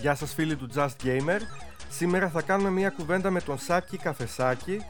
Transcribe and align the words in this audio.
Γεια 0.00 0.14
σας 0.14 0.34
φίλοι 0.34 0.56
του 0.56 0.68
Just 0.74 1.04
Gamer. 1.04 1.40
Σήμερα 1.90 2.28
θα 2.28 2.42
κάνουμε 2.42 2.70
μια 2.70 2.90
κουβέντα 2.90 3.30
με 3.30 3.40
τον 3.40 3.58
Σάκη 3.58 3.96
Καφεσάκη 3.96 4.84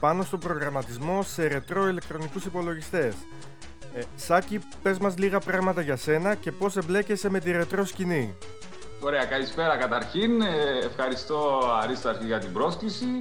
πάνω 0.00 0.22
στον 0.22 0.38
προγραμματισμό 0.38 1.22
σε 1.22 1.46
ρετρό 1.46 1.88
ηλεκτρονικούς 1.88 2.44
υπολογιστές. 2.44 3.14
Ε, 3.94 4.00
Σάκη, 4.16 4.60
πες 4.82 4.98
μας 4.98 5.18
λίγα 5.18 5.38
πράγματα 5.38 5.80
για 5.80 5.96
σένα 5.96 6.34
και 6.34 6.52
πώς 6.52 6.76
εμπλέκεσαι 6.76 7.30
με 7.30 7.40
τη 7.40 7.50
ρετρό 7.50 7.84
σκηνή. 7.84 8.34
Ωραία, 9.00 9.24
καλησπέρα 9.24 9.76
καταρχήν. 9.76 10.40
Ε, 10.40 10.78
ευχαριστώ 10.84 11.60
Αρίσταρχη 11.82 12.24
για 12.24 12.38
την 12.38 12.52
πρόσκληση. 12.52 13.18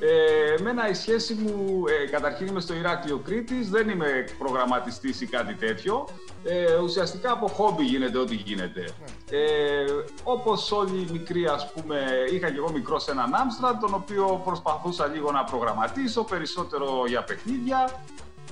Ε, 0.00 0.54
εμένα 0.58 0.88
η 0.88 0.94
σχέση 0.94 1.34
μου, 1.34 1.84
ε, 1.86 2.10
καταρχήν 2.10 2.46
είμαι 2.46 2.60
στο 2.60 2.74
Ηράκλειο 2.74 3.18
Κρήτης, 3.18 3.70
δεν 3.70 3.88
είμαι 3.88 4.24
προγραμματιστής 4.38 5.20
ή 5.20 5.26
κάτι 5.26 5.54
τέτοιο. 5.54 6.08
Ε, 6.50 6.74
ουσιαστικά 6.74 7.32
από 7.32 7.46
χόμπι 7.48 7.84
γίνεται 7.84 8.18
ό,τι 8.18 8.34
γίνεται. 8.34 8.88
Ε, 9.30 9.84
όπως 10.22 10.72
όλοι 10.72 11.00
οι 11.00 11.08
μικροί, 11.12 11.46
ας 11.46 11.72
πούμε, 11.72 12.04
είχα 12.32 12.50
και 12.50 12.56
εγώ 12.56 12.70
μικρός 12.72 13.02
σε 13.02 13.10
έναν 13.10 13.34
Άμστραντ, 13.34 13.80
τον 13.80 13.94
οποίο 13.94 14.40
προσπαθούσα 14.44 15.06
λίγο 15.06 15.30
να 15.30 15.44
προγραμματίσω, 15.44 16.24
περισσότερο 16.24 17.04
για 17.06 17.22
παιχνίδια. 17.24 17.90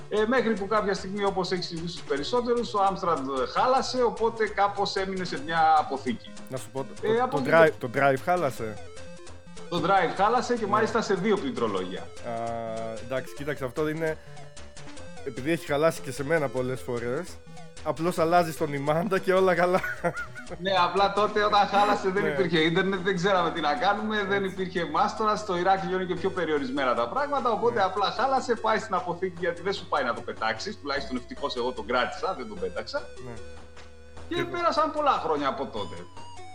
Ε, 0.09 0.23
μέχρι 0.27 0.53
που 0.53 0.67
κάποια 0.67 0.93
στιγμή, 0.93 1.23
όπως 1.23 1.51
έχεις 1.51 1.65
συμβεί 1.65 1.87
στους 1.87 2.01
περισσότερους, 2.01 2.73
ο 2.73 2.83
Άμστραντ 2.83 3.27
χάλασε, 3.53 4.03
οπότε 4.03 4.47
κάπως 4.47 4.95
έμεινε 4.95 5.23
σε 5.23 5.41
μια 5.45 5.75
αποθήκη. 5.79 6.29
Να 6.49 6.57
σου 6.57 6.69
πω, 6.71 6.79
το, 6.83 7.07
Ε, 7.07 7.15
το, 7.17 7.23
από 7.23 7.35
το 7.35 7.43
εκεί 7.45 7.49
drive, 7.53 7.73
το 7.79 7.89
drive 7.95 8.21
χάλασε; 8.23 8.77
Το 9.69 9.81
drive 9.85 10.13
χάλασε 10.15 10.55
και 10.55 10.67
μάλιστα 10.67 11.01
σε 11.01 11.13
δύο 11.13 11.37
πληκτρολόγια. 11.37 12.01
Α, 12.01 12.07
εντάξει, 13.03 13.33
κοίταξε, 13.35 13.65
αυτό 13.65 13.89
είναι. 13.89 14.17
Επειδή 15.27 15.51
έχει 15.51 15.65
χαλάσει 15.65 16.01
και 16.01 16.11
σε 16.11 16.23
μένα 16.23 16.47
πολλές 16.47 16.81
φορές, 16.81 17.27
απλώς 17.83 18.17
αλλάζει 18.17 18.53
τον 18.53 18.73
ημάντα 18.73 19.19
και 19.19 19.33
όλα 19.33 19.55
καλά. 19.55 19.81
ναι, 20.59 20.71
απλά 20.83 21.13
τότε 21.13 21.43
όταν 21.43 21.67
χάλασε 21.67 22.09
δεν 22.09 22.23
Ναι. 22.23 22.29
υπήρχε 22.29 22.59
ίντερνετ, 22.59 22.99
δεν 22.99 23.15
ξέραμε 23.15 23.51
τι 23.51 23.61
να 23.61 23.73
κάνουμε, 23.73 24.23
δεν 24.23 24.43
υπήρχε 24.43 24.85
μάστορα. 24.85 25.35
Στο 25.35 25.57
Ηράκλειο 25.57 25.95
είναι 25.95 26.05
και 26.05 26.15
πιο 26.15 26.29
περιορισμένα 26.29 26.93
τα 26.95 27.07
πράγματα. 27.09 27.49
Οπότε 27.51 27.83
απλά 27.83 28.11
χάλασε, 28.17 28.55
πάει 28.55 28.79
στην 28.79 28.93
αποθήκη 28.95 29.35
γιατί 29.39 29.61
δεν 29.61 29.73
σου 29.73 29.85
πάει 29.87 30.03
να 30.03 30.13
το 30.13 30.21
πετάξεις. 30.21 30.79
Τουλάχιστον 30.79 31.15
ευτυχώς 31.17 31.55
εγώ 31.55 31.71
τον 31.71 31.85
κράτησα, 31.87 32.33
δεν 32.37 32.47
τον 32.47 32.59
πέταξα. 32.59 32.99
ναι. 33.25 33.31
Και 34.29 34.35
Και- 34.35 34.43
πέρασαν 34.43 34.91
πολλά 34.91 35.11
χρόνια 35.23 35.47
από 35.47 35.65
τότε. 35.65 35.95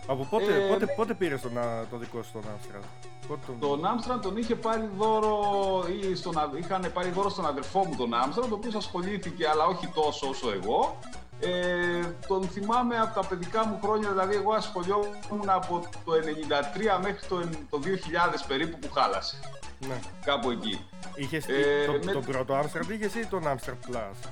Από 0.07 0.27
πότε, 0.29 0.43
Ε, 0.55 0.67
πότε, 0.67 0.85
ναι. 0.85 0.91
πότε 0.93 1.13
πήρες 1.13 1.41
τον, 1.41 1.57
α, 1.57 1.85
το 1.91 1.97
δικό 1.97 2.23
σου 2.23 2.31
τον 2.33 2.43
Άμστραντ. 2.53 2.83
Πότε 3.27 3.39
τον... 3.45 3.59
Τον 3.59 3.85
Άμστραντ 3.85 4.21
τον 4.21 4.37
είχε 4.37 4.55
πάρει 4.55 4.89
δώρο, 4.97 5.85
ή 6.01 6.15
στον, 6.15 6.37
α- 6.37 6.51
είχαν 6.59 6.91
πάρει 6.93 7.09
δώρο 7.09 7.29
στον 7.29 7.45
αδερφό 7.45 7.79
μου 7.85 7.95
τον 7.95 8.13
Άμστραντ, 8.13 8.51
ο 8.51 8.55
οποίος 8.55 8.75
ασχολήθηκε, 8.75 9.47
αλλά 9.47 9.65
όχι 9.65 9.87
τόσο 9.87 10.29
όσο 10.29 10.51
εγώ. 10.51 10.97
Ε, 11.39 12.01
τον 12.27 12.43
θυμάμαι 12.47 12.99
από 12.99 13.21
τα 13.21 13.27
παιδικά 13.27 13.65
μου 13.65 13.79
χρόνια, 13.83 14.09
δηλαδή 14.09 14.35
εγώ 14.35 14.53
ασχολιόμουν 14.53 15.45
από 15.45 15.79
το 16.05 16.11
93 16.13 17.01
μέχρι 17.03 17.27
το, 17.27 17.39
το 17.69 17.79
2000 17.83 18.43
περίπου 18.47 18.79
που 18.79 18.93
χάλασε. 18.93 19.39
Ναι. 19.87 19.99
Κάπου 20.25 20.49
εκεί. 20.51 20.85
Είχες 21.15 21.47
Ε, 21.47 21.85
το, 21.85 21.91
με- 22.05 22.11
τον 22.11 22.21
πρώτο 22.25 22.53
Άμστραντ 22.53 22.89
είχες 22.89 23.15
ή 23.15 23.25
τον 23.25 23.47
Άμστραντ 23.47 23.77
Plus; 23.91 24.29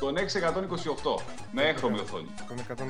Τον 0.00 0.14
628 0.16 1.22
με 1.52 1.62
έχρωμη 1.62 1.98
οθόνη. 1.98 2.28
Τον 2.48 2.56
120. 2.58 2.80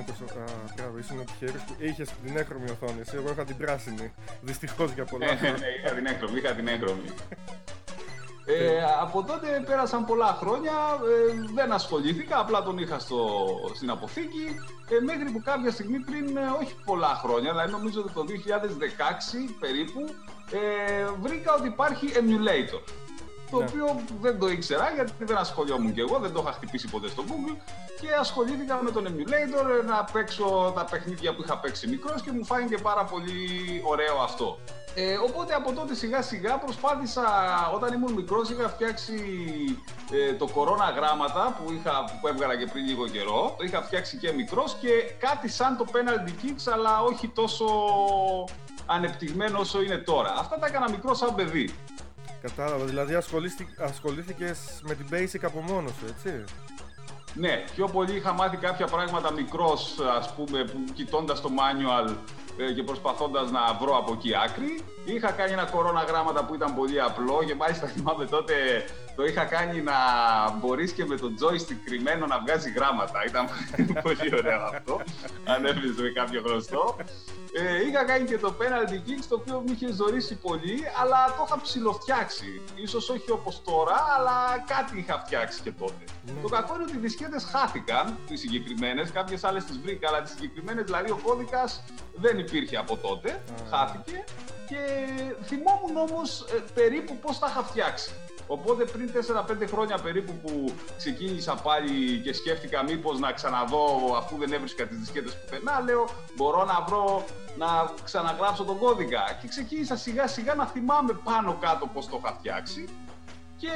Α, 0.40 0.44
μπράβο, 0.76 0.98
ήσουν 0.98 1.24
τυχερός 1.24 1.62
που 1.62 1.74
είχες 1.78 2.08
την 2.24 2.36
έχρωμη 2.36 2.70
οθόνη. 2.70 3.00
Εσύ, 3.00 3.16
εγώ 3.16 3.30
είχα 3.30 3.44
την 3.44 3.56
πράσινη. 3.56 4.12
Δυστυχώς 4.40 4.90
για 4.92 5.04
πολλά 5.04 5.26
Ναι, 5.26 5.36
χρόνια. 5.36 5.56
ναι, 5.58 5.66
είχα 5.84 5.94
την 5.94 6.06
έγχρωμη, 6.06 6.38
είχα 6.38 6.52
την 6.54 6.68
έγχρωμη. 6.68 7.08
Ε, 8.50 8.82
από 9.00 9.22
τότε 9.24 9.62
πέρασαν 9.66 10.04
πολλά 10.04 10.36
χρόνια, 10.40 10.72
ε, 10.72 11.52
δεν 11.54 11.72
ασχολήθηκα, 11.72 12.38
απλά 12.38 12.62
τον 12.62 12.78
είχα 12.78 12.98
στο, 12.98 13.18
στην 13.74 13.90
αποθήκη 13.90 14.46
ε, 14.90 15.00
μέχρι 15.04 15.30
που 15.32 15.42
κάποια 15.44 15.70
στιγμή 15.70 15.98
πριν, 15.98 16.36
ε, 16.36 16.40
όχι 16.62 16.74
πολλά 16.84 17.20
χρόνια, 17.22 17.50
δηλαδή 17.50 17.70
νομίζω 17.72 18.00
ότι 18.00 18.12
το 18.12 18.24
2016 18.28 19.54
περίπου, 19.60 20.00
ε, 20.50 20.60
βρήκα 21.20 21.54
ότι 21.58 21.66
υπάρχει 21.68 22.06
emulator. 22.14 22.82
Το 23.50 23.58
Ναι. 23.58 23.64
οποίο 23.64 24.00
δεν 24.20 24.38
το 24.38 24.48
ήξερα 24.48 24.90
γιατί 24.94 25.12
δεν 25.18 25.36
ασχολιόμουν 25.36 25.92
κι 25.94 26.00
εγώ, 26.00 26.18
δεν 26.18 26.32
το 26.32 26.40
είχα 26.42 26.52
χτυπήσει 26.52 26.88
ποτέ 26.88 27.08
στο 27.08 27.24
Google 27.28 27.56
και 28.00 28.08
ασχολήθηκα 28.20 28.82
με 28.82 28.90
τον 28.90 29.06
emulator 29.06 29.82
ε, 29.82 29.86
να 29.86 30.04
παίξω 30.12 30.72
τα 30.76 30.84
παιχνίδια 30.84 31.34
που 31.34 31.42
είχα 31.42 31.58
παίξει 31.58 31.88
μικρός 31.88 32.22
και 32.22 32.32
μου 32.32 32.44
φάνηκε 32.44 32.78
πάρα 32.78 33.04
πολύ 33.04 33.38
ωραίο 33.84 34.16
αυτό. 34.22 34.58
Ε, 34.94 35.14
οπότε 35.16 35.54
από 35.54 35.72
τότε 35.72 35.94
σιγά 35.94 36.22
σιγά 36.22 36.58
προσπάθησα, 36.58 37.24
όταν 37.74 37.92
ήμουν 37.92 38.12
μικρός 38.12 38.50
είχα 38.50 38.68
φτιάξει 38.68 39.14
ε, 40.12 40.32
το 40.34 40.46
κορώνα 40.46 40.90
γράμματα 40.90 41.56
που, 41.58 41.72
είχα, 41.72 42.04
που 42.20 42.28
έβγαλα 42.28 42.56
και 42.56 42.66
πριν 42.66 42.84
λίγο 42.86 43.08
καιρό. 43.08 43.54
Το 43.58 43.64
είχα 43.64 43.82
φτιάξει 43.82 44.16
και 44.16 44.32
μικρός 44.32 44.76
και 44.80 44.88
κάτι 45.18 45.48
σαν 45.48 45.76
το 45.76 45.84
penalty 45.92 46.44
kicks 46.44 46.72
αλλά 46.72 47.00
όχι 47.02 47.28
τόσο 47.28 47.66
ανεπτυγμένο 48.86 49.58
όσο 49.58 49.82
είναι 49.82 49.96
τώρα. 49.96 50.34
Αυτά 50.38 50.58
τα 50.58 50.66
έκανα 50.66 50.90
μικρό 50.90 51.14
σαν 51.14 51.34
παιδί. 51.34 51.74
Κατάλαβα, 52.40 52.84
δηλαδή 52.84 53.14
ασχολήστη- 53.14 53.80
ασχολήθηκες 53.80 54.58
με 54.82 54.94
την 54.94 55.06
Basic 55.10 55.40
από 55.42 55.60
μόνος 55.60 55.92
σου, 55.92 56.04
έτσι; 56.16 56.44
Ναι, 57.34 57.64
πιο 57.74 57.86
πολύ 57.88 58.16
είχα 58.16 58.32
μάθει 58.32 58.56
κάποια 58.56 58.86
πράγματα 58.86 59.32
μικρός, 59.32 59.98
ας 60.18 60.34
πούμε, 60.34 60.64
που 60.64 60.84
κοιτώντας 60.94 61.40
το 61.40 61.48
manual 61.58 62.14
ε, 62.58 62.72
και 62.72 62.82
προσπαθώντας 62.82 63.50
να 63.50 63.60
βρω 63.80 63.96
από 63.98 64.12
εκεί 64.12 64.30
άκρη. 64.44 64.84
Είχα 65.04 65.30
κάνει 65.30 65.52
ένα 65.52 65.64
κορώνα 65.64 66.02
γράμματα 66.02 66.44
που 66.44 66.54
ήταν 66.54 66.74
πολύ 66.74 67.00
απλό 67.00 67.42
και 67.46 67.54
μάλιστα 67.54 67.86
θυμάμαι 67.86 68.26
τότε 68.26 68.54
το 69.18 69.24
είχα 69.24 69.44
κάνει 69.44 69.82
να 69.82 69.98
μπορείς 70.58 70.92
και 70.92 71.04
με 71.04 71.16
το 71.16 71.30
joystick 71.40 71.78
κρυμμένο 71.84 72.26
να 72.26 72.38
βγάζει 72.38 72.70
γράμματα. 72.70 73.18
Ήταν 73.26 73.46
πολύ 74.06 74.34
ωραίο 74.38 74.62
αυτό, 74.74 75.00
αν 75.44 75.64
έβλεπες 75.64 75.96
με 76.02 76.08
κάποιο 76.08 76.42
γνωστό. 76.46 76.96
Ε, 77.52 77.86
είχα 77.86 78.04
κάνει 78.04 78.24
και 78.28 78.38
το 78.38 78.54
penalty 78.60 78.98
kicks 79.06 79.24
το 79.28 79.34
οποίο 79.34 79.58
μου 79.60 79.72
είχε 79.72 79.92
ζωρίσει 79.92 80.34
πολύ, 80.36 80.78
αλλά 81.00 81.26
το 81.36 81.44
είχα 81.46 81.60
ψηλοφτιάξει. 81.60 82.60
Ίσως 82.74 83.08
όχι 83.10 83.30
όπως 83.30 83.62
τώρα, 83.64 83.96
αλλά 84.18 84.64
κάτι 84.66 84.98
είχα 84.98 85.22
φτιάξει 85.26 85.60
και 85.62 85.72
τότε. 85.72 86.04
Ναι. 86.26 86.40
Το 86.42 86.48
κακό 86.48 86.74
είναι 86.74 86.82
ότι 86.82 86.96
οι 86.96 87.00
δισκέτες 87.00 87.44
χάθηκαν, 87.44 88.16
τις 88.26 88.40
συγκεκριμένες, 88.40 89.10
κάποιες 89.10 89.44
άλλες 89.44 89.64
τις 89.64 89.78
βρήκα, 89.78 90.08
αλλά 90.08 90.22
τις 90.22 90.32
συγκεκριμένες, 90.32 90.84
δηλαδή 90.84 91.10
ο 91.10 91.20
κώδικας 91.22 91.84
δεν 92.14 92.38
υπήρχε 92.38 92.76
από 92.76 92.96
τότε, 92.96 93.30
Α. 93.30 93.76
χάθηκε 93.76 94.24
και 94.68 94.80
θυμόμουν 95.44 95.96
όμως 96.10 96.40
ε, 96.40 96.64
περίπου 96.74 97.16
πώς 97.16 97.38
τα 97.38 97.46
είχα 97.50 97.62
φτιάξει. 97.62 98.10
Οπότε 98.50 98.84
πριν 98.84 99.10
4-5 99.62 99.66
χρόνια 99.66 99.98
περίπου 99.98 100.32
που 100.32 100.72
ξεκίνησα 100.96 101.54
πάλι 101.54 102.20
και 102.24 102.32
σκέφτηκα 102.32 102.82
μήπως 102.82 103.18
να 103.18 103.32
ξαναδώ 103.32 104.14
αφού 104.16 104.36
δεν 104.38 104.52
έβρισκα 104.52 104.86
τις 104.86 104.98
δισκέτες 104.98 105.36
πουθενά, 105.40 105.80
λέω 105.80 106.08
μπορώ 106.36 106.64
να 106.64 106.84
βρω 106.88 107.24
να 107.58 107.66
ξαναγράψω 108.04 108.64
τον 108.64 108.78
κώδικα. 108.78 109.38
Και 109.40 109.48
ξεκίνησα 109.48 109.96
σιγά 109.96 110.26
σιγά 110.26 110.54
να 110.54 110.66
θυμάμαι 110.66 111.12
πάνω 111.24 111.56
κάτω 111.60 111.86
πώς 111.86 112.08
το 112.08 112.20
είχα 112.24 112.34
φτιάξει. 112.38 112.88
Και 113.56 113.70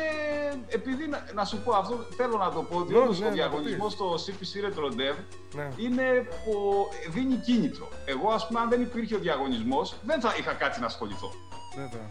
επειδή 0.69 1.06
να, 1.09 1.25
να 1.34 1.44
σου 1.44 1.59
πω 1.65 1.72
αυτό, 1.72 2.06
θέλω 2.16 2.37
να 2.37 2.50
το 2.50 2.62
πω 2.62 2.77
ότι 2.78 2.93
Ναι, 2.93 2.99
όντως 2.99 3.19
ναι, 3.21 3.27
ο 3.27 3.28
να 3.28 3.34
το 3.34 3.41
διαγωνισμός 3.43 3.93
στο 3.93 4.15
CPC 4.15 4.66
Retro 4.66 4.93
Dev 5.00 5.16
Ναι. 5.55 5.69
είναι 5.77 6.27
που 6.44 6.87
δίνει 7.11 7.34
κίνητρο. 7.34 7.88
Εγώ, 8.05 8.31
ας 8.31 8.47
πούμε, 8.47 8.61
αν 8.61 8.69
δεν 8.69 8.81
υπήρχε 8.81 9.15
ο 9.15 9.19
διαγωνισμός, 9.19 9.94
δεν 10.03 10.21
θα 10.21 10.34
είχα 10.38 10.53
κάτι 10.53 10.81
να 10.81 10.87
ασχοληθώ. 10.87 11.32
Βέβαια. 11.77 12.09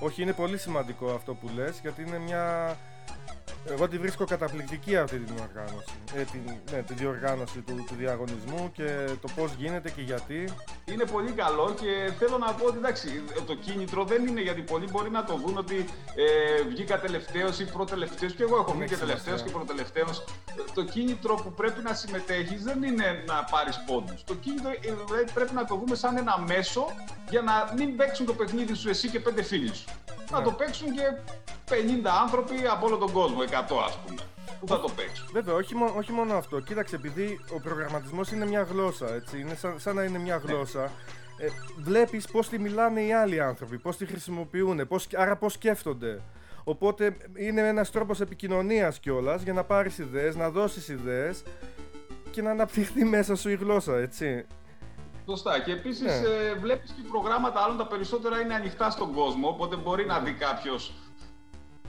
Όχι, 0.00 0.22
είναι 0.22 0.32
πολύ 0.32 0.58
σημαντικό 0.58 1.10
αυτό 1.10 1.34
που 1.34 1.48
λες, 1.54 1.78
γιατί 1.82 2.02
είναι 2.02 2.18
μια... 2.18 2.76
Εγώ 3.68 3.88
τη 3.88 3.98
βρίσκω 3.98 4.24
καταπληκτική 4.24 4.96
αυτή 4.96 5.18
την 5.18 5.34
οργάνωση. 5.48 5.88
Ε, 6.14 6.22
την, 6.22 6.40
ναι, 6.72 6.82
τη 6.82 6.94
διοργάνωση 6.94 7.60
του, 7.60 7.84
του 7.88 7.94
διαγωνισμού 7.98 8.70
και 8.72 9.04
το 9.20 9.28
πώς 9.36 9.52
γίνεται 9.58 9.90
και 9.90 10.02
γιατί. 10.02 10.48
Είναι 10.84 11.04
πολύ 11.04 11.30
καλό 11.30 11.74
και 11.80 12.12
θέλω 12.18 12.38
να 12.38 12.52
πω 12.52 12.66
ότι 12.66 12.76
εντάξει, 12.76 13.22
το 13.46 13.54
κίνητρο 13.54 14.04
δεν 14.04 14.26
είναι 14.26 14.40
γιατί 14.40 14.60
πολλοί 14.60 14.86
μπορεί 14.90 15.10
να 15.10 15.24
το 15.24 15.36
δουν 15.36 15.56
ότι 15.58 15.84
ε, 16.14 16.62
βγήκα 16.68 17.00
τελευταίος 17.00 17.58
ή 17.58 17.64
προτελευταίος. 17.64 18.32
Και 18.34 18.42
εγώ 18.42 18.56
έχω 18.56 18.64
Δεν 18.66 18.74
βγει 18.74 18.82
έχει 18.84 18.92
και 18.94 19.00
τελευταίος 19.00 19.40
σημασία. 19.40 19.46
και 19.46 19.52
προτελευταίος. 19.52 20.24
Το 20.74 20.84
κίνητρο 20.84 21.34
που 21.34 21.52
πρέπει 21.52 21.82
να 21.82 21.94
συμμετέχεις 21.94 22.62
δεν 22.62 22.82
είναι 22.82 23.22
να 23.26 23.44
πάρεις 23.44 23.76
πόντους. 23.86 24.24
Το 24.24 24.34
κίνητρο 24.34 24.70
ε, 24.70 24.78
δηλαδή, 24.80 25.32
πρέπει 25.34 25.54
να 25.54 25.64
το 25.64 25.74
δούμε 25.76 25.94
σαν 25.96 26.16
ένα 26.16 26.44
μέσο 26.48 26.86
για 27.30 27.40
να 27.42 27.72
μην 27.76 27.96
παίξουν 27.96 28.26
το 28.26 28.34
παιχνίδι 28.34 28.74
σου 28.74 28.88
εσύ 28.88 29.08
και 29.08 29.20
πέντε 29.20 29.42
φίλοι 29.42 29.74
σου. 29.74 29.84
Να 30.30 30.38
Ναι. 30.38 30.44
το 30.44 30.50
παίξουν 30.52 30.92
και 30.92 31.02
50 31.70 32.10
άνθρωποι 32.22 32.54
από 32.72 32.86
όλο 32.86 32.96
τον 32.96 33.12
κόσμο, 33.12 33.42
100 33.42 33.76
ας 33.86 33.98
πούμε, 34.06 34.20
που 34.60 34.66
θα 34.68 34.80
το 34.80 34.88
παίξουν; 34.96 35.28
Βέβαια, 35.32 35.54
όχι, 35.54 35.74
μο- 35.74 35.94
όχι 35.96 36.12
μόνο 36.12 36.34
αυτό. 36.36 36.60
Κοίταξε, 36.60 36.96
επειδή 36.96 37.40
ο 37.56 37.60
προγραμματισμός 37.60 38.30
είναι 38.32 38.46
μια 38.46 38.62
γλώσσα, 38.62 39.14
έτσι, 39.14 39.40
είναι 39.40 39.54
σαν, 39.54 39.74
σαν 39.80 39.94
να 39.94 40.02
είναι 40.02 40.18
μια 40.18 40.36
γλώσσα, 40.36 40.84
ε, 41.38 41.46
βλέπεις 41.78 42.26
πώς 42.26 42.48
τη 42.48 42.58
μιλάνε 42.58 43.00
οι 43.02 43.12
άλλοι 43.12 43.40
άνθρωποι, 43.40 43.78
πώς 43.78 43.96
τη 43.96 44.06
χρησιμοποιούν, 44.06 44.88
πώς, 44.88 45.06
άρα 45.16 45.36
πώς 45.36 45.52
σκέφτονται. 45.52 46.20
Οπότε 46.64 47.16
είναι 47.36 47.60
ένας 47.68 47.90
τρόπος 47.90 48.20
επικοινωνίας 48.20 48.98
κιόλας 48.98 49.42
για 49.42 49.52
να 49.52 49.64
πάρεις 49.64 49.98
ιδέες, 49.98 50.36
να 50.36 50.50
δώσεις 50.50 50.88
ιδέες 50.88 51.42
και 52.30 52.42
να 52.42 52.50
αναπτυχθεί 52.50 53.04
μέσα 53.04 53.34
σου 53.36 53.50
η 53.50 53.54
γλώσσα, 53.54 53.96
έτσι. 53.96 54.46
Σωστά. 55.28 55.58
Και 55.60 55.72
επίσης 55.72 56.20
Ναι. 56.20 56.28
ε, 56.28 56.54
βλέπεις 56.54 56.90
και 56.90 57.02
προγράμματα 57.10 57.60
άλλων 57.60 57.76
τα 57.76 57.86
περισσότερα 57.86 58.40
είναι 58.40 58.54
ανοιχτά 58.54 58.90
στον 58.90 59.12
κόσμο. 59.12 59.48
Οπότε 59.48 59.76
μπορεί 59.76 60.06
να 60.06 60.18
δει 60.18 60.32
κάποιος 60.32 60.92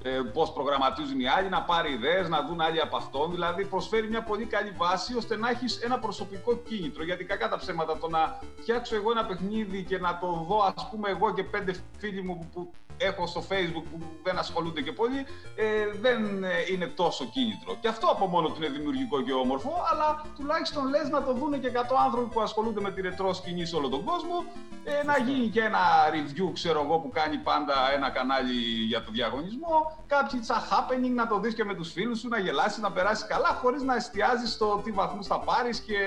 ε, 0.03 0.19
πώς 0.33 0.53
προγραμματίζουν 0.53 1.19
οι 1.19 1.27
άλλοι, 1.27 1.49
να 1.49 1.61
πάρει 1.61 1.91
ιδέες, 1.93 2.29
να 2.29 2.43
δουν 2.45 2.61
άλλοι 2.61 2.81
από 2.81 2.97
αυτόν. 2.97 3.31
Δηλαδή, 3.31 3.65
προσφέρει 3.65 4.09
μια 4.09 4.23
πολύ 4.23 4.45
καλή 4.45 4.71
βάση 4.77 5.15
ώστε 5.15 5.37
να 5.37 5.49
έχεις 5.49 5.81
ένα 5.81 5.99
προσωπικό 5.99 6.55
κίνητρο. 6.57 7.03
Γιατί 7.03 7.23
κακά 7.23 7.49
τα 7.49 7.57
ψέματα 7.57 7.97
το 7.97 8.07
να 8.09 8.39
φτιάξω 8.61 8.95
εγώ 8.95 9.11
ένα 9.11 9.25
παιχνίδι 9.25 9.83
και 9.83 9.97
να 9.99 10.17
το 10.21 10.45
δω, 10.47 10.73
ας 10.75 10.89
πούμε, 10.91 11.09
εγώ 11.09 11.33
και 11.33 11.43
πέντε 11.43 11.75
φίλοι 11.97 12.23
μου 12.23 12.49
που 12.53 12.71
έχω 12.99 13.27
στο 13.27 13.43
Facebook 13.49 13.83
που 13.91 14.01
δεν 14.23 14.37
ασχολούνται 14.37 14.81
και 14.81 14.91
πολύ, 14.91 15.25
ε, 15.55 15.65
δεν 16.01 16.43
ε, 16.43 16.49
είναι 16.71 16.85
τόσο 16.85 17.25
κίνητρο. 17.25 17.75
Και 17.81 17.87
αυτό 17.87 18.07
από 18.07 18.25
μόνο 18.25 18.47
του 18.47 18.55
είναι 18.57 18.69
δημιουργικό 18.69 19.21
και 19.21 19.33
όμορφο, 19.33 19.71
αλλά 19.91 20.25
τουλάχιστον 20.35 20.87
λες 20.89 21.09
να 21.09 21.23
το 21.23 21.33
δουν 21.33 21.59
και 21.59 21.71
100 21.73 21.77
άνθρωποι 22.05 22.33
που 22.33 22.41
ασχολούνται 22.41 22.81
με 22.81 22.91
τη 22.91 23.01
ρετρό 23.01 23.33
σκηνή 23.33 23.65
σε 23.65 23.75
όλο 23.75 23.89
τον 23.89 24.03
κόσμο, 24.03 24.45
ε, 24.83 25.03
να 25.03 25.17
γίνει 25.17 25.47
και 25.47 25.61
ένα 25.61 25.79
review, 26.13 26.49
ξέρω 26.53 26.81
εγώ, 26.81 26.99
που 26.99 27.09
κάνει 27.09 27.37
πάντα 27.37 27.73
ένα 27.95 28.09
κανάλι 28.09 28.53
για 28.87 29.03
το 29.03 29.11
διαγωνισμό, 29.11 30.03
κάποιοι 30.07 30.39
τσα 30.39 30.67
happening 30.69 31.13
να 31.15 31.27
το 31.27 31.39
δεις 31.39 31.53
και 31.53 31.63
με 31.63 31.75
τους 31.75 31.91
φίλους 31.91 32.19
σου, 32.19 32.27
να 32.27 32.39
γελάσεις, 32.39 32.77
να 32.77 32.91
περάσεις 32.91 33.27
καλά, 33.27 33.47
χωρίς 33.61 33.81
να 33.81 33.95
εστιάζεις 33.95 34.51
στο 34.51 34.81
τι 34.83 34.91
βαθμούς 34.91 35.27
θα 35.27 35.39
πάρεις 35.39 35.79
και 35.79 35.97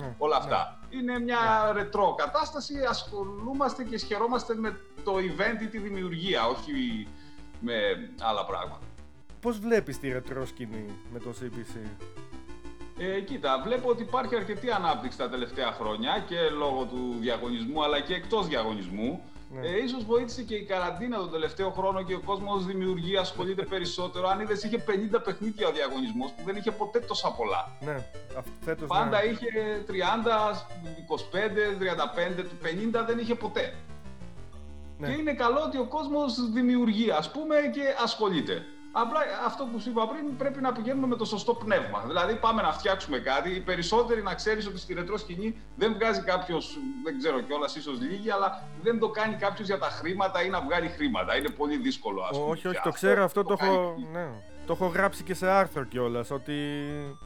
ναι, 0.00 0.14
όλα 0.18 0.36
αυτά. 0.36 0.77
Ναι. 0.90 0.98
Είναι 0.98 1.18
μια 1.18 1.72
ρετρό 1.72 2.14
κατάσταση, 2.14 2.74
ασχολούμαστε 2.88 3.84
και 3.84 3.98
σχερόμαστε 3.98 4.54
με 4.54 4.80
το 5.04 5.14
event 5.16 5.62
ή 5.62 5.66
τη 5.66 5.78
δημιουργία, 5.78 6.46
όχι 6.46 7.06
με 7.60 7.74
άλλα 8.20 8.44
πράγματα. 8.44 8.86
Πώς 9.40 9.58
βλέπεις 9.58 9.98
τη 9.98 10.12
ρετρό 10.12 10.46
σκηνή 10.46 10.86
με 11.12 11.18
το 11.18 11.34
CPC? 11.40 11.88
Ε, 12.98 13.20
κοίτα, 13.20 13.62
βλέπω 13.64 13.88
ότι 13.88 14.02
υπάρχει 14.02 14.36
αρκετή 14.36 14.70
ανάπτυξη 14.70 15.18
τα 15.18 15.28
τελευταία 15.28 15.72
χρόνια 15.72 16.24
και 16.28 16.36
λόγω 16.58 16.84
του 16.84 17.16
διαγωνισμού 17.20 17.84
αλλά 17.84 18.00
και 18.00 18.14
εκτός 18.14 18.46
διαγωνισμού. 18.46 19.22
Ναι. 19.50 19.66
Ε, 19.68 19.82
ίσως 19.84 20.04
βοήθησε 20.04 20.42
και 20.42 20.54
η 20.54 20.64
καραντίνα 20.64 21.16
τον 21.16 21.30
τελευταίο 21.30 21.70
χρόνο 21.70 22.02
και 22.02 22.14
ο 22.14 22.20
κόσμος 22.20 22.66
δημιουργεί, 22.66 23.16
ασχολείται 23.16 23.62
περισσότερο. 23.72 24.28
Αν 24.28 24.40
είδες 24.40 24.62
είχε 24.62 24.84
50 25.16 25.20
παιχνίδια 25.24 25.68
ο 25.68 25.72
διαγωνισμός 25.72 26.30
που 26.30 26.42
δεν 26.44 26.56
είχε 26.56 26.70
ποτέ 26.70 27.00
τόσα 27.00 27.30
πολλά. 27.32 27.72
Ναι, 27.80 28.04
φέτος 28.60 28.88
Πάντα 28.88 29.22
ναι. 29.22 29.28
είχε 29.28 29.84
30, 29.88 29.92
25, 31.32 31.42
35, 32.94 33.00
50 33.02 33.06
δεν 33.06 33.18
είχε 33.18 33.34
ποτέ. 33.34 33.74
Ναι. 34.98 35.06
Και 35.06 35.12
είναι 35.12 35.32
καλό 35.34 35.60
ότι 35.66 35.78
ο 35.78 35.84
κόσμος 35.84 36.50
δημιουργεί, 36.52 37.10
ας 37.10 37.30
πούμε, 37.30 37.56
και 37.72 37.82
ασχολείται. 38.02 38.66
Απλά 38.92 39.20
αυτό 39.46 39.64
που 39.64 39.80
σου 39.80 39.90
είπα 39.90 40.08
πριν 40.08 40.36
πρέπει 40.36 40.60
να 40.60 40.72
πηγαίνουμε 40.72 41.06
με 41.06 41.16
το 41.16 41.24
σωστό 41.24 41.54
πνεύμα. 41.54 42.04
Δηλαδή, 42.06 42.34
πάμε 42.34 42.62
να 42.62 42.72
φτιάξουμε 42.72 43.18
κάτι. 43.18 43.50
Οι 43.50 43.60
περισσότεροι 43.60 44.22
να 44.22 44.34
ξέρεις 44.34 44.66
ότι 44.66 44.78
στη 44.78 44.94
ρετρό 44.94 45.16
σκηνή 45.16 45.60
δεν 45.76 45.94
βγάζει 45.94 46.20
κάποιος, 46.20 46.78
δεν 47.04 47.18
ξέρω 47.18 47.40
κιόλας, 47.40 47.76
ίσως 47.76 48.00
λίγοι, 48.00 48.30
αλλά 48.30 48.62
δεν 48.82 48.98
το 48.98 49.08
κάνει 49.08 49.34
κάποιος 49.34 49.66
για 49.66 49.78
τα 49.78 49.86
χρήματα 49.86 50.42
ή 50.42 50.48
να 50.48 50.60
βγάλει 50.60 50.88
χρήματα. 50.88 51.36
Είναι 51.36 51.48
πολύ 51.50 51.76
δύσκολο, 51.76 52.22
ας 52.22 52.38
πούμε. 52.38 52.50
Όχι, 52.50 52.68
όχι, 52.68 52.80
το 52.82 52.90
ξέρω, 52.90 53.24
αυτό 53.24 53.42
το, 53.42 53.56
το 53.56 53.64
έχω. 53.64 53.94
Ναι. 54.12 54.28
Το 54.66 54.72
έχω 54.72 54.86
γράψει 54.86 55.22
και 55.22 55.34
σε 55.34 55.48
άρθρο 55.48 55.84
κιόλας. 55.84 56.30
Ότι 56.30 56.54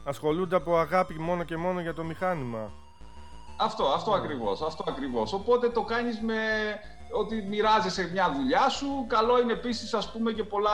ασχολούνται 0.03 0.55
από 0.55 0.77
αγάπη 0.77 1.19
μόνο 1.19 1.43
και 1.43 1.57
μόνο 1.57 1.81
για 1.81 1.93
το 1.93 2.03
μηχάνημα. 2.03 2.71
Αυτό, 3.57 3.85
αυτό 3.85 4.11
ναι. 4.11 4.17
ακριβώς, 4.17 4.61
αυτό 4.61 4.83
ακριβώς. 4.87 5.33
Οπότε 5.33 5.69
το 5.69 5.81
κάνεις 5.81 6.21
με 6.21 6.35
ότι 7.13 7.45
μοιράζεσαι 7.49 8.09
μια 8.11 8.33
δουλειά 8.35 8.69
σου. 8.69 9.05
Καλό 9.07 9.39
είναι 9.39 9.53
επίσης, 9.53 9.93
ας 9.93 10.11
πούμε, 10.11 10.31
και 10.31 10.43
πολλά 10.43 10.71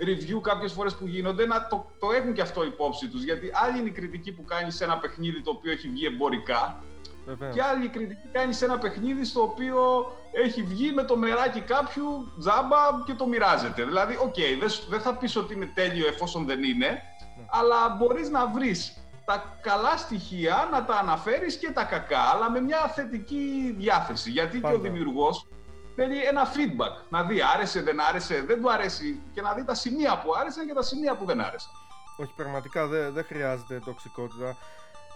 review 0.00 0.40
κάποιες 0.42 0.72
φορές 0.72 0.94
που 0.94 1.06
γίνονται 1.06 1.46
να 1.46 1.66
το, 1.66 1.90
το 1.98 2.10
έχουν 2.12 2.32
και 2.32 2.40
αυτό 2.40 2.64
υπόψη 2.64 3.08
τους. 3.08 3.22
Γιατί 3.22 3.50
άλλη 3.64 3.78
είναι 3.78 3.88
η 3.88 3.92
κριτική 3.92 4.32
που 4.32 4.44
κάνει 4.44 4.70
σε 4.70 4.84
ένα 4.84 4.98
παιχνίδι 4.98 5.42
το 5.42 5.50
οποίο 5.50 5.72
έχει 5.72 5.88
βγει 5.88 6.06
εμπορικά. 6.06 6.82
Βεβαίως. 7.26 7.54
Και 7.54 7.62
άλλη 7.62 7.84
η 7.84 7.88
κριτική 7.88 8.28
κάνει 8.32 8.52
σε 8.52 8.64
ένα 8.64 8.78
παιχνίδι 8.78 9.24
στο 9.24 9.42
οποίο 9.42 9.76
έχει 10.32 10.62
βγει 10.62 10.92
με 10.92 11.02
το 11.02 11.16
μεράκι 11.16 11.60
κάποιου 11.60 12.32
τζάμπα 12.38 12.76
και 13.04 13.14
το 13.14 13.26
μοιράζεται. 13.26 13.84
Δηλαδή, 13.84 14.16
ok, 14.20 14.34
okay, 14.34 14.68
δεν 14.88 15.00
θα 15.00 15.14
πεις 15.16 15.36
ότι 15.36 15.54
είναι 15.54 15.70
τέλειο 15.74 16.06
εφόσον 16.06 16.46
δεν 16.46 16.62
είναι, 16.62 16.86
ναι. 16.86 17.44
αλλά 17.50 17.88
μπορείς 17.98 18.30
να 18.30 18.46
βρεις 18.46 18.96
τα 19.24 19.58
καλά 19.60 19.96
στοιχεία 19.96 20.68
να 20.72 20.84
τα 20.84 20.94
αναφέρεις 20.94 21.56
και 21.56 21.70
τα 21.70 21.84
κακά, 21.84 22.18
αλλά 22.18 22.50
με 22.50 22.60
μια 22.60 22.92
θετική 22.94 23.74
διάθεση. 23.78 24.30
Γιατί 24.30 24.60
και 24.60 24.72
ο 24.72 24.78
δημιουργός 24.78 25.46
θέλει 25.98 26.24
ένα 26.24 26.42
feedback. 26.54 27.02
Να 27.08 27.22
δει 27.22 27.38
άρεσε, 27.54 27.82
δεν 27.82 28.00
άρεσε, 28.00 28.42
δεν 28.46 28.60
του 28.60 28.72
αρέσει 28.72 29.20
και 29.32 29.40
να 29.40 29.54
δει 29.54 29.64
τα 29.64 29.74
σημεία 29.74 30.20
που 30.24 30.34
άρεσαν 30.40 30.66
και 30.66 30.72
τα 30.72 30.82
σημεία 30.82 31.16
που 31.16 31.24
δεν 31.24 31.40
άρεσαν. 31.40 31.70
Όχι, 32.16 32.32
πραγματικά 32.36 32.86
δεν, 32.86 33.12
δεν 33.12 33.24
χρειάζεται 33.24 33.80
τοξικότητα. 33.84 34.56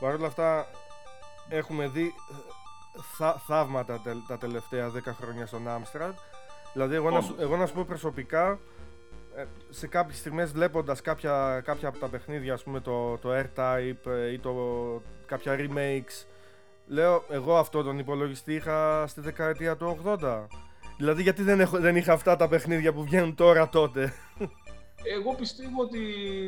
Παρ' 0.01 0.15
όλα 0.15 0.27
αυτά, 0.27 0.67
έχουμε 1.49 1.89
δει 1.89 2.15
ε, 2.31 3.01
θα, 3.17 3.43
θαύματα 3.47 4.01
τα 4.29 4.39
τελευταία 4.39 4.91
10 4.91 5.01
χρόνια 5.21 5.47
στον 5.47 5.69
Άμστραντ. 5.69 6.15
Δηλαδή, 6.73 6.95
εγώ, 6.95 7.11
να, 7.11 7.23
εγώ 7.39 7.57
να 7.57 7.67
σου 7.67 7.75
πω 7.75 7.85
προσωπικά, 7.85 8.59
ε, 9.37 9.45
σε 9.71 9.87
κάποιες 9.87 10.19
στιγμές 10.19 10.53
βλέποντας 10.53 11.01
κάποια, 11.01 11.63
κάποια 11.65 11.89
από 11.89 11.99
τα 11.99 12.09
παιχνίδια, 12.09 12.55
ας 12.55 12.63
πούμε 12.63 12.81
το, 12.81 13.19
το 13.19 13.31
R-Type 13.33 14.07
ε, 14.11 14.33
ή 14.33 14.39
το, 14.39 14.55
κάποια 15.27 15.57
remakes, 15.59 16.27
λέω 16.87 17.25
εγώ 17.29 17.59
αυτό 17.59 17.83
τον 17.83 17.99
υπολογιστή 17.99 18.55
είχα 18.55 19.07
στη 19.07 19.21
δεκαετία 19.21 19.77
του 19.77 19.99
80. 20.21 20.47
Δηλαδή 21.03 21.23
γιατί 21.23 21.43
δεν, 21.43 21.61
έχω, 21.61 21.79
δεν 21.79 21.97
είχα 21.97 22.13
αυτά 22.13 22.37
τα 22.37 22.49
παιχνίδια 22.49 22.93
που 22.93 23.03
βγαίνουν 23.03 23.35
τώρα 23.35 23.69
τότε; 23.69 24.15
Εγώ 25.17 25.35
πιστεύω 25.35 25.83
ότι, 25.83 26.01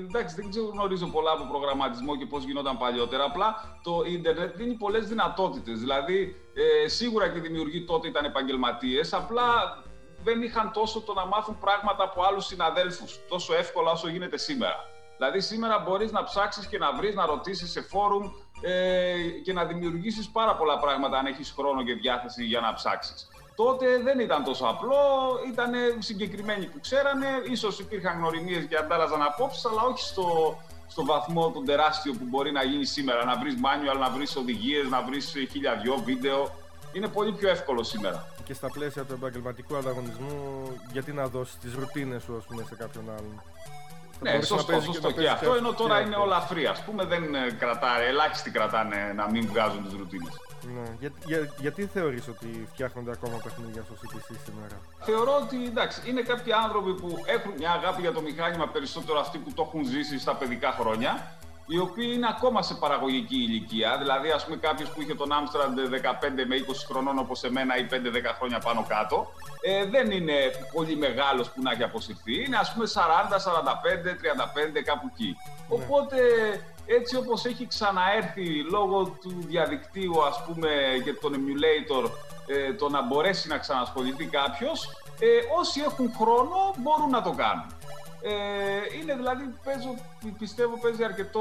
εντάξει, 0.09 0.35
δεν 0.35 0.51
ξέρω, 0.51 0.67
γνωρίζω 0.67 1.07
πολλά 1.07 1.31
από 1.33 1.45
προγραμματισμό 1.45 2.17
και 2.17 2.27
πώς 2.27 2.45
γινόταν 2.45 2.79
παλιότερα. 2.79 3.25
Απλά 3.25 3.79
το 3.83 4.03
ίντερνετ 4.07 4.57
δίνει 4.57 4.75
πολλές 4.75 5.07
δυνατότητες. 5.09 5.79
Δηλαδή, 5.79 6.37
ε, 6.85 6.89
σίγουρα 6.89 7.29
και 7.29 7.39
οι 7.39 7.41
δημιουργοί 7.41 7.85
τότε 7.85 8.09
ήταν 8.09 8.25
επαγγελματίες, 8.25 9.13
απλά 9.13 9.49
δεν 10.25 10.43
είχαν 10.43 10.73
τόσο 10.73 11.01
το 11.01 11.13
να 11.13 11.27
μάθουν 11.27 11.59
πράγματα 11.59 12.05
από 12.05 12.23
άλλους 12.23 12.47
συναδέλφους, 12.47 13.21
τόσο 13.29 13.55
εύκολα 13.55 13.91
όσο 13.91 14.09
γίνεται 14.09 14.39
σήμερα. 14.39 14.79
Δηλαδή, 15.17 15.41
σήμερα 15.41 15.79
μπορείς 15.79 16.13
να 16.13 16.25
ψάξεις 16.25 16.67
και 16.67 16.79
να 16.79 16.93
βρεις, 16.93 17.15
να 17.15 17.27
ρωτήσεις 17.27 17.71
σε 17.71 17.83
φόρουμ 17.83 18.25
ε, 18.61 19.15
και 19.45 19.53
να 19.53 19.65
δημιουργήσεις 19.65 20.31
πάρα 20.31 20.57
πολλά 20.57 20.79
πράγματα 20.79 21.19
αν 21.19 21.27
έχεις 21.27 21.51
χρόνο 21.57 21.85
και 21.85 21.95
διάθεση 21.95 22.45
για 22.45 22.61
να 22.61 22.73
ψάξεις. 22.73 23.29
Τότε 23.55 23.87
δεν 24.03 24.19
ήταν 24.19 24.45
τόσο 24.45 24.65
απλό, 24.65 24.97
ήταν 25.53 25.73
συγκεκριμένοι 25.99 26.67
που 26.67 26.81
ξέρανε, 26.81 27.27
ίσως 27.51 27.79
υπήρχαν 27.79 28.19
γνωριμίες 28.19 28.65
και 28.65 28.77
αντάλλαζαν 28.77 29.23
απόψεις, 29.23 29.65
αλλά 29.65 29.83
όχι 29.83 30.03
στο, 30.03 30.57
στο 30.87 31.05
βαθμό 31.05 31.51
τον 31.51 31.65
τεράστιο 31.65 32.13
που 32.13 32.25
μπορεί 32.25 32.53
να 32.53 32.63
γίνει 32.63 32.85
σήμερα. 32.85 33.25
Να 33.25 33.37
βρεις 33.39 33.55
manual, 33.55 33.99
να 33.99 34.11
βρεις 34.11 34.37
οδηγίες, 34.37 34.89
να 34.89 35.03
βρεις 35.03 35.35
χίλια 35.51 35.75
δυο 35.75 35.97
βίντεο. 36.05 36.51
Είναι 36.93 37.09
πολύ 37.09 37.33
πιο 37.33 37.49
εύκολο 37.49 37.83
σήμερα. 37.83 38.27
Και 38.45 38.55
στα 38.55 38.69
πλαίσια 38.71 39.05
του 39.05 39.13
επαγγελματικού 39.13 39.77
ανταγωνισμού, 39.77 40.33
γιατί 40.93 41.13
να 41.13 41.27
δώσεις 41.27 41.59
τις 41.59 41.75
ρουτίνες 41.75 42.23
σου, 42.23 42.37
ας 42.37 42.45
πούμε, 42.45 42.65
σε 42.69 42.75
κάποιον 42.75 43.05
άλλον; 43.11 43.43
Ναι, 44.21 44.43
σωστό, 44.43 44.81
σωστό 44.81 45.11
και, 45.11 45.21
και 45.21 45.29
αυτό. 45.29 45.55
Ενώ 45.55 45.73
τώρα 45.73 46.01
είναι 46.01 46.17
όλα 46.17 46.49
free, 46.51 46.65
ας 46.71 46.83
πούμε, 46.85 47.05
δεν 47.05 47.23
κρατάει, 47.59 48.07
ελάχιστοι 48.07 48.51
κρατάνε 48.51 49.13
να 49.17 49.31
μην 49.31 49.47
βγάζουν 49.47 49.85
τις 49.85 49.93
ρουτίνες. 49.93 50.35
Ναι. 50.67 50.97
Για, 51.01 51.11
για, 51.27 51.53
γιατί 51.61 51.87
θεωρείς 51.87 52.29
ότι 52.29 52.69
φτιάχνονται 52.73 53.11
ακόμα 53.11 53.37
παιχνίδια 53.45 53.83
στο 53.83 53.95
CPC 53.95 54.35
σήμερα; 54.45 54.81
Θεωρώ 55.01 55.37
ότι 55.45 55.67
εντάξει, 55.67 56.11
είναι 56.11 56.23
κάποιοι 56.23 56.53
άνθρωποι 56.53 56.95
που 56.95 57.23
έχουν 57.25 57.53
μια 57.59 57.71
αγάπη 57.71 58.01
για 58.01 58.13
το 58.13 58.21
μηχάνημα 58.21 58.69
περισσότερο 58.69 59.19
αυτοί 59.19 59.39
που 59.39 59.53
το 59.55 59.63
έχουν 59.67 59.85
ζήσει 59.85 60.19
στα 60.19 60.35
παιδικά 60.35 60.71
χρόνια 60.73 61.37
οι 61.67 61.79
οποίοι 61.79 62.11
είναι 62.15 62.27
ακόμα 62.29 62.63
σε 62.63 62.75
παραγωγική 62.75 63.37
ηλικία. 63.37 63.99
Δηλαδή, 63.99 64.31
ας 64.31 64.45
πούμε, 64.45 64.57
κάποιος 64.57 64.89
που 64.91 65.03
είχε 65.03 65.15
τον 65.15 65.33
Άμστραντ 65.33 65.79
15 65.79 66.45
με 66.47 66.57
20 66.57 66.85
χρονών 66.89 67.19
όπως 67.19 67.43
εμένα 67.43 67.77
ή 67.79 67.87
5-10 67.91 68.35
χρόνια 68.39 68.59
πάνω 68.59 68.85
κάτω, 68.89 69.33
ε, 69.61 69.85
δεν 69.85 70.11
είναι 70.11 70.35
πολύ 70.73 70.97
μεγάλος 70.97 71.51
που 71.51 71.63
να 71.63 71.71
έχει 71.71 71.83
αποσυρθεί. 71.83 72.45
Είναι 72.45 72.57
ας 72.57 72.73
πούμε 72.73 72.87
40, 72.87 73.39
45, 73.39 74.15
35, 74.15 74.83
κάπου 74.83 75.11
εκεί. 75.13 75.37
Ναι. 75.37 75.77
Οπότε 75.77 76.19
έτσι 76.87 77.17
όπως 77.17 77.45
έχει 77.45 77.67
ξαναέρθει 77.67 78.63
λόγω 78.71 79.05
του 79.05 79.45
διαδικτύου 79.47 80.25
ας 80.25 80.45
πούμε 80.47 80.69
και 81.05 81.13
των 81.13 81.33
emulator 81.35 82.11
ε, 82.47 82.73
το 82.75 82.89
να 82.89 83.03
μπορέσει 83.03 83.49
να 83.49 83.59
ξανασχοληθεί 83.59 84.25
κάποιος, 84.25 85.03
ε, 85.21 85.27
όσοι 85.59 85.81
έχουν 85.81 86.13
χρόνο 86.21 86.75
μπορούν 86.79 87.11
να 87.11 87.23
το 87.23 87.31
κάνουν. 87.31 87.67
Ε, 88.23 88.99
είναι 89.01 89.15
δηλαδή, 89.15 89.55
παίζω, 89.65 89.95
πιστεύω, 90.39 90.79
παίζει 90.79 91.05
αρκετό 91.05 91.41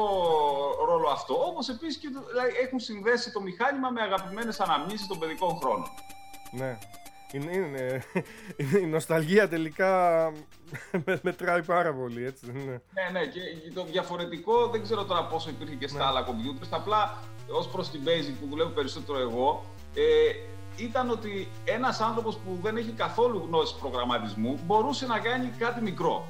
ρόλο 0.88 1.09
αυτό. 1.09 1.33
Όπω 1.33 1.59
επίσης 1.69 1.97
και 1.97 2.07
δηλαδή, 2.07 2.51
έχουν 2.65 2.79
συνδέσει 2.79 3.31
το 3.31 3.41
μηχάνημα 3.41 3.89
με 3.89 4.01
αγαπημένες 4.01 4.59
αναμνήσεις 4.59 5.07
των 5.07 5.19
παιδικών 5.19 5.57
χρόνων. 5.57 5.88
Ναι. 6.51 6.77
Είναι, 7.31 7.51
είναι, 7.51 8.03
η 8.83 8.85
νοσταλγία 8.85 9.47
τελικά 9.50 10.31
μετράει 11.21 11.63
πάρα 11.63 11.93
πολύ, 11.93 12.25
έτσι 12.25 12.45
δεν 12.45 12.55
είναι. 12.55 12.81
Ναι, 12.93 13.19
ναι, 13.19 13.25
και 13.25 13.39
το 13.73 13.85
διαφορετικό 13.85 14.67
δεν 14.67 14.83
ξέρω 14.83 15.05
τώρα 15.05 15.25
πόσο 15.25 15.49
υπήρχε 15.49 15.75
και 15.75 15.87
στα 15.87 15.97
ναι. 15.97 16.03
άλλα 16.03 16.27
computers. 16.27 16.67
Απλά 16.69 17.17
ως 17.49 17.67
προς 17.67 17.89
την 17.89 18.01
Basic 18.05 18.33
που 18.39 18.47
δουλεύω 18.49 18.69
περισσότερο 18.69 19.19
εγώ, 19.19 19.65
ε, 19.95 20.01
ήταν 20.83 21.09
ότι 21.09 21.47
ένας 21.65 21.99
άνθρωπος 21.99 22.37
που 22.37 22.59
δεν 22.61 22.77
έχει 22.77 22.91
καθόλου 22.91 23.43
γνώση 23.47 23.75
προγραμματισμού 23.79 24.59
μπορούσε 24.65 25.05
να 25.05 25.19
κάνει 25.19 25.47
κάτι 25.57 25.81
μικρό 25.81 26.27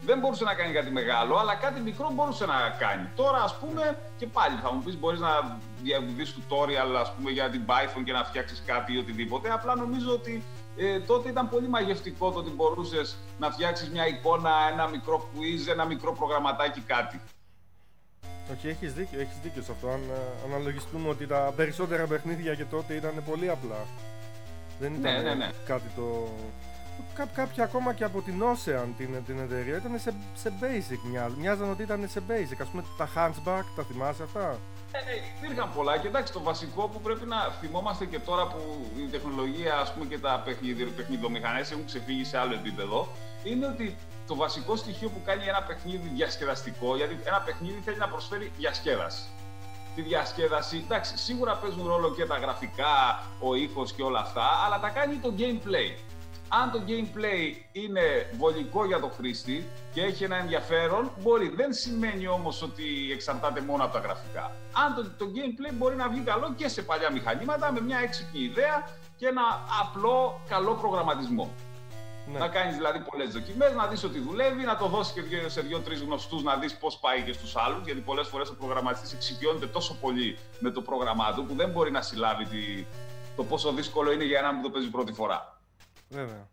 δεν 0.00 0.18
μπορούσε 0.18 0.44
να 0.44 0.54
κάνει 0.54 0.72
κάτι 0.72 0.90
μεγάλο, 0.90 1.36
αλλά 1.36 1.54
κάτι 1.54 1.80
μικρό 1.80 2.10
μπορούσε 2.14 2.46
να 2.46 2.76
κάνει. 2.78 3.08
Τώρα, 3.16 3.42
ας 3.42 3.58
πούμε, 3.58 3.98
και 4.18 4.26
πάλι 4.26 4.58
θα 4.62 4.72
μου 4.72 4.82
πεις: 4.82 4.98
Μπορείς 4.98 5.20
να 5.20 5.58
δει 5.82 6.24
tutorial 6.36 6.94
ας 7.00 7.14
πούμε, 7.14 7.30
για 7.30 7.50
την 7.50 7.62
Python 7.66 8.02
και 8.04 8.12
να 8.12 8.24
φτιάξεις 8.24 8.62
κάτι 8.66 8.92
ή 8.92 8.98
οτιδήποτε. 8.98 9.50
Απλά 9.52 9.76
νομίζω 9.76 10.12
ότι 10.12 10.44
ε, 10.78 11.00
τότε 11.00 11.28
ήταν 11.28 11.48
πολύ 11.48 11.68
μαγευτικό 11.68 12.30
το 12.30 12.38
ότι 12.38 12.50
μπορούσες 12.50 13.16
να 13.38 13.50
φτιάξεις 13.50 13.90
μια 13.90 14.06
εικόνα, 14.06 14.50
ένα 14.72 14.86
μικρό 14.88 15.28
quiz, 15.34 15.70
ένα 15.70 15.84
μικρό 15.84 16.12
προγραμματάκι, 16.12 16.80
κάτι. 16.80 17.20
Όχι, 18.52 18.68
έχεις 18.68 18.92
δίκιο, 18.94 19.20
έχεις 19.20 19.36
δίκιο 19.42 19.62
σε 19.62 19.72
αυτό. 19.72 19.88
Αν 19.88 20.00
ε, 20.10 20.46
αναλογιστούμε 20.46 21.08
ότι 21.08 21.26
τα 21.26 21.52
περισσότερα 21.56 22.06
παιχνίδια 22.06 22.54
και 22.54 22.64
τότε 22.64 22.94
ήταν 22.94 23.22
πολύ 23.30 23.50
απλά. 23.50 23.86
Δεν 24.80 24.94
ήταν 24.94 25.12
Ναι, 25.12 25.20
ναι, 25.20 25.34
ναι. 25.34 25.50
κάτι 25.66 25.88
το... 25.96 26.28
Κά, 27.14 27.26
κάποια 27.34 27.64
ακόμα 27.64 27.92
και 27.94 28.04
από 28.04 28.20
την 28.20 28.42
Ocean 28.42 28.86
την, 28.96 29.24
την 29.26 29.38
εταιρεία 29.38 29.76
ήταν 29.76 29.98
σε, 29.98 30.14
σε 30.34 30.52
basic 30.60 31.10
μοιάζ, 31.10 31.32
μοιάζαν 31.32 31.70
ότι 31.70 31.82
ήταν 31.82 32.08
σε 32.08 32.22
basic. 32.28 32.56
Ας 32.60 32.68
πούμε 32.68 32.84
τα 32.96 33.08
Hunchback, 33.14 33.64
τα 33.76 33.82
θυμάσαι 33.82 34.22
αυτά; 34.22 34.58
Ε, 34.92 34.98
ναι, 35.04 35.46
υπήρχαν 35.46 35.72
πολλά 35.74 35.98
και 35.98 36.06
εντάξει 36.06 36.32
το 36.32 36.40
βασικό 36.40 36.88
που 36.88 37.00
πρέπει 37.00 37.26
να 37.26 37.40
θυμόμαστε 37.60 38.04
και 38.06 38.18
τώρα 38.18 38.46
που 38.46 38.90
η 38.96 39.10
τεχνολογία 39.10 39.78
ας 39.78 39.92
πούμε 39.92 40.06
και 40.06 40.18
τα 40.18 40.42
παιχνίδι, 40.44 40.84
παιχνιδομηχανές 40.84 41.70
έχουν 41.70 41.84
ξεφύγει 41.84 42.24
σε 42.24 42.38
άλλο 42.38 42.54
επίπεδο 42.54 43.08
είναι 43.44 43.66
ότι 43.66 43.96
το 44.26 44.34
βασικό 44.34 44.76
στοιχείο 44.76 45.08
που 45.08 45.20
κάνει 45.24 45.44
ένα 45.44 45.62
παιχνίδι 45.62 46.08
διασκεδαστικό 46.14 46.96
γιατί 46.96 47.18
ένα 47.24 47.40
παιχνίδι 47.40 47.80
θέλει 47.84 47.96
να 47.96 48.08
προσφέρει 48.08 48.52
διασκέδαση. 48.56 49.22
Τη 49.94 50.02
διασκέδαση, 50.02 50.76
εντάξει, 50.84 51.16
σίγουρα 51.16 51.56
παίζουν 51.56 51.86
ρόλο 51.86 52.14
και 52.14 52.26
τα 52.26 52.36
γραφικά, 52.36 53.22
ο 53.40 53.54
ήχος 53.54 53.92
και 53.92 54.02
όλα 54.02 54.20
αυτά, 54.20 54.48
αλλά 54.64 54.80
τα 54.80 54.88
κάνει 54.88 55.16
το 55.16 55.34
gameplay. 55.38 55.96
Αν 56.48 56.70
το 56.70 56.80
gameplay 56.86 57.56
είναι 57.72 58.30
βολικό 58.36 58.84
για 58.84 59.00
το 59.00 59.08
χρήστη 59.08 59.66
και 59.92 60.02
έχει 60.02 60.24
ένα 60.24 60.36
ενδιαφέρον, 60.36 61.10
μπορεί. 61.20 61.48
Δεν 61.48 61.72
σημαίνει 61.72 62.26
όμως 62.28 62.62
ότι 62.62 62.84
εξαρτάται 63.12 63.60
μόνο 63.60 63.84
από 63.84 63.92
τα 63.92 63.98
γραφικά. 63.98 64.56
Αν 64.86 64.94
το, 64.94 65.24
το 65.24 65.30
gameplay 65.34 65.72
μπορεί 65.74 65.96
να 65.96 66.08
βγει 66.08 66.20
καλό 66.20 66.54
και 66.56 66.68
σε 66.68 66.82
παλιά 66.82 67.12
μηχανήματα 67.12 67.72
με 67.72 67.80
μια 67.80 67.98
έξυπνη 67.98 68.40
ιδέα 68.40 68.88
και 69.16 69.26
ένα 69.26 69.42
απλό 69.82 70.40
καλό 70.48 70.74
προγραμματισμό. 70.74 71.54
Ναι. 72.32 72.38
Να 72.38 72.48
κάνεις 72.48 72.76
δηλαδή 72.76 72.98
πολλές 73.00 73.32
δοκιμές, 73.32 73.74
να 73.74 73.86
δεις 73.86 74.04
ότι 74.04 74.18
δουλεύει, 74.18 74.62
να 74.64 74.76
το 74.76 74.86
δώσεις 74.86 75.12
και 75.12 75.22
δύο- 75.22 75.48
σε 75.48 75.60
δύο-τρει 75.60 75.96
γνωστούς 75.96 76.42
να 76.42 76.56
δεις 76.56 76.76
πώς 76.76 76.98
πάει 76.98 77.22
και 77.22 77.32
στους 77.32 77.56
άλλους. 77.56 77.84
Γιατί 77.84 78.00
πολλές 78.00 78.28
φορές 78.28 78.48
ο 78.48 78.54
προγραμματιστής 78.54 79.12
εξοικειώνεται 79.12 79.66
τόσο 79.66 79.94
πολύ 80.00 80.38
με 80.58 80.70
το 80.70 80.80
πρόγραμμά 80.82 81.32
του 81.34 81.44
που 81.44 81.54
δεν 81.54 81.70
μπορεί 81.70 81.90
να 81.90 82.02
συλλάβει 82.02 82.44
τη, 82.44 82.86
το 83.36 83.44
πόσο 83.44 83.72
δύσκολο 83.72 84.12
είναι 84.12 84.24
για 84.24 84.38
έναν 84.38 84.56
που 84.56 84.62
το 84.62 84.70
παίζει 84.70 84.88
πρώτη 84.90 85.12
φορά. 85.12 85.57
Βέβαια. 86.08 86.48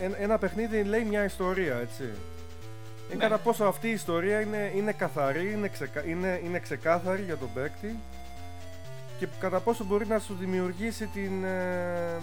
Ένα, 0.00 0.16
ένα 0.20 0.38
παιχνίδι 0.38 0.82
λέει 0.82 1.04
μια 1.04 1.24
ιστορία, 1.24 1.76
έτσι. 1.76 2.02
Είναι 2.02 3.14
Ναι. 3.16 3.22
κατά 3.22 3.38
πόσο 3.38 3.64
αυτή 3.64 3.88
η 3.88 3.92
ιστορία 3.92 4.40
είναι, 4.40 4.72
είναι 4.74 4.92
καθαρή, 4.92 5.52
είναι, 5.52 5.68
ξεκα... 5.68 6.04
είναι, 6.06 6.40
είναι 6.44 6.58
ξεκάθαρη 6.58 7.22
για 7.22 7.36
τον 7.36 7.48
παίκτη 7.54 7.98
και 9.18 9.26
κατά 9.40 9.60
πόσο 9.60 9.84
μπορεί 9.84 10.06
να 10.06 10.18
σου 10.18 10.34
δημιουργήσει 10.38 11.06
την, 11.06 11.44
ε, 11.44 12.18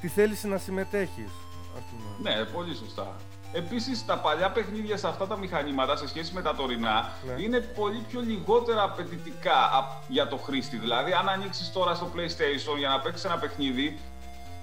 τη 0.00 0.08
θέληση 0.08 0.48
να 0.48 0.58
συμμετέχεις. 0.58 1.30
Ας 1.76 1.82
πούμε. 1.90 2.30
Ναι, 2.34 2.44
πολύ 2.44 2.74
σωστά. 2.74 3.16
Επίσης, 3.52 4.04
τα 4.06 4.18
παλιά 4.18 4.50
παιχνίδια 4.50 4.96
σε 4.96 5.08
αυτά 5.08 5.26
τα 5.26 5.36
μηχανήματα 5.38 5.96
σε 5.96 6.08
σχέση 6.08 6.32
με 6.34 6.42
τα 6.42 6.54
τωρινά 6.54 7.12
Ναι. 7.26 7.42
είναι 7.42 7.60
πολύ 7.60 8.04
πιο 8.08 8.20
λιγότερα 8.20 8.82
απαιτητικά 8.82 9.70
απ- 9.72 10.02
για 10.10 10.28
το 10.28 10.36
χρήστη. 10.36 10.76
Δηλαδή, 10.76 11.12
αν 11.12 11.28
ανοίξεις 11.28 11.72
τώρα 11.72 11.94
στο 11.94 12.10
PlayStation 12.14 12.78
για 12.78 12.88
να 12.88 13.00
παίξεις 13.00 13.24
ένα 13.24 13.38
παιχνίδι, 13.38 13.98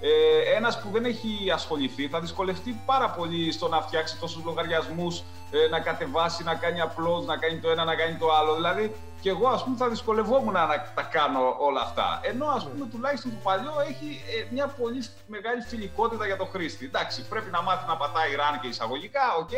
ε, 0.00 0.10
ένας 0.56 0.80
που 0.80 0.88
δεν 0.92 1.04
έχει 1.04 1.50
ασχοληθεί 1.52 2.08
θα 2.08 2.20
δυσκολευτεί 2.20 2.80
πάρα 2.86 3.10
πολύ 3.10 3.52
στο 3.52 3.68
να 3.68 3.80
φτιάξει 3.80 4.18
τόσους 4.18 4.44
λογαριασμούς, 4.44 5.22
ε, 5.50 5.68
να 5.70 5.80
κατεβάσει, 5.80 6.42
να 6.44 6.54
κάνει 6.54 6.78
upload, 6.82 7.24
να 7.26 7.36
κάνει 7.36 7.58
το 7.58 7.70
ένα, 7.70 7.84
να 7.84 7.94
κάνει 7.94 8.14
το 8.16 8.32
άλλο. 8.32 8.54
Δηλαδή, 8.54 8.94
και 9.20 9.30
εγώ 9.30 9.48
ας 9.48 9.64
πούμε 9.64 9.76
θα 9.76 9.88
δυσκολευόμουν 9.88 10.52
να 10.52 10.66
τα 10.94 11.02
κάνω 11.02 11.56
όλα 11.58 11.80
αυτά. 11.80 12.20
Ενώ 12.22 12.46
ας 12.46 12.68
πούμε 12.68 12.86
τουλάχιστον 12.86 13.30
το 13.30 13.36
παλιό 13.42 13.72
έχει 13.88 14.22
ε, 14.40 14.46
μια 14.50 14.66
πολύ 14.66 15.04
μεγάλη 15.26 15.60
φιλικότητα 15.62 16.26
για 16.26 16.36
το 16.36 16.44
χρήστη. 16.44 16.84
Εντάξει, 16.84 17.28
πρέπει 17.28 17.50
να 17.50 17.62
μάθει 17.62 17.86
να 17.88 17.96
πατάει 17.96 18.30
run 18.36 18.58
και 18.60 18.68
εισαγωγικά, 18.68 19.20
οκ, 19.38 19.50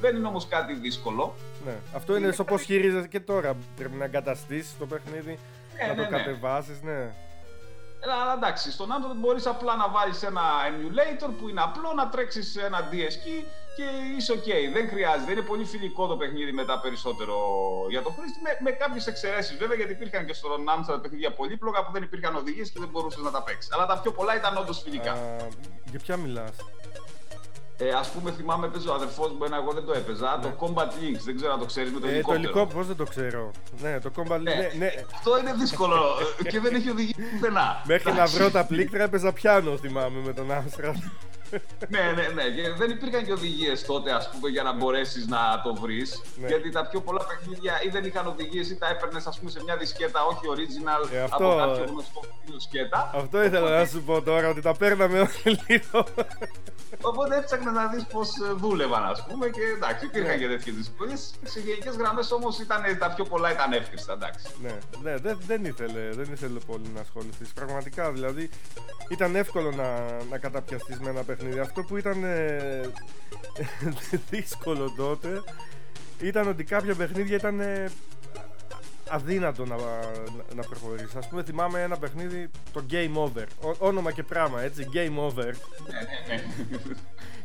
δεν 0.00 0.16
είναι 0.16 0.26
όμως 0.26 0.48
κάτι 0.48 0.74
δύσκολο. 0.74 1.34
Ναι. 1.66 1.74
Αυτό 1.94 2.16
είναι 2.16 2.32
στο 2.32 2.44
πώς 2.44 2.62
χειρίζεσαι 2.62 3.08
και 3.08 3.20
τώρα. 3.20 3.56
Πρέπει 3.76 3.96
να 3.96 4.04
εγκαταστήσεις 4.04 4.78
το 4.78 4.86
παιχνίδι, 4.86 5.38
Ε, 5.76 5.86
να 5.86 5.94
το 5.94 6.00
ναι, 6.00 6.08
ναι. 6.08 6.16
κατεβάσεις, 6.16 6.82
ναι. 6.82 7.14
Ε, 8.06 8.12
Αλλά 8.22 8.32
εντάξει, 8.32 8.72
στον 8.72 8.88
Android 8.88 9.16
μπορείς 9.16 9.46
απλά 9.46 9.76
να 9.76 9.88
βάλεις 9.88 10.22
ένα 10.22 10.42
emulator 10.68 11.30
που 11.38 11.48
είναι 11.48 11.62
απλό, 11.62 11.92
να 11.92 12.08
τρέξεις 12.08 12.56
ένα 12.56 12.88
DSK 12.90 13.26
και 13.76 13.84
είσαι 14.16 14.32
ok. 14.36 14.48
Δεν 14.72 14.88
χρειάζεται, 14.88 15.32
είναι 15.32 15.40
πολύ 15.40 15.64
φιλικό 15.64 16.06
το 16.06 16.16
παιχνίδι 16.16 16.52
μετά 16.52 16.80
περισσότερο 16.80 17.36
για 17.90 18.02
το 18.02 18.10
χρήστη, 18.10 18.40
με, 18.42 18.50
με 18.60 18.70
κάποιες 18.70 19.06
εξαιρέσεις 19.06 19.56
βέβαια, 19.56 19.76
γιατί 19.76 19.92
υπήρχαν 19.92 20.26
και 20.26 20.32
στον 20.32 20.64
Amstrad 20.74 21.02
παιχνίδια 21.02 21.32
πολύπλοκα 21.32 21.84
που 21.84 21.92
δεν 21.92 22.02
υπήρχαν 22.02 22.36
οδηγίες 22.36 22.70
και 22.70 22.78
δεν 22.80 22.88
μπορούσες 22.88 23.22
να 23.22 23.30
τα 23.30 23.42
παίξεις. 23.42 23.72
Αλλά 23.72 23.86
τα 23.86 23.98
πιο 24.00 24.12
πολλά 24.12 24.36
ήταν 24.36 24.56
όντως 24.56 24.82
φιλικά. 24.82 25.12
Α, 25.12 25.16
για 25.90 25.98
ποια 25.98 26.16
μιλάς; 26.16 26.56
Ε, 27.78 27.88
ας 27.90 28.08
πούμε, 28.10 28.30
θυμάμαι 28.30 28.68
παίζει 28.68 28.88
ο 28.88 28.94
αδερφός 28.94 29.30
μου, 29.32 29.44
ένα 29.44 29.56
εγώ 29.56 29.72
δεν 29.72 29.84
το 29.84 29.92
έπαιζα, 29.92 30.38
το 30.42 30.48
Combat 30.60 30.86
Links, 30.88 31.20
δεν 31.24 31.36
ξέρω 31.36 31.52
αν 31.52 31.58
το 31.58 31.64
ξέρεις 31.64 31.92
με 31.92 32.00
το 32.00 32.06
Ναι. 32.06 32.12
Ε, 32.12 32.20
το 32.20 32.32
ελικόπτερο. 32.32 32.62
υλικό, 32.62 32.76
πώς 32.76 32.86
δεν 32.86 32.96
το 32.96 33.04
ξέρω. 33.04 33.50
Ναι, 33.80 34.00
το 34.00 34.10
Combat 34.16 34.40
Ναι. 34.40 34.54
ναι, 34.54 34.70
ναι. 34.78 34.90
Αυτό 35.14 35.38
είναι 35.38 35.52
δύσκολο 35.52 36.02
ε, 36.44 36.48
και 36.48 36.60
δεν 36.60 36.74
έχει 36.74 36.90
οδηγεί 36.90 37.14
πουθενά. 37.32 37.82
Μέχρι 37.84 38.08
να 38.08 38.14
Εντάξει. 38.14 38.36
βρω 38.36 38.50
τα 38.50 38.64
πλήκτρα 38.64 39.02
έπαιζα 39.02 39.32
πιάνο, 39.32 39.76
θυμάμαι, 39.76 40.20
με 40.24 40.32
τον 40.32 40.52
Άμστραντ. 40.52 40.96
Ναι, 41.88 42.12
ναι, 42.16 42.26
ναι. 42.34 42.42
Και 42.42 42.70
δεν 42.70 42.90
υπήρχαν 42.90 43.24
και 43.24 43.32
οδηγίες 43.32 43.84
τότε, 43.84 44.12
ας 44.12 44.30
πούμε, 44.30 44.48
για 44.48 44.62
να 44.62 44.72
μπορέσεις 44.72 45.26
να 45.26 45.60
το 45.64 45.74
βρεις. 45.74 46.22
Ναι. 46.40 46.46
Γιατί 46.46 46.70
τα 46.70 46.86
πιο 46.86 47.00
πολλά 47.00 47.26
παιχνίδια 47.26 47.80
ή 47.86 47.88
δεν 47.88 48.04
είχαν 48.04 48.26
οδηγίες 48.26 48.70
ή 48.70 48.76
τα 48.76 48.88
έπαιρνες, 48.88 49.26
ας 49.26 49.38
πούμε, 49.38 49.50
σε 49.50 49.62
μια 49.64 49.76
δισκέτα, 49.76 50.24
όχι 50.24 50.44
original, 50.54 51.12
Ε, 51.12 51.20
αυτό, 51.20 51.36
από 51.52 51.56
κάποιο 51.56 51.82
ε. 51.82 51.86
γνωστό 51.86 52.20
δισκέτα. 52.44 53.10
Αυτό 53.14 53.44
ήθελα 53.44 53.78
να 53.78 53.86
σου 53.86 54.02
πω 54.02 54.22
τώρα, 54.22 54.48
ότι 54.48 54.60
τα 54.60 54.74
παίρναμε 54.76 55.18
όλοι 55.20 55.60
λίγο. 55.66 56.06
Οπότε 57.00 57.36
έψαχνε 57.36 57.70
να 57.70 57.86
δεις 57.86 58.06
πώς 58.06 58.28
δούλευαν, 58.56 59.04
ας 59.04 59.26
πούμε. 59.28 59.48
Και 59.48 59.60
εντάξει, 59.76 60.04
υπήρχαν 60.04 60.30
Ναι. 60.30 60.36
και 60.36 60.48
τέτοιες 60.48 60.74
δυσκολίες. 60.76 61.34
Σε 61.44 61.60
γενικές 61.60 61.96
γραμμές 61.96 62.30
όμως 62.30 62.56
τα 62.98 63.12
πιο 63.14 63.24
πολλά 63.24 63.52
ήταν 63.52 63.72
εύχριστα, 63.72 64.12
εντάξει. 64.12 64.46
ναι, 64.62 64.78
ναι 65.02 65.16
δεν, 65.16 65.38
δεν, 65.46 65.64
ήθελε, 65.64 66.00
δεν 66.10 66.32
ήθελε 66.32 66.58
πολύ 66.66 66.90
να 66.94 67.00
ασχοληθείς. 67.00 67.52
Πραγματικά, 67.52 68.12
δηλαδή, 68.12 68.50
ήταν 69.08 69.36
εύκολο 69.36 69.70
να, 69.70 69.88
να 70.30 70.38
καταπιαστείς 70.38 70.98
με 71.00 71.10
ένα 71.10 71.22
παιχνίδι. 71.22 71.35
Αυτό 71.62 71.82
που 71.82 71.96
ήταν 71.96 72.24
ε, 72.24 72.80
δύσκολο 74.30 74.94
τότε 74.96 75.42
ήταν 76.20 76.48
ότι 76.48 76.64
κάποια 76.64 76.94
παιχνίδια 76.94 77.36
ήταν 77.36 77.60
ε, 77.60 77.90
αδύνατο 79.08 79.64
να, 79.66 79.76
να, 79.76 79.84
να 80.54 80.62
προχωρήσεις. 80.62 81.14
Ας 81.14 81.28
πούμε, 81.28 81.42
θυμάμαι 81.42 81.82
ένα 81.82 81.96
παιχνίδι, 81.98 82.50
το 82.72 82.84
Game 82.90 83.12
Over. 83.14 83.44
Ó- 83.60 83.76
όνομα 83.78 84.12
και 84.12 84.22
πράγμα, 84.22 84.62
έτσι, 84.62 84.86
Game 84.92 85.16
Over. 85.16 85.54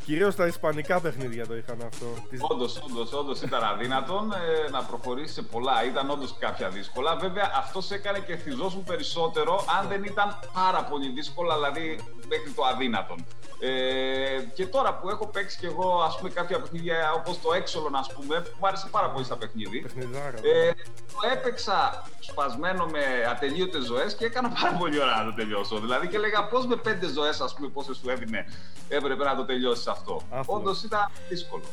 Ναι, 0.05 0.15
ναι, 0.15 0.20
ναι. 0.20 0.20
Κυρίως 0.20 0.36
τα 0.36 0.46
ισπανικά 0.48 1.00
παιχνίδια 1.00 1.48
το 1.48 1.55
είχαν 1.55 1.81
αυτό. 1.86 2.05
Τις- 2.29 2.39
Όντως, 2.43 2.81
όντως, 2.89 3.13
όντως 3.13 3.41
ήταν 3.41 3.63
αδύνατον 3.63 4.31
ε, 4.31 4.70
να 4.72 4.84
προχωρήσει 4.84 5.34
σε 5.34 5.41
πολλά. 5.41 5.86
Ήταν 5.86 6.10
όντως 6.10 6.36
κάποια 6.39 6.70
δύσκολα. 6.70 7.15
Βέβαια, 7.15 7.51
αυτός 7.55 7.86
σε 7.86 7.96
έκανε 7.96 8.20
και 8.20 8.36
θυζώσουν 8.36 8.84
περισσότερο 8.84 9.65
αν 9.79 9.88
δεν 9.88 10.03
ήταν 10.03 10.39
πάρα 10.53 10.84
πολύ 10.84 11.10
δύσκολα, 11.10 11.55
δηλαδή 11.55 12.00
μέχρι 12.29 12.51
το 12.55 12.63
αδύνατον. 12.65 13.25
Ε, 13.63 14.41
και 14.53 14.65
τώρα 14.67 14.93
που 14.96 15.10
έχω 15.10 15.27
παίξει 15.27 15.58
κι 15.58 15.65
εγώ 15.65 16.01
ας 16.01 16.17
πούμε, 16.17 16.29
κάποια 16.29 16.60
παιχνίδια 16.62 17.12
όπως 17.15 17.41
το 17.41 17.50
Exolon, 17.50 17.93
ας 18.00 18.13
πούμε, 18.13 18.36
που 18.41 18.55
μου 18.60 18.67
άρεσε 18.67 18.88
πάρα 18.91 19.10
πολύ 19.10 19.25
στα 19.25 19.38
παιχνίδι. 19.38 19.79
Παιχνιδάρα. 19.81 20.38
Ε, 20.41 20.72
το 21.12 21.20
έπαιξα 21.34 22.03
σπασμένο 22.20 22.86
με 22.86 23.00
ατελείωτες 23.31 23.86
ζωές 23.86 24.15
και 24.15 24.25
έκανα 24.25 24.50
πάρα 24.50 24.74
πολύ 24.77 25.01
ώρα 25.01 25.17
να 25.17 25.25
το 25.25 25.34
τελειώσω. 25.34 25.79
Δηλαδή 25.79 26.08
και 26.08 26.15
έλεγα 26.15 26.48
πώς 26.48 26.65
με 26.65 26.75
πέντε 26.75 27.08
ζωές, 27.08 27.41
ας 27.41 27.53
πούμε, 27.53 27.67
πόσες 27.67 27.98
σου 27.98 28.10
έδινε, 28.10 28.46
έπρεπε 28.89 29.24
να 29.24 29.36
το 29.36 29.46
τελειώσει 29.46 29.89
αυτό. 29.91 30.21
Άθλος. 30.29 30.57
Όντως 30.57 30.83
ήταν 30.83 31.10
δύσκολο. 31.29 31.63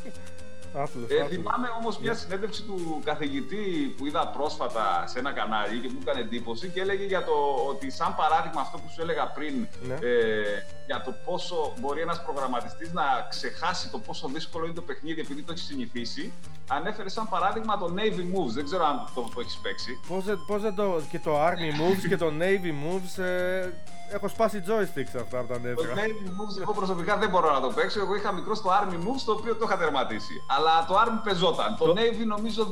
Άθλος, 0.74 1.10
Ε, 1.10 1.14
άθλος. 1.14 1.28
θυμάμαι 1.28 1.68
όμως 1.80 1.98
μια 1.98 2.14
συνέντευξη 2.14 2.62
του 2.62 3.00
καθηγητή 3.04 3.94
που 3.96 4.06
είδα 4.06 4.28
πρόσφατα 4.28 5.04
σε 5.06 5.18
ένα 5.18 5.32
κανάλι 5.32 5.78
και 5.80 5.88
μου 5.92 5.98
έκανε 6.02 6.20
εντύπωση 6.20 6.68
και 6.68 6.80
έλεγε 6.80 7.04
για 7.04 7.24
το 7.24 7.32
ότι 7.68 7.90
σαν 7.90 8.14
παράδειγμα 8.16 8.60
αυτό 8.60 8.78
που 8.78 8.88
σου 8.94 9.00
έλεγα 9.02 9.26
πριν 9.26 9.66
Ναι. 9.88 9.94
ε, 9.94 10.62
για 10.86 11.02
το 11.04 11.14
πόσο 11.24 11.72
μπορεί 11.80 12.00
ένας 12.00 12.22
προγραμματιστής 12.24 12.92
να 12.92 13.02
ξεχάσει 13.28 13.90
το 13.90 13.98
πόσο 13.98 14.28
δύσκολο 14.28 14.64
είναι 14.64 14.74
το 14.74 14.82
παιχνίδι 14.82 15.20
επειδή 15.20 15.42
το 15.42 15.52
έχει 15.52 15.64
συνηθίσει 15.64 16.32
ανέφερε 16.68 17.08
σαν 17.08 17.28
παράδειγμα 17.28 17.78
το 17.78 17.94
Navy 17.96 18.22
Moves, 18.34 18.52
δεν 18.54 18.64
ξέρω 18.64 18.84
αν 18.84 19.08
το, 19.14 19.20
το 19.34 19.40
έχεις 19.40 19.58
παίξει. 19.62 20.00
Πώς 20.08 20.24
δεν, 20.24 20.38
πώς 20.46 20.62
δεν 20.62 20.74
το... 20.74 21.00
και 21.10 21.18
το 21.18 21.46
Army 21.46 21.70
Moves 21.80 22.08
και 22.08 22.16
το 22.16 22.26
Navy 22.40 22.72
Moves 22.84 23.22
ε, 23.22 23.68
έχω 24.12 24.28
σπάσει 24.28 24.62
joysticks 24.66 25.20
αυτά 25.22 25.38
από 25.38 25.48
τα 25.48 25.54
Το 25.54 25.60
νεύρα. 25.60 25.94
Navy 25.94 26.28
Moves 26.28 26.60
εγώ 26.60 26.72
προσωπικά 26.72 27.16
δεν 27.16 27.28
μπορώ 27.30 27.52
να 27.52 27.60
το 27.60 27.68
παίξω, 27.68 28.00
εγώ 28.00 28.14
είχα 28.14 28.32
μικρό 28.32 28.54
στο 28.54 28.70
Army 28.70 28.94
Moves 28.94 29.22
το 29.24 29.32
οποίο 29.32 29.54
το 29.54 29.64
είχα 29.66 29.76
τερματίσει. 29.78 30.32
Αλλά 30.56 30.84
το 30.88 30.94
Army 30.94 31.20
πεζόταν, 31.24 31.76
το, 31.78 31.84
Το- 31.84 31.94
Navy 31.96 32.26
νομίζω 32.26 32.64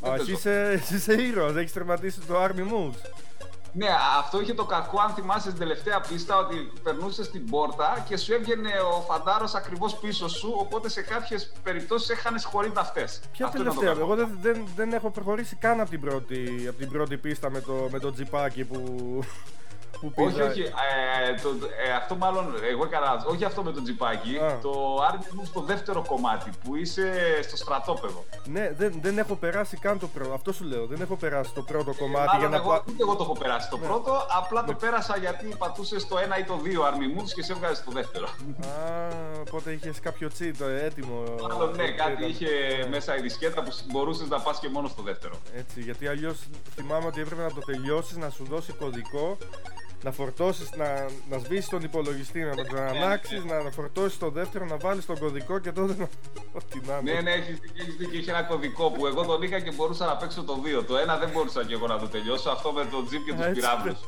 δεν 0.00 0.10
Α, 0.10 0.14
εσύ 0.14 0.24
πεζόταν. 0.24 0.34
είσαι, 0.34 0.70
εσύ 0.72 0.94
είσαι 0.94 1.22
ήρωας, 1.22 1.54
έχεις 1.56 1.72
τερματίσει 1.72 2.20
το 2.20 2.34
Army 2.44 2.60
Moves. 2.72 3.10
Ναι, 3.74 3.88
αυτό 4.18 4.40
είχε 4.40 4.54
το 4.54 4.64
κακό, 4.64 5.00
αν 5.00 5.10
θυμάσαι 5.14 5.40
στην 5.48 5.58
τελευταία 5.58 6.00
πίστα, 6.00 6.36
ότι 6.36 6.72
περνούσες 6.82 7.30
την 7.30 7.50
πόρτα 7.50 8.04
και 8.08 8.16
σου 8.16 8.32
έβγαινε 8.32 8.68
ο 8.96 9.00
φαντάρος 9.00 9.54
ακριβώς 9.54 9.94
πίσω 9.96 10.28
σου. 10.28 10.54
Οπότε 10.58 10.88
σε 10.88 11.02
κάποιες 11.02 11.52
περιπτώσεις 11.62 12.08
έχανες 12.10 12.44
χωρίς 12.44 12.72
αυτέ. 12.76 13.08
Ποια 13.32 13.48
τελευταία, 13.48 13.90
εγώ 13.90 14.14
δεν, 14.14 14.38
δεν, 14.40 14.64
δεν 14.76 14.92
έχω 14.92 15.10
προχωρήσει 15.10 15.56
καν 15.56 15.80
από 15.80 15.90
την 15.90 16.00
πρώτη, 16.00 16.66
από 16.68 16.78
την 16.78 16.88
πρώτη 16.88 17.16
πίστα 17.16 17.50
με 17.50 17.60
το, 17.60 17.88
με 17.90 17.98
το 17.98 18.12
τζιπάκι 18.12 18.64
που, 18.64 18.78
σκουπίδα. 20.02 20.28
Όχι, 20.28 20.40
όχι. 20.50 20.60
Ε, 20.62 21.34
το, 21.42 21.48
ε, 21.86 21.92
αυτό 21.92 22.14
μάλλον 22.16 22.54
εγώ 22.70 22.84
έκανα. 22.84 23.24
Όχι 23.26 23.44
αυτό 23.44 23.62
με 23.62 23.72
το 23.72 23.82
τζιπάκι. 23.82 24.36
Α. 24.38 24.58
Το 24.62 24.96
Army 25.10 25.22
Moves 25.40 25.46
στο 25.46 25.60
δεύτερο 25.60 26.04
κομμάτι 26.08 26.50
που 26.64 26.76
είσαι 26.76 27.12
στο 27.42 27.56
στρατόπεδο. 27.56 28.24
Ναι, 28.48 28.72
δεν, 28.76 28.98
δεν 29.02 29.18
έχω 29.18 29.34
περάσει 29.34 29.76
καν 29.76 29.98
το 29.98 30.06
πρώτο. 30.06 30.32
Αυτό 30.34 30.52
σου 30.52 30.64
λέω. 30.64 30.86
Δεν 30.86 31.00
έχω 31.00 31.16
περάσει 31.16 31.52
το 31.54 31.62
πρώτο 31.62 31.94
κομμάτι 31.98 32.36
για 32.36 32.48
Μάλλον 32.48 32.50
να 32.50 32.56
εγώ, 32.56 32.68
πα- 32.68 32.84
ούτε 32.88 33.02
εγώ 33.02 33.16
το 33.16 33.22
έχω 33.22 33.32
περάσει 33.38 33.68
το 33.70 33.76
Ναι. 33.76 33.86
πρώτο. 33.86 34.26
Απλά 34.38 34.64
το 34.64 34.74
πέρασα 34.74 35.16
γιατί 35.16 35.46
πατούσες 35.58 36.06
το 36.08 36.18
ένα 36.18 36.38
ή 36.38 36.44
το 36.44 36.56
δύο 36.62 36.82
Army 36.82 37.20
Moves 37.20 37.30
και 37.34 37.42
σε 37.42 37.52
έβγαζες 37.52 37.84
το 37.84 37.90
δεύτερο. 37.90 38.26
Α, 38.26 38.30
οπότε 39.40 39.72
είχες 39.72 40.00
κάποιο 40.00 40.28
cheat 40.38 40.60
ε, 40.60 40.84
έτοιμο. 40.84 41.22
Μάλλον 41.48 41.76
ναι, 41.76 41.82
Ε, 41.84 41.90
κάτι 41.90 42.12
ήταν. 42.12 42.28
είχε 42.28 42.48
Ναι. 42.82 42.88
μέσα 42.88 43.16
η 43.16 43.20
δισκέτα 43.20 43.62
που 43.62 43.70
μπορούσες 43.90 44.28
να 44.28 44.40
πας 44.40 44.58
και 44.58 44.68
μόνος 44.68 44.90
στο 44.90 45.02
δεύτερο. 45.02 45.34
Έτσι, 45.56 45.80
γιατί 45.80 46.06
αλλιώς 46.08 46.36
θυμάμαι 46.74 47.06
ότι 47.06 47.20
έπρεπε 47.20 47.42
να 47.42 47.52
το 47.52 47.60
τελειώσεις, 47.60 48.16
να 48.16 48.30
σου 48.30 48.44
δώσει 48.50 48.72
κωδικό, 48.72 49.36
να 50.02 50.12
φορτώσεις, 50.12 50.70
να, 50.76 51.06
να 51.30 51.38
σβήσεις 51.38 51.68
τον 51.68 51.82
υπολογιστή, 51.82 52.40
να 52.40 52.54
τον 52.54 52.66
ξανανάξεις, 52.66 53.44
να, 53.44 53.62
να 53.62 53.70
φορτώσεις 53.70 54.18
το 54.18 54.30
δεύτερο, 54.30 54.64
να 54.64 54.76
βάλεις 54.76 55.06
τον 55.06 55.18
κωδικό 55.18 55.58
και 55.58 55.72
τότε 55.72 55.94
να. 55.98 56.08
Ό,τι 56.52 56.80
να 56.86 56.98
είναι. 56.98 57.12
Ναι, 57.12 57.20
ναι, 57.20 57.30
έχεις 57.30 57.58
δίκιο, 57.58 57.82
έχεις 57.82 57.96
δίκιο. 57.96 58.18
Είχε 58.18 58.30
ένα 58.30 58.42
κωδικό 58.42 58.90
που 58.90 59.06
εγώ 59.06 59.24
τον 59.24 59.42
είχα 59.42 59.60
και 59.60 59.72
μπορούσα 59.72 60.06
να 60.06 60.16
παίξω 60.16 60.42
το 60.42 60.62
2. 60.80 60.84
Το 60.86 60.96
ένα 60.96 61.18
δεν 61.18 61.30
μπορούσα 61.30 61.64
και 61.64 61.74
εγώ 61.74 61.86
να 61.86 61.98
το 61.98 62.08
τελειώσω. 62.08 62.50
Αυτό 62.50 62.72
με 62.72 62.84
το 62.84 63.04
τζιπ 63.04 63.24
και 63.24 63.32
τους 63.32 63.44
Έτσι, 63.44 63.60
πυράβλους. 63.60 63.98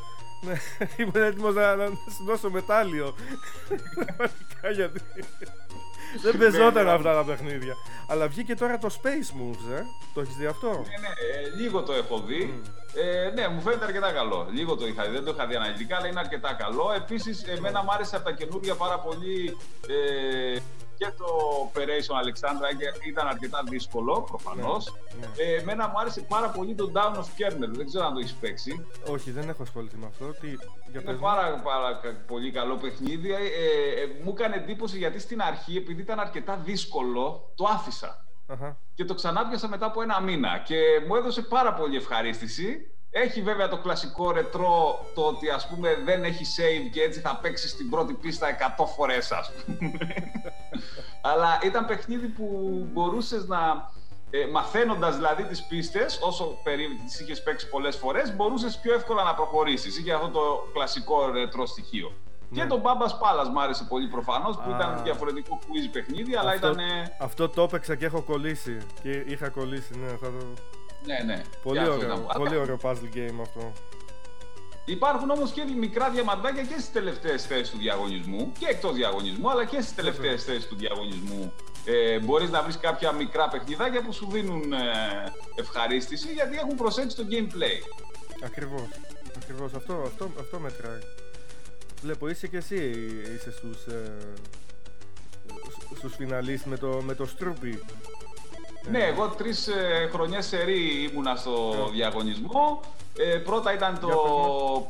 Ναι, 0.40 0.54
ήμουν 1.04 1.22
έτοιμος 1.22 1.54
να, 1.54 1.74
να, 1.76 1.88
να 1.88 1.96
σου 2.16 2.24
δώσω 2.26 2.50
μετάλλιο. 2.50 3.14
Πραγματικά, 3.94 4.70
γιατί. 4.74 5.00
Δεν 6.22 6.38
παίζονταν 6.38 6.84
ναι. 6.84 6.90
αυτά 6.90 7.14
τα 7.14 7.24
παιχνίδια. 7.24 7.74
Αλλά 8.08 8.28
βγήκε 8.28 8.54
τώρα 8.54 8.78
το 8.78 8.88
Space 9.02 9.30
Moves, 9.38 9.78
ε. 9.78 9.82
Το 10.14 10.20
έχεις 10.20 10.36
δει 10.36 10.46
αυτό; 10.46 10.68
Ναι, 10.68 10.74
ναι, 10.74 11.08
ε, 11.08 11.62
λίγο 11.62 11.82
το 11.82 11.92
έχω 11.92 12.18
δει. 12.18 12.62
Ε, 12.94 13.30
ναι, 13.34 13.48
μου 13.48 13.60
φαίνεται 13.60 13.84
αρκετά 13.84 14.12
καλό. 14.12 14.48
Λίγο 14.50 14.76
το 14.76 14.86
είχα 14.86 15.04
δει, 15.04 15.10
δεν 15.10 15.24
το 15.24 15.30
είχα 15.34 15.46
δει 15.46 15.54
αναλυτικά, 15.54 15.96
αλλά 15.96 16.06
είναι 16.06 16.20
αρκετά 16.20 16.52
καλό. 16.58 16.92
Επίσης, 16.96 17.42
εμένα 17.42 17.82
μου 17.82 17.92
άρεσε 17.92 18.16
από 18.16 18.24
τα 18.24 18.32
καινούργια 18.32 18.74
πάρα 18.74 18.98
πολύ 18.98 19.56
ε, 19.88 20.58
και 20.96 21.12
το 21.18 21.26
Operation 21.72 22.14
Alexandra 22.22 22.68
και 22.78 23.08
ήταν 23.08 23.26
αρκετά 23.26 23.62
δύσκολο 23.68 24.22
προφανώς. 24.22 24.92
Ναι, 25.20 25.26
Ε, 25.44 25.54
εμένα 25.60 25.88
μου 25.88 25.98
άρεσε 26.00 26.20
πάρα 26.20 26.48
πολύ 26.48 26.74
το 26.74 26.92
Down 26.94 27.14
of 27.16 27.18
Kernel. 27.38 27.68
Δεν 27.70 27.86
ξέρω 27.86 28.04
αν 28.04 28.12
το 28.12 28.18
έχεις 28.18 28.32
παίξει. 28.32 28.86
Όχι, 29.08 29.30
δεν 29.30 29.48
έχω 29.48 29.62
ασχοληθεί 29.62 29.96
με 29.96 30.06
αυτό. 30.06 30.24
Τι, 30.40 30.46
για 30.48 30.58
Είναι 30.90 31.00
πες 31.02 31.14
μου. 31.14 31.20
πάρα, 31.20 31.60
πάρα 31.60 31.94
κα- 32.02 32.24
πολύ 32.26 32.50
καλό 32.50 32.76
παιχνίδι. 32.76 33.32
Ε, 33.32 33.36
ε, 33.36 34.22
μου 34.24 34.30
έκανε 34.36 34.56
εντύπωση 34.56 34.98
γιατί 34.98 35.18
στην 35.18 35.42
αρχή, 35.42 35.76
επειδή 35.76 36.00
ήταν 36.00 36.20
αρκετά 36.20 36.56
δύσκολο, 36.56 37.52
το 37.54 37.64
άφησα. 37.64 38.24
Αχα. 38.46 38.76
Και 38.94 39.04
το 39.04 39.14
ξανάπιασα 39.14 39.68
μετά 39.68 39.86
από 39.86 40.02
ένα 40.02 40.20
μήνα. 40.20 40.58
Και 40.58 40.76
μου 41.06 41.14
έδωσε 41.14 41.42
πάρα 41.42 41.74
πολύ 41.74 41.96
ευχαρίστηση. 41.96 42.93
Έχει 43.16 43.42
βέβαια 43.42 43.68
το 43.68 43.78
κλασικό 43.78 44.30
ρετρό 44.30 45.06
το 45.14 45.22
ότι 45.22 45.50
ας 45.50 45.68
πούμε 45.68 45.94
δεν 46.04 46.24
έχει 46.24 46.44
save 46.56 46.90
και 46.92 47.02
έτσι 47.02 47.20
θα 47.20 47.38
παίξει 47.42 47.76
την 47.76 47.90
πρώτη 47.90 48.12
πίστα 48.12 48.46
100 48.78 48.84
φορές 48.96 49.32
ας 49.32 49.52
πούμε. 49.66 49.98
Αλλά 51.30 51.58
ήταν 51.62 51.86
παιχνίδι 51.86 52.26
που 52.26 52.46
μπορούσες 52.92 53.46
να 53.46 53.90
ε, 54.30 54.46
μαθαίνοντας 54.46 55.14
δηλαδή 55.16 55.42
τις 55.44 55.62
πίστες 55.62 56.18
όσο 56.22 56.58
περίπου 56.62 57.02
τις 57.04 57.20
είχες 57.20 57.42
παίξει 57.42 57.68
πολλές 57.68 57.96
φορές 57.96 58.36
μπορούσες 58.36 58.78
πιο 58.78 58.94
εύκολα 58.94 59.22
να 59.24 59.34
προχωρήσεις. 59.34 59.98
Είχε 59.98 60.12
αυτό 60.12 60.28
το 60.28 60.68
κλασικό 60.72 61.30
ρετρό 61.30 61.66
στοιχείο. 61.66 62.12
Ναι. 62.50 62.60
Και 62.62 62.66
το 62.68 62.82
Bambas 62.84 63.10
Palace 63.10 63.48
μου 63.52 63.60
άρεσε 63.60 63.84
πολύ 63.88 64.08
προφανώς 64.08 64.56
που 64.56 64.72
Α. 64.72 64.76
ήταν 64.76 65.00
διαφορετικό 65.02 65.58
quiz 65.62 65.88
παιχνίδι 65.92 66.36
αλλά 66.36 66.50
Αυτό- 66.50 66.66
ήταν... 66.66 66.78
Αυτό 67.20 67.48
το 67.48 67.62
έπαιξα 67.62 67.94
και 67.94 68.04
έχω 68.04 68.20
κολλήσει. 68.20 68.76
Και 69.02 69.10
είχα 69.10 69.48
κολλήσει, 69.48 69.98
ναι. 69.98 70.08
Θα 70.08 70.26
το... 70.26 70.46
Ναι, 71.06 71.18
ναι. 71.34 71.42
Πολύ 71.62 71.78
Και 71.78 71.84
αυτό 71.84 71.94
ωραίο, 71.94 72.06
ήταν. 72.06 72.26
πολύ 72.36 72.48
Αλλά 72.48 72.60
ωραίο 72.60 72.78
puzzle 72.82 73.16
game 73.16 73.40
αυτό. 73.40 73.72
Υπάρχουν 74.86 75.30
όμως 75.30 75.50
και 75.52 75.62
μικρά 75.78 76.10
διαμαντάκια 76.10 76.62
και 76.62 76.72
στις 76.78 76.92
τελευταίες 76.92 77.46
θέσεις 77.46 77.70
του 77.70 77.78
διαγωνισμού 77.78 78.52
και 78.58 78.66
εκτός 78.66 78.94
διαγωνισμού, 78.94 79.50
αλλά 79.50 79.64
και 79.64 79.80
στις 79.80 79.94
τελευταίες 79.94 80.44
θέσεις 80.44 80.66
του 80.66 80.76
διαγωνισμού. 80.76 81.52
Ε, 81.84 82.18
μπορείς 82.18 82.50
να 82.50 82.62
βρεις 82.62 82.78
κάποια 82.78 83.12
μικρά 83.12 83.48
παιχνιδάκια 83.48 84.02
που 84.02 84.12
σου 84.12 84.28
δίνουν 84.30 84.72
ε, 84.72 84.78
ευχαρίστηση 85.54 86.32
γιατί 86.32 86.56
έχουν 86.56 86.76
προσέξει 86.76 87.16
το 87.16 87.24
gameplay. 87.30 88.02
Ακριβώς. 88.44 88.88
Ακριβώς. 89.42 89.74
Αυτό, 89.74 90.02
αυτό, 90.06 90.30
αυτό 90.40 90.58
μετράει. 90.58 90.98
Βλέπω, 92.02 92.28
είσαι 92.28 92.46
και 92.46 92.56
εσύ 92.56 92.76
είσαι 93.36 93.50
στους, 93.52 93.84
ε, 93.86 94.12
σ- 95.70 95.96
στους 95.96 96.14
φιναλίστ 96.14 96.64
με 96.64 96.76
το, 96.76 97.02
με 97.04 97.14
το 97.14 97.26
Στρούπι. 97.26 97.82
Ναι, 98.90 98.98
εγώ 99.04 99.28
τρεις 99.28 99.68
ε, 99.68 100.08
χρονιές 100.12 100.46
σερή 100.46 101.08
ήμουνα 101.10 101.36
στο 101.36 101.86
Ε. 101.88 101.90
διαγωνισμό. 101.92 102.80
Ε, 103.18 103.36
πρώτα 103.36 103.72
ήταν 103.74 103.98
το 104.00 104.08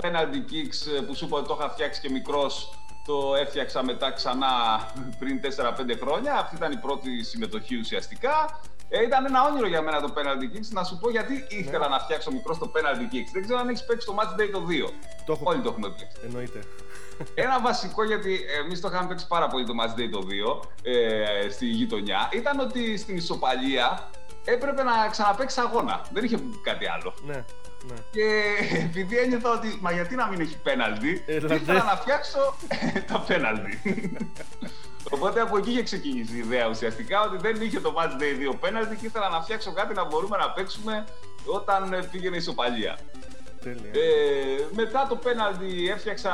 Για 0.01 0.11
penalty 0.11 0.35
kicks 0.53 0.97
ε, 0.99 1.01
που 1.01 1.15
σου 1.15 1.25
είπα 1.25 1.37
ότι 1.39 1.49
το 1.49 1.57
είχα 1.59 1.71
φτιάξει 1.71 2.01
και 2.01 2.11
μικρός. 2.11 2.79
Το 3.07 3.35
έφτιαξα 3.35 3.85
μετά 3.85 4.11
ξανά 4.13 4.49
πριν 5.19 5.41
4-5 5.41 5.97
χρόνια. 6.01 6.35
Αυτή 6.35 6.57
ήταν 6.57 6.73
η 6.73 6.77
πρώτη 6.77 7.25
συμμετοχή 7.25 7.77
ουσιαστικά. 7.79 8.61
Ε, 8.89 9.03
ήταν 9.03 9.25
ένα 9.27 9.45
όνειρο 9.45 9.67
για 9.67 9.83
μένα 9.83 10.01
το 10.01 10.13
penalty 10.17 10.57
kicks. 10.57 10.69
Να 10.71 10.85
σου 10.85 10.99
πω 10.99 11.11
γιατί 11.11 11.47
ήθελα 11.49 11.89
να 11.89 11.99
φτιάξω 11.99 12.31
μικρός 12.33 12.59
το 12.59 12.73
penalty 12.75 13.15
kicks. 13.15 13.31
Δεν 13.33 13.43
ξέρω 13.43 13.59
αν 13.59 13.69
έχεις 13.69 13.85
παίξει 13.85 14.07
το 14.07 14.15
match 14.19 14.41
day 14.41 14.49
το 14.53 14.63
2. 14.89 14.93
Το 15.27 15.33
έχω 15.33 15.43
Όλοι 15.45 15.61
το 15.61 15.69
έχουμε 15.69 15.89
παίξει. 15.89 16.17
Εννοείται. 16.25 16.59
Ένα 17.35 17.61
βασικό, 17.61 18.05
γιατί 18.05 18.41
εμείς 18.65 18.81
το 18.81 18.89
είχαμε 18.93 19.09
παίξει 19.09 19.27
πάρα 19.27 19.49
πολύ 19.49 19.65
το 19.67 19.73
Match 19.81 19.99
Day 20.01 20.09
το 20.11 20.27
2 20.63 20.67
ε, 20.83 21.51
στη 21.51 21.67
γειτονιά, 21.67 22.29
ήταν 22.33 22.61
ότι 22.61 22.97
στην 22.97 23.17
ισοπαλία 23.17 24.09
έπρεπε 24.45 24.83
να 24.83 24.93
ξαναπαίξει 25.11 25.61
αγώνα. 25.61 26.01
Δεν 26.13 26.25
είχε 26.25 26.39
κάτι 26.63 26.89
άλλο. 26.89 27.15
Ναι, 27.27 27.35
ναι. 27.89 27.95
Και 28.11 28.43
επειδή 28.85 29.19
ένιωθα 29.19 29.51
ότι, 29.51 29.79
μα 29.81 29.93
γιατί 29.93 30.15
να 30.15 30.27
μην 30.27 30.41
έχει 30.41 30.57
πέναλτι, 30.63 31.23
Έλατε. 31.27 31.55
ήθελα 31.55 31.85
να 31.85 31.97
φτιάξω 31.97 32.55
το 33.13 33.25
πέναλτι. 33.27 33.81
Οπότε 35.11 35.41
από 35.41 35.57
εκεί 35.57 35.71
είχε 35.71 35.83
ξεκινήσει 35.83 36.35
η 36.35 36.39
ιδέα 36.39 36.69
ουσιαστικά 36.69 37.21
ότι 37.23 37.37
δεν 37.37 37.61
είχε 37.61 37.81
το 37.81 37.95
Match 37.99 38.21
Day 38.23 38.53
2 38.53 38.57
πέναλτι 38.61 38.97
και 38.97 39.07
ήθελα 39.07 39.29
να 39.29 39.41
φτιάξω 39.43 39.73
κάτι 39.73 39.95
να 39.95 40.05
μπορούμε 40.05 40.37
να 40.37 40.51
παίξουμε 40.51 41.05
όταν 41.45 41.93
ε, 41.93 42.03
πήγαινε 42.11 42.35
η 42.35 42.39
ισοπαλία. 42.39 42.99
Τέλεια. 43.65 43.91
Ε, 43.93 44.67
μετά 44.71 45.07
το 45.09 45.17
πέναλτι 45.17 45.89
έφτιαξα 45.91 46.33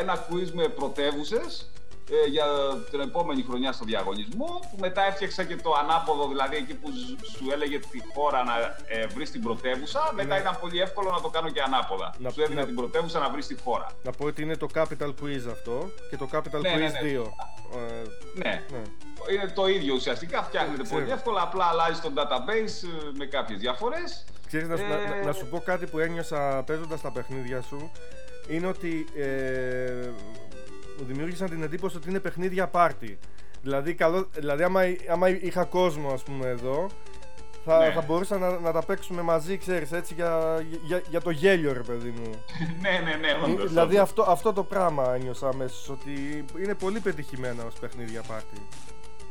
ένα 0.00 0.26
quiz 0.30 0.50
με 0.52 0.68
πρωτεύουσες 0.68 1.66
ε, 2.10 2.28
για 2.28 2.44
την 2.90 3.00
επόμενη 3.00 3.42
χρονιά 3.42 3.72
στο 3.72 3.84
διαγωνισμό. 3.84 4.60
Που 4.70 4.76
μετά 4.80 5.02
έφτιαξα 5.06 5.44
και 5.44 5.56
το 5.56 5.72
ανάποδο, 5.82 6.28
δηλαδή 6.28 6.56
εκεί 6.56 6.74
που 6.74 6.90
ζ- 6.90 7.24
σου 7.36 7.44
έλεγε 7.52 7.78
τη 7.78 8.00
χώρα 8.14 8.44
να 8.44 8.54
ε, 8.86 9.06
βρεις 9.06 9.30
την 9.30 9.42
πρωτεύουσα. 9.42 10.00
Μετά 10.14 10.34
Ναι. 10.34 10.40
ήταν 10.40 10.58
πολύ 10.60 10.80
εύκολο 10.80 11.10
να 11.10 11.20
το 11.20 11.28
κάνω 11.28 11.50
και 11.50 11.62
ανάποδα. 11.62 12.14
Να- 12.18 12.30
σου 12.30 12.42
έδινε 12.42 12.60
να- 12.60 12.66
την 12.66 12.74
πρωτεύουσα 12.74 13.18
να 13.18 13.28
βρεις 13.30 13.46
τη 13.46 13.56
χώρα. 13.64 13.86
Να 14.02 14.10
πω 14.12 14.24
ότι 14.26 14.42
είναι 14.42 14.56
το 14.56 14.66
Capital 14.74 15.08
Quiz 15.22 15.44
αυτό 15.50 15.90
και 16.10 16.16
το 16.16 16.28
Capital 16.32 16.60
Ναι, 16.60 16.70
ναι, 16.70 16.88
Quiz 16.88 16.92
ναι. 16.92 17.00
2. 17.02 17.32
Ε, 17.76 18.02
Ναι, 18.34 18.62
ναι. 18.72 18.82
είναι 19.32 19.52
το 19.54 19.68
ίδιο 19.68 19.94
ουσιαστικά. 19.94 20.42
Φτιάχνεται 20.42 20.82
Ξέρω. 20.82 21.00
πολύ 21.00 21.12
εύκολα. 21.12 21.42
Απλά 21.42 21.64
αλλάζει 21.64 22.00
το 22.00 22.12
database 22.16 22.88
ε, 22.88 23.10
με 23.18 23.26
κάποιες 23.26 23.58
διαφορές. 23.58 24.24
Ξέρεις, 24.46 24.68
να, 24.68 24.76
σου- 24.76 24.86
να- 24.88 24.94
Ε, 24.94 25.08
να, 25.20 25.24
να 25.24 25.32
σου 25.32 25.46
πω 25.46 25.58
κάτι 25.60 25.86
που 25.86 25.98
ένιωσα 25.98 26.62
παίζοντας 26.66 27.00
τα 27.00 27.12
παιχνίδια 27.12 27.62
σου 27.62 27.90
είναι 28.48 28.66
ότι 28.66 29.06
ε, 29.16 30.08
μου 30.98 31.04
δημιούργησαν 31.06 31.48
την 31.50 31.62
εντύπωση 31.62 31.96
ότι 31.96 32.08
είναι 32.10 32.20
παιχνίδια 32.20 32.66
πάρτι. 32.66 33.18
Δηλαδή, 33.62 33.94
καλό, 33.94 34.28
δηλαδή 34.34 34.62
άμα, 34.62 34.80
άμα 35.10 35.28
είχα 35.28 35.64
κόσμο 35.64 36.08
ας 36.12 36.22
πούμε 36.22 36.46
εδώ 36.48 36.86
θα, 37.64 37.78
Ναι. 37.78 37.92
θα 37.92 38.00
μπορούσα 38.00 38.38
να, 38.38 38.58
να 38.58 38.72
τα 38.72 38.82
παίξουμε 38.84 39.22
μαζί, 39.22 39.56
ξέρεις, 39.56 39.92
έτσι 39.92 40.14
για, 40.14 40.62
για, 40.86 41.02
για 41.08 41.20
το 41.20 41.30
γέλιο 41.30 41.72
ρε 41.72 41.80
παιδί 41.82 42.08
μου. 42.18 42.30
ναι, 42.82 42.90
ναι, 43.04 43.14
ναι, 43.16 43.52
όντως, 43.52 43.68
δηλαδή 43.68 43.94
όντως. 43.94 44.02
αυτό, 44.08 44.22
αυτό 44.28 44.52
το 44.52 44.62
πράγμα 44.62 45.14
ένιωσα 45.14 45.48
αμέσως, 45.48 45.88
ότι 45.88 46.44
είναι 46.62 46.74
πολύ 46.74 47.00
πετυχημένα 47.00 47.64
ως 47.64 47.74
παιχνίδια 47.80 48.22
πάρτι. 48.28 48.66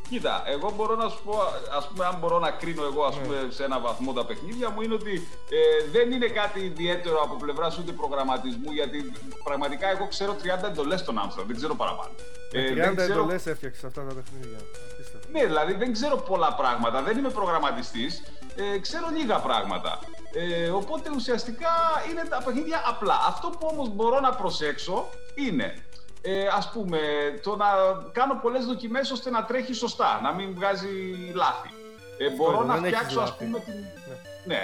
Κοίτα, 0.10 0.44
εγώ 0.46 0.72
μπορώ 0.76 0.96
να 0.96 1.10
σου 1.10 1.20
πω, 1.24 1.40
ας 1.78 1.88
πούμε, 1.88 2.06
αν 2.06 2.16
μπορώ 2.20 2.40
να 2.40 2.52
κρίνω 2.52 2.84
εγώ 2.86 3.04
ας 3.04 3.16
Ναι. 3.16 3.22
πούμε, 3.22 3.48
σε 3.50 3.64
ένα 3.64 3.80
βαθμό 3.80 4.14
τα 4.14 4.26
παιχνίδια 4.26 4.70
μου, 4.70 4.82
είναι 4.82 4.94
ότι 4.94 5.28
ε, 5.50 5.90
δεν 5.92 6.12
είναι 6.12 6.28
κάτι 6.28 6.60
ιδιαίτερο 6.60 7.22
από 7.24 7.36
πλευράς 7.36 7.78
ούτε 7.78 7.92
προγραμματισμού, 7.92 8.72
γιατί 8.72 9.12
πραγματικά 9.44 9.90
εγώ 9.90 10.08
ξέρω 10.08 10.36
30 10.44 10.68
εντολές 10.68 11.00
στον 11.00 11.18
Άμστerdαμ, 11.18 11.48
δεν 11.48 11.56
ξέρω 11.56 11.76
παραπάνω. 11.76 12.10
Με 12.54 12.60
Ε, 12.62 12.70
30 12.70 12.76
δεν 12.76 12.96
ξέρω- 12.96 13.12
εντολές 13.20 13.46
έφτιαξες 13.46 13.84
αυτά 13.84 14.02
τα 14.08 14.14
παιχνίδια. 14.14 14.58
Απίστευτο. 14.94 15.28
Ναι, 15.32 15.46
δηλαδή 15.46 15.74
δεν 15.74 15.94
ξέρω 15.94 16.16
πολλά 16.18 16.54
πράγματα, 16.54 17.02
δεν 17.02 17.18
είμαι 17.18 17.30
προγραμματιστής, 17.30 18.24
ε, 18.56 18.80
ξέρω 18.80 19.06
λίγα 19.18 19.38
πράγματα. 19.40 20.00
Ε, 20.34 20.70
οπότε 20.70 21.10
ουσιαστικά 21.16 21.70
είναι 22.12 22.24
τα 22.30 22.42
παιχνίδια 22.46 22.84
απλά. 22.88 23.20
Αυτό 23.28 23.50
που 23.50 23.68
όμως 23.72 23.90
μπορώ 23.90 24.20
να 24.20 24.30
προσέξω 24.36 25.10
είναι, 25.36 25.85
ε, 26.26 26.48
ας 26.48 26.72
πούμε, 26.72 27.00
το 27.44 27.56
να 27.56 27.68
κάνω 28.12 28.40
πολλές 28.42 28.66
δοκιμές 28.66 29.12
ώστε 29.12 29.30
να 29.30 29.46
τρέχει 29.46 29.74
σωστά, 29.74 30.20
να 30.24 30.34
μην 30.34 30.54
βγάζει 30.56 30.92
λάθη. 31.34 31.70
Ε, 32.18 32.30
μπορώ 32.30 32.58
είναι, 32.58 32.66
να 32.66 32.74
δεν 32.74 32.84
έχεις 32.84 32.98
φτιάξω, 32.98 33.20
ας 33.20 33.30
λάθη. 33.30 33.46
πούμε, 33.46 33.60
την... 33.60 33.74
Ναι. 34.08 34.56
ναι, 34.56 34.62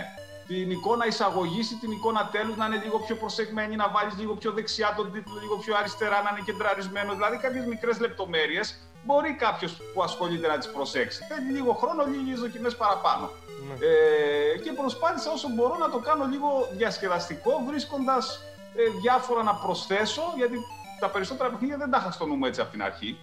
την 0.47 0.71
εικόνα 0.71 1.05
εισαγωγής 1.07 1.71
ή 1.71 1.75
την 1.75 1.91
εικόνα 1.91 2.29
τέλους 2.31 2.55
να 2.57 2.65
είναι 2.65 2.81
λίγο 2.83 2.99
πιο 2.99 3.15
προσεγμένη, 3.15 3.75
να 3.75 3.87
βάλεις 3.89 4.17
λίγο 4.17 4.33
πιο 4.33 4.51
δεξιά 4.51 4.93
τον 4.97 5.11
τίτλο, 5.11 5.39
λίγο 5.41 5.55
πιο 5.57 5.75
αριστερά, 5.77 6.21
να 6.21 6.29
είναι 6.31 6.43
κεντραρισμένος. 6.45 7.15
Δηλαδή 7.15 7.37
κάποιες 7.37 7.65
μικρές 7.65 7.99
λεπτομέρειες 7.99 8.77
μπορεί 9.03 9.33
κάποιος 9.33 9.71
που 9.93 10.03
ασχολείται 10.03 10.47
να 10.47 10.57
τις 10.57 10.69
προσέξει. 10.71 11.25
Θέλει 11.29 11.51
λίγο 11.51 11.73
χρόνο, 11.73 12.05
λίγες 12.05 12.39
δοκιμές 12.39 12.75
παραπάνω. 12.75 13.29
Ναι. 13.67 13.73
Ε, 13.85 14.57
και 14.57 14.71
προσπάθησα 14.71 15.31
όσο 15.31 15.47
μπορώ 15.55 15.75
να 15.77 15.89
το 15.89 15.97
κάνω 15.97 16.25
λίγο 16.25 16.49
διασκεδαστικό, 16.71 17.51
βρίσκοντας 17.67 18.39
ε, 18.75 18.83
διάφορα 19.01 19.43
να 19.43 19.53
προσθέσω, 19.53 20.23
γιατί 20.37 20.57
τα 21.01 21.09
περισσότερα 21.09 21.49
παιχνίδια 21.49 21.77
δεν 21.77 21.89
τα 21.89 21.97
είχα 22.01 22.11
στο 22.11 22.25
νου 22.25 22.35
μου 22.35 22.45
έτσι 22.45 22.61
από 22.61 22.71
την 22.71 22.83
αρχη 22.83 23.19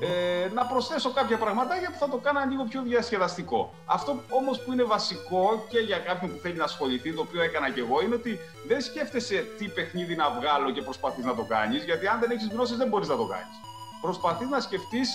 Ε, 0.00 0.48
να 0.54 0.66
προσθέσω 0.66 1.10
κάποια 1.12 1.38
πραγματάκια 1.38 1.90
που 1.90 1.98
θα 1.98 2.08
το 2.08 2.16
κάνα 2.16 2.44
λίγο 2.44 2.64
πιο 2.64 2.82
διασκεδαστικό. 2.82 3.74
Αυτό 3.86 4.10
όμως 4.28 4.60
που 4.62 4.72
είναι 4.72 4.82
βασικό 4.82 5.64
και 5.68 5.78
για 5.78 5.98
κάποιον 5.98 6.30
που 6.32 6.38
θέλει 6.42 6.56
να 6.56 6.64
ασχοληθεί, 6.64 7.14
το 7.14 7.20
οποίο 7.20 7.42
έκανα 7.42 7.70
και 7.70 7.80
εγώ, 7.80 8.02
είναι 8.02 8.14
ότι 8.14 8.38
δεν 8.68 8.80
σκέφτεσαι 8.80 9.46
τι 9.58 9.68
παιχνίδι 9.68 10.14
να 10.16 10.30
βγάλω 10.30 10.70
και 10.70 10.82
προσπαθείς 10.82 11.24
να 11.24 11.34
το 11.34 11.42
κάνεις, 11.42 11.84
γιατί 11.84 12.06
αν 12.06 12.20
δεν 12.20 12.30
έχεις 12.30 12.48
γνώσεις 12.52 12.76
δεν 12.76 12.88
μπορείς 12.88 13.08
να 13.08 13.16
το 13.16 13.26
κάνεις. 13.26 13.56
Προσπαθείς 14.00 14.48
να 14.48 14.60
σκεφτείς 14.60 15.08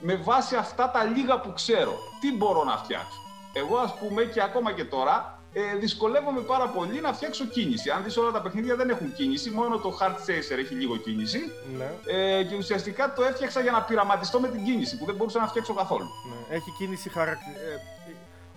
με 0.00 0.16
βάση 0.16 0.56
αυτά 0.56 0.90
τα 0.90 1.04
λίγα 1.04 1.40
που 1.40 1.52
ξέρω, 1.52 1.94
τι 2.20 2.36
μπορώ 2.36 2.64
να 2.64 2.76
φτιάξω. 2.76 3.20
Εγώ 3.52 3.76
ας 3.76 3.94
πούμε 3.98 4.22
και 4.24 4.42
ακόμα 4.42 4.72
και 4.72 4.84
τώρα 4.84 5.33
ε, 5.56 5.76
δυσκολεύομαι 5.76 6.40
πάρα 6.40 6.66
πολύ 6.68 7.00
να 7.00 7.12
φτιάξω 7.12 7.44
κίνηση. 7.46 7.90
Αν 7.90 8.02
δεις 8.04 8.16
όλα 8.16 8.30
τα 8.30 8.40
παιχνίδια 8.42 8.76
δεν 8.76 8.90
έχουν 8.90 9.12
κίνηση, 9.12 9.50
μόνο 9.50 9.78
το 9.78 9.98
Hard 10.00 10.14
Chaser 10.26 10.58
έχει 10.58 10.74
λίγο 10.74 10.96
κίνηση. 10.96 11.40
Ναι. 11.78 11.90
Ε, 12.06 12.44
και 12.44 12.56
ουσιαστικά 12.56 13.12
το 13.12 13.22
έφτιαξα 13.24 13.60
για 13.60 13.70
να 13.72 13.82
πειραματιστώ 13.82 14.40
με 14.40 14.48
την 14.48 14.64
κίνηση 14.64 14.98
που 14.98 15.04
δεν 15.04 15.14
μπορούσα 15.14 15.38
να 15.40 15.46
φτιάξω 15.46 15.74
καθόλου. 15.74 16.08
ναι. 16.48 16.56
Έχει 16.56 16.70
κίνηση 16.78 17.08
χαρακτήρα. 17.10 17.58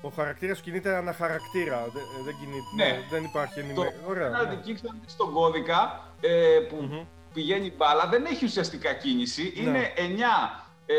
ο 0.02 0.10
χαρακτήρας 0.10 0.60
κινείται 0.62 0.96
αναχαρακτήρα. 0.96 1.88
Δεν, 1.94 2.02
ε, 2.20 2.24
δεν, 2.26 2.36
κινείται, 2.40 2.68
Ναι. 2.76 3.00
δεν 3.10 3.24
υπάρχει 3.24 3.54
Το 3.54 3.60
ενημέρωση. 3.60 3.96
Ωραία. 4.08 4.30
penalty 4.32 4.48
ναι. 4.48 4.74
kicks, 4.74 4.80
αν 4.90 4.98
δεις 5.04 5.12
στον 5.12 5.34
κώδικα 5.34 6.12
ε, 6.22 6.60
που 6.70 6.76
Μμμ. 6.76 7.04
πηγαίνει 7.34 7.74
μπάλα, 7.78 8.08
δεν 8.08 8.26
έχει 8.26 8.46
ουσιαστικά 8.46 8.94
κίνηση. 8.94 9.54
Ναι. 9.56 9.62
Είναι 9.70 9.94
9 9.98 10.66
ε, 10.86 10.96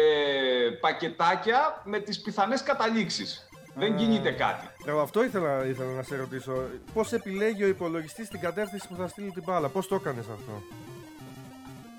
πακετάκια 0.81 1.83
με 1.85 1.99
τις 1.99 2.21
πιθανές 2.21 2.63
καταλήξεις. 2.63 3.49
Δεν 3.75 3.93
Α. 3.93 3.97
κινείται 3.97 4.31
κάτι. 4.31 4.67
Εγώ 4.89 5.01
αυτό 5.01 5.25
ήθελα, 5.25 5.67
ήθελα 5.67 5.91
να 5.93 6.03
σε 6.03 6.17
ρωτήσω. 6.17 6.53
Πώς 6.95 7.13
επιλέγει 7.13 7.65
ο 7.65 7.67
υπολογιστής 7.67 8.29
την 8.29 8.41
κατεύθυνση 8.41 8.89
που 8.89 8.97
θα 8.97 9.09
στείλει 9.09 9.31
την 9.31 9.43
μπάλα, 9.47 9.69
Πώς 9.69 9.89
το 9.89 9.95
έκανες 9.95 10.25
αυτό; 10.33 10.63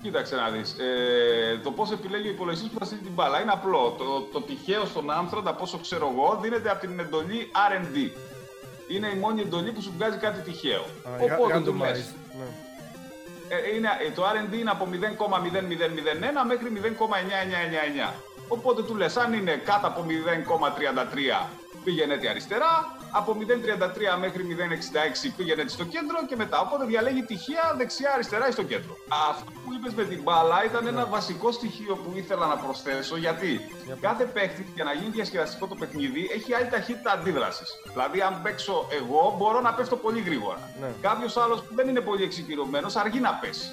Κοίταξε 0.02 0.36
να 0.36 0.48
δεις. 0.50 0.76
Ε, 0.78 1.60
το 1.62 1.70
πώς 1.70 1.90
επιλέγει 1.92 2.28
ο 2.28 2.30
υπολογιστής 2.30 2.70
που 2.70 2.78
θα 2.78 2.84
στείλει 2.84 3.00
την 3.00 3.12
μπάλα 3.12 3.40
είναι 3.40 3.50
απλό. 3.50 3.94
Το, 3.98 4.20
το 4.32 4.40
τυχαίο 4.40 4.84
στον 4.84 5.06
Amstrad, 5.10 5.42
από 5.44 5.62
όσο 5.62 5.78
ξέρω 5.78 6.10
εγώ, 6.14 6.38
δίνεται 6.42 6.70
από 6.70 6.80
την 6.86 6.98
εντολή 6.98 7.50
R&D. 7.70 7.96
Είναι 8.88 9.08
η 9.08 9.18
μόνη 9.18 9.40
εντολή 9.40 9.72
που 9.72 9.82
σου 9.82 9.92
βγάζει 9.96 10.16
κάτι 10.16 10.40
τυχαίο. 10.50 10.80
Α, 10.80 11.10
Οπότε 11.20 11.60
του 11.60 11.72
randomized, 11.72 11.80
λες, 11.80 12.14
Ναι. 12.38 12.48
ε, 13.48 13.76
είναι, 13.76 13.88
ε, 14.06 14.10
το 14.10 14.22
R&D 14.34 14.52
είναι 14.58 14.70
από 14.70 14.86
0,0001 14.92 16.44
μέχρι 16.46 16.68
0,9999. 16.70 18.14
Οπότε 18.48 18.82
του 18.82 18.96
λες, 18.96 19.16
αν 19.16 19.32
είναι 19.32 19.54
κάτω 19.64 19.86
από 19.86 20.04
0,33 20.08 21.48
πήγαινε 21.84 22.18
αριστερά, 22.30 22.96
από 23.12 23.36
0,33 23.40 24.18
μέχρι 24.20 24.42
0,66 25.28 25.32
πήγαινε 25.36 25.64
στο 25.66 25.84
κέντρο 25.84 26.26
και 26.26 26.36
μετά. 26.36 26.60
Οπότε 26.60 26.84
διαλέγει 26.84 27.22
τυχαία 27.22 27.74
δεξιά, 27.76 28.12
αριστερά 28.14 28.48
ή 28.48 28.52
στο 28.52 28.62
κέντρο. 28.62 28.96
Αυτό 29.28 29.50
που 29.64 29.72
είπες 29.74 29.94
με 29.94 30.04
την 30.04 30.22
μπάλα 30.22 30.64
ήταν 30.64 30.86
ένα 30.86 31.06
βασικό 31.06 31.52
στοιχείο 31.52 31.94
που 31.96 32.12
ήθελα 32.14 32.46
να 32.46 32.56
προσθέσω 32.56 33.16
γιατί 33.16 33.50
Για 33.84 33.94
πες. 33.94 33.98
κάθε 34.00 34.24
παίχτη 34.24 34.66
για 34.74 34.84
να 34.84 34.92
γίνει 34.92 35.10
διασκεδαστικό 35.10 35.66
το 35.66 35.74
παιχνίδι 35.74 36.30
έχει 36.34 36.54
άλλη 36.54 36.68
ταχύτητα 36.68 37.12
αντίδρασης. 37.12 37.68
Δηλαδή, 37.92 38.20
αν 38.20 38.42
παίξω 38.42 38.86
εγώ, 38.90 39.34
μπορώ 39.38 39.60
να 39.60 39.74
πέφτω 39.74 39.96
πολύ 39.96 40.20
γρήγορα. 40.20 40.70
Ναι. 40.80 40.88
Κάποιος 41.00 41.36
άλλος 41.36 41.62
που 41.62 41.74
δεν 41.74 41.88
είναι 41.88 42.00
πολύ 42.00 42.22
εξοικειωμένο 42.22 42.90
αργεί 42.94 43.20
να 43.20 43.34
πέσει. 43.34 43.68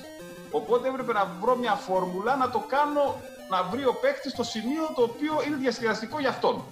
Οπότε 0.52 0.88
έπρεπε 0.88 1.14
να 1.14 1.32
βρω 1.42 1.56
μια 1.56 1.74
φόρμουλα 1.74 2.36
να 2.36 2.50
το 2.50 2.64
κάνω 2.68 3.22
να 3.50 3.64
βρει 3.64 3.86
ο 3.86 3.94
παίχτη 3.94 4.30
στο 4.30 4.44
σημείο 4.44 4.92
το 4.96 5.02
οποίο 5.02 5.34
είναι 5.48 5.56
διασκεδαστικό 5.56 6.20
για 6.20 6.30
αυτόν. 6.30 6.64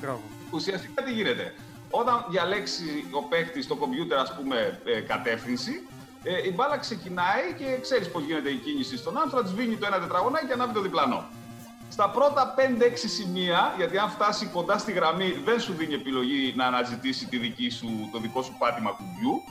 Μπράβο. 0.00 0.22
Ουσιαστικά 0.52 1.02
τι 1.02 1.12
γίνεται. 1.12 1.54
Όταν 1.90 2.24
διαλέξει 2.28 3.08
ο 3.10 3.22
παίχτης 3.22 3.64
στο 3.64 3.76
κομπιούτερ, 3.76 4.18
ας 4.18 4.34
πούμε, 4.36 4.80
ε, 4.84 5.00
κατεύθυνση, 5.00 5.86
ε, 6.22 6.48
η 6.48 6.52
μπάλα 6.54 6.78
ξεκινάει 6.78 7.52
και 7.58 7.78
ξέρεις 7.80 8.10
πώς 8.10 8.22
γίνεται 8.22 8.48
η 8.48 8.56
κίνηση 8.56 8.96
στον 8.96 9.14
Amstrad, 9.14 9.46
σβήνει 9.46 9.76
το 9.76 9.86
ένα 9.86 10.00
τετραγωνάκι 10.00 10.46
και 10.46 10.52
ανάβει 10.52 10.72
το 10.74 10.80
διπλανό. 10.80 11.28
Στα 11.88 12.10
πρώτα 12.10 12.54
5-6 12.56 13.08
σημεία, 13.08 13.74
γιατί 13.76 13.98
αν 13.98 14.10
φτάσει 14.10 14.46
κοντά 14.46 14.78
στη 14.78 14.92
γραμμή, 14.92 15.42
δεν 15.44 15.60
σου 15.60 15.72
δίνει 15.72 15.94
επιλογή 15.94 16.52
να 16.56 16.66
αναζητήσει 16.66 17.26
τη 17.26 17.36
δική 17.38 17.70
σου, 17.70 18.08
το 18.12 18.18
δικό 18.18 18.42
σου 18.42 18.56
πάτημα 18.58 18.90
κουμπιού. 18.90 19.42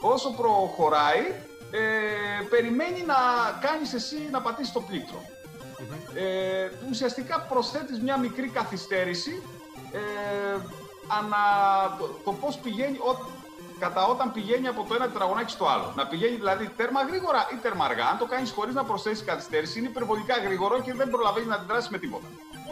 Όσο 0.00 0.30
προχωράει, 0.30 1.24
ε, 1.70 2.44
περιμένει 2.50 3.02
να 3.06 3.14
κάνεις 3.60 3.92
εσύ 3.92 4.28
να 4.30 4.40
πατήσεις 4.40 4.72
το 4.72 4.80
πλήκτρο. 4.80 5.22
Ε, 6.14 6.68
ουσιαστικά 6.90 7.40
προσθέτεις 7.40 8.00
μια 8.00 8.16
μικρή 8.18 8.48
καθυστέρηση 8.48 9.42
ε, 9.92 10.60
ανα 11.18 11.42
το, 11.98 12.08
το 12.24 12.32
πώς 12.32 12.58
πηγαίνει 12.58 12.98
ο, 12.98 13.28
κατά 13.78 14.06
όταν 14.06 14.32
πηγαίνει 14.32 14.66
από 14.68 14.84
το 14.88 14.94
ένα 14.94 15.06
τετραγωνάκι 15.06 15.50
στο 15.50 15.66
άλλο. 15.66 15.92
Να 15.96 16.06
πηγαίνει 16.06 16.36
δηλαδή 16.36 16.68
τέρμα 16.76 17.02
γρήγορα 17.02 17.48
ή 17.52 17.56
τέρμα 17.56 17.84
αργά. 17.84 18.06
Αν 18.06 18.18
το 18.18 18.26
κάνεις 18.26 18.50
χωρίς 18.50 18.74
να 18.74 18.84
προσθέσεις 18.84 19.24
καθυστέρηση 19.24 19.78
είναι 19.78 19.88
υπερβολικά 19.88 20.38
γρήγορο 20.38 20.80
και 20.80 20.94
δεν 20.94 21.10
προλαβαίνεις 21.10 21.48
να 21.48 21.54
αντιδράσεις 21.54 21.90
με 21.90 21.98
τίποτα. 21.98 22.26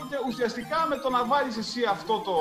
Οπότε 0.07 0.23
ουσιαστικά 0.29 0.87
με 0.89 0.97
το 0.97 1.11
να 1.11 1.25
βάλεις 1.25 1.57
εσύ 1.57 1.81
αυτό 1.91 2.15
το 2.19 2.35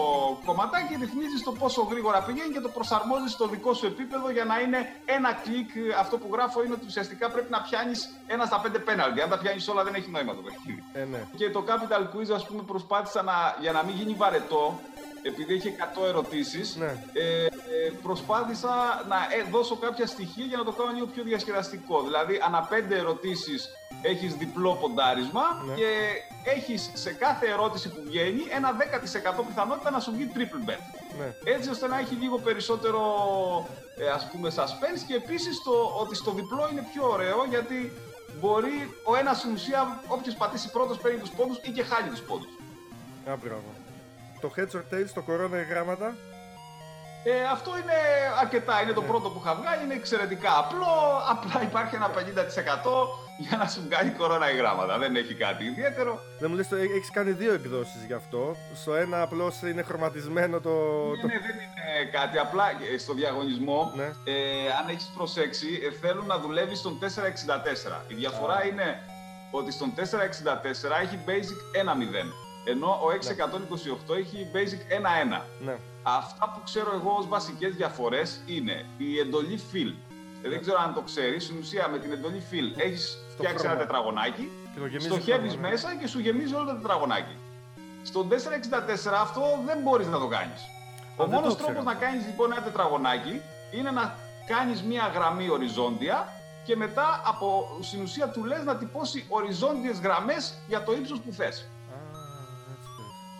κομματάκι 0.45 0.95
ρυθμίζεις 0.99 1.43
το 1.43 1.51
πόσο 1.51 1.81
γρήγορα 1.91 2.19
πηγαίνει 2.21 2.53
και 2.53 2.59
το 2.59 2.69
προσαρμόζεις 2.69 3.31
στο 3.31 3.47
δικό 3.47 3.73
σου 3.73 3.85
επίπεδο 3.85 4.29
για 4.31 4.45
να 4.45 4.59
είναι 4.59 4.79
ένα 5.05 5.33
κλικ. 5.33 5.69
Αυτό 5.99 6.17
που 6.17 6.29
γράφω 6.33 6.63
είναι 6.63 6.73
ότι 6.73 6.85
ουσιαστικά 6.85 7.29
πρέπει 7.29 7.51
να 7.51 7.61
πιάνεις 7.61 8.09
ένα 8.27 8.45
στα 8.45 8.59
πέντε 8.59 8.79
πέναλτι. 8.79 9.21
Αν 9.21 9.29
τα 9.29 9.37
πιάνεις 9.37 9.67
όλα 9.67 9.83
δεν 9.83 9.93
έχει 9.93 10.09
νόημα 10.09 10.35
το 10.35 10.41
παιχνίδι. 10.41 10.83
Ε, 10.93 11.03
ναι. 11.03 11.21
Και 11.37 11.49
το 11.49 11.63
Capital 11.67 12.03
Quiz, 12.13 12.29
ας 12.35 12.45
πούμε, 12.47 12.61
προσπάθησα 12.61 13.21
να, 13.21 13.33
για 13.59 13.71
να 13.71 13.83
μην 13.83 13.95
γίνει 13.95 14.13
βαρετό, 14.13 14.79
επειδή 15.21 15.53
έχει 15.53 15.75
100 16.03 16.05
ερωτήσεις, 16.07 16.75
Ναι. 16.75 16.85
ε, 17.13 17.45
ε, 17.45 17.49
προσπάθησα 18.03 18.73
να 19.07 19.15
ε, 19.15 19.49
δώσω 19.51 19.75
κάποια 19.75 20.05
στοιχεία 20.07 20.45
για 20.45 20.57
να 20.57 20.63
το 20.63 20.71
κάνω 20.71 20.91
λίγο 20.91 21.05
πιο 21.05 21.23
διασκεδαστικό. 21.23 22.01
Δηλαδή, 22.03 22.41
ανά 22.45 22.61
πέντε 22.61 22.95
ερωτήσεις 22.97 23.69
έχεις 24.01 24.35
διπλό 24.35 24.73
ποντάρισμα 24.75 25.41
Ναι. 25.67 25.73
και 25.73 25.89
έχεις 26.43 26.89
σε 26.93 27.13
κάθε 27.13 27.47
ερώτηση 27.47 27.89
που 27.89 28.01
βγαίνει 28.05 28.41
ένα 28.51 28.71
10% 29.41 29.43
πιθανότητα 29.47 29.89
να 29.91 29.99
σου 29.99 30.11
βγει 30.11 30.31
triple 30.35 30.69
bet. 30.69 30.79
ναι. 31.19 31.33
Έτσι 31.43 31.69
ώστε 31.69 31.87
να 31.87 31.99
έχει 31.99 32.15
λίγο 32.15 32.37
περισσότερο 32.37 33.01
ε, 33.97 34.07
ας 34.09 34.27
πούμε 34.31 34.51
suspense 34.55 35.01
και 35.07 35.13
επίσης 35.15 35.63
το, 35.63 35.71
ότι 36.01 36.15
στο 36.15 36.31
διπλό 36.31 36.69
είναι 36.71 36.83
πιο 36.93 37.09
ωραίο 37.09 37.45
γιατί 37.49 37.91
μπορεί 38.39 38.93
ο 39.03 39.15
ένας 39.15 39.37
στην 39.37 39.51
ουσία 39.53 39.99
όποιος 40.07 40.35
πατήσει 40.35 40.71
πρώτος 40.71 40.97
παίρνει 40.97 41.19
τους 41.19 41.29
πόντους 41.29 41.57
ή 41.57 41.69
και 41.71 41.83
χάνει 41.83 42.09
τους 42.09 42.21
πόντους. 42.21 42.47
Α, 43.29 43.35
μπράβο. 43.43 43.63
Το 44.41 44.51
Heads 44.57 44.75
or 44.77 44.93
Tails, 44.93 45.09
το 45.13 45.21
κορώνα 45.21 45.61
γράμματα. 45.61 46.15
Ε, 47.27 47.31
αυτό 47.51 47.71
είναι 47.81 47.97
αρκετά, 48.41 48.81
είναι 48.81 48.91
το 48.91 49.01
Ναι. 49.01 49.07
πρώτο 49.07 49.29
που 49.29 49.39
είχα 49.43 49.55
βγάλει, 49.55 49.83
είναι 49.83 49.93
εξαιρετικά 49.93 50.51
απλό, 50.57 50.93
απλά 51.33 51.61
υπάρχει 51.69 51.95
ένα 51.95 52.09
50% 52.09 53.07
για 53.37 53.57
να 53.57 53.67
σου 53.67 53.81
βγάλει 53.87 54.09
κορώνα 54.09 54.51
ή 54.51 54.55
γράμματα, 54.55 54.97
δεν 54.97 55.15
έχει 55.15 55.33
κάτι 55.33 55.63
ιδιαίτερο. 55.65 56.19
Δεν 56.39 56.49
μου 56.49 56.55
λες, 56.55 56.67
το- 56.67 56.75
έχεις 56.75 57.11
κάνει 57.11 57.31
δύο 57.31 57.53
εκδόσεις 57.53 58.03
γι' 58.07 58.13
αυτό. 58.13 58.55
Στο 58.75 58.95
ένα 58.95 59.21
απλώς 59.21 59.61
είναι 59.61 59.81
χρωματισμένο 59.83 60.59
το... 60.59 60.69
Ναι, 60.69 61.21
το... 61.21 61.27
ναι, 61.27 61.39
δεν 61.47 61.55
είναι 61.61 62.09
κάτι. 62.11 62.37
Απλά 62.37 62.63
ε, 62.93 62.97
στο 62.97 63.13
διαγωνισμό, 63.13 63.91
Ναι. 63.95 64.03
ε, 64.03 64.35
αν 64.79 64.89
έχεις 64.89 65.11
προσέξει, 65.17 65.67
ε, 65.87 66.07
θέλουν 66.07 66.25
να 66.25 66.37
δουλεύεις 66.39 66.79
στον 66.79 66.99
464. 66.99 68.01
Η 68.07 68.13
διαφορά 68.13 68.65
είναι 68.65 68.99
ότι 69.51 69.71
στον 69.71 69.93
464 69.95 69.99
έχει 71.03 71.19
basic 71.27 71.59
1-0, 71.81 72.27
ενώ 72.65 72.87
ο 73.05 73.07
628 73.11 74.15
έχει 74.15 74.47
basic 74.53 74.81
1-1. 75.37 75.41
Ναι. 75.65 75.75
Αυτά 76.07 76.51
που 76.53 76.59
ξέρω 76.63 76.91
εγώ 76.93 77.15
ως 77.19 77.27
βασικές 77.27 77.75
διαφορές 77.75 78.41
είναι 78.45 78.85
η 78.97 79.19
εντολή 79.19 79.59
fill. 79.73 79.93
Ε, 80.43 80.49
δεν 80.49 80.61
ξέρω 80.61 80.77
αν 80.81 80.93
το 80.93 81.01
ξέρεις, 81.01 81.43
στην 81.43 81.57
ουσία 81.57 81.87
με 81.87 81.97
την 81.99 82.11
εντολή 82.11 82.43
fill 82.51 82.79
έχεις 82.79 83.17
φτιάξει 83.33 83.65
ένα 83.65 83.73
χρώμα. 83.73 83.85
τετραγωνάκι, 83.85 84.51
Και 84.73 84.79
το 84.79 84.85
γεμίζεις 84.85 85.11
στοχεύεις 85.11 85.51
χρώμα, 85.51 85.67
ναι. 85.67 85.69
μέσα 85.73 85.95
και 85.95 86.07
σου 86.07 86.19
γεμίζει 86.19 86.53
όλο 86.53 86.65
το 86.65 86.73
τετραγωνάκι. 86.73 87.37
Στον 88.03 88.27
464 88.29 89.21
αυτό 89.21 89.41
δεν 89.65 89.77
μπορείς 89.83 90.07
να 90.07 90.19
το 90.19 90.27
κάνεις. 90.27 90.61
Ο 91.17 91.23
δεν 91.25 91.33
μόνος 91.33 91.49
το 91.49 91.55
ξέρω. 91.55 91.73
τρόπος 91.73 91.93
να 91.93 91.99
κάνεις 91.99 92.25
λοιπόν 92.25 92.51
ένα 92.51 92.61
τετραγωνάκι 92.61 93.41
είναι 93.71 93.91
να 93.91 94.15
κάνεις 94.45 94.83
μία 94.83 95.11
γραμμή 95.15 95.49
οριζόντια 95.49 96.27
και 96.65 96.75
μετά 96.75 97.21
από 97.25 97.77
στην 97.81 98.01
ουσία 98.01 98.27
του 98.29 98.43
λες 98.45 98.63
να 98.63 98.75
τυπώσει 98.75 99.25
οριζόντιες 99.29 99.99
γραμμές 99.99 100.53
για 100.67 100.83
το 100.83 100.91
ύψος 100.93 101.19
που 101.19 101.31
θες. 101.31 101.67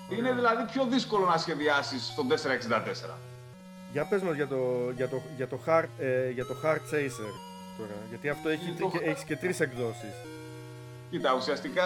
Α, 0.05 0.09
έτσι 0.09 0.09
πες. 0.09 0.17
Είναι 0.17 0.29
Ωραία. 0.29 0.33
δηλαδή 0.39 0.71
πιο 0.71 0.85
δύσκολο 0.85 1.25
να 1.25 1.37
σχεδιάσεις 1.37 2.05
στον 2.05 2.27
464. 2.27 3.17
Για 3.91 4.05
πες 4.05 4.21
μας 4.21 4.35
για 4.35 4.47
το, 4.47 4.91
για 4.95 5.07
το, 5.09 5.21
για 5.35 5.47
το, 5.47 5.59
hard, 5.67 5.85
ε, 5.99 6.29
για 6.29 6.45
το 6.45 6.55
hard 6.63 6.81
chaser 6.93 7.33
τώρα. 7.77 7.95
Γιατί 8.09 8.29
αυτό 8.29 8.49
έχει, 8.49 8.71
Το- 8.79 8.87
και, 8.89 8.97
έχεις 9.09 9.23
και 9.23 9.35
τρεις 9.35 9.59
εκδόσεις. 9.59 10.13
Κοίτα, 11.11 11.33
ουσιαστικά 11.33 11.83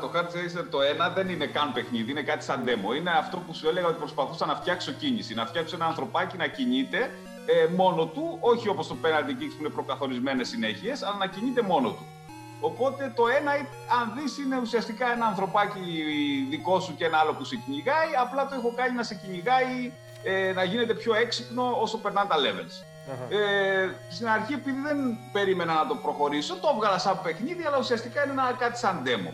το 0.00 0.10
Hard 0.14 0.26
Chaser 0.26 0.64
το 0.70 0.80
ένα 0.80 1.08
δεν 1.10 1.28
είναι 1.28 1.46
καν 1.46 1.72
παιχνίδι, 1.72 2.10
είναι 2.10 2.22
κάτι 2.22 2.44
σαν 2.44 2.64
demo. 2.66 2.96
Είναι 2.96 3.10
αυτό 3.10 3.36
που 3.36 3.54
σου 3.54 3.68
έλεγα 3.68 3.86
ότι 3.86 3.98
προσπαθούσα 3.98 4.46
να 4.46 4.54
φτιάξω 4.54 4.92
κίνηση. 4.92 5.34
Να 5.34 5.46
φτιάξω 5.46 5.76
ένα 5.76 5.86
ανθρωπάκι 5.86 6.36
να 6.36 6.46
κινείται 6.46 6.98
ε, 7.46 7.66
μόνο 7.74 8.06
του, 8.06 8.36
όχι 8.40 8.68
όπως 8.68 8.86
το 8.88 8.96
Penalty 9.02 9.30
Kicks 9.30 9.52
που 9.56 9.60
είναι 9.60 9.68
προκαθορισμένες 9.68 10.48
συνέχειες, 10.48 11.02
αλλά 11.02 11.16
να 11.16 11.26
κινείται 11.26 11.62
μόνο 11.62 11.88
του. 11.88 12.06
Οπότε 12.68 13.12
το 13.16 13.24
ένα, 13.38 13.52
αν 14.00 14.12
δεις, 14.16 14.38
είναι 14.38 14.58
ουσιαστικά 14.60 15.12
ένα 15.12 15.26
ανθρωπάκι 15.26 15.80
δικό 16.50 16.80
σου 16.80 16.94
και 16.96 17.04
ένα 17.04 17.18
άλλο 17.18 17.32
που 17.34 17.44
σε 17.44 17.56
κυνηγάει, 17.56 18.10
απλά 18.20 18.46
το 18.48 18.54
έχω 18.54 18.72
κάνει 18.76 18.94
να 18.96 19.02
σε 19.02 19.14
κυνηγάει, 19.14 19.92
ε, 20.22 20.52
να 20.52 20.64
γίνεται 20.64 20.94
πιο 20.94 21.14
έξυπνο 21.14 21.76
όσο 21.80 21.98
περνάνε 21.98 22.28
τα 22.28 22.36
levels. 22.44 22.74
Ε, 23.28 23.88
στην 24.10 24.28
αρχή, 24.28 24.52
επειδή 24.52 24.80
δεν 24.80 25.18
περίμενα 25.32 25.74
να 25.74 25.86
το 25.86 25.94
προχωρήσω, 25.94 26.54
το 26.56 26.68
έβγαλα 26.74 26.98
σαν 26.98 27.20
παιχνίδι, 27.22 27.64
αλλά 27.64 27.78
ουσιαστικά 27.78 28.22
είναι 28.22 28.32
ένα, 28.32 28.56
κάτι 28.58 28.78
σαν 28.78 29.02
demo. 29.06 29.32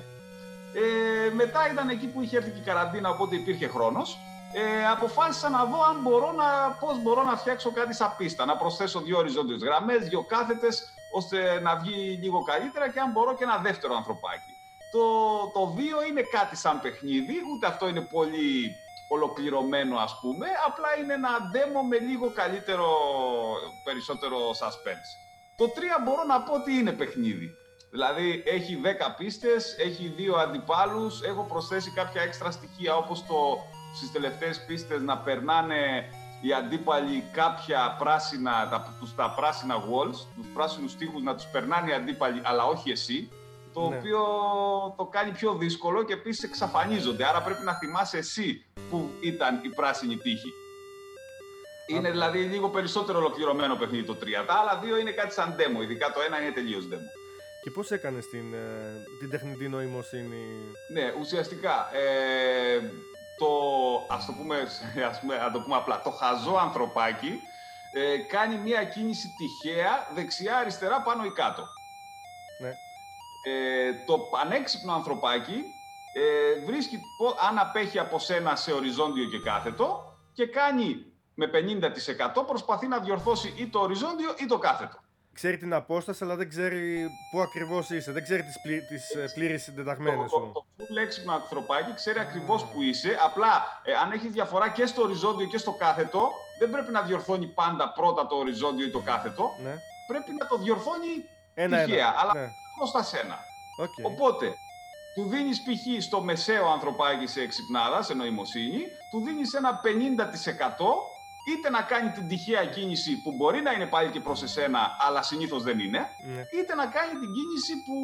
Ε, 0.75 1.35
μετά 1.35 1.61
ήταν 1.73 1.89
εκεί 1.89 2.07
που 2.07 2.23
είχε 2.23 2.37
έρθει 2.37 2.51
και 2.51 2.61
η 2.61 2.65
καραντίνα, 2.65 3.09
οπότε 3.09 3.37
υπήρχε 3.37 3.69
χρόνος. 3.69 4.19
Ε, 4.53 4.87
αποφάσισα 4.87 5.49
να 5.49 5.65
δω 5.65 5.83
αν 5.91 5.97
μπορώ 6.03 6.33
να, 6.33 6.77
πώς 6.81 7.03
μπορώ 7.03 7.23
να 7.23 7.37
φτιάξω 7.37 7.71
κάτι 7.73 7.95
σαν 7.95 8.15
πίστα, 8.17 8.45
να 8.45 8.57
προσθέσω 8.57 9.01
δύο 9.01 9.19
οριζόντιες 9.19 9.63
γραμμές, 9.63 10.09
δύο 10.09 10.23
κάθετες, 10.23 10.93
ώστε 11.13 11.61
να 11.61 11.77
βγει 11.77 12.19
λίγο 12.23 12.43
καλύτερα 12.43 12.91
και 12.91 13.01
αν 13.01 13.11
μπορώ 13.11 13.35
και 13.35 13.45
ένα 13.45 13.59
δεύτερο 13.59 13.95
ανθρωπάκι. 13.95 14.53
Το, 14.93 15.05
το 15.53 15.67
βίο 15.67 16.05
είναι 16.09 16.23
κάτι 16.23 16.57
σαν 16.57 16.81
παιχνίδι, 16.81 17.35
ούτε 17.53 17.67
αυτό 17.67 17.89
είναι 17.89 18.01
πολύ 18.01 18.75
ολοκληρωμένο 19.09 19.99
ας 19.99 20.19
πούμε, 20.21 20.47
απλά 20.67 20.89
είναι 20.99 21.15
ένα 21.15 21.29
demo 21.55 21.81
με 21.89 21.99
λίγο 21.99 22.31
καλύτερο, 22.31 22.89
περισσότερο 23.85 24.39
suspense. 24.51 25.11
Το 25.57 25.65
3 25.65 26.05
μπορώ 26.05 26.25
να 26.25 26.43
πω 26.43 26.55
ότι 26.55 26.73
είναι 26.73 26.93
παιχνίδι. 26.93 27.51
Δηλαδή 27.91 28.43
έχει 28.47 28.81
10 28.85 28.87
πίστες, 29.17 29.77
έχει 29.79 30.13
δύο 30.17 30.37
αντιπάλους, 30.37 31.23
έχω 31.23 31.43
προσθέσει 31.43 31.91
κάποια 31.91 32.23
έξτρα 32.23 32.51
στοιχεία 32.51 32.97
όπως 32.97 33.27
το 33.27 33.59
στις 33.95 34.13
τελευταίες 34.13 34.65
πίστες 34.67 35.01
να 35.03 35.19
περνάνε 35.19 36.05
οι 36.41 36.53
αντίπαλοι 36.53 37.25
κάποια 37.33 37.97
πράσινα, 37.99 38.69
τα, 38.71 38.95
τους, 39.01 39.15
τα 39.15 39.31
πράσινα 39.31 39.77
walls, 39.77 40.27
τους 40.37 40.47
πράσινους 40.55 40.97
τείχους 40.97 41.23
να 41.23 41.35
τους 41.35 41.47
περνάνε 41.47 41.91
οι 41.91 41.95
αντίπαλοι, 41.95 42.41
αλλά 42.45 42.65
όχι 42.65 42.91
εσύ, 42.91 43.29
το 43.73 43.89
ναι. 43.89 43.97
οποίο 43.97 44.21
το 44.97 45.05
κάνει 45.05 45.31
πιο 45.31 45.55
δύσκολο 45.55 46.03
και 46.05 46.13
επίσης 46.13 46.43
εξαφανίζονται, 46.43 47.25
άρα 47.29 47.43
πρέπει 47.43 47.65
να 47.65 47.75
θυμάσαι 47.75 48.19
εσύ 48.19 48.65
που 48.91 49.11
ήταν 49.21 49.61
η 49.63 49.69
πράσινη 49.69 50.17
τείχη. 50.17 50.53
Είναι 51.87 52.11
δηλαδή 52.11 52.39
λίγο 52.39 52.69
περισσότερο 52.69 53.19
ολοκληρωμένο 53.19 53.75
παιχνίδι 53.75 54.05
το 54.05 54.17
3. 54.21 54.25
Τα 54.47 54.55
άλλα 54.55 54.81
δύο 54.85 54.99
είναι 54.99 55.11
κάτι 55.11 55.33
σαν 55.33 55.57
demo, 55.59 55.83
ειδικά 55.83 56.13
το 56.13 56.21
ένα 56.27 56.41
είναι 56.41 56.51
τελείως 56.51 56.85
demo. 56.91 57.11
Και 57.63 57.71
πώς 57.71 57.91
έκανες 57.91 58.29
την, 58.29 58.55
ε, 58.55 59.03
την 59.19 59.31
τεχνητή 59.31 59.69
νοημοσύνη; 59.69 60.45
Ναι, 60.93 61.13
ουσιαστικά 61.21 61.91
ε, 61.95 62.91
το, 63.39 63.49
ας 64.09 64.27
το 64.27 64.33
πούμε, 64.33 64.57
ας 65.11 65.21
πούμε, 65.21 65.37
να 65.37 65.51
το 65.51 65.61
πούμε 65.61 65.77
απλά, 65.77 66.03
το 66.03 66.11
χαζό 66.11 66.55
ανθρωπάκι 66.55 67.41
ε, 67.93 68.17
κάνει 68.19 68.57
μια 68.57 68.85
κίνηση 68.85 69.35
τυχαία 69.37 70.09
δεξιά-αριστερά 70.15 71.03
πάνω 71.03 71.25
ή 71.25 71.31
κάτω. 71.31 71.63
Ναι. 72.61 72.69
Ε, 73.53 73.93
το 74.07 74.19
πανέξυπνο 74.19 74.93
ανθρωπάκι 74.93 75.63
ε, 76.13 76.65
βρίσκει 76.65 77.01
αν 77.49 77.59
απέχει 77.59 77.99
από 77.99 78.19
σένα 78.19 78.57
σε 78.57 78.73
οριζόντιο 78.73 79.25
και 79.25 79.39
κάθετο 79.39 80.17
και 80.33 80.47
κάνει 80.47 81.05
με 81.35 81.51
50% 82.41 82.47
προσπαθεί 82.47 82.87
να 82.87 82.99
διορθώσει 82.99 83.55
ή 83.57 83.67
το 83.67 83.79
οριζόντιο 83.79 84.35
ή 84.39 84.47
το 84.47 84.59
κάθετο 84.59 84.99
ξέρει 85.41 85.57
την 85.59 85.75
απόσταση, 85.75 86.25
αλλά 86.25 86.37
δεν 86.37 86.49
ξέρει 86.49 87.11
πού 87.31 87.41
ακριβώς 87.41 87.91
είσαι. 87.91 88.13
Δεν 88.13 88.23
ξέρει 88.23 88.43
τις 88.43 88.61
πλη, 88.61 88.83
τις 88.83 89.11
ε, 89.15 89.31
πλήρε 89.35 89.57
συντεταγμένες 89.57 90.31
σου. 90.31 90.51
Το, 90.53 90.53
το 90.53 90.65
full 90.79 90.97
έξυπνο 90.97 91.33
ανθρωπάκι 91.33 91.95
ξέρει 91.95 92.19
ακριβώς 92.19 92.65
που 92.65 92.83
είσαι. 92.83 93.19
Απλά 93.25 93.53
ε, 93.83 93.93
αν 93.93 94.13
έχεις 94.13 94.31
διαφορά 94.31 94.69
και 94.69 94.87
στο 94.87 95.03
οριζόντιο 95.03 95.47
και 95.47 95.59
στο 95.59 95.73
κάθετο, 95.73 96.31
δεν 96.59 96.71
πρέπει 96.71 96.93
να 96.93 97.03
διορθώνει 97.03 97.47
πάντα 97.47 97.93
πρώτα 97.93 98.27
το 98.27 98.37
οριζόντιο 98.37 98.87
ή 98.87 98.91
το 98.91 99.01
κάθετο. 99.01 99.45
Ναι. 99.63 99.75
Πρέπει 100.07 100.33
να 100.39 100.47
το 100.47 100.57
διορθώνει 100.57 101.13
ένα, 101.55 101.85
τυχαία, 101.85 102.09
ένα. 102.09 102.15
αλλά 102.21 102.35
ναι. 102.35 102.47
στα 102.87 103.03
σένα. 103.03 103.39
Okay. 103.85 104.05
Οπότε, 104.11 104.47
του 105.15 105.29
δίνεις 105.29 105.59
π.χ. 105.63 106.03
στο 106.03 106.21
μεσαίο 106.21 106.67
ανθρωπάκι 106.69 107.27
σε 107.27 107.41
εξυπνάδα, 107.41 108.03
σε 108.03 108.15
νοημοσύνη, 108.15 108.83
του 109.11 109.21
δίνεις 109.25 109.53
ένα 109.55 109.81
50% 109.85 109.87
είτε 111.51 111.71
να 111.71 111.83
κάνει 111.83 112.11
την 112.11 112.29
τυχαία 112.29 112.65
κίνηση 112.65 113.23
που 113.23 113.33
μπορεί 113.37 113.61
να 113.61 113.73
είναι 113.73 113.87
πάλι 113.87 114.11
και 114.11 114.21
προς 114.21 114.43
εσένα, 114.43 114.97
αλλά 115.07 115.23
συνήθως 115.23 115.63
δεν 115.63 115.79
είναι, 115.79 115.99
ναι. 116.35 116.43
είτε 116.61 116.75
να 116.75 116.87
κάνει 116.87 117.13
την 117.23 117.31
κίνηση 117.37 117.73
που 117.87 117.97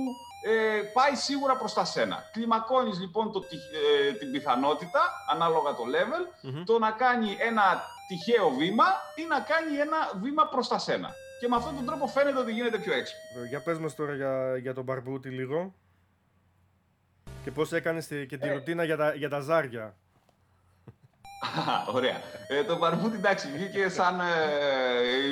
ε, 0.50 0.80
πάει 0.92 1.14
σίγουρα 1.14 1.56
προς 1.56 1.72
τα 1.74 1.84
σένα. 1.84 2.28
Κλιμακώνεις 2.32 2.98
λοιπόν 3.00 3.32
το, 3.32 3.40
ε, 4.08 4.12
την 4.12 4.30
πιθανότητα, 4.32 5.00
ανάλογα 5.32 5.74
το 5.74 5.84
level, 5.94 6.22
το 6.64 6.78
να 6.78 6.90
κάνει 6.90 7.36
ένα 7.38 7.82
τυχαίο 8.08 8.48
βήμα 8.50 8.84
ή 9.14 9.22
να 9.28 9.40
κάνει 9.40 9.76
ένα 9.76 9.98
βήμα 10.22 10.46
προς 10.48 10.68
τα 10.68 10.78
σένα. 10.78 11.10
Και 11.40 11.48
με 11.48 11.56
αυτόν 11.56 11.74
τον 11.74 11.86
τρόπο 11.86 12.06
φαίνεται 12.06 12.38
ότι 12.38 12.52
γίνεται 12.52 12.78
πιο 12.78 12.92
έξυπνο. 12.92 13.42
Ε, 13.44 13.48
για 13.48 13.62
πες 13.62 13.78
μας 13.78 13.94
τώρα 13.94 14.14
για, 14.14 14.56
για 14.56 14.74
τον 14.74 14.84
Μπαρμπούτη 14.84 15.28
λίγο. 15.28 15.74
Και 17.44 17.50
πώς 17.50 17.72
έκανες 17.72 18.06
και 18.06 18.38
τη 18.38 18.48
ε. 18.48 18.52
ρουτίνα 18.52 18.84
για 18.84 18.96
τα, 18.96 19.14
για 19.14 19.28
τα 19.28 19.40
ζάρια. 19.40 19.96
Ωραία. 21.96 22.20
Ε, 22.46 22.64
το 22.64 22.76
Μπαρμπούτι 22.76 23.16
εντάξει, 23.16 23.48
βγήκε 23.54 23.88
σαν 23.88 24.20
ε, 24.20 24.24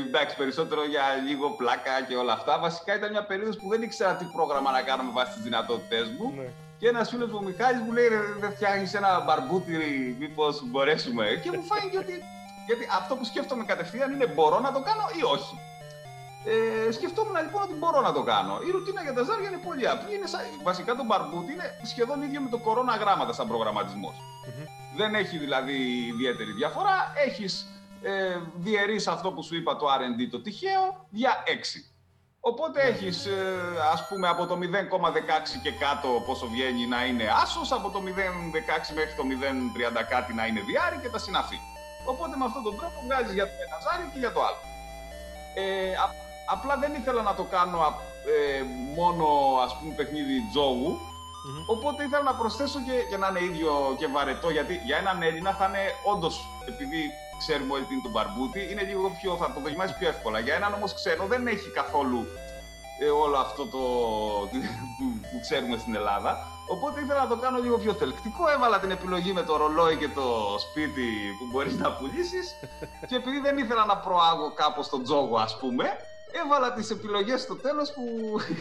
εντάξει, 0.07 0.37
περισσότερο 0.37 0.85
για 0.87 1.03
λίγο 1.27 1.51
πλάκα 1.51 2.03
και 2.09 2.17
όλα 2.17 2.33
αυτά. 2.33 2.59
Βασικά 2.59 2.95
ήταν 2.95 3.11
μια 3.11 3.25
περίοδος 3.25 3.57
που 3.57 3.69
δεν 3.69 3.83
ήξερα 3.83 4.15
τι 4.15 4.25
πρόγραμμα 4.25 4.71
να 4.71 4.83
κάνω 4.83 5.03
με 5.03 5.11
βάση 5.13 5.33
τις 5.33 5.43
δυνατότητές 5.43 6.07
μου. 6.19 6.33
Ναι. 6.37 6.49
Και 6.79 6.89
ένας 6.89 7.09
φίλος 7.09 7.31
μου, 7.31 7.39
ο 7.41 7.45
Μιχάλης, 7.45 7.81
μου 7.81 7.93
λέει: 7.93 8.09
Δεν 8.41 8.53
φτιάχνεις 8.53 8.95
ένα 8.95 9.21
μπαρμπούτι, 9.21 9.77
μήπως 10.19 10.63
μπορέσουμε. 10.65 11.25
Και 11.43 11.51
μου 11.57 11.65
φάνηκε 11.65 11.99
ότι. 11.99 12.15
Γιατί 12.67 12.89
αυτό 12.99 13.17
που 13.17 13.25
σκέφτομαι 13.25 13.65
κατευθείαν 13.65 14.13
είναι 14.13 14.27
μπορώ 14.27 14.59
να 14.61 14.73
το 14.73 14.81
κάνω 14.89 15.05
ή 15.21 15.23
όχι. 15.37 15.55
Ε, 16.45 16.93
σκεφτόμουν 16.93 17.37
λοιπόν 17.47 17.63
ότι 17.63 17.75
μπορώ 17.75 18.01
να 18.01 18.13
το 18.13 18.23
κάνω. 18.23 18.55
Η 18.67 18.71
ρουτίνα 18.71 19.03
για 19.03 19.13
τα 19.13 19.23
ζάρια 19.23 19.49
είναι 19.49 19.63
πολύ 19.69 19.89
απλή. 19.89 20.15
Είναι 20.15 20.27
σαν, 20.27 20.41
βασικά 20.63 20.95
το 20.95 21.05
μπαρμπούτι 21.05 21.53
είναι 21.53 21.67
σχεδόν 21.83 22.23
ίδιο 22.23 22.41
με 22.41 22.49
το 22.49 22.59
κορώνα 22.59 22.97
γράμματα 22.97 23.33
σαν 23.33 23.47
προγραμματισμός. 23.49 24.17
Δεν 24.97 25.15
έχει 25.15 25.39
δηλαδή 25.39 25.77
ιδιαίτερη 26.13 26.53
διαφορά. 26.53 27.13
Έχεις 27.27 27.67
ε, 28.03 28.37
διαιρείς 28.55 29.07
αυτό 29.07 29.33
που 29.33 29.43
σου 29.43 29.57
είπα 29.57 29.77
το 29.77 29.87
R&D 29.87 30.29
το 30.31 30.41
τυχαίο 30.41 31.07
για 31.11 31.33
6. 31.47 31.51
Οπότε 32.41 32.81
έχεις, 32.83 33.27
ε, 33.27 33.61
ας 33.93 34.09
πούμε, 34.09 34.29
από 34.29 34.47
το 34.47 34.59
0,16 34.61 35.61
και 35.63 35.73
κάτω 35.73 36.09
πόσο 36.27 36.47
βγαίνει 36.47 36.87
να 36.87 37.05
είναι 37.05 37.27
άσος, 37.43 37.73
από 37.73 37.91
το 37.91 37.99
0,16 37.99 38.95
μέχρι 38.95 39.15
το 39.17 39.23
0,30 39.25 40.03
κάτι 40.09 40.35
να 40.35 40.47
είναι 40.47 40.61
διάρρη 40.61 40.99
και 41.03 41.09
τα 41.09 41.19
συναφή. 41.19 41.59
Οπότε 42.07 42.37
με 42.37 42.45
αυτόν 42.45 42.63
τον 42.63 42.77
τρόπο 42.77 42.97
βγάζεις 43.07 43.33
για 43.33 43.45
το 43.45 43.57
ένα 43.67 43.79
ζάρι 43.85 44.11
και 44.13 44.19
για 44.19 44.33
το 44.33 44.41
άλλο. 44.49 44.61
Ε, 45.55 45.95
Απλά 46.47 46.77
δεν 46.77 46.95
ήθελα 46.95 47.23
να 47.23 47.35
το 47.35 47.43
κάνω 47.43 47.79
ε, 48.35 48.63
μόνο 48.95 49.27
ας 49.65 49.77
πούμε 49.79 49.95
παιχνίδι 49.95 50.37
τζόγου. 50.51 51.01
Οπότε 51.67 52.05
ήθελα 52.05 52.23
να 52.23 52.35
προσθέσω 52.35 52.79
και, 52.87 52.93
και 53.11 53.17
να 53.17 53.29
είναι 53.29 53.43
ίδιο 53.51 53.73
και 53.99 54.07
βαρετό. 54.07 54.51
Γιατί 54.51 54.81
για 54.85 54.97
έναν 54.97 55.23
Έλληνα 55.23 55.53
θα 55.53 55.67
είναι 55.69 55.85
όντως, 56.13 56.35
επειδή 56.69 57.11
ξέρουμε 57.39 57.73
ότι 57.75 57.93
είναι 57.93 58.03
το 58.03 58.11
μπαρμπούτι, 58.11 58.61
είναι 58.71 58.83
λίγο 58.83 59.09
πιο, 59.21 59.37
θα 59.37 59.53
το 59.55 59.61
δοκιμάσεις 59.61 59.97
πιο 59.97 60.09
εύκολα. 60.09 60.39
Για 60.39 60.55
έναν 60.55 60.73
όμως 60.75 60.95
ξένο 60.95 61.25
δεν 61.27 61.47
έχει 61.47 61.69
καθόλου 61.71 62.27
ε, 63.01 63.09
όλο 63.25 63.37
αυτό 63.37 63.63
το, 63.67 63.79
που, 64.97 65.07
που 65.31 65.41
ξέρουμε 65.41 65.77
στην 65.77 65.95
Ελλάδα. 65.95 66.47
Οπότε 66.69 67.01
ήθελα 67.01 67.21
να 67.23 67.29
το 67.29 67.37
κάνω 67.37 67.59
λίγο 67.59 67.79
πιο 67.79 67.93
θελκτικό. 67.93 68.49
Έβαλα 68.49 68.81
την 68.81 68.91
επιλογή 68.91 69.33
με 69.33 69.43
το 69.43 69.57
ρολόι 69.57 69.97
και 69.97 70.09
το 70.09 70.57
σπίτι 70.59 71.09
που 71.39 71.45
μπορείς 71.51 71.79
να 71.79 71.93
πουλήσεις. 71.93 72.55
και 73.09 73.17
επειδή 73.17 73.39
δεν 73.39 73.59
ήθελα 73.59 73.85
να 73.85 73.97
προάγω 73.97 74.51
κάπως 74.51 74.89
τον 74.89 75.03
τζόγο, 75.03 75.37
ας 75.37 75.57
πούμε, 75.59 75.85
έβαλα 76.33 76.73
τις 76.73 76.91
επιλογές 76.91 77.41
στο 77.41 77.55
τέλος 77.55 77.93
που 77.93 78.03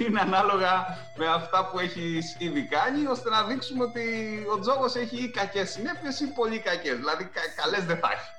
είναι 0.04 0.20
ανάλογα 0.20 0.98
με 1.18 1.28
αυτά 1.28 1.70
που 1.70 1.80
έχεις 1.80 2.36
ήδη 2.40 2.64
κάνει, 2.64 3.06
ώστε 3.06 3.30
να 3.30 3.44
δείξουμε 3.44 3.84
ότι 3.84 4.06
ο 4.54 4.60
τζόγος 4.60 4.96
έχει 4.96 5.24
ή 5.24 5.30
κακές 5.30 5.70
συνέπειες 5.70 6.20
ή 6.20 6.28
πολύ 6.28 6.60
κακές, 6.60 6.96
δηλαδή 6.96 7.24
κα, 7.24 7.42
καλές 7.56 7.86
δεν 7.86 7.98
θα 7.98 8.10
έχει. 8.12 8.30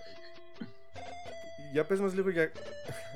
Για 1.72 1.84
πες 1.84 2.00
μας 2.00 2.14
λίγο 2.14 2.30
για 2.30 2.52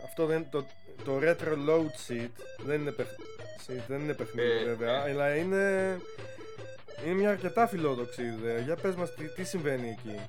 αυτό, 0.05 0.27
δεν, 0.27 0.47
το, 0.51 0.67
το 1.05 1.19
retro 1.23 1.53
load 1.69 1.91
sheet 2.07 2.31
δεν 2.59 2.81
είναι, 2.81 2.91
παιχ... 2.91 3.09
δεν 3.89 4.01
είναι 4.01 4.15
παιχνίδι 4.15 4.49
ε, 4.49 4.65
βέβαια, 4.65 5.07
ε. 5.07 5.11
αλλά 5.11 5.37
είναι, 5.37 5.97
είναι 7.05 7.15
μια 7.15 7.31
αρκετά 7.31 7.67
φιλόδοξη 7.67 8.23
ιδέα. 8.23 8.59
Για 8.59 8.77
πες 8.77 8.95
μας 8.95 9.15
τι, 9.15 9.29
τι 9.29 9.45
συμβαίνει 9.45 9.89
εκεί. 9.89 10.21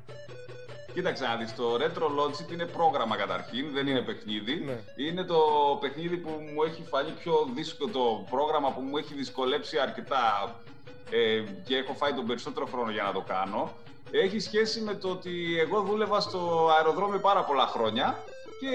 Κοίταξε 0.98 1.24
να 1.26 1.36
δεις, 1.36 1.56
το 1.56 1.78
Retro 1.82 2.08
Logic 2.20 2.52
είναι 2.52 2.66
πρόγραμμα 2.66 3.16
καταρχήν, 3.16 3.66
δεν 3.74 3.88
είναι 3.88 4.02
παιχνίδι. 4.02 4.56
Ναι. 4.66 5.06
Είναι 5.06 5.24
το 5.24 5.38
παιχνίδι 5.82 6.18
που 6.18 6.30
μου 6.30 6.64
έχει 6.64 6.84
φανεί 6.90 7.12
πιο 7.12 7.50
δύσκολο, 7.56 7.92
το 7.92 8.26
πρόγραμμα 8.30 8.72
που 8.72 8.82
μου 8.82 8.98
έχει 8.98 9.14
δυσκολέψει 9.14 9.78
αρκετά 9.80 10.56
ε, 11.12 11.44
και 11.66 11.78
έχω 11.78 11.94
φάει 11.94 12.14
τον 12.14 12.26
περισσότερο 12.28 12.66
χρόνο 12.66 12.92
για 12.92 13.04
να 13.04 13.12
το 13.12 13.22
κάνω. 13.28 13.72
Έχει 14.12 14.40
σχέση 14.40 14.82
με 14.82 14.94
το 14.94 15.10
ότι 15.10 15.60
εγώ 15.60 15.82
δούλευα 15.82 16.20
στο 16.20 16.70
αεροδρόμιο 16.78 17.20
πάρα 17.20 17.44
πολλά 17.44 17.68
χρόνια 17.68 18.18
και 18.60 18.72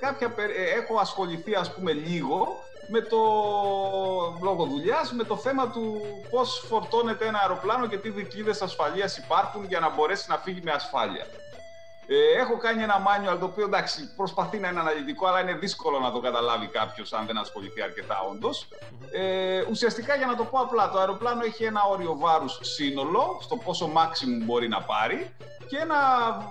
κάποια, 0.00 0.34
ε, 0.36 0.78
έχω 0.78 0.98
ασχοληθεί 0.98 1.54
ας 1.54 1.74
πούμε 1.74 1.92
λίγο 1.92 2.46
με 2.88 3.00
το 3.00 3.18
λόγο 4.42 4.64
δουλειάς, 4.64 5.12
με 5.12 5.24
το 5.24 5.36
θέμα 5.36 5.70
του 5.70 6.00
πώς 6.30 6.64
φορτώνεται 6.68 7.26
ένα 7.26 7.38
αεροπλάνο 7.38 7.86
και 7.86 7.96
τι 7.98 8.10
δικλείδε 8.10 8.54
ασφαλείας 8.60 9.16
υπάρχουν 9.16 9.64
για 9.64 9.80
να 9.80 9.90
μπορέσει 9.90 10.26
να 10.28 10.38
φύγει 10.38 10.60
με 10.64 10.70
ασφάλεια. 10.70 11.26
Ε, 12.08 12.40
έχω 12.40 12.56
κάνει 12.56 12.82
ένα 12.82 13.02
manual 13.06 13.38
το 13.38 13.44
οποίο 13.44 13.64
εντάξει 13.64 14.14
προσπαθεί 14.16 14.58
να 14.58 14.68
είναι 14.68 14.80
αναλυτικό, 14.80 15.26
αλλά 15.26 15.40
είναι 15.40 15.54
δύσκολο 15.54 15.98
να 15.98 16.12
το 16.12 16.20
καταλάβει 16.20 16.66
κάποιος 16.66 17.12
αν 17.12 17.26
δεν 17.26 17.38
ασχοληθεί 17.38 17.82
αρκετά 17.82 18.20
όντως. 18.30 18.68
Ε, 19.12 19.62
ουσιαστικά 19.70 20.16
για 20.16 20.26
να 20.26 20.36
το 20.36 20.44
πω 20.44 20.58
απλά, 20.58 20.90
το 20.90 20.98
αεροπλάνο 20.98 21.44
έχει 21.44 21.64
ένα 21.64 21.82
όριο 21.84 22.16
βάρους 22.18 22.58
σύνολο, 22.62 23.38
στο 23.42 23.56
πόσο 23.56 23.90
maximum 23.96 24.44
μπορεί 24.44 24.68
να 24.68 24.82
πάρει. 24.82 25.34
και 25.68 25.76
ένα 25.76 25.96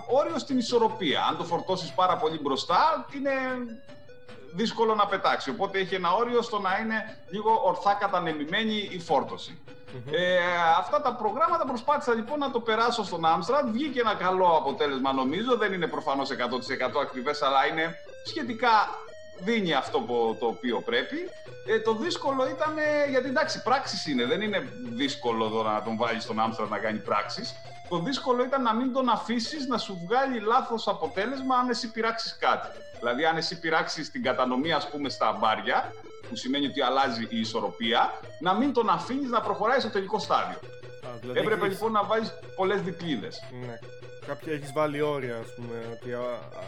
όριο 0.08 0.40
στην 0.40 0.58
ισορροπία. 0.58 1.26
Αν 1.30 1.38
το 1.38 1.44
φορτώσεις 1.44 1.92
πάρα 1.92 2.18
πολύ 2.18 2.40
μπροστά, 2.42 3.06
είναι 3.16 3.32
δύσκολο 4.56 4.96
να 4.96 5.06
πετάξει. 5.06 5.50
Οπότε 5.50 5.80
έχει 5.80 5.96
ένα 5.96 6.14
όριο 6.14 6.42
στο 6.42 6.60
να 6.60 6.78
είναι 6.78 7.18
λίγο 7.30 7.62
ορθά 7.64 7.94
κατανεμημένη 7.94 8.90
η 8.92 9.00
φορτωση 9.00 9.60
Ε, 10.12 10.38
αυτά 10.78 11.02
τα 11.02 11.16
προγράμματα 11.16 11.66
προσπάθησα 11.66 12.14
λοιπόν 12.14 12.40
να 12.40 12.52
το 12.52 12.60
περάσω 12.60 13.04
στον 13.04 13.26
Άμστραντ. 13.26 13.70
Βγήκε 13.70 14.00
ένα 14.00 14.16
καλό 14.16 14.48
αποτέλεσμα 14.48 15.14
νομίζω. 15.14 15.58
Δεν 15.58 15.74
είναι 15.74 15.88
προφανώς 15.88 16.30
100% 16.30 16.36
ακριβές, 17.02 17.42
αλλά 17.42 17.68
είναι 17.68 17.96
σχετικά 18.26 18.90
δίνει 19.40 19.74
αυτό 19.74 20.00
που, 20.00 20.38
το 20.40 20.46
οποίο 20.46 20.82
πρέπει. 20.82 21.18
Ε, 21.68 21.80
το 21.80 21.94
δύσκολο 21.94 22.50
ήταν, 22.50 22.74
γιατί 23.10 23.28
εντάξει, 23.28 23.64
πράξεις 23.64 24.08
είναι, 24.08 24.26
δεν 24.26 24.42
είναι 24.42 24.70
δύσκολο 24.96 25.46
εδώ 25.46 25.64
να 25.64 25.84
τον 25.84 25.98
βάλεις 25.98 26.24
στον 26.24 26.40
Άμστραντ 26.40 26.70
να 26.70 26.78
κάνει 26.78 27.00
πράξεις. 27.00 27.56
Το 27.90 28.00
δύσκολο 28.00 28.44
ήταν 28.44 28.62
να 28.62 28.74
μην 28.74 28.94
τον 28.94 29.10
αφήσεις 29.10 29.68
να 29.68 29.78
σου 29.78 30.02
βγάλει 30.08 30.40
λάθος 30.40 30.88
αποτέλεσμα 30.88 31.56
αν 31.56 31.70
εσύ 31.70 31.92
πειράξεις 31.92 32.38
κάτι. 32.40 32.68
Δηλαδή, 33.00 33.26
αν 33.26 33.38
εσύ 33.38 33.60
πειράξεις 33.60 34.12
την 34.12 34.24
κατανομή, 34.24 34.72
ας 34.72 34.90
πούμε, 34.90 35.10
στα 35.10 35.38
μπάρια, 35.40 35.94
που 36.30 36.36
σημαίνει 36.36 36.66
ότι 36.66 36.82
αλλάζει 36.82 37.28
η 37.30 37.40
ισορροπία, 37.40 38.20
να 38.40 38.54
μην 38.54 38.74
τον 38.74 38.90
αφήνεις 38.90 39.30
να 39.30 39.42
προχωράει 39.42 39.80
στο 39.80 39.90
τελικό 39.90 40.20
στάδιο. 40.20 40.58
Α, 41.08 41.18
δηλαδή 41.22 41.40
Έπρεπε 41.40 41.68
λοιπόν 41.68 41.92
να 41.92 42.04
βάλει 42.04 42.26
πολλές 42.56 42.82
δικλείδε. 42.82 43.28
Ναι. 43.66 43.80
Κάποια 44.28 44.54
έχεις 44.54 44.72
βάλει 44.74 45.02
όρια, 45.02 45.38
ας 45.38 45.54
πούμε, 45.56 45.76
ότι 45.92 46.10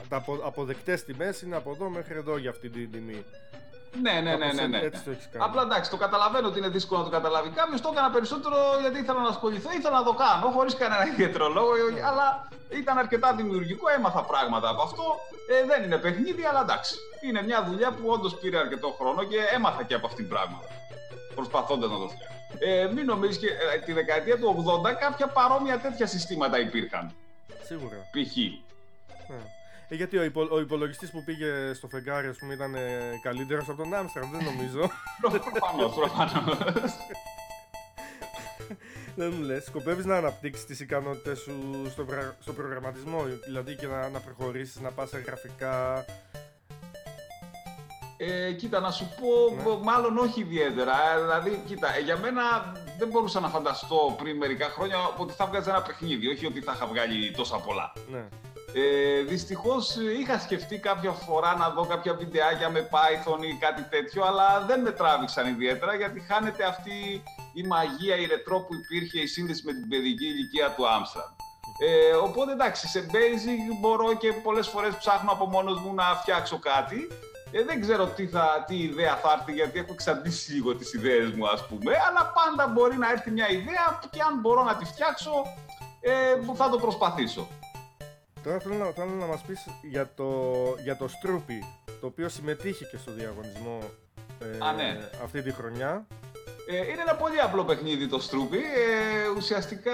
τα 0.09 0.23
αποδεκτές 0.45 1.03
τιμές 1.03 1.41
είναι 1.41 1.55
από 1.55 1.71
εδώ 1.71 1.89
μέχρι 1.89 2.17
εδώ 2.17 2.37
για 2.37 2.49
αυτή 2.49 2.69
την 2.69 2.91
τιμή. 2.91 3.25
Ναι, 4.01 4.11
ναι, 4.11 4.35
ναι, 4.35 4.51
ναι, 4.53 4.67
ναι. 4.67 4.77
Έτσι 4.77 5.03
το 5.03 5.11
έχεις 5.11 5.27
κάνει. 5.31 5.45
Απλά 5.45 5.61
εντάξει, 5.61 5.89
το 5.89 5.97
καταλαβαίνω 5.97 6.47
ότι 6.47 6.57
είναι 6.59 6.69
δύσκολο 6.69 6.99
να 6.99 7.05
το 7.05 7.11
καταλάβει 7.11 7.49
κάποιος. 7.49 7.81
Το 7.81 7.89
έκανα 7.93 8.09
περισσότερο 8.09 8.55
γιατί 8.81 8.97
ήθελα 8.99 9.21
να 9.21 9.29
ασχοληθώ, 9.29 9.69
ήθελα 9.79 9.97
να 9.97 10.03
το 10.03 10.13
κάνω 10.13 10.47
χωρίς 10.55 10.75
κανένα 10.75 11.07
ιδιαίτερο 11.11 11.47
λόγο. 11.47 11.71
Αλλά 12.09 12.47
ήταν 12.69 12.97
αρκετά 12.97 13.33
δημιουργικό, 13.33 13.89
έμαθα 13.89 14.21
πράγματα 14.21 14.69
από 14.69 14.81
αυτό. 14.81 15.03
Ε, 15.49 15.65
δεν 15.65 15.83
είναι 15.83 15.97
παιχνίδι, 15.97 16.43
αλλά 16.45 16.61
εντάξει. 16.61 16.95
Είναι 17.21 17.41
μια 17.43 17.63
δουλειά 17.63 17.91
που 17.91 18.09
όντως 18.09 18.35
πήρε 18.35 18.57
αρκετό 18.57 18.89
χρόνο 18.99 19.23
και 19.23 19.37
έμαθα 19.55 19.83
και 19.83 19.93
από 19.93 20.07
αυτήν 20.07 20.27
πράγματα. 20.27 20.67
Προσπαθώντας 21.35 21.89
να 21.89 21.97
το 21.97 22.07
φτιάξω. 22.07 22.35
Ε, 22.59 22.91
μην 22.93 23.05
νομίζεις 23.05 23.37
και 23.37 23.47
ε, 23.47 23.79
τη 23.85 23.93
δεκαετία 23.93 24.37
του 24.37 24.65
80 24.85 24.93
κάποια 24.99 25.27
παρόμοια 25.27 25.79
τέτοια 25.79 26.07
συστήματα 26.07 26.59
υπήρχαν. 26.59 27.15
Σίγουρα. 27.63 27.95
Π.χ. 27.95 28.35
Ναι. 29.29 29.56
Ε, 29.89 29.95
γιατί 29.95 30.17
ο, 30.17 30.23
υπο, 30.23 30.47
ο 30.51 30.59
υπολογιστής 30.59 31.11
που 31.11 31.23
πήγε 31.23 31.73
στο 31.73 31.87
φεγγάρι, 31.87 32.27
ας 32.27 32.37
πούμε, 32.37 32.53
ήταν 32.53 32.75
ε, 32.75 33.19
καλύτερος 33.21 33.69
από 33.69 33.83
τον 33.83 33.93
Άμστερνταμ, 33.93 34.31
δεν 34.31 34.43
νομίζω. 34.43 34.89
Προφανώς, 35.21 35.95
προφανώς. 35.95 36.57
Δεν 39.15 39.33
μου 39.33 39.43
λες, 39.43 39.63
σκοπεύεις 39.63 40.05
να 40.05 40.15
αναπτύξεις 40.15 40.65
τις 40.65 40.79
ικανότητες 40.79 41.39
σου 41.39 41.53
στο, 41.89 42.05
στο 42.39 42.53
προγραμματισμό, 42.53 43.23
δηλαδή 43.45 43.75
και 43.75 43.87
να, 43.87 44.09
να 44.09 44.19
προχωρήσεις, 44.19 44.79
να 44.79 44.91
πας 44.91 45.09
σε 45.09 45.17
γραφικά; 45.17 46.05
Ε, 48.17 48.51
κοίτα, 48.51 48.79
να 48.79 48.91
σου 48.91 49.05
πω, 49.05 49.55
ναι. 49.55 49.83
μάλλον 49.83 50.17
όχι 50.17 50.41
ιδιαίτερα. 50.41 50.93
Ε, 51.15 51.21
δηλαδή, 51.21 51.61
κοίτα, 51.65 51.95
ε, 51.95 51.99
για 51.99 52.17
μένα 52.17 52.41
δεν 52.97 53.07
μπορούσα 53.07 53.39
να 53.39 53.49
φανταστώ 53.49 54.15
πριν 54.17 54.37
μερικά 54.37 54.65
χρόνια 54.69 54.97
ότι 55.17 55.33
θα 55.33 55.45
βγάζει 55.45 55.69
ένα 55.69 55.81
παιχνίδι, 55.81 56.27
όχι 56.27 56.45
ότι 56.45 56.61
θα 56.61 56.71
είχα 56.75 56.85
βγάλει 56.85 57.31
τόσα 57.31 57.57
πολλά. 57.57 57.93
Ναι. 58.11 58.27
Ε, 58.73 59.21
Δυστυχώς 59.21 59.95
είχα 60.19 60.39
σκεφτεί 60.39 60.77
κάποια 60.77 61.11
φορά 61.11 61.55
να 61.57 61.69
δω 61.69 61.85
κάποια 61.85 62.13
βιντεάκια 62.13 62.69
με 62.69 62.89
Python 62.91 63.43
ή 63.43 63.57
κάτι 63.59 63.81
τέτοιο, 63.89 64.23
αλλά 64.25 64.65
δεν 64.67 64.81
με 64.81 64.91
τράβηξαν 64.91 65.47
ιδιαίτερα 65.47 65.95
γιατί 65.95 66.19
χάνεται 66.19 66.63
αυτή 66.63 67.23
η 67.53 67.63
μαγεία, 67.63 68.15
η 68.15 68.25
ρετρό 68.25 68.59
που 68.59 68.73
υπήρχε, 68.73 69.19
η 69.19 69.25
σύνδεση 69.27 69.61
με 69.65 69.73
την 69.73 69.87
παιδική 69.89 70.25
ηλικία 70.25 70.73
του 70.75 70.87
Άμστραντ. 70.87 71.25
Ε, 71.79 72.13
οπότε 72.13 72.51
εντάξει, 72.51 72.87
σε 72.87 73.05
Basic 73.11 73.79
μπορώ 73.79 74.13
και 74.13 74.33
πολλές 74.33 74.67
φορές 74.67 74.95
ψάχνω 74.95 75.31
από 75.31 75.45
μόνος 75.45 75.79
μου 75.79 75.93
να 75.93 76.03
φτιάξω 76.03 76.59
κάτι. 76.59 77.07
Ε, 77.51 77.63
δεν 77.63 77.81
ξέρω 77.81 78.05
τι, 78.05 78.27
θα, 78.27 78.63
τι 78.67 78.75
ιδέα 78.75 79.15
θα 79.15 79.35
έρθει, 79.37 79.51
γιατί 79.51 79.79
έχω 79.79 79.93
εξαντλήσει 79.93 80.53
λίγο 80.53 80.75
τις 80.75 80.93
ιδέες 80.93 81.31
μου, 81.31 81.47
ας 81.47 81.67
πούμε. 81.67 81.91
Αλλά 82.07 82.33
πάντα 82.37 82.73
μπορεί 82.73 82.97
να 82.97 83.11
έρθει 83.11 83.31
μια 83.31 83.49
ιδέα 83.49 83.99
και 84.09 84.21
αν 84.21 84.39
μπορώ 84.39 84.63
να 84.63 84.75
τη 84.75 84.85
φτιάξω, 84.85 85.31
ε, 85.99 86.11
θα 86.55 86.69
το 86.69 86.77
προσπαθήσω. 86.77 87.47
Τώρα 88.47 88.59
θέλω 88.59 88.75
να, 88.75 88.91
θέλω 88.91 89.09
να 89.19 89.25
μας 89.25 89.41
πεις 89.41 89.67
για 89.81 90.13
το, 90.15 90.53
για 90.83 90.97
το 90.97 91.07
Στρούπι, 91.07 91.63
το 92.01 92.07
οποίο 92.07 92.29
συμμετείχε 92.29 92.85
και 92.85 92.97
στο 92.97 93.11
διαγωνισμό 93.11 93.79
ε, 94.39 94.65
Α, 94.65 94.73
ναι. 94.73 95.09
αυτή 95.23 95.41
τη 95.41 95.51
χρονιά. 95.51 96.07
Ε, 96.69 96.77
είναι 96.77 97.01
ένα 97.01 97.15
πολύ 97.15 97.39
απλό 97.39 97.63
παιχνίδι 97.63 98.07
το 98.07 98.19
Στρούπι. 98.19 98.57
Ε, 98.57 99.27
ουσιαστικά... 99.37 99.93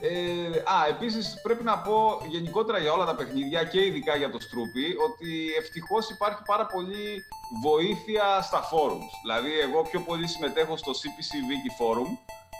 Ε, 0.00 0.58
α, 0.74 0.86
επίσης 0.88 1.40
πρέπει 1.42 1.64
να 1.64 1.78
πω 1.78 2.20
γενικότερα 2.28 2.78
για 2.78 2.92
όλα 2.92 3.04
τα 3.04 3.14
παιχνίδια 3.14 3.64
και 3.64 3.84
ειδικά 3.84 4.16
για 4.16 4.30
το 4.30 4.40
Στρούπι 4.40 4.86
ότι 5.08 5.54
ευτυχώς 5.58 6.10
υπάρχει 6.10 6.42
πάρα 6.46 6.66
πολύ 6.66 7.24
βοήθεια 7.62 8.42
στα 8.42 8.60
forums. 8.70 9.12
Δηλαδή 9.22 9.60
εγώ 9.60 9.82
πιο 9.82 10.00
πολύ 10.00 10.26
συμμετέχω 10.26 10.76
στο 10.76 10.92
CPC 10.92 11.30
Wiki 11.50 11.70
Forum 11.78 12.10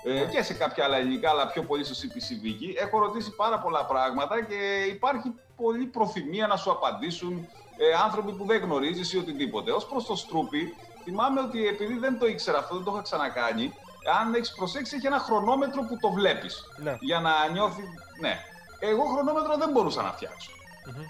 ε, 0.04 0.24
και 0.24 0.42
σε 0.42 0.54
κάποια 0.54 0.84
άλλα 0.84 0.96
ελληνικά, 0.96 1.30
αλλά 1.30 1.46
πιο 1.46 1.62
πολύ 1.62 1.84
στο 1.84 1.94
CPC 2.00 2.46
Wiki. 2.46 2.82
Έχω 2.84 2.98
ρωτήσει 2.98 3.30
πάρα 3.34 3.58
πολλά 3.58 3.84
πράγματα 3.84 4.44
και 4.44 4.84
υπάρχει 4.88 5.34
πολύ 5.56 5.84
προθυμία 5.84 6.46
να 6.46 6.56
σου 6.56 6.70
απαντήσουν 6.70 7.48
ε, 7.76 7.84
άνθρωποι 8.04 8.32
που 8.32 8.44
δεν 8.44 8.60
γνωρίζεις 8.62 9.12
ή 9.12 9.18
οτιδήποτε. 9.18 9.70
Ως 9.70 9.86
προς 9.86 10.06
το 10.06 10.16
Στρούπι, 10.16 10.74
θυμάμαι 11.04 11.40
ότι 11.40 11.66
επειδή 11.66 11.98
δεν 11.98 12.18
το 12.18 12.26
ήξερα 12.26 12.58
αυτό, 12.58 12.74
δεν 12.74 12.84
το 12.84 12.90
είχα 12.92 13.02
ξανακάνει, 13.02 13.72
αν 14.20 14.34
έχεις 14.34 14.52
προσέξει, 14.52 14.96
έχει 14.96 15.06
ένα 15.06 15.18
χρονόμετρο 15.18 15.82
που 15.82 15.96
το 16.00 16.10
βλέπεις. 16.10 16.64
Ναι. 16.76 16.96
Για 17.00 17.20
να 17.20 17.48
νιώθει. 17.52 17.82
Ναι. 18.20 18.38
Εγώ 18.78 19.04
χρονόμετρο 19.04 19.56
δεν 19.56 19.70
μπορούσα 19.70 20.02
να 20.02 20.12
φτιαξω 20.12 20.50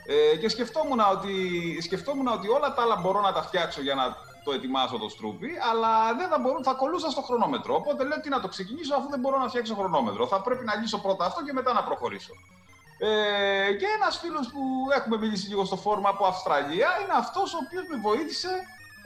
Ε, 0.07 0.37
και 0.37 0.49
σκεφτόμουν 0.49 1.01
ότι, 1.13 1.33
σκεφτόμουν 1.83 2.27
ότι 2.27 2.49
όλα 2.49 2.75
τα 2.75 2.83
άλλα 2.83 2.97
μπορώ 2.97 3.21
να 3.21 3.33
τα 3.33 3.43
φτιάξω 3.43 3.81
για 3.83 3.95
να 3.95 4.17
το 4.45 4.53
ετοιμάσω 4.53 4.99
το 4.99 5.09
στρούπι, 5.09 5.51
αλλά 5.71 6.15
δεν 6.15 6.29
θα 6.29 6.39
μπορώ, 6.39 6.59
θα 6.63 6.73
κολούσα 6.73 7.11
στο 7.11 7.23
χρονόμετρο. 7.23 7.75
Οπότε 7.75 8.05
λέω 8.05 8.21
τι 8.21 8.29
να 8.29 8.41
το 8.41 8.49
ξεκινήσω 8.49 8.95
αφού 8.95 9.09
δεν 9.11 9.21
μπορώ 9.21 9.39
να 9.39 9.49
φτιάξω 9.49 9.75
χρονόμετρο. 9.75 10.27
Θα 10.27 10.41
πρέπει 10.41 10.65
να 10.65 10.75
λύσω 10.75 10.99
πρώτα 10.99 11.25
αυτό 11.25 11.45
και 11.45 11.53
μετά 11.53 11.73
να 11.73 11.83
προχωρήσω. 11.85 12.33
Ε, 12.99 13.73
και 13.73 13.87
ένας 13.97 14.19
φίλος 14.19 14.47
που 14.53 14.63
έχουμε 14.97 15.17
μιλήσει 15.17 15.49
λίγο 15.49 15.65
στο 15.65 15.77
φόρμα 15.77 16.09
από 16.09 16.27
Αυστραλία 16.27 16.89
είναι 17.03 17.15
αυτός 17.17 17.55
ο 17.55 17.59
οποίος 17.65 17.85
με 17.91 17.97
βοήθησε. 17.97 18.53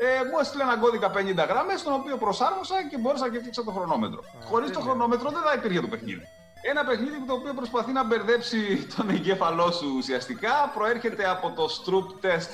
Ε, 0.00 0.24
μου 0.28 0.38
έστειλε 0.40 0.62
ένα 0.62 0.76
κώδικα 0.76 1.10
50 1.10 1.46
γραμμές, 1.48 1.82
τον 1.82 1.92
οποίο 1.92 2.16
προσάρμοσα 2.16 2.74
και 2.90 2.98
μπόρεσα 2.98 3.30
και 3.30 3.38
φτιάξω 3.38 3.64
το 3.64 3.70
χρονόμετρο. 3.70 4.20
Χωρίς 4.50 4.70
το 4.70 4.80
χρονόμετρο 4.80 5.30
δεν 5.30 5.42
θα 5.42 5.52
υπήρχε 5.52 5.80
το 5.80 5.86
παιχνίδι. 5.86 6.22
Ένα 6.62 6.84
παιχνίδι 6.84 7.18
το 7.26 7.32
οποίο 7.32 7.54
προσπαθεί 7.54 7.92
να 7.92 8.04
μπερδέψει 8.04 8.86
τον 8.96 9.10
εγκέφαλό 9.10 9.70
σου 9.70 9.94
ουσιαστικά 9.96 10.72
προέρχεται 10.74 11.30
από 11.30 11.50
το 11.50 11.64
Stroop 11.76 12.24
Test 12.24 12.50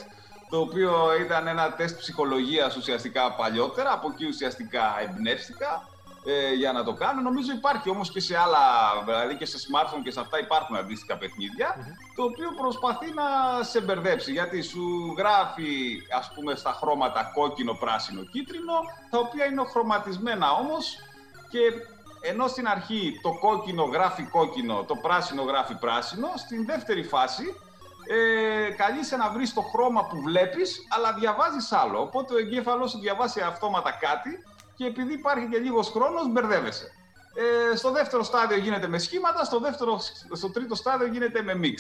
το 0.55 0.61
οποίο 0.61 0.93
ήταν 1.25 1.47
ένα 1.47 1.73
τεστ 1.73 1.99
ψυχολογίας 1.99 2.77
ουσιαστικά 2.77 3.33
παλιότερα, 3.33 3.93
από 3.93 4.09
εκεί 4.13 4.27
ουσιαστικά 4.27 4.85
εμπνεύστηκα 5.03 5.89
ε, 6.25 6.53
για 6.53 6.73
να 6.73 6.85
το 6.85 6.93
κάνω. 6.93 7.21
Νομίζω 7.21 7.53
υπάρχει 7.53 7.91
όμως 7.91 8.11
και 8.11 8.21
σε 8.21 8.37
άλλα, 8.39 8.65
δηλαδή 9.05 9.37
και 9.37 9.47
σε 9.47 9.59
smartphone 9.67 10.03
και 10.05 10.11
σε 10.11 10.21
αυτά 10.21 10.39
υπάρχουν 10.39 10.77
αντίστοιχα 10.77 11.19
το 12.17 12.23
οποίο 12.23 12.49
προσπαθεί 12.57 13.13
να 13.13 13.25
σε 13.63 13.81
μπερδέψει, 13.81 14.33
γιατί 14.33 14.63
σου 14.63 15.15
γράφει 15.19 16.03
ας 16.19 16.33
πούμε 16.35 16.55
στα 16.55 16.73
χρώματα 16.73 17.31
κόκκινο, 17.35 17.73
πράσινο, 17.73 18.23
κίτρινο, 18.23 18.75
τα 19.11 19.19
οποία 19.19 19.45
είναι 19.45 19.65
χρωματισμένα 19.65 20.51
όμως 20.53 20.97
και 21.51 21.61
ενώ 22.21 22.47
στην 22.47 22.69
αρχή 22.69 23.21
το 23.23 23.39
κόκκινο 23.39 23.85
γράφει 23.85 24.23
κόκκινο, 24.23 24.85
το 24.87 24.95
πράσινο 24.97 25.43
γράφει 25.43 25.75
πράσινο, 25.75 26.29
στην 26.37 26.67
δεύτερη 26.67 27.03
φάση 27.03 27.45
ε, 28.07 28.71
καλείσαι 28.71 29.17
να 29.17 29.31
βρεις 29.31 29.55
το 29.55 29.61
χρώμα 29.61 30.07
που 30.07 30.21
βλέπεις, 30.21 30.87
αλλά 30.89 31.13
διαβάζεις 31.13 31.73
άλλο. 31.73 32.01
Οπότε 32.01 32.35
ο 32.35 32.39
εγκέφαλος 32.39 32.91
σου 32.91 32.99
διαβάσει 32.99 33.41
αυτόματα 33.41 33.91
κάτι 34.01 34.31
και 34.77 34.85
επειδή 34.85 35.13
υπάρχει 35.13 35.49
και 35.49 35.59
λίγος 35.59 35.89
χρόνος, 35.91 36.29
μπερδεύεσαι. 36.33 36.87
Ε, 37.35 37.77
στο 37.77 37.91
δεύτερο 37.91 38.23
στάδιο 38.23 38.57
γίνεται 38.57 38.89
με 38.89 38.99
σχήματα, 38.99 39.45
στο, 39.45 39.59
δεύτερο, 39.59 40.01
στο 40.33 40.51
τρίτο 40.51 40.75
στάδιο 40.75 41.07
γίνεται 41.07 41.43
με 41.43 41.61
mix. 41.63 41.79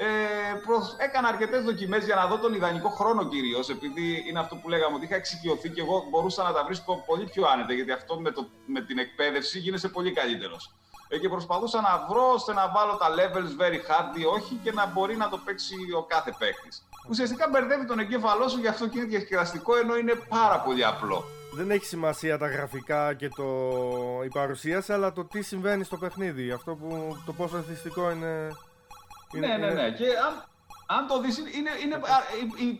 Ε, 0.00 0.54
προς, 0.66 0.94
έκανα 0.98 1.28
αρκετές 1.28 1.64
δοκιμές 1.64 2.04
για 2.04 2.14
να 2.14 2.26
δω 2.26 2.38
τον 2.38 2.54
ιδανικό 2.54 2.88
χρόνο 2.88 3.28
κυρίως, 3.28 3.68
επειδή 3.68 4.24
είναι 4.28 4.38
αυτό 4.38 4.56
που 4.56 4.68
λέγαμε 4.68 4.94
ότι 4.96 5.04
είχα 5.04 5.14
εξοικειωθεί 5.14 5.70
και 5.70 5.80
εγώ 5.80 6.06
μπορούσα 6.10 6.42
να 6.42 6.52
τα 6.52 6.64
βρίσκω 6.64 7.02
πολύ 7.06 7.24
πιο 7.24 7.46
άνετα, 7.46 7.72
γιατί 7.72 7.92
αυτό 7.92 8.20
με, 8.20 8.30
το, 8.30 8.48
με 8.66 8.80
την 8.80 8.98
εκπαίδευση 8.98 9.58
γίνεσαι 9.58 9.88
πολύ 9.88 10.12
καλύτερος. 10.12 10.74
Ε, 11.08 11.18
και 11.18 11.28
προσπαθούσα 11.28 11.80
να 11.80 12.06
βρω 12.08 12.32
ώστε 12.32 12.52
να 12.52 12.68
βάλω 12.68 12.96
τα 12.96 13.06
levels 13.18 13.62
very 13.62 13.80
hard 13.88 14.18
ή 14.18 14.24
όχι 14.24 14.60
και 14.62 14.72
να 14.72 14.86
μπορεί 14.86 15.16
να 15.16 15.28
το 15.28 15.38
παίξει 15.44 15.74
ο 15.96 16.02
κάθε 16.02 16.34
παίκτης. 16.38 16.82
Ουσιαστικά 17.08 17.48
μπερδεύει 17.48 17.86
τον 17.86 17.98
εγκέφαλό 17.98 18.48
σου, 18.48 18.58
γι' 18.58 18.68
αυτό 18.68 18.88
και 18.88 18.98
είναι 18.98 19.06
διασκεδαστικό, 19.06 19.76
ενώ 19.76 19.96
είναι 19.96 20.14
πάρα 20.28 20.60
πολύ 20.60 20.84
απλό. 20.84 21.24
Δεν 21.52 21.70
έχει 21.70 21.84
σημασία 21.84 22.38
τα 22.38 22.48
γραφικά 22.48 23.14
και 23.14 23.28
το... 23.28 23.44
η 24.24 24.28
παρουσίαση, 24.28 24.92
αλλά 24.92 25.12
το 25.12 25.24
τι 25.24 25.42
συμβαίνει 25.42 25.84
στο 25.84 25.96
παιχνίδι. 25.96 26.50
Αυτό 26.50 26.74
που 26.74 27.16
το 27.26 27.32
πόσο 27.32 27.56
εθιστικό 27.56 28.10
είναι. 28.10 28.48
είναι 29.34 29.46
ναι, 29.46 29.56
ναι, 29.56 29.72
ναι. 29.72 29.90
Και 29.90 30.04
αν, 30.26 30.44
αν 30.90 31.06
το 31.06 31.20
δεις, 31.20 31.38
είναι, 31.38 31.70
είναι 31.84 32.00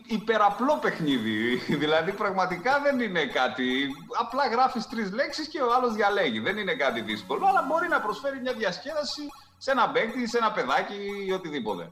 υπεραπλό 0.07 0.77
παιχνίδι. 0.77 1.55
δηλαδή, 1.83 2.11
πραγματικά 2.11 2.79
δεν 2.79 2.99
είναι 2.99 3.25
κάτι... 3.25 3.87
Απλά 4.19 4.47
γράφεις 4.47 4.87
τρεις 4.87 5.11
λέξεις 5.11 5.47
και 5.47 5.61
ο 5.61 5.73
άλλος 5.73 5.93
διαλέγει. 5.93 6.39
Δεν 6.39 6.57
είναι 6.57 6.73
κάτι 6.73 7.01
δύσκολο, 7.01 7.45
αλλά 7.47 7.65
μπορεί 7.67 7.87
να 7.87 8.01
προσφέρει 8.01 8.39
μια 8.39 8.53
διασκέδαση 8.53 9.21
σε 9.57 9.71
ένα 9.71 9.89
παίκτη, 9.89 10.27
σε 10.27 10.37
ένα 10.37 10.51
παιδάκι 10.51 11.25
ή 11.27 11.31
οτιδήποτε. 11.31 11.91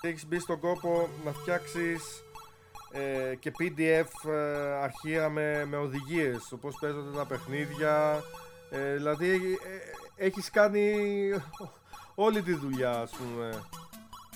Έχεις 0.00 0.26
μπει 0.26 0.38
στον 0.38 0.60
κόπο 0.60 1.08
να 1.24 1.32
φτιάξεις 1.32 2.24
ε, 2.92 3.34
και 3.34 3.52
PDF 3.58 4.30
ε, 4.30 4.36
αρχεία 4.82 5.28
με, 5.28 5.64
με 5.64 5.76
οδηγίες, 5.76 6.52
όπως 6.52 6.76
παίζονται 6.80 7.16
τα 7.16 7.24
παιχνίδια. 7.24 8.22
Ε, 8.70 8.94
δηλαδή 8.94 9.58
ε, 10.16 10.24
έχεις 10.26 10.50
κάνει 10.50 10.94
όλη 12.14 12.42
τη 12.42 12.54
δουλειά, 12.54 12.90
ας 12.90 13.10
πούμε. 13.10 13.50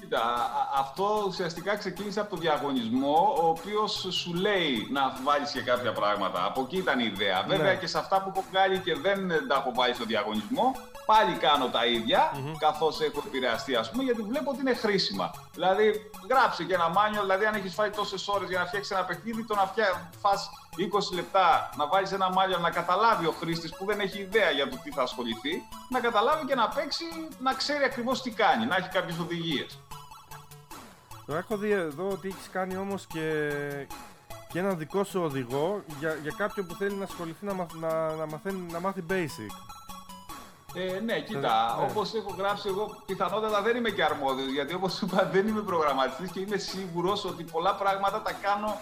Κοίτα, 0.00 0.50
αυτό 0.78 1.24
ουσιαστικά 1.26 1.76
ξεκίνησε 1.76 2.20
από 2.20 2.30
το 2.30 2.36
διαγωνισμό, 2.36 3.36
ο 3.42 3.48
οποίος 3.48 4.06
σου 4.10 4.34
λέει 4.34 4.88
να 4.90 5.12
βάλεις 5.24 5.50
και 5.50 5.60
κάποια 5.62 5.92
πράγματα. 5.92 6.44
Από 6.44 6.60
εκεί 6.60 6.76
ήταν 6.76 6.98
η 6.98 7.10
ιδέα. 7.12 7.44
Ναι. 7.46 7.56
Βέβαια 7.56 7.74
και 7.74 7.86
σε 7.86 7.98
αυτά 7.98 8.22
που 8.22 8.32
έχω 8.34 8.44
βγάλει 8.50 8.78
και 8.78 8.94
δεν 8.94 9.28
τα 9.48 9.54
έχω 9.54 9.72
βάλει 9.74 9.94
στο 9.94 10.04
διαγωνισμό, 10.04 10.74
πάλι 11.06 11.32
κάνω 11.36 11.66
τα 11.68 11.86
ίδια, 11.86 12.32
mm-hmm. 12.32 12.54
καθώς 12.58 13.00
έχω 13.00 13.22
επηρεαστεί, 13.26 13.74
ας 13.76 13.90
πούμε, 13.90 14.02
γιατί 14.02 14.22
βλέπω 14.22 14.50
ότι 14.50 14.60
είναι 14.60 14.74
χρήσιμα. 14.74 15.30
Δηλαδή, 15.54 16.10
γράψε 16.30 16.64
και 16.64 16.74
ένα 16.74 16.88
μάνιο, 16.88 17.20
δηλαδή, 17.20 17.44
αν 17.44 17.54
έχεις 17.54 17.74
φάει 17.74 17.90
τόσες 17.90 18.28
ώρες 18.28 18.48
για 18.48 18.58
να 18.58 18.66
φτιάξεις 18.66 18.92
ένα 18.96 19.04
παιχνίδι, 19.04 19.44
το 19.46 19.54
να 19.54 19.72
φας 20.20 20.50
20 20.76 21.14
λεπτά 21.14 21.70
να 21.76 21.86
βάλεις 21.86 22.12
ένα 22.12 22.30
μάλιο 22.30 22.58
να 22.58 22.70
καταλάβει 22.70 23.26
ο 23.26 23.34
χρήστης 23.40 23.76
που 23.76 23.84
δεν 23.84 24.00
έχει 24.00 24.18
ιδέα 24.18 24.50
για 24.50 24.68
το 24.68 24.76
τι 24.82 24.90
θα 24.90 25.02
ασχοληθεί, 25.02 25.62
να 25.88 26.00
καταλάβει 26.00 26.46
και 26.46 26.54
να 26.54 26.68
παίξει, 26.68 27.04
να 27.38 27.52
ξέρει 27.54 27.84
ακριβώς 27.84 28.22
τι 28.22 28.30
κάνει, 28.30 28.66
να 28.66 28.76
έχει 28.76 28.88
κάποιες 28.88 29.18
οδηγίες. 29.18 29.78
Το 31.30 31.36
έχω 31.36 31.56
δει 31.56 31.70
εδώ 31.70 32.08
ότι 32.08 32.28
έχεις 32.28 32.48
κάνει 32.52 32.76
όμως 32.76 33.06
και, 33.06 33.52
και 34.52 34.58
ένα 34.58 34.74
δικό 34.74 35.04
σου 35.04 35.20
οδηγό 35.22 35.82
για, 35.98 36.18
για 36.22 36.34
κάποιον 36.36 36.66
που 36.66 36.74
θέλει 36.74 36.94
να 36.94 37.04
ασχοληθεί 37.04 37.44
να, 37.44 37.54
να, 37.54 38.14
να, 38.14 38.26
μαθαίνει, 38.26 38.72
να 38.72 38.80
μάθει 38.80 39.04
basic. 39.10 39.54
Ε, 40.74 41.00
ναι, 41.00 41.20
κοίτα, 41.20 41.76
ε, 41.78 41.80
ναι. 41.80 41.90
όπως 41.90 42.14
έχω 42.14 42.34
γράψει 42.38 42.68
εγώ, 42.68 43.02
πιθανότατα 43.06 43.62
δεν 43.62 43.76
είμαι 43.76 43.90
και 43.90 44.04
αρμόδιος 44.04 44.52
γιατί 44.52 44.74
όπως 44.74 45.00
είπα 45.00 45.28
δεν 45.32 45.48
είμαι 45.48 45.60
προγραμματιστής 45.60 46.30
και 46.30 46.40
είμαι 46.40 46.56
σίγουρος 46.56 47.24
ότι 47.24 47.44
πολλά 47.44 47.74
πράγματα 47.74 48.22
τα 48.22 48.32
κάνω 48.32 48.80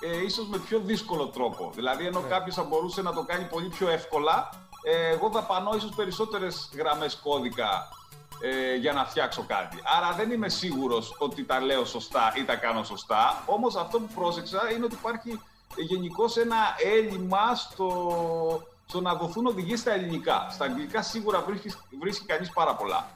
ε, 0.00 0.24
ίσως 0.24 0.48
με 0.48 0.58
πιο 0.58 0.78
δύσκολο 0.78 1.26
τρόπο. 1.26 1.70
Δηλαδή, 1.74 2.06
ενώ 2.06 2.20
ναι. 2.20 2.28
κάποιος 2.28 2.54
θα 2.54 2.62
μπορούσε 2.62 3.02
να 3.02 3.12
το 3.12 3.22
κάνει 3.22 3.44
πολύ 3.44 3.68
πιο 3.68 3.88
εύκολα, 3.88 4.48
ε, 4.82 5.08
εγώ 5.08 5.28
δαπανώ 5.28 5.74
ίσως 5.76 5.90
περισσότερες 5.90 6.70
γραμμές 6.76 7.14
κώδικα 7.22 7.88
ε, 8.40 8.74
για 8.74 8.92
να 8.92 9.04
φτιάξω 9.04 9.44
κάτι. 9.46 9.76
Άρα 9.96 10.12
δεν 10.12 10.30
είμαι 10.30 10.48
σίγουρος 10.48 11.14
ότι 11.18 11.44
τα 11.44 11.60
λέω 11.60 11.84
σωστά 11.84 12.32
ή 12.36 12.44
τα 12.44 12.56
κάνω 12.56 12.84
σωστά. 12.84 13.42
Όμως 13.46 13.76
αυτό 13.76 13.98
που 13.98 14.08
πρόσεξα 14.14 14.72
είναι 14.72 14.84
ότι 14.84 14.94
υπάρχει 14.94 15.40
γενικώ 15.76 16.24
ένα 16.36 16.56
έλλειμμα 16.96 17.54
στο, 17.54 18.66
στο 18.86 19.00
να 19.00 19.14
δοθούν 19.14 19.46
οδηγίες 19.46 19.80
στα 19.80 19.92
ελληνικά. 19.92 20.48
Στα 20.50 20.64
αγγλικά 20.64 21.02
σίγουρα 21.02 21.40
βρίσκεις, 21.40 21.78
βρίσκει 22.00 22.26
κανείς 22.26 22.50
πάρα 22.50 22.74
πολλά. 22.74 23.08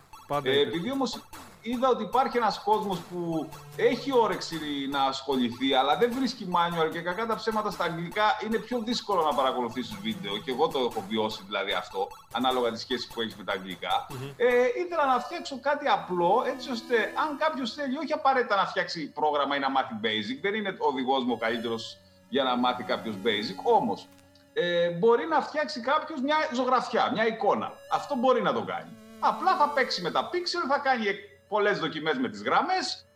Ε, 0.43 0.61
επειδή 0.61 0.91
όμως 0.91 1.21
είδα 1.61 1.89
ότι 1.89 2.03
υπάρχει 2.03 2.37
ένας 2.37 2.63
κόσμος 2.63 2.99
που 2.99 3.49
έχει 3.77 4.13
όρεξη 4.19 4.59
να 4.91 5.03
ασχοληθεί, 5.03 5.75
αλλά 5.75 5.97
δεν 5.97 6.13
βρίσκει 6.13 6.49
manual 6.55 6.91
και 6.93 7.01
κακά 7.01 7.27
τα 7.27 7.35
ψέματα 7.35 7.71
στα 7.71 7.85
αγγλικά 7.85 8.39
είναι 8.45 8.59
πιο 8.59 8.79
δύσκολο 8.81 9.23
να 9.23 9.35
παρακολουθήσεις 9.35 9.97
βίντεο 10.03 10.39
και 10.39 10.51
εγώ 10.51 10.69
το 10.69 10.79
έχω 10.79 11.05
βιώσει 11.09 11.43
δηλαδή 11.47 11.73
αυτό, 11.73 12.09
ανάλογα 12.33 12.71
τη 12.71 12.79
σχέση 12.79 13.09
που 13.13 13.21
έχεις 13.21 13.37
με 13.37 13.45
τα 13.45 13.53
αγγλικά. 13.53 14.07
Mm-hmm. 14.09 14.33
Ε, 14.37 14.47
ήθελα 14.85 15.07
να 15.07 15.21
φτιάξω 15.21 15.61
κάτι 15.61 15.89
απλό, 15.89 16.45
έτσι 16.47 16.71
ώστε 16.71 16.95
αν 17.23 17.37
κάποιος 17.39 17.75
θέλει 17.75 17.99
όχι 17.99 18.13
απαραίτητα 18.13 18.57
να 18.57 18.67
φτιάξει 18.67 19.11
πρόγραμμα 19.11 19.57
ή 19.57 19.59
να 19.59 19.71
μάθει 19.71 19.95
basic, 20.03 20.39
δεν 20.41 20.55
είναι 20.55 20.69
ο 20.69 20.87
οδηγός 20.87 21.25
μου 21.25 21.33
ο 21.33 21.39
καλύτερος 21.39 21.97
για 22.29 22.43
να 22.43 22.57
μάθει 22.57 22.83
κάποιος 22.83 23.15
basic, 23.25 23.59
όμως 23.63 24.09
ε, 24.53 24.91
μπορεί 24.91 25.27
να 25.27 25.41
φτιάξει 25.41 25.81
κάποιος 25.81 26.21
μια 26.21 26.37
ζωγραφιά, 26.53 27.11
μια 27.13 27.27
εικόνα. 27.27 27.73
Αυτό 27.93 28.15
μπορεί 28.17 28.43
να 28.43 28.53
το 28.53 28.63
κάνει. 28.63 28.91
Απλά 29.21 29.57
θα 29.57 29.69
παίξει 29.69 30.03
με 30.03 30.11
τα 30.11 30.31
pixel, 30.33 30.65
θα 30.69 30.79
κάνει 30.79 31.05
πολλές 31.53 31.79
δοκιμές 31.79 32.17
με 32.19 32.29
τις 32.29 32.43
γραμμές, 32.43 33.07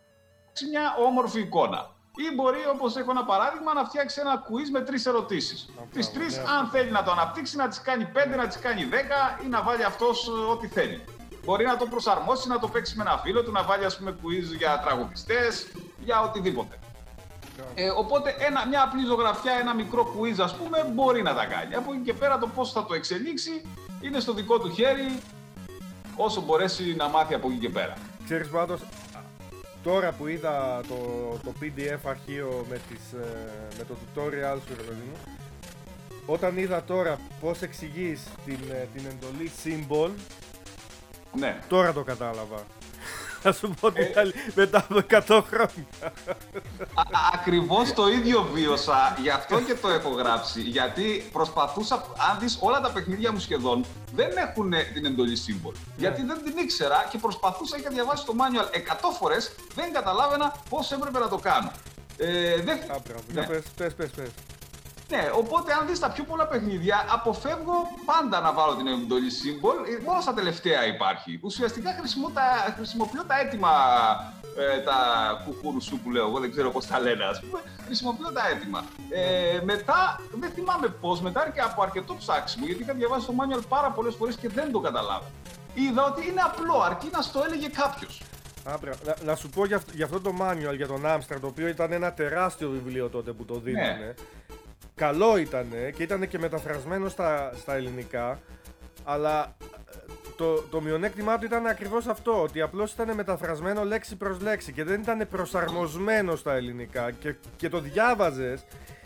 μια 0.70 0.94
όμορφη 1.06 1.40
εικόνα. 1.40 1.80
Ή 2.16 2.34
μπορεί, 2.34 2.58
όπως 2.74 2.96
έχω 2.96 3.10
ένα 3.10 3.24
παράδειγμα, 3.24 3.74
να 3.74 3.84
φτιάξει 3.84 4.20
ένα 4.20 4.42
quiz 4.46 4.68
με 4.72 4.80
τρεις 4.80 5.06
ερωτήσεις. 5.06 5.68
Τις 5.92 6.12
τρεις, 6.12 6.36
ναι. 6.36 6.42
αν 6.58 6.68
θέλει 6.68 6.90
να 6.90 7.02
το 7.02 7.10
αναπτύξει, 7.10 7.56
να 7.56 7.68
τις 7.68 7.80
κάνει 7.80 8.04
πέντε, 8.04 8.36
να 8.36 8.46
τις 8.46 8.58
κάνει 8.58 8.84
δέκα 8.84 9.40
ή 9.44 9.46
να 9.46 9.62
βάλει 9.62 9.84
αυτός 9.84 10.28
ε, 10.28 10.30
ό,τι 10.52 10.66
θέλει. 10.66 11.04
Μπορεί 11.44 11.64
να 11.64 11.76
το 11.76 11.86
προσαρμόσει, 11.86 12.48
να 12.48 12.58
το 12.58 12.68
παίξει 12.68 12.96
με 12.96 13.02
ένα 13.02 13.18
φίλο 13.18 13.42
του, 13.42 13.52
να 13.52 13.62
βάλει 13.62 13.84
ας 13.84 13.98
πούμε 13.98 14.16
quiz 14.22 14.56
για 14.56 14.80
τραγουδιστές, 14.84 15.66
για 15.98 16.20
οτιδήποτε. 16.20 16.78
Ε, 17.74 17.90
οπότε 17.90 18.34
ένα, 18.38 18.66
μια 18.66 18.82
απλή 18.82 19.04
ζωγραφιά, 19.04 19.52
ένα 19.52 19.74
μικρό 19.74 20.14
quiz 20.14 20.42
ας 20.42 20.56
πούμε 20.56 20.90
μπορεί 20.92 21.22
να 21.22 21.34
τα 21.34 21.44
κάνει. 21.44 21.74
Από 21.74 21.92
εκεί 21.92 22.02
και 22.02 22.14
πέρα 22.14 22.38
το 22.38 22.46
πώς 22.46 22.72
θα 22.72 22.84
το 22.84 22.94
εξελίξει 22.94 23.62
είναι 24.00 24.20
στο 24.20 24.32
δικό 24.32 24.58
του 24.58 24.70
χέρι 24.70 25.18
όσο 26.16 26.40
μπορέσει 26.40 26.94
να 26.94 27.08
μάθει 27.08 27.34
από 27.34 27.48
εκεί 27.48 27.58
και 27.58 27.68
πέρα. 27.68 27.94
Ξέρεις 28.24 28.48
πάντως, 28.48 28.80
τώρα 29.82 30.12
που 30.12 30.26
είδα 30.26 30.80
το, 30.88 30.96
το 31.44 31.52
PDF 31.60 31.98
αρχείο 32.04 32.66
με, 32.68 32.80
τις, 32.88 33.12
ε, 33.12 33.66
με 33.78 33.84
το 33.84 33.94
tutorial 33.94 34.58
σου, 34.66 34.74
ρε 34.76 34.92
μου, 34.92 35.16
όταν 36.26 36.58
είδα 36.58 36.84
τώρα 36.84 37.18
πώς 37.40 37.62
εξηγείς 37.62 38.22
την, 38.44 38.58
ε, 38.72 38.88
την 38.94 39.06
εντολή 39.06 39.50
symbol, 39.64 40.10
ναι. 41.36 41.58
τώρα 41.68 41.92
το 41.92 42.02
κατάλαβα. 42.02 42.64
Θα 43.44 43.52
σου 43.52 43.74
πω 43.80 43.92
την 43.92 44.18
άλλη 44.18 44.34
μετά 44.54 44.86
από 44.88 45.02
100 45.10 45.42
χρόνια. 45.50 45.86
Ακριβώς 47.32 47.92
το 47.92 48.08
ίδιο 48.08 48.48
βίωσα, 48.52 49.16
γι' 49.22 49.30
αυτό 49.30 49.60
και 49.60 49.74
το 49.74 49.88
έχω 49.88 50.08
γράψει. 50.08 50.60
Γιατί 50.60 51.28
προσπαθούσα, 51.32 51.94
αν 52.30 52.38
δεις 52.38 52.58
όλα 52.60 52.80
τα 52.80 52.90
παιχνίδια 52.90 53.32
μου 53.32 53.38
σχεδόν, 53.38 53.84
δεν 54.14 54.30
έχουν 54.36 54.72
την 54.94 55.04
εντολή 55.04 55.38
symbol. 55.46 55.72
Ναι. 55.72 55.80
Γιατί 55.96 56.22
δεν 56.22 56.42
την 56.44 56.56
ήξερα 56.56 57.06
και 57.10 57.18
προσπαθούσα, 57.18 57.76
είχα 57.78 57.90
διαβάσει 57.90 58.24
το 58.24 58.34
manual 58.38 58.76
100 58.76 58.94
φορές, 59.18 59.54
δεν 59.74 59.92
καταλάβαινα 59.92 60.54
πώς 60.68 60.92
έπρεπε 60.92 61.18
να 61.18 61.28
το 61.28 61.36
κάνω. 61.36 61.72
Ε, 62.16 62.62
δεν... 62.62 62.78
ναι. 63.32 63.46
πες, 63.46 63.62
πες, 63.76 63.94
πες, 63.94 64.10
πες. 64.10 64.28
Ναι, 65.14 65.30
οπότε 65.34 65.72
αν 65.72 65.86
δεις 65.86 65.98
τα 65.98 66.10
πιο 66.10 66.24
πολλά 66.24 66.46
παιχνίδια, 66.46 67.04
αποφεύγω 67.12 67.76
πάντα 68.04 68.40
να 68.40 68.52
βάλω 68.52 68.74
την 68.76 68.86
εντολή 68.86 69.30
symbol, 69.40 69.76
ε, 69.88 70.04
μόνο 70.04 70.20
στα 70.20 70.34
τελευταία 70.34 70.86
υπάρχει. 70.86 71.38
Ουσιαστικά 71.42 71.90
χρησιμοποιώ 72.76 73.24
τα 73.26 73.40
έτοιμα, 73.40 73.72
ε, 74.58 74.78
τα 74.78 74.98
κουκούρουσου 75.44 75.98
που 75.98 76.10
λέω 76.10 76.26
εγώ, 76.26 76.38
δεν 76.38 76.50
ξέρω 76.50 76.70
πώς 76.70 76.86
τα 76.86 77.00
λένε 77.00 77.24
ας 77.24 77.40
πούμε, 77.40 77.62
χρησιμοποιώ 77.84 78.32
τα 78.32 78.42
έτοιμα. 78.52 78.84
Ε, 79.10 79.60
μετά, 79.64 80.20
δεν 80.40 80.50
θυμάμαι 80.50 80.88
πώς, 80.88 81.20
μετά 81.20 81.50
και 81.54 81.60
από 81.60 81.82
αρκετό 81.82 82.16
ψάξιμο, 82.16 82.66
γιατί 82.66 82.82
είχα 82.82 82.92
διαβάσει 82.92 83.26
το 83.26 83.32
manual 83.40 83.62
πάρα 83.68 83.90
πολλές 83.90 84.14
φορές 84.14 84.36
και 84.36 84.48
δεν 84.48 84.72
το 84.72 84.80
καταλάβω. 84.80 85.30
Είδα 85.74 86.04
ότι 86.04 86.28
είναι 86.28 86.40
απλό, 86.40 86.80
αρκεί 86.80 87.08
να 87.12 87.20
στο 87.20 87.42
έλεγε 87.46 87.68
κάποιος. 87.68 88.22
Να, 88.64 88.78
να, 89.24 89.34
σου 89.34 89.48
πω 89.48 89.66
για, 89.66 89.82
για 89.92 90.04
αυτό 90.04 90.20
το 90.20 90.32
manual 90.40 90.76
για 90.76 90.86
τον 90.86 91.06
Άμστρα, 91.06 91.40
το 91.40 91.46
οποίο 91.46 91.68
ήταν 91.68 91.92
ένα 91.92 92.12
τεράστιο 92.12 92.70
βιβλίο 92.70 93.08
τότε 93.08 93.32
που 93.32 93.44
το 93.44 93.54
δίνανε. 93.58 93.96
Ναι 93.98 94.14
καλό 94.94 95.36
ήταν 95.36 95.68
και 95.96 96.02
ήταν 96.02 96.28
και 96.28 96.38
μεταφρασμένο 96.38 97.08
στα, 97.08 97.52
στα 97.56 97.74
ελληνικά, 97.74 98.40
αλλά 99.04 99.56
ε, 99.62 99.96
το, 100.36 100.60
το 100.62 100.80
μειονέκτημά 100.80 101.38
του 101.38 101.44
ήταν 101.44 101.66
ακριβώς 101.66 102.06
αυτό, 102.06 102.42
ότι 102.42 102.60
απλώς 102.60 102.92
ήταν 102.92 103.14
μεταφρασμένο 103.14 103.84
λέξη 103.84 104.16
προς 104.16 104.40
λέξη 104.40 104.72
και 104.72 104.84
δεν 104.84 105.00
ήταν 105.00 105.28
προσαρμοσμένο 105.30 106.36
στα 106.36 106.54
ελληνικά 106.54 107.10
και, 107.10 107.34
και 107.56 107.68
το 107.68 107.80
διάβαζες 107.80 108.64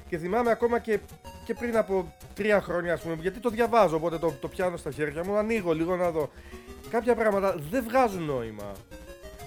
και 0.08 0.18
θυμάμαι 0.18 0.50
ακόμα 0.50 0.78
και, 0.78 0.98
και 1.44 1.54
πριν 1.54 1.76
από 1.76 2.14
τρία 2.34 2.60
χρόνια, 2.60 2.92
ας 2.92 3.00
πούμε, 3.00 3.16
γιατί 3.20 3.38
το 3.38 3.50
διαβάζω, 3.50 3.96
οπότε 3.96 4.18
το, 4.18 4.32
το 4.40 4.48
πιάνω 4.48 4.76
στα 4.76 4.90
χέρια 4.90 5.24
μου, 5.24 5.36
ανοίγω 5.36 5.72
λίγο 5.72 5.96
να 5.96 6.10
δω. 6.10 6.30
Κάποια 6.90 7.14
πράγματα 7.14 7.54
δεν 7.70 7.84
βγάζουν 7.84 8.22
νόημα. 8.22 8.72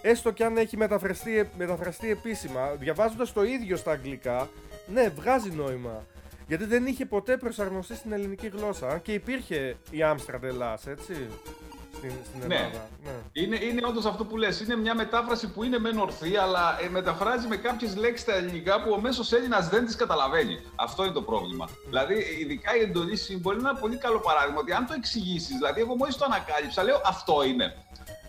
Έστω 0.01 0.31
και 0.31 0.43
αν 0.43 0.57
έχει 0.57 0.77
μεταφραστεί, 0.77 1.49
μεταφραστεί 1.57 2.09
επίσημα, 2.09 2.75
διαβάζοντας 2.79 3.33
το 3.33 3.43
ίδιο 3.43 3.75
στα 3.77 3.91
αγγλικά, 3.91 4.49
ναι, 4.93 5.09
βγάζει 5.09 5.49
νόημα. 5.49 6.05
Γιατί 6.51 6.65
δεν 6.65 6.85
είχε 6.85 7.05
ποτέ 7.05 7.37
προσαρμοστεί 7.37 7.95
στην 7.95 8.11
ελληνική 8.11 8.47
γλώσσα. 8.47 8.87
Αν 8.87 9.01
και 9.01 9.13
υπήρχε 9.13 9.77
η 9.91 10.03
Άμστραντ 10.03 10.43
Ελλάς, 10.43 10.87
έτσι. 10.87 11.27
Στην, 11.97 12.11
στην 12.27 12.47
ναι. 12.47 12.55
Ελλάδα. 12.55 12.87
Ναι. 13.03 13.11
Είναι, 13.31 13.63
είναι 13.63 13.81
όντως 13.87 14.05
αυτό 14.05 14.25
που 14.25 14.37
λες. 14.37 14.59
Είναι 14.59 14.75
μια 14.75 14.95
μετάφραση 14.95 15.51
που 15.51 15.63
είναι 15.63 15.79
μεν 15.79 15.97
ορθή, 15.97 16.37
αλλά 16.37 16.81
ε, 16.81 16.89
μεταφράζει 16.89 17.47
με 17.47 17.55
κάποιες 17.57 17.95
λέξεις 17.95 18.21
στα 18.21 18.33
ελληνικά 18.35 18.81
που 18.81 18.91
ο 18.91 18.99
μέσος 18.99 19.31
Έλληνας 19.31 19.69
δεν 19.69 19.85
τις 19.85 19.95
καταλαβαίνει. 19.95 20.57
Αυτό 20.75 21.03
είναι 21.03 21.13
το 21.13 21.21
πρόβλημα. 21.21 21.69
Mm. 21.69 21.73
Δηλαδή, 21.87 22.15
ειδικά 22.39 22.75
η 22.75 22.81
εντολή 22.81 23.15
σύμβολη 23.15 23.59
είναι 23.59 23.69
ένα 23.69 23.79
πολύ 23.79 23.97
καλό 23.97 24.19
παράδειγμα. 24.19 24.59
Ότι 24.59 24.71
αν 24.71 24.85
το 24.85 24.93
εξηγήσεις, 24.97 25.55
δηλαδή, 25.55 25.81
εγώ 25.81 25.95
μόλις 25.95 26.15
το 26.15 26.25
ανακάλυψα, 26.25 26.83
λέω 26.83 27.01
αυτό 27.05 27.43
είναι 27.43 27.75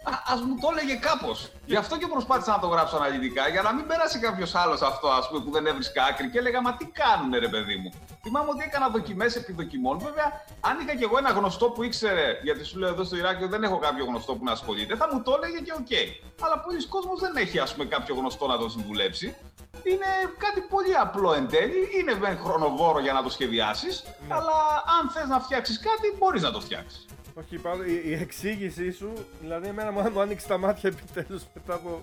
α 0.04 0.36
μου 0.46 0.54
το 0.60 0.68
έλεγε 0.72 0.94
κάπως. 0.94 1.50
Γι' 1.64 1.76
αυτό 1.76 1.98
και 1.98 2.06
προσπάθησα 2.06 2.50
να 2.50 2.58
το 2.58 2.66
γράψω 2.66 2.96
αναλυτικά, 2.96 3.48
για 3.48 3.62
να 3.62 3.72
μην 3.74 3.86
πέρασε 3.86 4.18
κάποιος 4.18 4.54
άλλος 4.54 4.82
αυτό 4.82 5.08
ας 5.08 5.28
πούμε, 5.28 5.40
που 5.44 5.50
δεν 5.50 5.66
έβρισκα 5.66 6.04
άκρη 6.04 6.30
και 6.30 6.38
έλεγα 6.38 6.60
Μα 6.62 6.76
τι 6.76 6.86
κάνουνε, 6.86 7.38
ρε 7.38 7.48
παιδί 7.48 7.76
μου. 7.76 7.90
Θυμάμαι 8.22 8.48
ότι 8.50 8.62
έκανα 8.62 8.88
δοκιμές 8.88 9.36
επί 9.36 9.53
δοκιμών. 9.53 9.98
Βέβαια, 9.98 10.44
αν 10.60 10.78
είχα 10.80 10.94
κι 10.96 11.02
εγώ 11.02 11.18
ένα 11.18 11.30
γνωστό 11.30 11.66
που 11.70 11.82
ήξερε, 11.82 12.38
γιατί 12.42 12.64
σου 12.64 12.78
λέω 12.78 12.88
εδώ 12.88 13.04
στο 13.04 13.16
Ηράκλειο 13.16 13.48
δεν 13.48 13.62
έχω 13.62 13.78
κάποιο 13.78 14.04
γνωστό 14.04 14.34
που 14.34 14.44
να 14.44 14.52
ασχολείται, 14.52 14.96
θα 14.96 15.08
μου 15.12 15.22
το 15.22 15.38
έλεγε 15.42 15.58
και 15.58 15.72
ok. 15.72 15.86
Okay. 15.90 16.06
Αλλά 16.40 16.58
πολύς 16.58 16.86
κόσμος 16.86 17.20
δεν 17.20 17.36
έχει 17.36 17.58
ας 17.58 17.72
πούμε, 17.72 17.84
κάποιο 17.84 18.14
γνωστό 18.14 18.46
να 18.46 18.58
τον 18.58 18.70
συμβουλέψει. 18.70 19.36
Είναι 19.82 20.10
κάτι 20.38 20.60
πολύ 20.60 20.94
απλό 20.96 21.32
εν 21.32 21.48
τέλει. 21.48 21.88
Είναι 21.98 22.38
χρονοβόρο 22.44 23.00
για 23.00 23.12
να 23.12 23.22
το 23.22 23.30
σχεδιάσεις, 23.30 24.04
ναι. 24.04 24.34
αλλά 24.34 24.58
αν 25.00 25.10
θες 25.10 25.28
να 25.28 25.40
φτιάξεις 25.40 25.78
κάτι, 25.78 26.16
μπορείς 26.18 26.42
να 26.42 26.50
το 26.50 26.60
φτιάξεις. 26.60 27.06
Όχι, 27.34 27.58
πάνω, 27.58 27.82
η, 27.84 28.02
η 28.04 28.12
εξήγησή 28.14 28.92
σου, 28.92 29.12
δηλαδή 29.40 29.68
εμένα 29.68 29.90
μου, 29.92 30.10
μου 30.10 30.20
άνοιξε 30.20 30.46
τα 30.46 30.58
μάτια 30.58 30.90
επιτέλους 30.90 31.42
μετά 31.54 31.74
από 31.74 32.02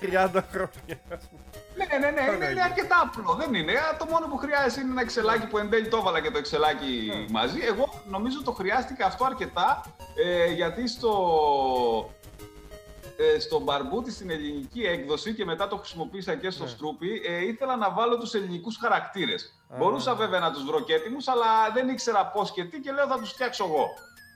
30 0.00 0.42
χρόνια. 0.50 1.00
ας 1.12 1.28
πούμε. 1.28 1.42
Ναι, 1.76 1.98
ναι, 1.98 2.10
ναι, 2.10 2.34
είναι, 2.36 2.46
είναι 2.50 2.62
αρκετά 2.62 2.96
απλό. 3.04 3.34
Δεν 3.34 3.54
είναι. 3.54 3.72
Το 3.98 4.04
μόνο 4.04 4.26
που 4.26 4.36
χρειάζεται 4.36 4.80
είναι 4.80 4.90
ένα 4.90 5.00
εξελάκι 5.00 5.46
που 5.46 5.58
εν 5.58 5.70
τέλει 5.70 5.88
το 5.88 5.96
έβαλα 5.96 6.20
και 6.20 6.30
το 6.30 6.38
εξελάκι 6.38 7.10
Ναι. 7.14 7.24
μαζί. 7.30 7.58
Εγώ 7.60 8.02
νομίζω 8.08 8.42
το 8.42 8.52
χρειάστηκα 8.52 9.06
αυτό 9.06 9.24
αρκετά 9.24 9.84
ε, 10.24 10.46
γιατί 10.52 10.88
στο, 10.88 11.12
ε, 13.36 13.38
στο 13.40 13.60
μπαρμπούτι 13.60 14.10
στην 14.10 14.30
ελληνική 14.30 14.80
έκδοση 14.82 15.34
και 15.34 15.44
μετά 15.44 15.68
το 15.68 15.76
χρησιμοποίησα 15.76 16.34
και 16.36 16.50
στο 16.50 16.64
Ναι. 16.64 16.70
στρούπι, 16.70 17.22
ε, 17.28 17.44
ήθελα 17.46 17.76
να 17.76 17.90
βάλω 17.90 18.18
τους 18.18 18.34
ελληνικούς 18.34 18.76
χαρακτήρες. 18.76 19.54
Α. 19.68 19.76
Μπορούσα 19.76 20.14
βέβαια 20.14 20.40
να 20.40 20.52
τους 20.52 20.64
βρω 20.64 20.80
και 20.80 20.94
έτοιμους, 20.94 21.28
αλλά 21.28 21.46
δεν 21.74 21.88
ήξερα 21.88 22.26
πώς 22.26 22.52
και 22.52 22.64
τι 22.64 22.80
και 22.80 22.92
λέω 22.92 23.06
θα 23.06 23.18
τους 23.18 23.30
φτιάξω 23.30 23.64
εγώ. 23.64 23.88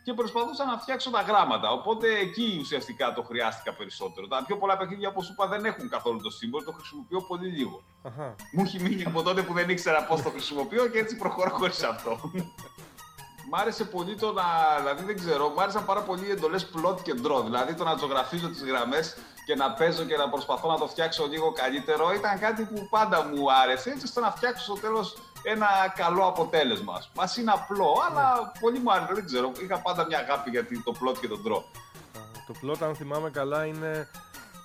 Και 0.04 0.12
προσπαθούσα 0.12 0.64
να 0.64 0.78
φτιάξω 0.78 1.10
τα 1.10 1.20
γράμματα. 1.20 1.70
Οπότε 1.70 2.18
εκεί 2.18 2.58
ουσιαστικά 2.60 3.12
το 3.12 3.22
χρειάστηκα 3.22 3.72
περισσότερο. 3.74 4.26
Τα 4.26 4.44
πιο 4.46 4.56
πολλά 4.56 4.76
παιχνίδια, 4.76 5.08
όπως 5.08 5.28
είπα, 5.28 5.46
δεν 5.46 5.64
έχουν 5.64 5.88
καθόλου 5.88 6.20
το 6.22 6.30
σύμβολο, 6.30 6.64
το 6.64 6.72
χρησιμοποιώ 6.72 7.20
πολύ 7.20 7.48
λίγο. 7.48 7.82
Αχα. 8.02 8.34
Μου 8.52 8.62
έχει 8.62 8.80
μείνει 8.80 9.04
από 9.04 9.22
τότε 9.22 9.42
που 9.42 9.52
δεν 9.52 9.68
ήξερα 9.68 10.04
πώς 10.04 10.22
το 10.22 10.30
χρησιμοποιώ 10.30 10.86
και 10.86 10.98
έτσι 10.98 11.16
προχωρώ 11.16 11.50
χωρίς 11.50 11.82
αυτό. 11.82 12.20
Μ' 13.50 13.54
άρεσε 13.54 13.84
πολύ 13.84 14.14
το 14.14 14.32
να. 14.32 14.42
Δηλαδή 14.78 15.04
δεν 15.04 15.16
ξέρω, 15.16 15.48
μ' 15.48 15.60
άρεσαν 15.60 15.84
πάρα 15.84 16.00
πολύ 16.02 16.26
οι 16.26 16.30
εντολές 16.30 16.70
plot 16.74 17.02
και 17.02 17.14
draw. 17.24 17.42
Δηλαδή 17.44 17.74
το 17.74 17.84
να 17.84 17.96
ζωγραφίζω 17.96 18.48
τις 18.48 18.64
γραμμές 18.64 19.16
και 19.46 19.54
να 19.54 19.72
παίζω 19.72 20.04
και 20.04 20.16
να 20.16 20.28
προσπαθώ 20.28 20.68
να 20.68 20.78
το 20.78 20.86
φτιάξω 20.86 21.26
λίγο 21.26 21.52
καλύτερο 21.52 22.12
ήταν 22.12 22.38
κάτι 22.38 22.62
που 22.64 22.88
πάντα 22.90 23.24
μου 23.24 23.52
άρεσε 23.52 23.90
έτσι 23.90 24.04
ώστε 24.04 24.20
να 24.20 24.30
φτιάξω 24.30 24.64
στο 24.64 24.74
τέλος 24.74 25.16
ένα 25.42 25.66
καλό 25.94 26.26
αποτέλεσμα. 26.26 27.02
Μας 27.14 27.36
είναι 27.36 27.50
απλό, 27.50 27.94
αλλά 28.10 28.52
πολύ 28.60 28.78
μου 28.78 28.92
άρεσε. 28.92 29.14
Δεν 29.14 29.24
ξέρω, 29.24 29.52
είχα 29.62 29.78
πάντα 29.78 30.06
μια 30.06 30.18
αγάπη 30.18 30.50
για 30.50 30.66
το 30.84 30.94
plot 31.00 31.18
και 31.20 31.28
τον 31.28 31.42
draw. 31.46 31.62
Α, 32.18 32.20
Το 32.46 32.54
plot, 32.62 32.86
αν 32.86 32.94
θυμάμαι 32.96 33.30
καλά, 33.30 33.64
είναι 33.64 34.08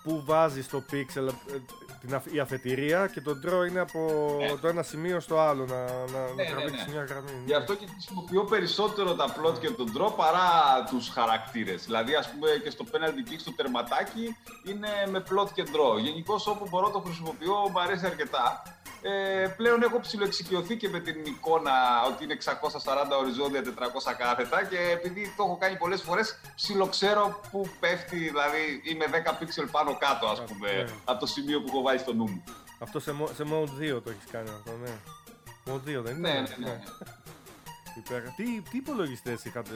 που 0.03 0.23
βάζεις 0.25 0.69
το 0.69 0.83
pixel 0.91 1.27
ε, 1.27 1.57
την 1.99 2.15
αφ- 2.15 2.33
η 2.33 2.39
αφετηρία 2.39 3.07
και 3.13 3.21
το 3.21 3.31
draw 3.45 3.67
είναι 3.69 3.79
από 3.79 3.99
Ναι. 4.39 4.55
το 4.61 4.67
ένα 4.67 4.83
σημείο 4.83 5.19
στο 5.19 5.39
άλλο 5.39 5.65
να, 5.65 5.75
να, 5.75 5.83
Ναι, 5.85 6.19
να 6.19 6.33
ναι, 6.35 6.45
τραβήξει 6.45 6.85
ναι. 6.85 6.91
μια 6.91 7.03
γραμμή. 7.03 7.31
Γι' 7.45 7.53
αυτό 7.53 7.75
και 7.75 7.85
χρησιμοποιώ 7.91 8.43
περισσότερο 8.43 9.13
τα 9.15 9.25
plot 9.35 9.59
και 9.59 9.69
τον 9.69 9.91
draw 9.97 10.15
παρά 10.15 10.49
τους 10.89 11.09
χαρακτήρες. 11.09 11.85
Δηλαδή, 11.85 12.15
ας 12.15 12.29
πούμε, 12.31 12.49
και 12.63 12.69
στο 12.69 12.85
penalty 12.91 13.31
kick, 13.31 13.35
στο 13.39 13.51
τερματάκι, 13.51 14.35
είναι 14.65 14.89
με 15.09 15.23
plot 15.29 15.47
και 15.53 15.63
draw. 15.73 15.99
Γενικώς 16.01 16.47
όπου 16.47 16.67
μπορώ 16.69 16.89
το 16.89 16.99
χρησιμοποιώ, 16.99 17.53
μου 17.71 17.79
αρέσει 17.81 18.05
αρκετά. 18.05 18.61
Ε, 19.01 19.47
πλέον 19.57 19.83
έχω 19.83 19.99
ψηλοεξοικειωθεί 19.99 20.75
και 20.77 20.89
με 20.89 20.99
την 20.99 21.25
εικόνα 21.25 21.71
ότι 22.07 22.23
είναι 22.23 22.33
640 22.33 23.17
οριζόντια, 23.19 23.61
400 23.63 24.13
κάθετα 24.17 24.63
και 24.65 24.77
επειδή 24.93 25.33
το 25.37 25.43
έχω 25.43 25.57
κάνει 25.59 25.75
πολλές 25.77 26.01
φορές, 26.01 26.39
ψιλοξέρω 26.55 27.39
που 27.51 27.69
πέφτει, 27.79 28.17
δηλαδή 28.17 28.81
είμαι 28.83 29.05
10 29.11 29.31
pixel 29.39 29.67
πάνω 29.71 29.97
κάτω, 29.99 30.27
ας 30.27 30.39
Α, 30.39 30.43
πούμε, 30.43 30.71
ναι. 30.71 30.85
από 31.05 31.19
το 31.19 31.25
σημείο 31.25 31.61
που 31.61 31.67
έχω 31.67 31.81
βάλει 31.87 31.99
στο 31.99 32.13
νου 32.13 32.29
μου. 32.29 32.43
Αυτό 32.79 32.99
σε, 32.99 33.15
mo- 33.21 33.29
σε 33.35 33.43
mode 33.43 33.95
2 33.97 34.01
το 34.03 34.09
έχεις 34.09 34.31
κάνει 34.31 34.49
αυτό, 34.49 34.71
ναι. 34.83 34.91
Mode 35.65 35.99
2 35.99 36.03
δεν 36.03 36.17
είναι. 36.17 36.31
Ναι, 36.31 36.39
ναι, 36.39 36.55
ναι. 36.65 36.79
Υπέρ. 38.05 38.21
Τι, 38.21 38.61
τι 38.69 38.77
υπολογιστές 38.77 39.45
είχατε 39.45 39.75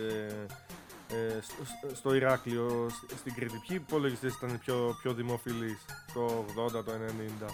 ε, 1.10 1.40
στο, 1.42 1.54
στο- 1.66 1.96
στο 1.96 2.14
Ηράκλειο, 2.14 2.88
σ- 2.90 3.18
στην 3.18 3.34
Κρήτη, 3.34 3.62
ποιοι 3.68 3.82
υπολογιστές 3.88 4.34
ήταν 4.34 4.60
πιο, 4.60 4.96
πιο 5.02 5.14
δημοφιλείς, 5.14 5.86
το 6.14 6.46
80, 6.68 6.72
το 6.86 6.92
90. 7.44 7.46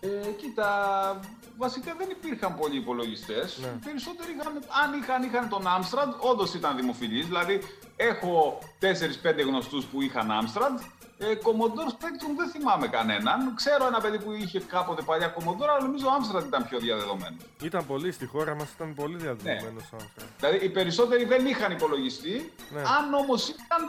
Ε, 0.00 0.30
κοίτα, 0.30 1.20
βασικά 1.56 1.94
δεν 1.98 2.10
υπήρχαν 2.10 2.54
πολλοί 2.56 2.76
υπολογιστές. 2.76 3.58
Ναι. 3.58 3.66
Οι 3.66 3.84
περισσότεροι 3.84 4.32
είχαν, 4.32 4.52
αν 4.84 5.00
είχαν, 5.00 5.22
είχαν 5.22 5.48
τον 5.48 5.62
Amstrad, 5.66 6.20
όντως 6.30 6.54
ήταν 6.54 6.76
δημοφιλή. 6.76 7.22
Δηλαδή, 7.22 7.60
έχω 7.96 8.58
4-5 8.80 9.42
γνωστούς 9.46 9.84
που 9.84 10.02
είχαν 10.02 10.28
Amstrad. 10.30 10.82
Ε, 11.18 11.26
Commodore 11.26 11.90
Spectrum 11.96 12.32
δεν 12.36 12.48
θυμάμαι 12.48 12.88
κανέναν. 12.88 13.54
Ξέρω 13.54 13.86
ένα 13.86 14.00
παιδί 14.00 14.18
που 14.18 14.32
είχε 14.32 14.60
κάποτε 14.60 15.02
παλιά 15.02 15.34
Commodore, 15.34 15.68
αλλά 15.70 15.82
νομίζω 15.82 16.06
ο 16.06 16.10
Amstrad 16.18 16.46
ήταν 16.46 16.68
πιο 16.68 16.78
διαδεδομένος. 16.78 17.42
Ήταν 17.62 17.86
πολύ 17.86 18.12
στη 18.12 18.26
χώρα 18.26 18.54
μας, 18.54 18.72
ήταν 18.72 18.94
πολύ 18.94 19.16
διαδεδομένος 19.16 19.82
ναι. 19.92 20.24
Δηλαδή, 20.38 20.64
οι 20.64 20.68
περισσότεροι 20.68 21.24
δεν 21.24 21.46
είχαν 21.46 21.72
υπολογιστή. 21.72 22.52
Ναι. 22.70 22.80
Αν 22.80 23.14
όμως 23.14 23.48
ήταν, 23.48 23.80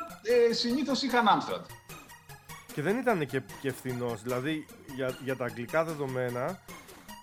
ε, 0.50 0.54
συνήθως 0.54 1.02
είχαν 1.02 1.26
Amstrad. 1.28 1.62
Και 2.74 2.82
δεν 2.82 2.98
ήταν 2.98 3.28
και, 3.28 3.42
και 3.62 3.72
φθηνός. 3.72 4.22
Δηλαδή 4.22 4.66
για, 4.96 5.18
για 5.24 5.36
τα 5.36 5.46
αγγλικά 5.46 5.84
δεδομένα 5.84 6.60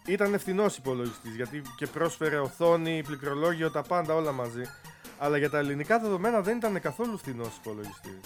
ήταν 0.07 0.39
φθηνό 0.39 0.67
υπολογιστής 0.79 1.35
γιατί 1.35 1.63
και 1.77 1.87
πρόσφερε 1.87 2.39
οθόνη, 2.39 3.03
πληκτρολόγιο, 3.07 3.71
τα 3.71 3.83
πάντα 3.83 4.15
όλα 4.15 4.33
μαζί. 4.33 4.63
Αλλά 5.19 5.37
για 5.37 5.51
τα 5.51 5.59
ελληνικά 5.59 5.99
δεδομένα 5.99 6.41
δεν 6.41 6.57
ήταν 6.57 6.81
καθόλου 6.81 7.19
φθηνός 7.19 7.57
υπολογιστής. 7.57 8.21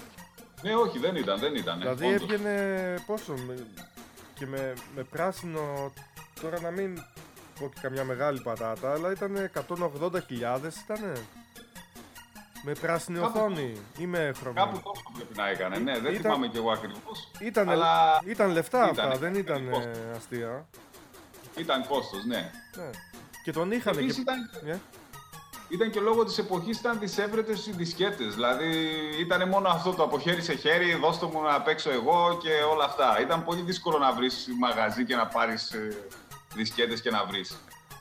Ναι, 0.62 0.74
όχι, 0.74 0.98
δεν 0.98 1.16
ήταν, 1.16 1.38
δεν 1.38 1.54
ήταν. 1.54 1.78
δηλαδή 1.78 2.06
όντως. 2.06 2.22
έβγαινε 2.22 2.94
πόσο. 3.06 3.34
Με, 3.46 3.66
και 4.34 4.46
με, 4.46 4.72
με 4.96 5.02
πράσινο. 5.02 5.92
Τώρα 6.40 6.60
να 6.60 6.70
μην 6.70 7.02
πω 7.60 7.68
και 7.74 7.78
καμιά 7.82 8.04
μεγάλη 8.04 8.40
πατάτα, 8.40 8.92
αλλά 8.92 9.10
ήταν 9.10 9.50
180.000 9.54 10.20
ήταν. 10.84 11.12
Με 12.62 12.72
πράσινη 12.72 13.18
Κάπου- 13.18 13.36
οθόνη 13.36 13.72
ή 13.98 14.06
με 14.06 14.32
χρωμή. 14.40 14.54
Κάπου 14.56 14.80
τόσο 14.82 15.02
πρέπει 15.14 15.36
να 15.36 15.48
έκανε. 15.48 15.78
Ναι, 15.78 15.92
δεν 15.98 16.10
Ήταν- 16.12 16.20
θυμάμαι 16.22 16.46
κι 16.48 16.56
εγώ 16.56 16.70
ακριβώς. 16.70 17.30
Ήταν, 17.40 17.68
αλλά 17.70 18.20
ήταν 18.26 18.50
λεφτά 18.50 18.90
ήταν, 18.92 19.06
αυτά, 19.06 19.18
δεν 19.18 19.34
ήταν 19.34 19.62
ήταν 19.62 19.72
κόστος. 19.72 19.96
ε, 19.96 20.10
αστεία. 20.16 20.66
Ήταν 21.56 21.86
κόστος, 21.86 22.24
ναι. 22.24 22.50
Ναι. 22.76 22.90
Και 23.42 23.52
τον 23.52 23.70
είχαν 23.72 23.96
Επίσης 23.96 24.14
και... 24.14 24.20
ήταν, 24.20 24.50
Ναι. 24.64 24.78
Ήταν 25.68 25.90
και 25.90 26.00
λόγω 26.00 26.24
της 26.24 26.38
εποχής 26.38 26.78
ήταν 26.78 26.98
δισεύρετες 26.98 27.66
οι 27.66 27.72
δισκέτες. 27.72 28.34
Δηλαδή 28.34 28.68
ήταν 29.20 29.48
μόνο 29.48 29.68
αυτό 29.68 29.92
το 29.94 30.02
από 30.02 30.18
χέρι 30.18 30.42
σε 30.42 30.54
χέρι, 30.54 30.94
δώστε 30.94 31.26
μου 31.26 31.42
να 31.42 31.62
παίξω 31.62 31.90
εγώ 31.90 32.38
και 32.42 32.50
όλα 32.72 32.84
αυτά. 32.84 33.20
Ήταν 33.20 33.44
πολύ 33.44 33.60
δύσκολο 33.62 33.98
να 33.98 34.12
βρεις 34.12 34.48
μαγαζί 34.58 35.04
και 35.04 35.16
να 35.16 35.26
πάρεις 35.26 35.70
ε, 35.72 35.96
δισκέτες 36.54 37.00
και 37.00 37.10
να 37.10 37.24
βρεις. 37.24 37.52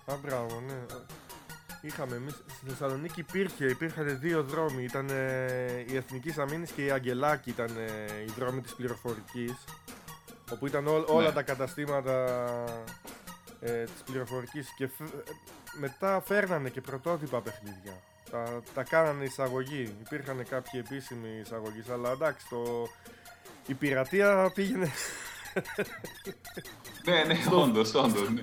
Α, 0.05 0.13
μπράβο, 0.23 0.63
ναι. 0.67 0.85
Είχαμε 1.81 2.15
εμείς 2.15 2.33
στη 2.33 2.69
Θεσσαλονίκη 2.69 3.19
υπήρχε, 3.19 3.65
υπήρχαν 3.65 4.19
δύο 4.19 4.43
δρόμοι. 4.43 4.83
Ήταν 4.83 5.09
ε, 5.09 5.85
η 5.87 5.95
Εθνική 5.95 6.33
Αμήνη 6.39 6.67
και 6.75 6.85
η 6.85 6.91
Αγγελάκη 6.91 7.49
ήταν 7.49 7.69
ε, 7.77 8.21
οι 8.27 8.33
δρόμοι 8.39 8.61
της 8.61 8.73
πληροφορικής. 8.75 9.53
Όπου 10.51 10.67
ήταν 10.67 10.87
ό- 10.87 11.05
όλα 11.07 11.27
Ναι. 11.27 11.31
τα 11.33 11.41
καταστήματα 11.41 12.25
ε, 13.59 13.83
της 13.83 14.01
πληροφορικής 14.05 14.73
και 14.77 14.87
φ- 14.87 15.01
ε, 15.01 15.31
μετά 15.79 16.21
φέρνανε 16.25 16.69
και 16.69 16.81
πρωτότυπα 16.81 17.41
παιχνίδια. 17.41 17.93
Τα, 18.31 18.61
τα 18.73 18.83
κάνανε 18.83 19.23
εισαγωγή. 19.23 19.95
Υπήρχαν 20.05 20.45
κάποιοι 20.49 20.83
επίσημοι 20.85 21.39
εισαγωγή, 21.43 21.83
αλλά 21.91 22.11
εντάξει, 22.11 22.45
το, 22.49 22.87
η 23.67 23.73
πειρατεία 23.73 24.51
πήγαινε 24.53 24.91
Ναι, 27.05 27.23
ναι, 27.23 27.37
όντως, 27.63 27.93
όντως, 27.93 28.29
ναι. 28.29 28.41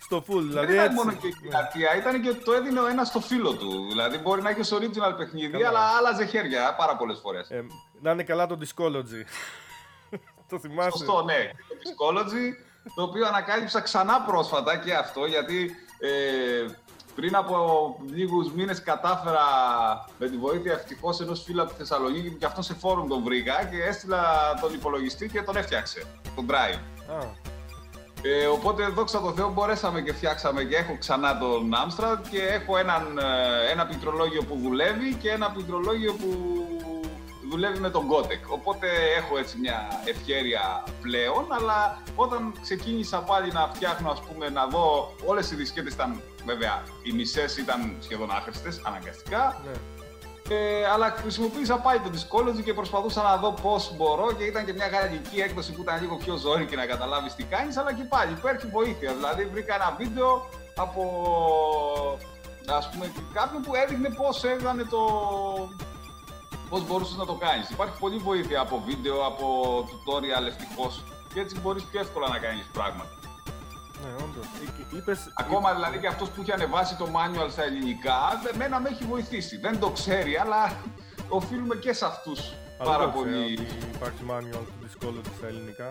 στο 0.00 0.24
full. 0.28 0.42
Δηλαδή 0.42 0.66
δεν 0.66 0.74
ήταν 0.74 0.84
έτσι. 0.84 0.96
μόνο 0.96 1.12
και 1.12 1.26
η 1.26 1.30
Ναι. 1.40 1.48
πειρατεία, 1.48 1.96
ήταν 1.96 2.22
και 2.22 2.32
το 2.32 2.52
έδινε 2.52 2.80
ο 2.80 2.86
ένας 2.86 3.08
στο 3.08 3.20
φίλο 3.20 3.52
του. 3.56 3.86
Δηλαδή 3.88 4.18
μπορεί 4.18 4.42
να 4.42 4.50
έχεις 4.50 4.72
original 4.74 5.14
παιχνίδι, 5.16 5.50
Καλά. 5.52 5.68
αλλά 5.68 5.80
άλλαζε 5.80 6.24
χέρια 6.26 6.74
πάρα 6.74 6.96
πολλές 6.96 7.18
φορές. 7.22 7.50
Ε, 7.50 7.66
να 8.00 8.10
είναι 8.10 8.22
καλά 8.22 8.46
το 8.46 8.58
Discology. 8.60 9.24
το 10.50 10.58
θυμάσαι; 10.58 10.90
Σωστό, 10.90 11.22
ναι. 11.24 11.50
Το 11.68 11.74
Psychology, 11.80 12.52
το 12.94 13.02
οποίο 13.02 13.26
ανακάλυψα 13.26 13.80
ξανά 13.80 14.20
πρόσφατα 14.20 14.76
και 14.76 14.94
αυτό, 14.94 15.24
γιατί 15.24 15.76
ε, 15.98 16.66
πριν 17.14 17.36
από 17.36 17.56
λίγους 18.10 18.52
μήνες 18.52 18.82
κατάφερα 18.82 19.44
με 20.18 20.28
τη 20.28 20.36
βοήθεια 20.36 20.72
ευτυχώς 20.72 21.20
ενός 21.20 21.42
φίλου 21.42 21.62
από 21.62 21.70
τη 21.70 21.76
Θεσσαλονίκη 21.76 22.30
που 22.30 22.38
και 22.38 22.46
αυτό 22.46 22.62
σε 22.62 22.74
φόρουμ 22.74 23.08
τον 23.08 23.22
βρήκα 23.22 23.64
και 23.64 23.82
έστειλα 23.82 24.22
τον 24.60 24.74
υπολογιστή 24.74 25.28
και 25.28 25.42
τον 25.42 25.56
έφτιαξε, 25.56 26.02
τον 26.34 26.46
Drive. 26.50 26.78
Α, 27.12 27.52
Ε, 28.26 28.46
οπότε 28.46 28.86
δόξα 28.86 29.20
τω 29.20 29.32
Θεώ 29.32 29.50
μπορέσαμε 29.52 30.00
και 30.00 30.12
φτιάξαμε 30.12 30.64
και 30.64 30.76
έχω 30.76 30.98
ξανά 30.98 31.38
τον 31.38 31.72
Amstrad 31.74 32.18
και 32.30 32.42
έχω 32.42 32.76
έναν, 32.76 33.18
ε, 33.18 33.70
ένα 33.70 33.86
πληκτρολόγιο 33.86 34.42
που 34.42 34.58
δουλεύει 34.62 35.14
και 35.14 35.30
ένα 35.30 35.50
πληκτρολόγιο 35.50 36.12
που 36.12 36.28
δουλεύει 37.54 37.78
με 37.78 37.90
τον 37.90 38.04
Gotek. 38.10 38.42
Οπότε 38.48 38.86
έχω 39.18 39.38
έτσι 39.38 39.58
μια 39.58 39.78
ευχέρεια 40.04 40.84
πλέον, 41.00 41.44
αλλά 41.58 42.02
όταν 42.16 42.54
ξεκίνησα 42.62 43.18
πάλι 43.18 43.52
να 43.52 43.70
φτιάχνω, 43.74 44.10
ας 44.10 44.20
πούμε, 44.20 44.48
να 44.48 44.66
δω, 44.66 45.14
όλες 45.26 45.50
οι 45.50 45.54
δισκέτες 45.54 45.92
ήταν, 45.92 46.22
βέβαια, 46.44 46.82
οι 47.02 47.12
μισές 47.12 47.56
ήταν 47.56 47.96
σχεδόν 48.00 48.30
άχρηστες, 48.30 48.80
αναγκαστικά, 48.84 49.60
ναι. 49.64 49.74
ε, 50.54 50.86
αλλά 50.92 51.10
χρησιμοποίησα 51.10 51.76
πάλι 51.76 52.00
το 52.00 52.10
Discology 52.16 52.62
και 52.64 52.74
προσπαθούσα 52.74 53.22
να 53.22 53.36
δω 53.36 53.50
πώς 53.62 53.92
μπορώ 53.96 54.32
και 54.32 54.44
ήταν 54.44 54.64
και 54.64 54.72
μια 54.72 54.88
γαλλική 54.88 55.40
έκδοση 55.40 55.72
που 55.72 55.82
ήταν 55.82 56.00
λίγο 56.00 56.16
πιο 56.16 56.36
ζώρικη 56.36 56.76
να 56.76 56.86
καταλάβεις 56.86 57.34
τι 57.34 57.44
κάνεις, 57.44 57.76
αλλά 57.76 57.92
και 57.94 58.04
πάλι 58.04 58.32
υπάρχει 58.32 58.66
βοήθεια. 58.66 59.12
Δηλαδή 59.12 59.44
βρήκα 59.52 59.74
ένα 59.74 59.96
βίντεο 59.98 60.48
από 60.76 61.02
ας 62.68 62.90
πούμε 62.90 63.12
κάποιον 63.32 63.62
που 63.62 63.74
έδειχνε 63.74 64.08
πώς 64.08 64.44
έκανε 64.44 64.82
το. 64.82 65.00
Πώς 66.68 66.86
μπορούσες 66.86 67.16
να 67.16 67.26
το 67.26 67.34
κάνεις. 67.34 67.70
Υπάρχει 67.70 67.98
πολλή 67.98 68.16
βοήθεια 68.16 68.60
από 68.60 68.82
βίντεο, 68.86 69.26
από 69.26 69.46
tutorial 69.88 70.46
ευτυχώς. 70.46 71.02
Και 71.34 71.40
έτσι 71.40 71.60
μπορείς 71.60 71.84
πιο 71.84 72.00
εύκολα 72.00 72.28
να 72.28 72.38
κάνεις 72.38 72.66
πράγματα. 72.72 73.10
Ναι, 74.02 74.10
όντως. 74.24 74.46
Είπες... 74.92 75.32
Ακόμα 75.34 75.74
δηλαδή 75.74 75.98
και 75.98 76.06
αυτός 76.06 76.28
που 76.28 76.42
είχε 76.42 76.52
ανεβάσει 76.52 76.96
το 76.96 77.06
manual 77.16 77.50
στα 77.50 77.64
ελληνικά, 77.64 78.18
εμένα 78.52 78.80
με 78.80 78.88
έχει 78.88 79.04
βοηθήσει. 79.04 79.56
Δεν 79.58 79.78
το 79.78 79.90
ξέρει, 79.90 80.36
αλλά 80.36 80.76
οφείλουμε 81.38 81.74
και 81.74 81.92
σε 81.92 82.06
αυτούς 82.06 82.40
πάρα 82.84 83.08
πολύ. 83.08 83.52
Υπάρχει 83.94 84.18
manual 84.30 84.64
του 84.66 84.74
Discord 84.82 85.20
στα 85.38 85.46
ελληνικά. 85.46 85.88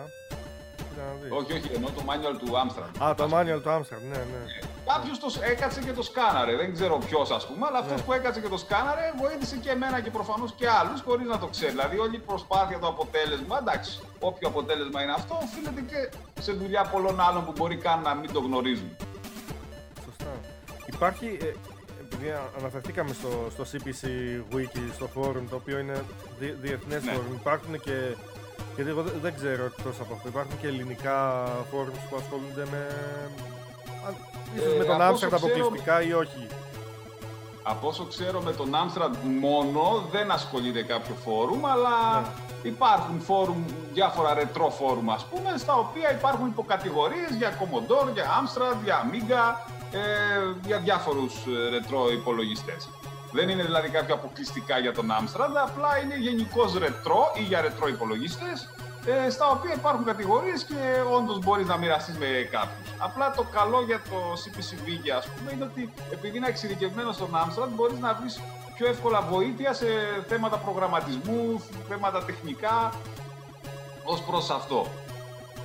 Όχι, 1.38 1.52
όχι, 1.52 1.70
ενώ 1.74 1.86
το 1.86 2.02
manual 2.06 2.38
του 2.38 2.52
Amstrad. 2.52 3.04
Α, 3.04 3.14
το 3.14 3.24
manual 3.24 3.60
του 3.62 3.68
Amstrad, 3.68 4.02
ναι, 4.10 4.16
ναι. 4.16 4.44
Κάποιος 4.90 5.18
το 5.18 5.28
έκατσε 5.52 5.80
και 5.80 5.92
το 5.92 6.02
σκάναρε. 6.02 6.56
Δεν 6.56 6.72
ξέρω 6.72 6.98
ποιος, 6.98 7.30
ας 7.30 7.46
πούμε, 7.46 7.66
αλλά 7.66 7.78
αυτός 7.78 7.98
ναι. 8.00 8.04
που 8.06 8.12
έκατσε 8.12 8.40
και 8.40 8.48
το 8.48 8.58
σκάναρε 8.58 9.12
βοήθησε 9.20 9.56
και 9.56 9.70
εμένα 9.70 10.00
και 10.00 10.10
προφανώς 10.10 10.52
και 10.52 10.68
άλλους 10.68 11.00
χωρίς 11.00 11.26
να 11.26 11.38
το 11.38 11.46
ξέρει. 11.46 11.70
Δηλαδή, 11.70 11.98
όλη 11.98 12.16
η 12.16 12.24
προσπάθεια, 12.30 12.78
το 12.78 12.86
αποτέλεσμα, 12.86 13.58
εντάξει, 13.58 14.00
όποιο 14.18 14.48
αποτέλεσμα 14.48 15.02
είναι 15.02 15.12
αυτό, 15.12 15.38
οφείλεται 15.42 15.80
και 15.80 16.00
σε 16.40 16.52
δουλειά 16.52 16.82
πολλών 16.82 17.20
άλλων 17.20 17.44
που 17.44 17.52
μπορεί 17.56 17.76
καν 17.76 18.00
να 18.00 18.14
μην 18.14 18.32
το 18.32 18.40
γνωρίζουν. 18.40 18.96
Σωστά. 20.04 20.30
Υπάρχει, 20.86 21.38
ε, 21.42 21.52
επειδή 22.00 22.34
αναφερθήκαμε 22.58 23.12
στο, 23.12 23.30
στο 23.50 23.64
CPC 23.72 24.02
Wiki, 24.54 24.84
στο 24.94 25.08
forum, 25.14 25.44
το 25.50 25.56
οποίο 25.56 25.78
είναι 25.78 26.04
διεθνές 26.38 27.04
ναι. 27.04 27.12
forum, 27.12 27.34
υπάρχουν 27.40 27.80
και 27.80 28.16
γιατί 28.74 28.90
εγώ 28.90 29.02
δεν 29.02 29.34
ξέρω 29.34 29.64
εκτός 29.64 30.00
από 30.00 30.14
αυτό. 30.14 30.28
Υπάρχουν 30.28 30.60
και 30.60 30.66
ελληνικά 30.66 31.44
forums 31.46 32.00
που 32.10 32.16
ασχολούνται 32.16 32.64
με. 32.70 32.86
Ίσως 34.54 34.72
ε, 34.72 34.78
με 34.78 34.84
τον 34.84 35.00
Άμστερντ 35.02 35.34
αποκλειστικά 35.34 36.02
ή 36.02 36.12
όχι. 36.12 36.46
Από 37.62 37.88
όσο 37.88 38.04
ξέρω 38.04 38.40
με 38.40 38.52
τον 38.52 38.74
Άμστραντ 38.74 39.14
μόνο 39.40 40.04
δεν 40.10 40.30
ασχολείται 40.30 40.82
κάποιο 40.82 41.14
φόρουμ, 41.24 41.66
αλλά 41.66 42.20
ναι. 42.20 42.68
υπάρχουν 42.68 43.20
φόρουμ, 43.20 43.64
διάφορα 43.92 44.34
ρετρό 44.34 44.70
φόρουμ 44.70 45.10
ας 45.10 45.24
πούμε, 45.24 45.54
στα 45.56 45.74
οποία 45.74 46.12
υπάρχουν 46.12 46.46
υποκατηγορίες 46.46 47.30
για 47.38 47.50
Commodore, 47.58 48.12
για 48.12 48.24
Amstrad, 48.24 48.76
για 48.84 48.96
Amiga, 49.04 49.72
ε, 49.92 50.00
για 50.66 50.78
διάφορους 50.78 51.34
ε, 51.46 51.68
ρετρό 51.68 52.12
υπολογιστές. 52.12 52.88
Δεν 53.32 53.48
είναι 53.48 53.62
δηλαδή 53.62 53.88
κάποια 53.88 54.14
αποκλειστικά 54.14 54.78
για 54.78 54.92
τον 54.92 55.06
Amstrad, 55.10 55.54
απλά 55.66 55.98
είναι 56.02 56.16
γενικώ 56.18 56.72
ρετρό 56.78 57.32
ή 57.38 57.42
για 57.42 57.60
ρετρό 57.60 57.88
υπολογιστές, 57.88 58.68
ε, 59.06 59.30
στα 59.30 59.50
οποία 59.50 59.74
υπάρχουν 59.74 60.04
κατηγορίες 60.04 60.64
και 60.64 60.80
όντως 61.16 61.38
μπορείς 61.38 61.66
να 61.66 61.76
μοιραστείς 61.76 62.16
με 62.18 62.26
κάποιους. 62.50 62.88
Απλά 62.98 63.30
το 63.30 63.42
καλό 63.42 63.82
για 63.82 64.00
το 64.10 64.18
CPCV, 64.42 64.88
ας 65.18 65.26
πούμε, 65.26 65.52
είναι 65.52 65.64
ότι 65.64 65.92
επειδή 66.12 66.36
είναι 66.36 66.48
εξειδικευμένο 66.48 67.12
στον 67.12 67.30
Amstrad, 67.32 67.68
μπορείς 67.74 67.98
να 67.98 68.14
βρεις 68.14 68.40
πιο 68.74 68.86
εύκολα 68.86 69.20
βοήθεια 69.20 69.72
σε 69.72 69.86
θέματα 70.28 70.56
προγραμματισμού, 70.56 71.62
θέματα 71.88 72.24
τεχνικά, 72.24 72.92
ως 74.04 74.20
προς 74.22 74.50
αυτό. 74.50 74.86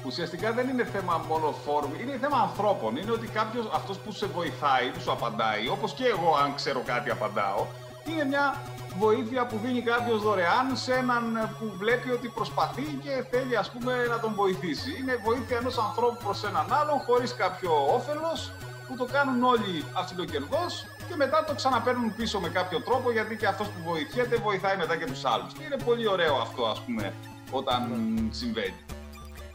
Ουσιαστικά 0.05 0.51
δεν 0.51 0.67
είναι 0.69 0.83
θέμα 0.83 1.21
μόνο 1.27 1.51
φόρμη, 1.65 1.97
είναι 2.01 2.17
θέμα 2.21 2.37
ανθρώπων. 2.37 2.95
Είναι 2.97 3.11
ότι 3.11 3.27
κάποιος, 3.27 3.69
αυτός 3.73 3.97
που 3.97 4.11
σε 4.11 4.25
βοηθάει, 4.25 4.89
που 4.89 4.99
σου 4.99 5.11
απαντάει, 5.11 5.67
όπως 5.67 5.93
και 5.93 6.05
εγώ, 6.05 6.35
αν 6.43 6.55
ξέρω 6.55 6.81
κάτι, 6.85 7.09
απαντάω, 7.09 7.65
είναι 8.09 8.23
μια 8.23 8.61
βοήθεια 8.97 9.45
που 9.45 9.57
δίνει 9.63 9.81
κάποιος 9.81 10.21
δωρεάν 10.21 10.77
σε 10.77 10.93
έναν 10.93 11.55
που 11.59 11.73
βλέπει 11.77 12.09
ότι 12.11 12.27
προσπαθεί 12.27 12.81
και 13.03 13.25
θέλει, 13.31 13.55
ας 13.57 13.71
πούμε, 13.71 13.93
να 14.09 14.19
τον 14.19 14.33
βοηθήσει. 14.33 14.89
Είναι 14.99 15.15
βοήθεια 15.25 15.57
ενός 15.57 15.77
ανθρώπου 15.77 16.23
προς 16.23 16.43
έναν 16.43 16.73
άλλον, 16.73 16.99
χωρίς 16.99 17.35
κάποιο 17.35 17.71
όφελος, 17.95 18.51
που 18.89 18.95
το 18.95 19.05
κάνουν 19.05 19.43
όλοι 19.43 19.85
αυτοκερδό 19.93 20.65
και 21.07 21.15
μετά 21.15 21.43
το 21.43 21.53
ξαναπαίρνουν 21.55 22.15
πίσω 22.15 22.39
με 22.39 22.49
κάποιο 22.49 22.81
τρόπο 22.81 23.11
γιατί 23.11 23.35
και 23.37 23.47
αυτός 23.47 23.67
που 23.67 23.81
βοηθιέται 23.85 24.35
βοηθάει 24.37 24.77
μετά 24.77 24.95
και 24.97 25.05
τους 25.05 25.25
άλλους. 25.25 25.53
Και 25.53 25.63
είναι 25.63 25.77
πολύ 25.85 26.07
ωραίο 26.07 26.35
αυτό, 26.35 26.65
ας 26.65 26.79
πούμε, 26.81 27.13
όταν 27.51 27.89
ναι. 27.89 28.33
συμβαίνει. 28.33 28.79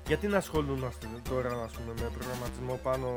Γιατί 0.06 0.26
να 0.26 0.36
ασχολούμαστε 0.36 1.06
τώρα 1.28 1.62
ας 1.64 1.72
πούμε, 1.72 1.92
με 2.00 2.10
προγραμματισμό 2.18 2.80
πάνω, 2.82 3.14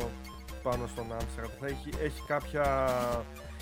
πάνω 0.64 0.88
στον 0.88 1.06
Amstrad, 1.12 1.52
θα 1.60 1.66
έχει, 1.66 1.90
έχει 2.04 2.22
κάποια... 2.28 2.66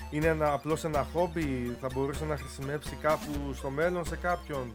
Είναι 0.09 0.27
ένα, 0.27 0.53
απλώς 0.53 0.83
ένα 0.83 1.07
χόμπι, 1.13 1.77
θα 1.81 1.87
μπορούσε 1.93 2.25
να 2.25 2.37
χρησιμεύσει 2.37 2.97
κάπου 3.01 3.53
στο 3.53 3.69
μέλλον 3.69 4.05
σε 4.05 4.15
κάποιον; 4.15 4.73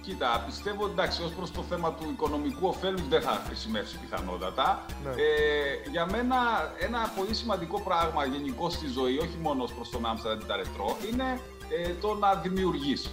Κοίτα, 0.00 0.42
πιστεύω 0.46 0.86
εντάξει, 0.86 1.22
ως 1.22 1.32
προς 1.32 1.50
το 1.50 1.62
θέμα 1.62 1.92
του 1.92 2.08
οικονομικού 2.10 2.68
ωφέλους 2.68 3.08
δεν 3.08 3.22
θα 3.22 3.42
χρησιμεύσει 3.46 3.98
πιθανότατα. 3.98 4.84
Ναι. 5.04 5.10
Ε, 5.10 5.90
για 5.90 6.06
μένα 6.06 6.36
ένα 6.78 7.12
πολύ 7.16 7.34
σημαντικό 7.34 7.80
πράγμα 7.80 8.24
γενικώ 8.24 8.70
στη 8.70 8.86
ζωή, 8.86 9.18
όχι 9.18 9.38
μόνο 9.40 9.62
ως 9.62 9.72
προς 9.72 9.90
τον 9.90 10.02
Amstrad 10.04 10.44
τα 10.46 10.56
ρετρό, 10.56 10.96
είναι 11.12 11.40
ε, 11.84 11.92
το 12.00 12.14
να 12.14 12.34
δημιουργήσει 12.34 13.10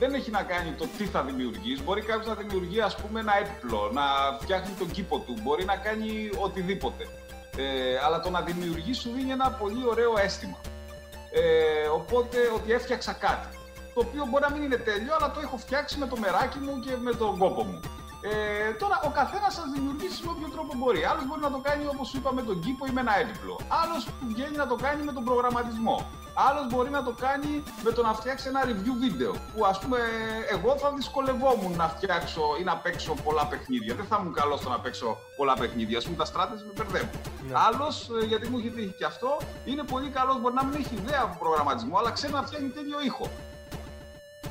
δεν 0.00 0.14
έχει 0.14 0.30
να 0.30 0.42
κάνει 0.42 0.70
το 0.70 0.86
τι 0.98 1.04
θα 1.04 1.22
δημιουργείς. 1.22 1.84
Μπορεί 1.84 2.00
κάποιος 2.00 2.26
να 2.26 2.34
δημιουργεί, 2.34 2.80
ας 2.80 2.96
πούμε, 2.96 3.20
ένα 3.20 3.32
έπιπλο, 3.38 3.90
να 3.92 4.02
φτιάχνει 4.40 4.74
τον 4.78 4.90
κήπο 4.90 5.18
του, 5.18 5.34
μπορεί 5.42 5.64
να 5.64 5.76
κάνει 5.76 6.30
οτιδήποτε. 6.38 7.04
Ε, 7.56 7.98
αλλά 8.04 8.20
το 8.20 8.30
να 8.30 8.40
δημιουργείς 8.40 8.98
σου 8.98 9.10
δίνει 9.12 9.30
ένα 9.30 9.50
πολύ 9.50 9.86
ωραίο 9.86 10.18
αίσθημα. 10.18 10.60
Ε, 11.32 11.86
οπότε, 11.88 12.38
ότι 12.54 12.72
έφτιαξα 12.72 13.12
κάτι. 13.12 13.48
Το 13.94 14.00
οποίο 14.00 14.26
μπορεί 14.26 14.44
να 14.48 14.50
μην 14.50 14.62
είναι 14.62 14.76
τέλειο, 14.76 15.14
αλλά 15.14 15.30
το 15.30 15.40
έχω 15.40 15.56
φτιάξει 15.56 15.98
με 15.98 16.06
το 16.06 16.16
μεράκι 16.16 16.58
μου 16.58 16.80
και 16.80 16.96
με 16.96 17.14
τον 17.14 17.38
κόπο 17.38 17.62
μου. 17.64 17.80
Ε, 18.22 18.72
τώρα, 18.82 19.00
ο 19.04 19.10
καθένας 19.10 19.54
σας 19.54 19.68
δημιουργήσει 19.74 20.24
με 20.24 20.30
όποιο 20.30 20.48
τρόπο 20.54 20.72
μπορεί. 20.76 21.04
Άλλος 21.04 21.24
μπορεί 21.26 21.40
να 21.40 21.50
το 21.50 21.60
κάνει 21.68 21.86
όπως 21.86 22.08
σου 22.08 22.16
είπα 22.16 22.32
με 22.32 22.42
τον 22.42 22.60
κήπο 22.60 22.86
ή 22.86 22.90
με 22.90 23.00
ένα 23.00 23.18
έπιπλο. 23.18 23.60
Άλλος 23.82 24.08
βγαίνει 24.30 24.56
να 24.56 24.66
το 24.66 24.76
κάνει 24.84 25.02
με 25.02 25.12
τον 25.12 25.24
προγραμματισμό. 25.24 25.96
Άλλος 26.48 26.66
μπορεί 26.70 26.90
να 26.90 27.02
το 27.02 27.12
κάνει 27.24 27.62
με 27.82 27.90
το 27.90 28.02
να 28.02 28.12
φτιάξει 28.14 28.48
ένα 28.48 28.60
review 28.68 28.94
βίντεο. 29.00 29.32
Που 29.52 29.66
ας 29.66 29.78
πούμε, 29.78 29.98
εγώ 30.50 30.76
θα 30.76 30.92
δυσκολευόμουν 30.92 31.76
να 31.76 31.88
φτιάξω 31.88 32.42
ή 32.60 32.62
να 32.64 32.76
παίξω 32.76 33.14
πολλά 33.24 33.46
παιχνίδια. 33.46 33.94
Δεν 33.94 34.06
θα 34.10 34.16
ήμουν 34.20 34.32
καλός 34.32 34.58
στο 34.60 34.68
να 34.68 34.80
παίξω 34.80 35.18
πολλά 35.36 35.54
παιχνίδια. 35.54 35.98
Α 35.98 36.02
πούμε, 36.02 36.16
τα 36.16 36.24
στράτες 36.24 36.64
με 36.64 36.72
μπερδεύουν. 36.76 37.20
Ναι. 37.48 37.54
Άλλος, 37.66 38.10
ε, 38.22 38.24
γιατί 38.24 38.48
μου 38.48 38.58
έχει 38.58 38.70
τύχει 38.70 38.94
και 38.98 39.04
αυτό, 39.04 39.36
είναι 39.64 39.82
πολύ 39.82 40.08
καλός. 40.08 40.40
Μπορεί 40.40 40.54
να 40.54 40.64
μην 40.64 40.74
έχει 40.80 40.94
ιδέα 40.94 41.20
από 41.22 41.36
προγραμματισμό, 41.38 41.98
αλλά 41.98 42.10
ξέρει 42.10 42.32
να 42.32 42.42
φτιάχνει 42.42 42.68
τέλειο 42.68 43.00
ήχο. 43.00 43.30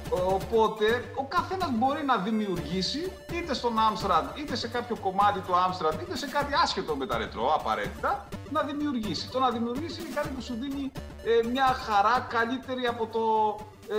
Οπότε 0.09 1.11
ο 1.15 1.23
καθένας 1.23 1.69
μπορεί 1.71 2.03
να 2.05 2.17
δημιουργήσει 2.17 3.11
είτε 3.33 3.53
στον 3.53 3.73
Amstrad 3.73 4.37
είτε 4.37 4.55
σε 4.55 4.67
κάποιο 4.67 4.95
κομμάτι 4.95 5.39
του 5.39 5.53
Amstrad 5.53 6.01
είτε 6.01 6.17
σε 6.17 6.27
κάτι 6.27 6.53
άσχετο 6.63 6.95
με 6.95 7.05
τα 7.05 7.17
ρετρό 7.17 7.53
απαραίτητα 7.53 8.27
να 8.49 8.61
δημιουργήσει. 8.61 9.29
Το 9.29 9.39
να 9.39 9.49
δημιουργήσει 9.49 10.01
είναι 10.01 10.09
κάτι 10.15 10.29
που 10.29 10.41
σου 10.41 10.53
δίνει 10.59 10.91
ε, 11.23 11.47
μια 11.47 11.65
χαρά 11.65 12.27
καλύτερη 12.29 12.85
από 12.87 13.05
το 13.05 13.23
ε, 13.93 13.97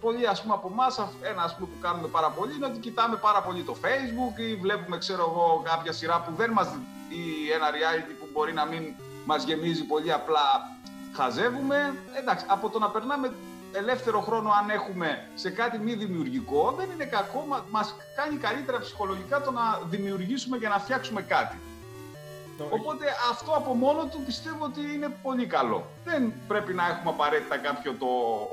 πολλοί 0.00 0.26
ας 0.26 0.42
πούμε 0.42 0.54
από 0.54 0.68
εμάς, 0.72 0.98
ένα 1.22 1.42
ας 1.42 1.54
πούμε, 1.54 1.68
που 1.68 1.78
κάνουμε 1.80 2.08
πάρα 2.08 2.30
πολύ 2.30 2.54
είναι 2.54 2.66
ότι 2.66 2.78
κοιτάμε 2.78 3.16
πάρα 3.16 3.42
πολύ 3.42 3.62
το 3.62 3.76
Facebook 3.82 4.38
ή 4.38 4.54
βλέπουμε 4.54 4.98
ξέρω 4.98 5.22
εγώ 5.30 5.62
κάποια 5.64 5.92
σειρά 5.92 6.20
που 6.20 6.32
δεν 6.36 6.50
μας 6.50 6.68
ή 7.08 7.50
ένα 7.54 7.66
reality 7.76 8.14
που 8.20 8.28
μπορεί 8.32 8.52
να 8.52 8.64
μην 8.64 8.82
μας 9.24 9.44
γεμίζει 9.44 9.84
πολύ 9.84 10.12
απλά 10.12 10.76
χαζεύουμε. 11.12 11.94
Εντάξει, 12.20 12.44
από 12.48 12.68
το 12.68 12.78
να 12.78 12.88
περνάμε 12.88 13.32
ελεύθερο 13.76 14.20
χρόνο 14.20 14.50
αν 14.60 14.70
έχουμε 14.70 15.28
σε 15.34 15.50
κάτι 15.50 15.78
μη 15.78 15.94
δημιουργικό, 15.94 16.74
δεν 16.78 16.88
είναι 16.94 17.04
κακό, 17.04 17.46
μας 17.70 17.94
κάνει 18.16 18.36
καλύτερα 18.36 18.78
ψυχολογικά 18.78 19.40
το 19.40 19.50
να 19.50 19.80
δημιουργήσουμε 19.84 20.58
και 20.58 20.68
να 20.68 20.78
φτιάξουμε 20.78 21.22
κάτι. 21.22 21.58
Οπότε 22.70 23.04
αυτό 23.30 23.52
από 23.52 23.72
μόνο 23.74 24.04
του 24.04 24.22
πιστεύω 24.26 24.64
ότι 24.64 24.80
είναι 24.94 25.16
πολύ 25.22 25.46
καλό. 25.46 25.86
Δεν 26.04 26.32
πρέπει 26.48 26.72
να 26.74 26.88
έχουμε 26.88 27.10
απαραίτητα 27.10 27.56
κάποιο 27.56 27.92
το 27.98 28.06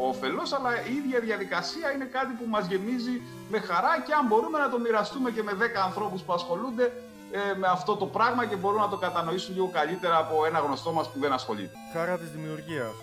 όφελος, 0.08 0.54
αλλά 0.54 0.70
η 0.86 0.94
ίδια 0.96 1.20
διαδικασία 1.20 1.92
είναι 1.94 2.06
κάτι 2.06 2.34
που 2.34 2.46
μας 2.50 2.66
γεμίζει 2.66 3.22
με 3.50 3.60
χαρά 3.60 4.02
και 4.06 4.14
αν 4.14 4.28
μπορούμε 4.28 4.60
να 4.60 4.70
το 4.70 4.80
μοιραστούμε 4.80 5.32
και 5.32 5.44
με 5.44 5.52
10 5.60 5.64
ανθρώπους 5.86 6.22
που 6.22 6.34
ασχολούνται 6.34 6.92
ε, 7.32 7.56
με 7.58 7.68
αυτό 7.68 7.96
το 7.96 8.06
πράγμα 8.06 8.46
και 8.46 8.56
μπορούν 8.56 8.80
να 8.80 8.90
το 8.90 8.98
κατανοήσουν 8.98 9.54
λίγο 9.54 9.70
καλύτερα 9.74 10.18
από 10.18 10.46
ένα 10.46 10.60
γνωστό 10.60 10.92
μας 10.92 11.10
που 11.12 11.20
δεν 11.20 11.34
ασχολείται. 11.34 11.76
Χαρά 11.94 12.18
της 12.18 12.30
δημιουργίας. 12.32 12.94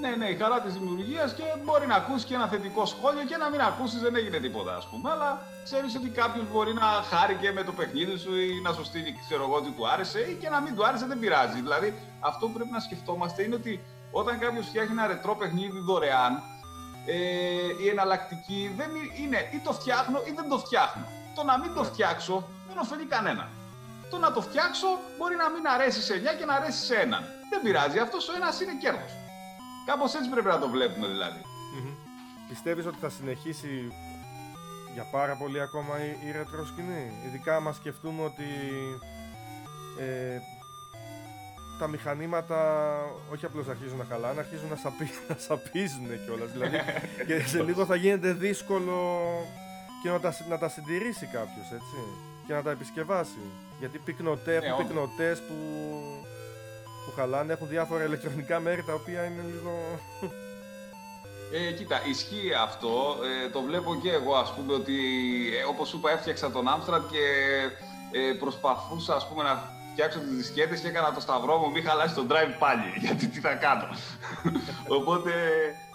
Ναι, 0.00 0.08
ναι, 0.08 0.28
η 0.28 0.36
χαρά 0.36 0.60
της 0.60 0.72
δημιουργίας 0.72 1.34
και 1.34 1.42
μπορεί 1.64 1.86
να 1.86 1.94
ακούσει 1.94 2.24
και 2.26 2.34
ένα 2.34 2.46
θετικό 2.48 2.86
σχόλιο 2.86 3.24
και 3.24 3.36
να 3.36 3.48
μην 3.50 3.60
ακούσεις, 3.60 4.00
δεν 4.00 4.16
έγινε 4.16 4.38
τίποτα, 4.38 4.76
ας 4.76 4.86
πούμε. 4.90 5.10
Αλλά 5.10 5.42
ξέρεις 5.64 5.94
ότι 5.94 6.08
κάποιο 6.08 6.42
μπορεί 6.52 6.72
να 6.74 6.88
χάρει 7.10 7.34
και 7.34 7.52
με 7.52 7.62
το 7.62 7.72
παιχνίδι 7.72 8.16
σου 8.18 8.34
ή 8.36 8.60
να 8.62 8.72
σου 8.72 8.84
στείλει, 8.84 9.18
ξέρω 9.26 9.42
εγώ, 9.42 9.54
ότι 9.54 9.70
του 9.70 9.88
άρεσε 9.88 10.20
ή 10.20 10.34
και 10.40 10.48
να 10.48 10.60
μην 10.60 10.74
του 10.74 10.86
άρεσε, 10.86 11.06
δεν 11.06 11.18
πειράζει. 11.18 11.60
Δηλαδή, 11.60 11.88
αυτό 12.20 12.46
που 12.46 12.52
πρέπει 12.52 12.70
να 12.70 12.80
σκεφτόμαστε 12.80 13.42
είναι 13.42 13.54
ότι 13.54 13.80
όταν 14.10 14.38
κάποιος 14.38 14.66
φτιάχνει 14.66 14.92
ένα 14.92 15.06
ρετρό 15.06 15.36
παιχνίδι 15.36 15.78
δωρεάν 15.78 16.42
ε, 17.06 17.16
η 17.84 17.88
εναλλακτική 17.88 18.74
δεν 18.76 18.90
είναι 19.22 19.48
ή 19.52 19.58
το 19.64 19.72
φτιάχνω 19.72 20.18
ή 20.28 20.32
δεν 20.36 20.48
το 20.48 20.58
φτιάχνω. 20.58 21.06
Το 21.34 21.42
να 21.44 21.58
μην 21.58 21.74
το 21.74 21.82
ναι. 21.82 21.88
φτιάξω 21.88 22.48
δεν 22.68 22.78
ωφελεί 22.78 23.04
κανένα. 23.04 23.48
Το 24.10 24.18
να 24.18 24.32
το 24.32 24.40
φτιάξω 24.40 24.86
μπορεί 25.18 25.36
να 25.36 25.50
μην 25.50 25.68
αρέσει 25.74 26.00
σε 26.02 26.14
9 26.34 26.38
και 26.38 26.44
να 26.44 26.54
αρέσει 26.54 26.84
σε 26.84 26.94
έναν. 26.94 27.22
Δεν 27.50 27.60
πειράζει, 27.62 27.98
αυτός 27.98 28.28
ο 28.28 28.32
ένας 28.36 28.60
είναι 28.60 28.76
κέρδος. 28.80 29.12
Κάπως 29.86 30.14
έτσι 30.14 30.30
πρέπει 30.30 30.46
να 30.46 30.58
το 30.58 30.68
βλέπουμε 30.68 31.06
δηλαδή. 31.06 31.40
Πιστεύεις 32.48 32.86
ότι 32.86 32.96
θα 33.00 33.08
συνεχίσει 33.08 33.92
για 34.94 35.06
πάρα 35.10 35.34
πολύ 35.36 35.60
ακόμα 35.60 35.94
η, 36.04 36.26
η 36.26 36.30
ρετροσκηνή; 36.30 37.12
Ειδικά 37.26 37.56
άμα 37.56 37.72
σκεφτούμε 37.72 38.22
ότι 38.24 38.48
ε, 39.98 40.38
τα 41.78 41.86
μηχανήματα 41.88 42.58
όχι 43.32 43.44
απλώς 43.44 43.68
αρχίζουν 43.68 43.98
να 43.98 44.04
χαλάνε, 44.04 44.40
αρχίζουν 44.40 44.68
να, 44.68 44.76
σαπί, 44.76 45.10
να 45.28 45.36
σαπίζουν 45.38 46.24
κιόλας. 46.24 46.50
Δηλαδή 46.50 46.78
και 47.26 47.40
σε 47.46 47.62
λίγο 47.62 47.84
θα 47.84 47.96
γίνεται 47.96 48.32
δύσκολο 48.32 48.96
και 50.02 50.08
να 50.08 50.20
τα, 50.20 50.36
να 50.48 50.58
τα 50.58 50.68
συντηρήσει 50.68 51.26
κάποιος, 51.26 51.66
έτσι. 51.72 51.96
και 52.46 52.52
να 52.52 52.62
τα 52.62 52.70
επισκευάσει. 52.70 53.42
Γιατί 53.78 53.98
πυκνοτέ, 53.98 54.54
έχουν 54.54 54.72
όντως. 54.72 54.86
πυκνοτές 54.86 55.38
που, 55.40 55.54
που 57.06 57.12
χαλάνε, 57.16 57.52
έχουν 57.52 57.68
διάφορα 57.68 58.04
ηλεκτρονικά 58.04 58.60
μέρη 58.60 58.82
τα 58.82 58.94
οποία 58.94 59.24
είναι 59.24 59.42
λίγο... 59.46 60.00
Ε, 61.52 61.72
κοίτα, 61.72 62.00
ισχύει 62.06 62.52
αυτό. 62.62 63.16
Ε, 63.44 63.50
το 63.50 63.60
βλέπω 63.60 63.94
και 64.02 64.12
εγώ, 64.12 64.34
ας 64.34 64.54
πούμε, 64.54 64.72
ότι 64.72 64.94
ε, 65.60 65.64
όπως 65.64 65.88
σου 65.88 65.96
είπα 65.96 66.10
έφτιαξα 66.10 66.50
τον 66.50 66.66
Amstrad 66.68 67.02
και 67.10 67.24
ε, 68.18 68.32
προσπαθούσα, 68.38 69.14
ας 69.14 69.28
πούμε, 69.28 69.42
να 69.42 69.70
φτιάξω 69.92 70.18
τις 70.18 70.36
δισκέτες 70.36 70.80
και 70.80 70.88
έκανα 70.88 71.12
το 71.12 71.20
σταυρό 71.20 71.56
μου, 71.58 71.70
μη 71.70 71.80
χαλάσει 71.80 72.14
το 72.14 72.26
drive 72.30 72.54
πάλι, 72.58 72.92
γιατί 73.04 73.26
τι 73.26 73.40
θα 73.40 73.54
κάνω. 73.54 73.88
Οπότε, 74.98 75.32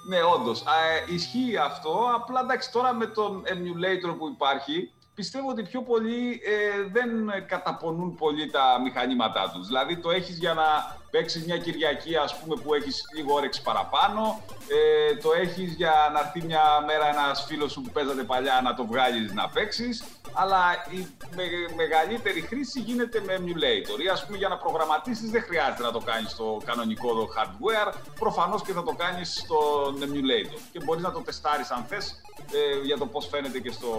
ναι, 0.09 0.17
όντως, 0.35 0.61
α, 0.65 0.73
ε, 0.73 1.13
ισχύει 1.13 1.57
αυτό. 1.57 2.09
Απλά, 2.15 2.39
εντάξει, 2.39 2.71
τώρα 2.71 2.93
με 2.93 3.05
τον 3.05 3.43
emulator 3.45 4.15
που 4.17 4.27
υπάρχει, 4.27 4.91
πιστεύω 5.15 5.49
ότι 5.49 5.63
πιο 5.63 5.81
πολλοί 5.81 6.41
ε, 6.43 6.89
δεν 6.91 7.09
καταπονούν 7.47 8.15
πολύ 8.15 8.49
τα 8.49 8.79
μηχανήματά 8.83 9.51
τους. 9.53 9.67
Δηλαδή, 9.67 9.97
το 9.97 10.11
έχεις 10.11 10.37
για 10.37 10.53
να 10.53 10.99
παίξεις 11.11 11.45
μια 11.45 11.57
Κυριακή, 11.57 12.15
ας 12.15 12.39
πούμε, 12.39 12.55
που 12.61 12.73
έχεις 12.73 13.03
λίγο 13.15 13.33
όρεξη 13.33 13.61
παραπάνω, 13.61 14.41
ε, 14.67 15.15
το 15.15 15.29
έχεις 15.41 15.73
για 15.73 15.93
να 16.13 16.19
έρθει 16.19 16.41
μια 16.45 16.63
μέρα 16.85 17.07
ένας 17.09 17.45
φίλος 17.47 17.71
σου 17.71 17.81
που 17.81 17.89
παίζατε 17.91 18.23
παλιά 18.23 18.61
να 18.63 18.73
το 18.73 18.85
βγάλεις 18.85 19.33
να 19.33 19.49
παίξεις, 19.49 20.03
αλλά 20.33 20.59
η 20.89 21.07
με- 21.35 21.73
μεγαλύτερη 21.75 22.41
χρήση 22.41 22.79
γίνεται 22.79 23.21
με 23.25 23.33
emulator. 23.39 23.99
Ή 24.03 24.07
ας 24.07 24.25
πούμε 24.25 24.37
για 24.37 24.47
να 24.47 24.57
προγραμματίσεις 24.57 25.29
δεν 25.31 25.41
χρειάζεται 25.41 25.83
να 25.83 25.91
το 25.91 25.99
κάνεις 25.99 26.31
στο 26.31 26.61
κανονικό 26.65 27.13
το 27.13 27.27
hardware, 27.37 27.93
προφανώς 28.19 28.61
και 28.61 28.73
θα 28.73 28.83
το 28.83 28.91
κάνεις 28.97 29.33
στον 29.43 29.95
emulator. 30.05 30.59
Και 30.71 30.79
μπορείς 30.83 31.03
να 31.03 31.11
το 31.11 31.19
τεστάρεις 31.19 31.69
αν 31.71 31.85
θες 31.89 32.21
ε, 32.53 32.85
για 32.85 32.97
το 32.97 33.05
πώς 33.05 33.27
φαίνεται 33.27 33.59
και 33.59 33.71
στο 33.71 33.89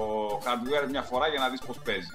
hardware 0.44 0.86
μια 0.90 1.02
φορά 1.02 1.28
για 1.28 1.40
να 1.40 1.48
δεις 1.48 1.60
πώς 1.66 1.78
παίζει. 1.84 2.08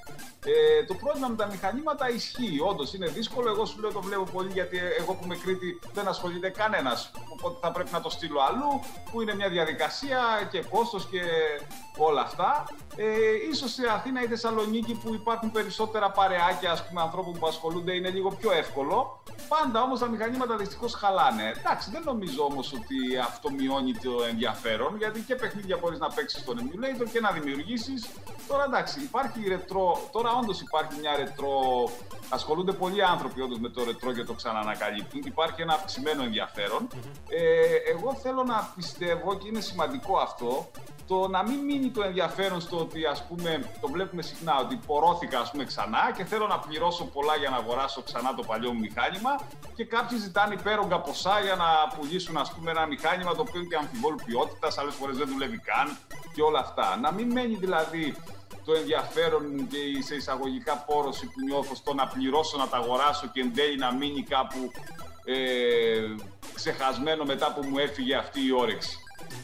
Ε, 0.45 0.83
το 0.85 0.93
πρόβλημα 0.93 1.27
με 1.27 1.35
τα 1.35 1.47
μηχανήματα 1.51 2.09
ισχύει. 2.09 2.59
Όντως 2.69 2.93
είναι 2.93 3.07
δύσκολο. 3.07 3.49
Εγώ 3.49 3.65
σου 3.65 3.79
λέω 3.81 3.91
το 3.91 4.01
βλέπω 4.01 4.23
πολύ 4.23 4.51
γιατί 4.51 4.77
εγώ 4.99 5.13
που 5.13 5.23
είμαι 5.23 5.35
Κρήτη 5.35 5.79
δεν 5.93 6.07
ασχολείται 6.07 6.49
κανένας. 6.49 7.11
Οπότε 7.33 7.57
θα 7.61 7.71
πρέπει 7.71 7.89
να 7.91 8.01
το 8.01 8.09
στείλω 8.09 8.39
αλλού, 8.49 8.79
που 9.11 9.21
είναι 9.21 9.35
μια 9.35 9.49
διαδικασία 9.49 10.19
και 10.51 10.63
κόστος 10.63 11.05
και 11.05 11.21
όλα 11.97 12.21
αυτά. 12.21 12.65
Ε, 12.95 13.05
ίσως 13.51 13.71
σε 13.71 13.87
Αθήνα 13.93 14.23
ή 14.23 14.27
Θεσσαλονίκη 14.27 14.93
που 15.03 15.13
υπάρχουν 15.13 15.51
περισσότερα 15.51 16.11
παρεάκια 16.11 16.71
ας 16.71 16.87
πούμε, 16.87 17.01
ανθρώπων 17.01 17.33
που 17.39 17.47
ασχολούνται 17.47 17.93
είναι 17.93 18.09
λίγο 18.09 18.29
πιο 18.29 18.51
εύκολο. 18.51 19.21
Πάντα 19.47 19.81
όμως 19.81 19.99
τα 19.99 20.07
μηχανήματα 20.07 20.55
δυστυχώς 20.55 20.93
χαλάνε. 20.93 21.53
Εντάξει, 21.57 21.91
δεν 21.91 22.01
νομίζω 22.05 22.43
όμως 22.43 22.73
ότι 22.73 23.17
αυτό 23.17 23.51
μειώνει 23.51 23.93
το 23.93 24.23
ενδιαφέρον 24.29 24.97
γιατί 24.97 25.19
και 25.19 25.35
παιχνίδια 25.35 25.77
μπορείς 25.81 25.99
να 25.99 26.07
παίξεις 26.07 26.41
στον 26.41 26.57
emulator 26.59 27.07
και 27.11 27.19
να 27.19 27.31
δημιουργήσεις. 27.31 28.09
Τώρα 28.47 28.63
εντάξει, 28.63 29.01
υπάρχει 29.01 29.47
ρετρό. 29.47 30.09
Τώρα 30.11 30.31
όντως 30.41 30.61
υπάρχει 30.61 30.99
μια 30.99 31.15
ρετρό. 31.15 31.89
Ασχολούνται 32.29 32.71
πολλοί 32.71 33.03
άνθρωποι 33.03 33.41
όντως 33.41 33.59
με 33.59 33.69
το 33.69 33.83
ρετρό 33.83 34.13
και 34.13 34.23
το 34.23 34.33
ξανανακαλύπτουν. 34.77 35.21
Υπάρχει 35.25 35.61
ένα 35.61 35.73
αυξημένο 35.73 36.23
ενδιαφέρον. 36.23 36.87
Ε, 37.29 37.91
εγώ 37.93 38.15
θέλω 38.15 38.43
να 38.43 38.71
πιστεύω 38.75 39.37
και 39.37 39.47
είναι 39.47 39.61
σημαντικό 39.61 40.17
αυτό 40.17 40.69
το 41.07 41.27
να 41.27 41.43
μην 41.43 41.59
μείνει 41.59 41.89
το 41.89 42.03
ενδιαφέρον 42.03 42.61
στο 42.61 42.77
ότι 42.77 43.05
ας 43.05 43.23
πούμε 43.27 43.71
το 43.81 43.87
βλέπουμε 43.87 44.21
συχνά 44.21 44.59
ότι 44.59 44.75
πορώθηκα 44.87 45.39
ας 45.39 45.51
πούμε 45.51 45.63
ξανά 45.63 46.11
και 46.15 46.25
θέλω 46.25 46.47
να 46.47 46.59
πληρώσω 46.59 47.05
πολλά 47.05 47.35
για 47.35 47.49
να 47.49 47.55
αγοράσω 47.55 48.01
ξανά 48.01 48.33
το 48.35 48.43
παλιό 48.43 48.73
μου 48.73 48.79
μηχάνημα 48.79 49.39
και 49.75 49.85
κάποιοι 49.85 50.17
ζητάνε 50.17 50.53
υπέρογκα 50.53 50.99
ποσά 50.99 51.39
για 51.39 51.55
να 51.55 51.65
πουλήσουν 51.95 52.37
ας 52.37 52.51
πούμε 52.51 52.71
ένα 52.71 52.85
μηχάνημα 52.85 53.35
το 53.35 53.41
οποίο 53.41 53.59
είναι 53.59 53.69
και 53.69 53.75
αμφιβόλου 53.75 54.19
ποιότητας, 54.25 54.77
άλλες 54.77 54.93
φορές 54.93 55.17
δεν 55.17 55.27
δουλεύει 55.27 55.57
καν 55.57 55.97
και 56.33 56.41
όλα 56.41 56.59
αυτά. 56.59 56.97
Να 57.01 57.11
μην 57.11 57.31
μένει 57.31 57.55
δηλαδή 57.55 58.15
το 58.67 58.73
ενδιαφέρον 58.73 59.43
μου 59.53 59.67
και 59.67 59.77
η 59.77 60.01
σε 60.01 60.15
εισαγωγικά 60.15 60.75
πόρωση 60.87 61.25
που 61.25 61.39
νιώθω 61.47 61.75
στο 61.75 61.93
να 61.93 62.07
πληρώσω, 62.07 62.57
να 62.57 62.67
τα 62.67 62.77
αγοράσω 62.77 63.27
και 63.33 63.41
εν 63.41 63.53
τέλει 63.53 63.77
να 63.77 63.93
μείνει 63.93 64.23
κάπου 64.23 64.71
ε, 65.25 65.35
ξεχασμένο 66.53 67.23
μετά 67.25 67.53
που 67.53 67.67
μου 67.67 67.77
έφυγε 67.77 68.15
αυτή 68.15 68.45
η 68.45 68.51
όρεξη. 68.51 68.97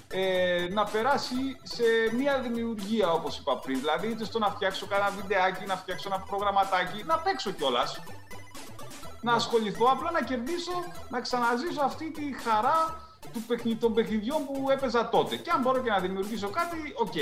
Ε, 0.07 0.67
να 0.71 0.83
περάσει 0.85 1.35
σε 1.63 1.83
μια 2.17 2.39
δημιουργία 2.39 3.11
όπως 3.11 3.37
είπα 3.37 3.59
πριν, 3.59 3.79
δηλαδή 3.79 4.07
είτε 4.07 4.25
στο 4.25 4.39
να 4.39 4.49
φτιάξω 4.49 4.85
κανένα 4.85 5.09
βιντεάκι, 5.09 5.65
να 5.65 5.75
φτιάξω 5.75 6.09
ένα 6.11 6.23
προγραμματάκι, 6.29 7.03
να 7.05 7.17
παίξω 7.17 7.51
κιόλας. 7.51 7.99
Να 9.21 9.33
ασχοληθώ, 9.33 9.85
απλά 9.85 10.11
να 10.11 10.21
κερδίσω, 10.21 10.71
να 11.09 11.21
ξαναζήσω 11.21 11.81
αυτή 11.81 12.11
τη 12.11 12.33
χαρά 12.43 12.77
του 13.33 13.41
παιχνι... 13.47 13.75
των 13.75 13.93
παιχνιδιών 13.93 14.45
που 14.45 14.69
έπαιζα 14.69 15.09
τότε. 15.09 15.35
Και 15.35 15.49
αν 15.49 15.61
μπορώ 15.61 15.81
και 15.81 15.89
να 15.89 15.99
δημιουργήσω 15.99 16.49
κάτι, 16.49 16.77
οκ. 16.95 17.13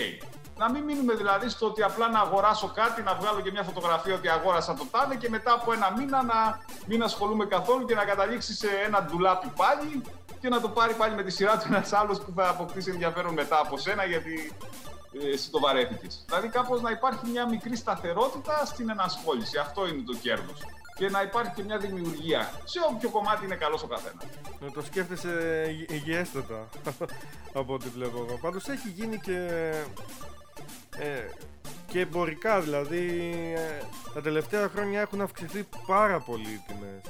Να 0.62 0.70
μην 0.72 0.84
μείνουμε 0.84 1.14
δηλαδή 1.14 1.49
στο 1.49 1.66
ότι 1.66 1.84
απλά 1.84 2.09
να 2.09 2.20
αγοράσω 2.20 2.72
κάτι, 2.76 3.01
να 3.01 3.14
βγάλω 3.16 3.41
και 3.41 3.51
μια 3.51 3.64
φωτογραφία 3.64 4.16
ότι 4.16 4.28
αγόρασα 4.30 4.74
το 4.74 4.86
τάδε 4.91 5.16
και 5.16 5.30
μετά 5.30 5.51
από 5.53 5.74
ένα 5.74 5.93
μήνα 5.97 6.24
να 6.24 6.39
μην 6.86 7.03
ασχολούμαι 7.03 7.45
καθόλου 7.45 7.86
και 7.86 7.95
να 7.95 8.05
καταλήξει 8.05 8.53
σε 8.53 8.68
ένα 8.86 9.03
ντουλάπι 9.03 9.47
πάλι 9.55 10.01
και 10.39 10.49
να 10.49 10.62
το 10.62 10.70
πάρει 10.70 10.93
πάλι 10.93 11.16
με 11.16 11.24
τη 11.24 11.32
σειρά 11.32 11.57
του 11.57 11.66
ένας 11.68 11.93
άλλος 11.93 12.20
που 12.22 12.34
θα 12.36 12.49
αποκτήσει 12.49 12.89
ενδιαφέρον 12.89 13.34
μετά 13.34 13.59
από 13.59 13.78
σένα 13.78 14.05
γιατί 14.05 14.53
ε, 15.22 15.28
εσύ 15.34 15.49
το 15.51 15.59
βαρέθηκες. 15.59 16.24
Δηλαδή 16.26 16.47
κάπως 16.47 16.82
να 16.82 16.89
υπάρχει 16.91 17.28
μια 17.30 17.47
μικρή 17.49 17.76
σταθερότητα 17.76 18.66
στην 18.66 18.89
ενασχόληση. 18.89 19.57
Αυτό 19.57 19.88
είναι 19.88 20.03
το 20.05 20.14
κέρδος. 20.22 20.59
Και 20.95 21.09
να 21.09 21.22
υπάρχει 21.22 21.51
και 21.55 21.64
μια 21.64 21.78
δημιουργία 21.78 22.51
σε 22.64 22.80
όποιο 22.91 23.09
κομμάτι 23.09 23.45
είναι 23.45 23.55
καλός 23.55 23.84
ο 23.84 23.88
καθένας. 23.88 24.24
Να 24.59 24.72
το 24.72 24.82
σκέφτεσαι 24.82 25.66
υγι- 25.70 25.91
υγιέστατα 25.91 26.68
από 27.62 27.74
ό,τι 27.74 27.89
βλέπω 27.89 28.26
εγώ. 28.28 28.38
Πάντως 28.41 28.68
έχει 28.68 28.89
γίνει 28.89 29.20
και, 29.20 29.38
ε, 30.99 31.26
και 31.88 31.99
εμπορικά, 31.99 32.60
δηλαδή 32.60 33.32
ε, 33.56 33.84
τα 34.14 34.22
τελευταία 34.22 34.70
χρόνια 34.70 35.02
έχουν 35.02 35.22
αυξηθεί 35.22 35.68
πάρα 35.88 36.20
πολύ 36.20 36.49
οι 36.49 36.64
τιμές. 36.68 37.02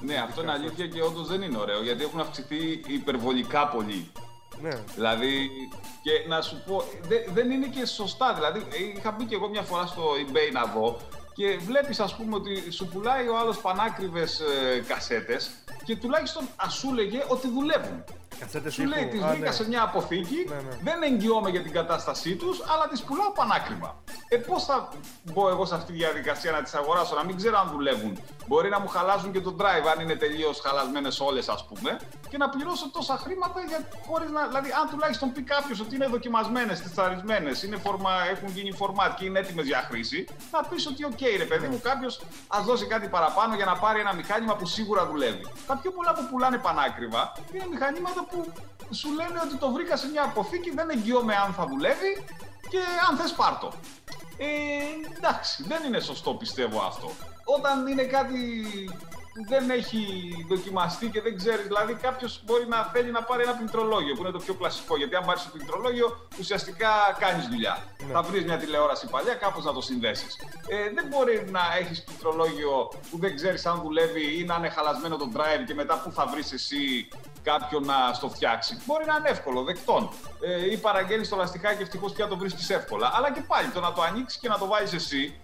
Ναι, 0.00 0.14
αυτό 0.16 0.42
είναι 0.42 0.52
αλήθεια 0.52 0.86
και 0.86 1.02
όντως 1.02 1.28
δεν 1.28 1.42
είναι 1.42 1.58
ωραίο 1.58 1.82
γιατί 1.82 2.02
έχουν 2.02 2.20
αυξηθεί 2.20 2.80
υπερβολικά 2.86 3.68
πολύ. 3.68 4.12
Ναι, 4.60 4.70
Δηλαδή, 4.94 5.50
και 6.02 6.28
να 6.28 6.40
σου 6.42 6.62
πω, 6.66 6.84
δε- 7.02 7.24
δεν 7.32 7.50
είναι 7.50 7.66
και 7.66 7.86
σωστά. 7.86 8.34
Δηλαδή, 8.34 8.62
είχα 8.96 9.10
μπει 9.10 9.24
και 9.24 9.34
εγώ 9.34 9.48
μια 9.48 9.62
φορά 9.62 9.86
στο 9.86 10.02
eBay 10.26 10.52
να 10.52 10.64
δω 10.64 11.00
και 11.34 11.56
βλέπεις 11.56 12.00
ας 12.00 12.16
πούμε 12.16 12.34
ότι 12.34 12.70
σου 12.72 12.86
πουλάει 12.88 13.28
ο 13.28 13.38
άλλος 13.38 13.58
πανάκριβες 13.60 14.40
ε, 14.40 14.80
κασέτες 14.88 15.50
και 15.84 15.96
τουλάχιστον 15.96 16.48
ας 16.56 16.74
σου 16.74 16.92
λέγε 16.94 17.24
ότι 17.28 17.48
δουλεύουν. 17.48 18.04
κασέτες 18.38 18.74
Σου 18.74 18.84
λέει, 18.84 19.00
ήχου. 19.02 19.10
τις 19.10 19.22
Α, 19.22 19.26
βρήκα 19.28 19.44
ναι. 19.44 19.52
σε 19.52 19.68
μια 19.68 19.82
αποθήκη, 19.82 20.44
Ναι, 20.48 20.54
ναι. 20.54 20.76
δεν 20.82 21.02
εγγυώμαι 21.02 21.50
για 21.50 21.62
την 21.62 21.72
κατάστασή 21.72 22.34
τους, 22.36 22.60
αλλά 22.72 22.88
τις 22.88 23.02
πουλάω 23.02 23.30
πανάκριβα. 23.30 24.02
Ε, 24.32 24.36
πώς 24.36 24.64
θα 24.64 24.88
μπω 25.22 25.48
εγώ 25.48 25.64
σε 25.64 25.74
αυτή 25.74 25.92
τη 25.92 25.98
διαδικασία 25.98 26.50
να 26.50 26.62
τις 26.62 26.74
αγοράσω, 26.74 27.14
να 27.14 27.24
μην 27.24 27.36
ξέρω 27.36 27.58
αν 27.58 27.68
δουλεύουν. 27.68 28.18
Μπορεί 28.46 28.68
να 28.68 28.80
μου 28.80 28.88
χαλάσουν 28.88 29.32
και 29.32 29.40
το 29.40 29.56
drive, 29.60 29.86
αν 29.92 30.00
είναι 30.00 30.14
τελείως 30.14 30.60
χαλασμένες 30.60 31.20
όλες, 31.20 31.48
ας 31.48 31.64
πούμε, 31.66 32.00
και 32.28 32.36
να 32.36 32.48
πληρώσω 32.48 32.90
τόσα 32.90 33.16
χρήματα 33.16 33.60
για, 33.68 33.88
χωρίς 34.06 34.30
να... 34.30 34.46
Δηλαδή, 34.46 34.70
αν 34.80 34.88
τουλάχιστον 34.90 35.32
πει 35.32 35.42
κάποιος 35.42 35.80
ότι 35.80 35.94
είναι 35.94 36.06
δοκιμασμένες, 36.06 36.82
τεσταρισμένες, 36.82 37.62
είναι 37.62 37.76
φορμα, 37.76 38.10
έχουν 38.30 38.48
γίνει 38.48 38.76
format 38.80 39.12
και 39.18 39.24
είναι 39.24 39.38
έτοιμες 39.38 39.66
για 39.66 39.80
χρήση, 39.88 40.28
να 40.50 40.60
πεις 40.68 40.86
ότι 40.86 41.04
οκ, 41.04 41.20
ρε 41.36 41.44
παιδί 41.44 41.66
μου, 41.66 41.80
κάποιος 41.82 42.20
ας 42.48 42.64
δώσει 42.64 42.86
κάτι 42.86 43.08
παραπάνω 43.08 43.54
για 43.54 43.64
να 43.64 43.76
πάρει 43.76 44.00
ένα 44.00 44.14
μηχάνημα 44.14 44.56
που 44.56 44.66
σίγουρα 44.66 45.06
δουλεύει. 45.06 45.46
Τα 45.66 45.76
πιο 45.76 45.90
πολλά 45.90 46.12
που 46.14 46.26
πουλάνε 46.30 46.58
πανάκριβα 46.58 47.32
είναι 47.52 47.66
μηχανήματα 47.70 48.24
που 48.30 48.52
σου 48.90 49.08
λένε 49.12 49.38
ότι 49.44 49.56
το 49.56 49.70
βρήκα 49.72 49.96
σε 49.96 50.08
μια 50.08 50.22
αποθήκη, 50.22 50.70
δεν 50.70 50.90
εγγυώμαι 50.90 51.34
αν 51.34 51.52
θα 51.52 51.64
δουλεύει 51.66 52.24
και 52.68 52.78
αν 53.08 53.16
θες 53.16 53.32
πάρτο. 53.32 53.72
Ε, 54.42 55.16
εντάξει, 55.16 55.62
δεν 55.62 55.82
είναι 55.86 56.00
σωστό 56.00 56.34
πιστεύω 56.34 56.80
αυτό. 56.80 57.10
Όταν 57.56 57.86
είναι 57.86 58.02
κάτι 58.02 58.38
που 59.34 59.44
δεν 59.48 59.70
έχει 59.70 60.04
δοκιμαστεί 60.48 61.06
και 61.06 61.20
δεν 61.20 61.36
ξέρεις, 61.36 61.66
δηλαδή 61.66 61.94
κάποιος 61.94 62.42
μπορεί 62.44 62.66
να 62.68 62.84
θέλει 62.92 63.10
να 63.10 63.22
πάρει 63.22 63.42
ένα 63.42 63.54
πληκτρολόγιο 63.54 64.14
που 64.14 64.22
είναι 64.22 64.30
το 64.30 64.38
πιο 64.38 64.54
κλασικό. 64.54 64.96
Γιατί 64.96 65.14
αν 65.14 65.24
πάρεις 65.24 65.42
το 65.42 65.50
πληκτρολόγιο, 65.52 66.28
ουσιαστικά 66.38 66.90
κάνεις 67.18 67.46
δουλειά. 67.48 67.84
Ναι. 68.06 68.12
Θα 68.12 68.22
βρεις 68.22 68.44
μια 68.44 68.56
τηλεόραση 68.56 69.06
παλιά, 69.06 69.34
κάπως 69.34 69.64
να 69.64 69.72
το 69.72 69.80
συνδέσεις. 69.80 70.36
Ε, 70.68 70.92
δεν 70.94 71.06
μπορεί 71.06 71.44
να 71.50 71.60
έχεις 71.80 72.04
πληκτρολόγιο 72.04 72.88
που 73.10 73.18
δεν 73.18 73.34
ξέρεις 73.34 73.66
αν 73.66 73.80
δουλεύει 73.82 74.38
ή 74.38 74.44
να 74.44 74.54
είναι 74.54 74.68
χαλασμένο 74.68 75.16
το 75.16 75.30
drive 75.36 75.64
και 75.66 75.74
μετά 75.74 76.00
που 76.02 76.12
θα 76.12 76.26
βρεις 76.26 76.52
εσύ 76.52 77.08
κάποιον 77.42 77.84
να 77.84 78.12
στο 78.12 78.28
φτιάξει. 78.28 78.78
Μπορεί 78.86 79.04
να 79.04 79.14
είναι 79.18 79.28
εύκολο, 79.28 79.62
δεκτών. 79.62 80.10
Ε, 80.40 80.70
ή 80.72 80.76
παραγγέλνεις 80.76 81.28
το 81.28 81.36
λαστιχάκι 81.36 81.82
ευτυχώς 81.82 82.12
πια 82.12 82.26
το 82.28 82.36
βρίσκεις 82.36 82.70
εύκολα. 82.70 83.10
Αλλά 83.14 83.32
και 83.32 83.40
πάλι 83.40 83.68
το 83.68 83.80
να 83.80 83.92
το 83.92 84.02
ανοίξεις 84.02 84.40
και 84.40 84.48
να 84.48 84.58
το 84.58 84.66
βάλει 84.66 84.88
εσύ, 84.94 85.34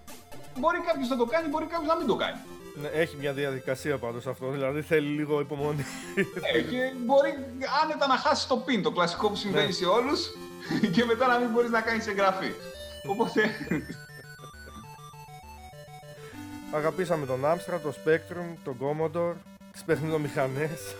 μπορεί 0.59 0.78
κάποιος 0.86 1.09
να 1.09 1.16
το 1.16 1.24
κάνει, 1.24 1.49
μπορεί 1.49 1.66
κάποιος 1.66 1.88
να 1.88 1.96
μην 1.96 2.07
το 2.07 2.16
κάνει. 2.16 2.38
Ναι, 2.82 2.88
έχει 2.88 3.16
μια 3.16 3.32
διαδικασία 3.32 3.99
πάντως 3.99 4.26
αυτό, 4.26 4.51
δηλαδή 4.51 4.82
θέλει 4.82 5.09
λίγο 5.09 5.40
υπομονή. 5.40 5.84
Ε, 6.55 6.61
και 6.61 6.92
μπορεί 7.05 7.30
άνετα 7.82 8.07
να 8.07 8.16
χάσεις 8.16 8.46
το 8.46 8.57
πιν, 8.57 8.82
το 8.82 8.90
κλασικό 8.90 9.28
που 9.28 9.36
συμβαίνει 9.36 9.66
Ναι. 9.66 9.72
σε 9.72 9.84
όλους 9.84 10.20
και 10.92 11.05
μετά 11.05 11.26
να 11.26 11.38
μην 11.38 11.49
μπορείς 11.51 11.70
να 11.70 11.80
κάνεις 11.80 12.07
εγγραφή. 12.07 12.53
Οπότε. 13.09 13.40
Αγαπήσαμε 16.74 17.26
τον 17.26 17.40
Amstrad, 17.44 17.80
τον 17.82 17.94
Spectrum, 18.05 18.57
τον 18.64 18.76
Commodore, 18.80 19.34
τις 19.72 19.82
παιχνιδομηχανές. 19.84 20.94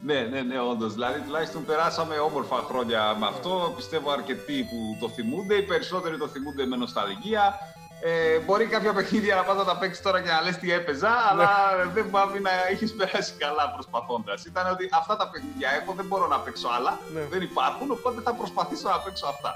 Ναι, 0.00 0.20
ναι, 0.20 0.40
ναι, 0.40 0.60
όντως. 0.60 0.92
Δηλαδή, 0.92 1.20
τουλάχιστον 1.20 1.64
περάσαμε 1.64 2.14
όμορφα 2.16 2.56
χρόνια 2.56 3.16
με 3.18 3.26
αυτό. 3.26 3.72
Πιστεύω 3.76 4.10
αρκετοί 4.10 4.66
που 4.70 4.96
το 5.00 5.08
θυμούνται. 5.08 5.54
Οι 5.54 5.62
περισσότεροι 5.62 6.18
το 6.18 6.28
θυμούνται 6.28 6.66
με 6.66 6.76
νοσταλγία. 6.76 7.58
Ε, 8.06 8.38
μπορεί 8.38 8.66
κάποια 8.66 8.92
παιχνίδια 8.92 9.34
να 9.34 9.42
πας 9.42 9.56
να 9.56 9.64
τα 9.64 9.76
παίξει 9.78 10.02
τώρα 10.02 10.22
και 10.22 10.30
να 10.30 10.40
λες 10.40 10.56
τι 10.56 10.72
έπαιζα, 10.72 11.08
ναι. 11.08 11.14
αλλά 11.30 11.48
δεν 11.94 12.10
πάβει 12.10 12.40
να 12.40 12.50
έχει 12.70 12.94
περάσει 12.94 13.32
καλά 13.38 13.70
προσπαθώντας. 13.70 14.44
Ήταν 14.44 14.72
ότι 14.72 14.88
αυτά 14.92 15.16
τα 15.16 15.30
παιχνίδια 15.30 15.68
έχω, 15.82 15.92
δεν 15.92 16.06
μπορώ 16.06 16.26
να 16.26 16.38
παίξω 16.38 16.68
άλλα, 16.68 16.98
ναι. 17.14 17.20
δεν 17.30 17.42
υπάρχουν, 17.42 17.90
οπότε 17.90 18.20
θα 18.20 18.34
προσπαθήσω 18.34 18.88
να 18.88 18.98
παίξω 18.98 19.26
αυτά. 19.26 19.54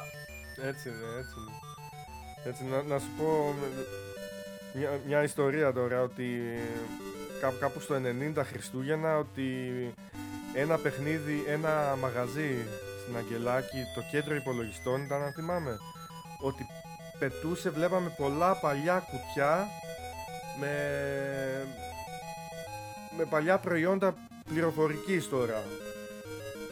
Έτσι 0.70 0.88
είναι, 0.88 1.06
έτσι 1.20 1.34
είναι. 1.38 1.56
Έτσι, 2.44 2.64
να, 2.64 2.82
να 2.82 2.98
σου 2.98 3.10
πω 3.18 3.54
μια, 4.72 5.00
μια 5.06 5.22
ιστορία 5.22 5.72
τώρα, 5.72 6.02
ότι 6.02 6.26
κάπου 7.60 7.80
στο 7.80 7.94
90 8.36 8.42
Χριστούγεννα, 8.44 9.18
ότι 9.18 9.50
ένα 10.54 10.78
παιχνίδι, 10.78 11.44
ένα 11.46 11.96
μαγαζί 12.00 12.66
στην 13.02 13.16
Αγγελάκη, 13.16 13.84
το 13.94 14.02
κέντρο 14.10 14.34
υπολογιστών 14.34 15.02
ήταν, 15.02 15.22
αν 15.22 15.32
θυμάμαι, 15.32 15.78
ότι 16.40 16.66
πετούσε, 17.18 17.70
βλέπαμε 17.70 18.14
πολλά 18.16 18.54
παλιά 18.54 19.06
κουτιά 19.10 19.66
με, 20.60 20.74
με 23.16 23.24
παλιά 23.24 23.58
προϊόντα 23.58 24.14
πληροφορικής 24.48 25.28
τώρα. 25.28 25.62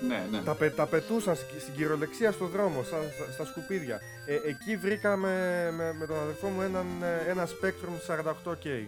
Ναι, 0.08 0.26
ναι. 0.30 0.42
Τα, 0.42 0.56
τα 0.76 0.86
πετούσαν 0.86 1.36
στην 1.36 1.74
κυριολεξία 1.76 2.32
στο 2.32 2.46
δρόμο, 2.46 2.82
στα, 2.82 2.96
στα, 3.32 3.44
σκουπίδια. 3.44 4.00
Ε, 4.26 4.34
εκεί 4.34 4.76
βρήκαμε 4.76 5.30
με, 5.76 5.92
με 5.98 6.06
τον 6.06 6.16
αδερφό 6.18 6.48
μου 6.48 6.60
έναν, 6.60 6.86
ένα 7.28 7.46
Spectrum 7.46 8.14
48K. 8.14 8.86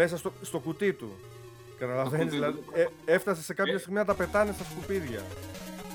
Μέσα 0.00 0.16
στο, 0.16 0.32
στο 0.42 0.58
κουτί 0.58 0.92
του. 0.92 1.10
Καταλαβαίνεις, 1.78 2.32
δηλαδή, 2.32 2.58
ε, 2.72 2.84
έφτασε 3.04 3.42
σε 3.42 3.54
κάποια 3.54 3.74
ε. 3.74 3.78
στιγμή 3.78 3.98
να 3.98 4.04
τα 4.04 4.14
πετάνε 4.14 4.52
στα 4.52 4.64
σκουπίδια. 4.64 5.22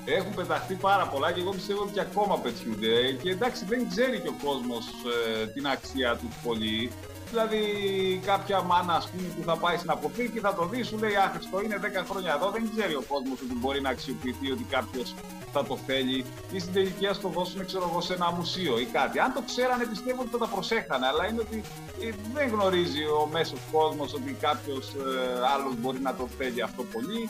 Έχουν 0.04 0.34
πεταχτεί 0.34 0.74
πάρα 0.74 1.06
πολλά 1.06 1.32
και 1.32 1.40
εγώ 1.40 1.50
πιστεύω 1.50 1.82
ότι 1.82 2.00
ακόμα 2.00 2.38
πετιούνται. 2.38 3.12
Και 3.22 3.30
εντάξει, 3.30 3.64
δεν 3.64 3.88
ξέρει 3.88 4.20
και 4.20 4.28
ο 4.28 4.36
κόσμος 4.44 4.86
ε, 5.42 5.46
την 5.46 5.66
αξία 5.66 6.16
του 6.16 6.28
πολύ. 6.44 6.90
Δηλαδή, 7.34 7.62
κάποια 8.24 8.62
μάνα 8.62 8.94
ας 8.94 9.08
πούμε, 9.08 9.28
που 9.36 9.42
θα 9.44 9.56
πάει 9.56 9.76
στην 9.76 9.90
αποθήκη 9.90 10.38
θα 10.38 10.54
το 10.54 10.64
δει, 10.66 10.82
σου 10.82 10.98
λέει 10.98 11.16
Άχρηστο 11.16 11.60
είναι 11.60 11.78
10 11.82 12.04
χρόνια 12.08 12.32
εδώ. 12.36 12.50
Δεν 12.50 12.70
ξέρει 12.76 12.94
ο 12.94 13.04
κόσμος 13.12 13.38
ότι 13.44 13.54
μπορεί 13.60 13.80
να 13.80 13.90
αξιοποιηθεί, 13.90 14.50
ότι 14.50 14.64
κάποιος 14.76 15.14
θα 15.52 15.64
το 15.64 15.76
θέλει 15.86 16.24
ή 16.50 16.58
στην 16.58 16.72
τελική 16.72 17.06
ας 17.06 17.20
το 17.20 17.28
δώσουν 17.28 17.66
ξέρω 17.66 17.88
εγώ, 17.90 18.00
σε 18.00 18.14
ένα 18.14 18.30
μουσείο 18.38 18.78
ή 18.78 18.84
κάτι. 18.84 19.18
Αν 19.18 19.32
το 19.32 19.42
ξέρανε, 19.50 19.84
πιστεύω 19.86 20.20
ότι 20.20 20.30
θα 20.30 20.38
τα 20.38 20.48
προσέχανε. 20.54 21.06
Αλλά 21.06 21.22
είναι 21.28 21.40
ότι 21.40 21.58
ε, 22.02 22.10
δεν 22.34 22.48
γνωρίζει 22.48 23.04
ο 23.18 23.28
μέσος 23.32 23.60
κόσμος 23.72 24.14
ότι 24.14 24.36
κάποιος 24.46 24.84
ε, 24.94 25.06
άλλος 25.54 25.74
μπορεί 25.80 26.00
να 26.08 26.14
το 26.14 26.28
θέλει 26.38 26.62
αυτό 26.62 26.82
πολύ 26.94 27.22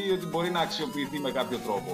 ή 0.00 0.10
ότι 0.16 0.26
μπορεί 0.26 0.50
να 0.50 0.60
αξιοποιηθεί 0.60 1.18
με 1.18 1.30
κάποιο 1.30 1.58
τρόπο. 1.66 1.92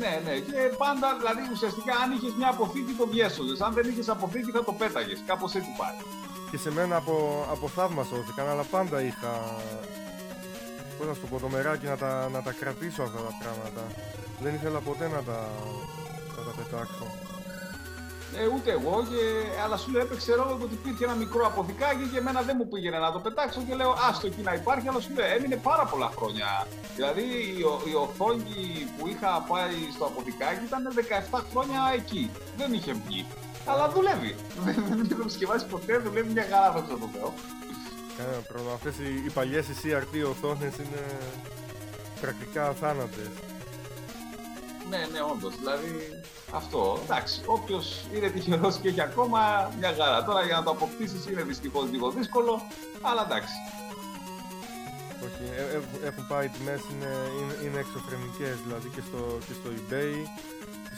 Ναι, 0.00 0.12
ναι. 0.24 0.34
Και 0.38 0.60
πάντα, 0.82 1.08
δηλαδή 1.20 1.42
ουσιαστικά 1.52 1.92
αν 2.02 2.08
είχες 2.16 2.32
μια 2.38 2.48
αποθήκη 2.48 2.92
το 3.00 3.06
διέσωζε. 3.06 3.54
Αν 3.66 3.72
δεν 3.72 3.88
είχες 3.90 4.08
αποθήκη 4.08 4.50
θα 4.50 4.64
το 4.64 4.72
πέταγες. 4.72 5.18
Κάπως 5.26 5.54
έτσι 5.54 5.70
πάει. 5.80 6.17
Και 6.50 6.58
σε 6.58 6.70
μένα 6.72 6.96
από, 6.96 7.46
από 7.50 7.68
θαύμα 7.68 8.04
σώθηκαν, 8.04 8.48
αλλά 8.48 8.62
πάντα 8.62 9.02
είχα. 9.02 9.32
Πώς 10.98 11.06
να 11.06 11.14
σου 11.14 11.26
πω, 11.30 11.38
το 11.38 11.48
μεράκι 11.48 11.86
να 11.86 11.96
τα, 11.96 12.28
να 12.28 12.42
τα 12.42 12.52
κρατήσω 12.52 13.02
αυτά 13.02 13.18
τα 13.18 13.32
πράγματα. 13.42 13.82
Δεν 14.40 14.54
ήθελα 14.54 14.78
ποτέ 14.80 15.08
να 15.08 15.22
τα, 15.22 15.48
να 16.36 16.42
τα 16.44 16.52
πετάξω. 16.56 17.06
Ε, 18.36 18.46
ούτε 18.54 18.70
εγώ, 18.70 19.06
και, 19.10 19.20
αλλά 19.64 19.76
σου 19.76 19.90
λέω 19.90 20.02
έπαιξε 20.02 20.34
ρόλο 20.34 20.58
ότι 20.62 20.74
υπήρχε 20.74 21.04
ένα 21.04 21.14
μικρό 21.14 21.46
αποθηκάκι 21.46 22.04
και 22.12 22.18
εμένα 22.18 22.40
δεν 22.42 22.56
μου 22.58 22.68
πήγαινε 22.68 22.98
να 22.98 23.12
το 23.12 23.18
πετάξω 23.18 23.60
και 23.66 23.74
λέω 23.74 23.94
άστο 24.08 24.26
εκεί 24.26 24.42
να 24.42 24.52
υπάρχει, 24.54 24.88
αλλά 24.88 25.00
σου 25.00 25.12
λέω 25.14 25.26
έμεινε 25.36 25.56
πάρα 25.56 25.84
πολλά 25.84 26.10
χρόνια. 26.16 26.66
Δηλαδή 26.96 27.22
η, 27.22 27.64
η 27.90 27.94
οθόνη 27.94 28.62
που 28.96 29.08
είχα 29.08 29.30
πάει 29.50 29.76
στο 29.94 30.04
αποθηκάκι 30.04 30.64
ήταν 30.64 30.82
17 31.32 31.40
χρόνια 31.50 31.80
εκεί. 31.94 32.30
Δεν 32.56 32.72
είχε 32.72 32.92
βγει. 33.06 33.26
Αλλά 33.68 33.88
δουλεύει. 33.88 34.34
Δεν 34.64 34.74
είχε 35.32 35.46
το 35.46 35.66
ποτέ, 35.70 35.98
δουλεύει 35.98 36.32
μια 36.32 36.46
χαρά, 36.50 36.72
θα 36.72 36.82
το 36.82 36.96
πω. 36.96 37.34
Κανένα 38.16 38.40
πρόβλημα. 38.48 38.72
Αυτές 38.74 38.94
οι, 38.98 39.24
οι 39.26 39.30
παλιές 39.30 39.66
CRT 39.82 40.28
οθόνες 40.30 40.74
είναι 40.76 41.02
πρακτικά 42.20 42.68
αθάνατες. 42.68 43.30
Ναι, 44.90 44.98
ναι, 45.12 45.20
όντως. 45.32 45.56
Δηλαδή 45.56 46.20
αυτό. 46.52 47.00
Εντάξει, 47.04 47.42
όποιος 47.46 48.04
είναι 48.14 48.28
τυχερός 48.28 48.76
και 48.76 48.88
έχει 48.88 49.00
ακόμα 49.00 49.40
μια 49.78 49.94
χαρά. 49.98 50.24
Τώρα 50.24 50.44
για 50.44 50.56
να 50.56 50.62
το 50.62 50.70
αποκτήσεις 50.70 51.26
είναι 51.26 51.42
δυστυχώς 51.42 51.90
λίγο 51.90 52.10
δύσκολο, 52.10 52.62
αλλά 53.02 53.22
εντάξει. 53.26 53.54
Όχι, 55.26 55.44
ε, 55.56 55.76
ε, 55.76 56.06
έχουν 56.08 56.26
πάει 56.26 56.46
οι 56.46 56.48
τιμές, 56.48 56.80
είναι, 56.92 57.12
είναι, 57.38 57.54
είναι 57.64 57.78
εξωφρενικές 57.78 58.56
δηλαδή 58.64 58.88
και 58.94 59.02
στο, 59.08 59.38
και 59.46 59.54
στο 59.58 59.68
eBay. 59.78 60.14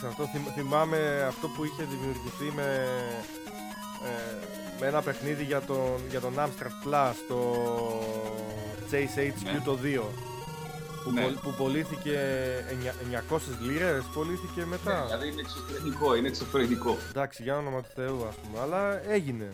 Σε 0.01 0.07
αυτό 0.07 0.28
θυμάμαι 0.55 1.24
αυτό 1.28 1.48
που 1.48 1.64
είχε 1.64 1.82
δημιουργηθεί 1.82 2.53
με, 2.57 2.86
ε, 4.05 4.34
με 4.80 4.86
ένα 4.86 5.03
παιχνίδι 5.03 5.44
για 5.44 5.61
τον, 5.61 6.01
για 6.11 6.20
τον 6.20 6.34
Amstrad 6.38 6.86
Plus, 6.86 7.14
το 7.28 7.40
Chase 8.90 9.18
HQ 9.18 9.44
ναι. 9.44 9.61
το 9.64 9.78
2 9.84 10.01
που, 11.05 11.11
ναι. 11.11 11.22
που 11.22 11.55
πωλήθηκε 11.57 12.18
900 13.30 13.38
λίρες, 13.61 14.05
πωλήθηκε 14.14 14.64
μετά. 14.64 14.98
Ναι, 14.98 15.05
δηλαδή 15.05 15.28
είναι 15.28 15.40
εξωφρενικό, 15.40 16.14
είναι 16.14 16.28
εξωφρενικό. 16.28 16.96
Εντάξει, 17.09 17.42
για 17.42 17.57
όνομα 17.57 17.80
του 17.80 17.88
Θεού, 17.94 18.26
ας 18.28 18.34
πούμε, 18.34 18.61
αλλά 18.61 19.11
έγινε. 19.11 19.51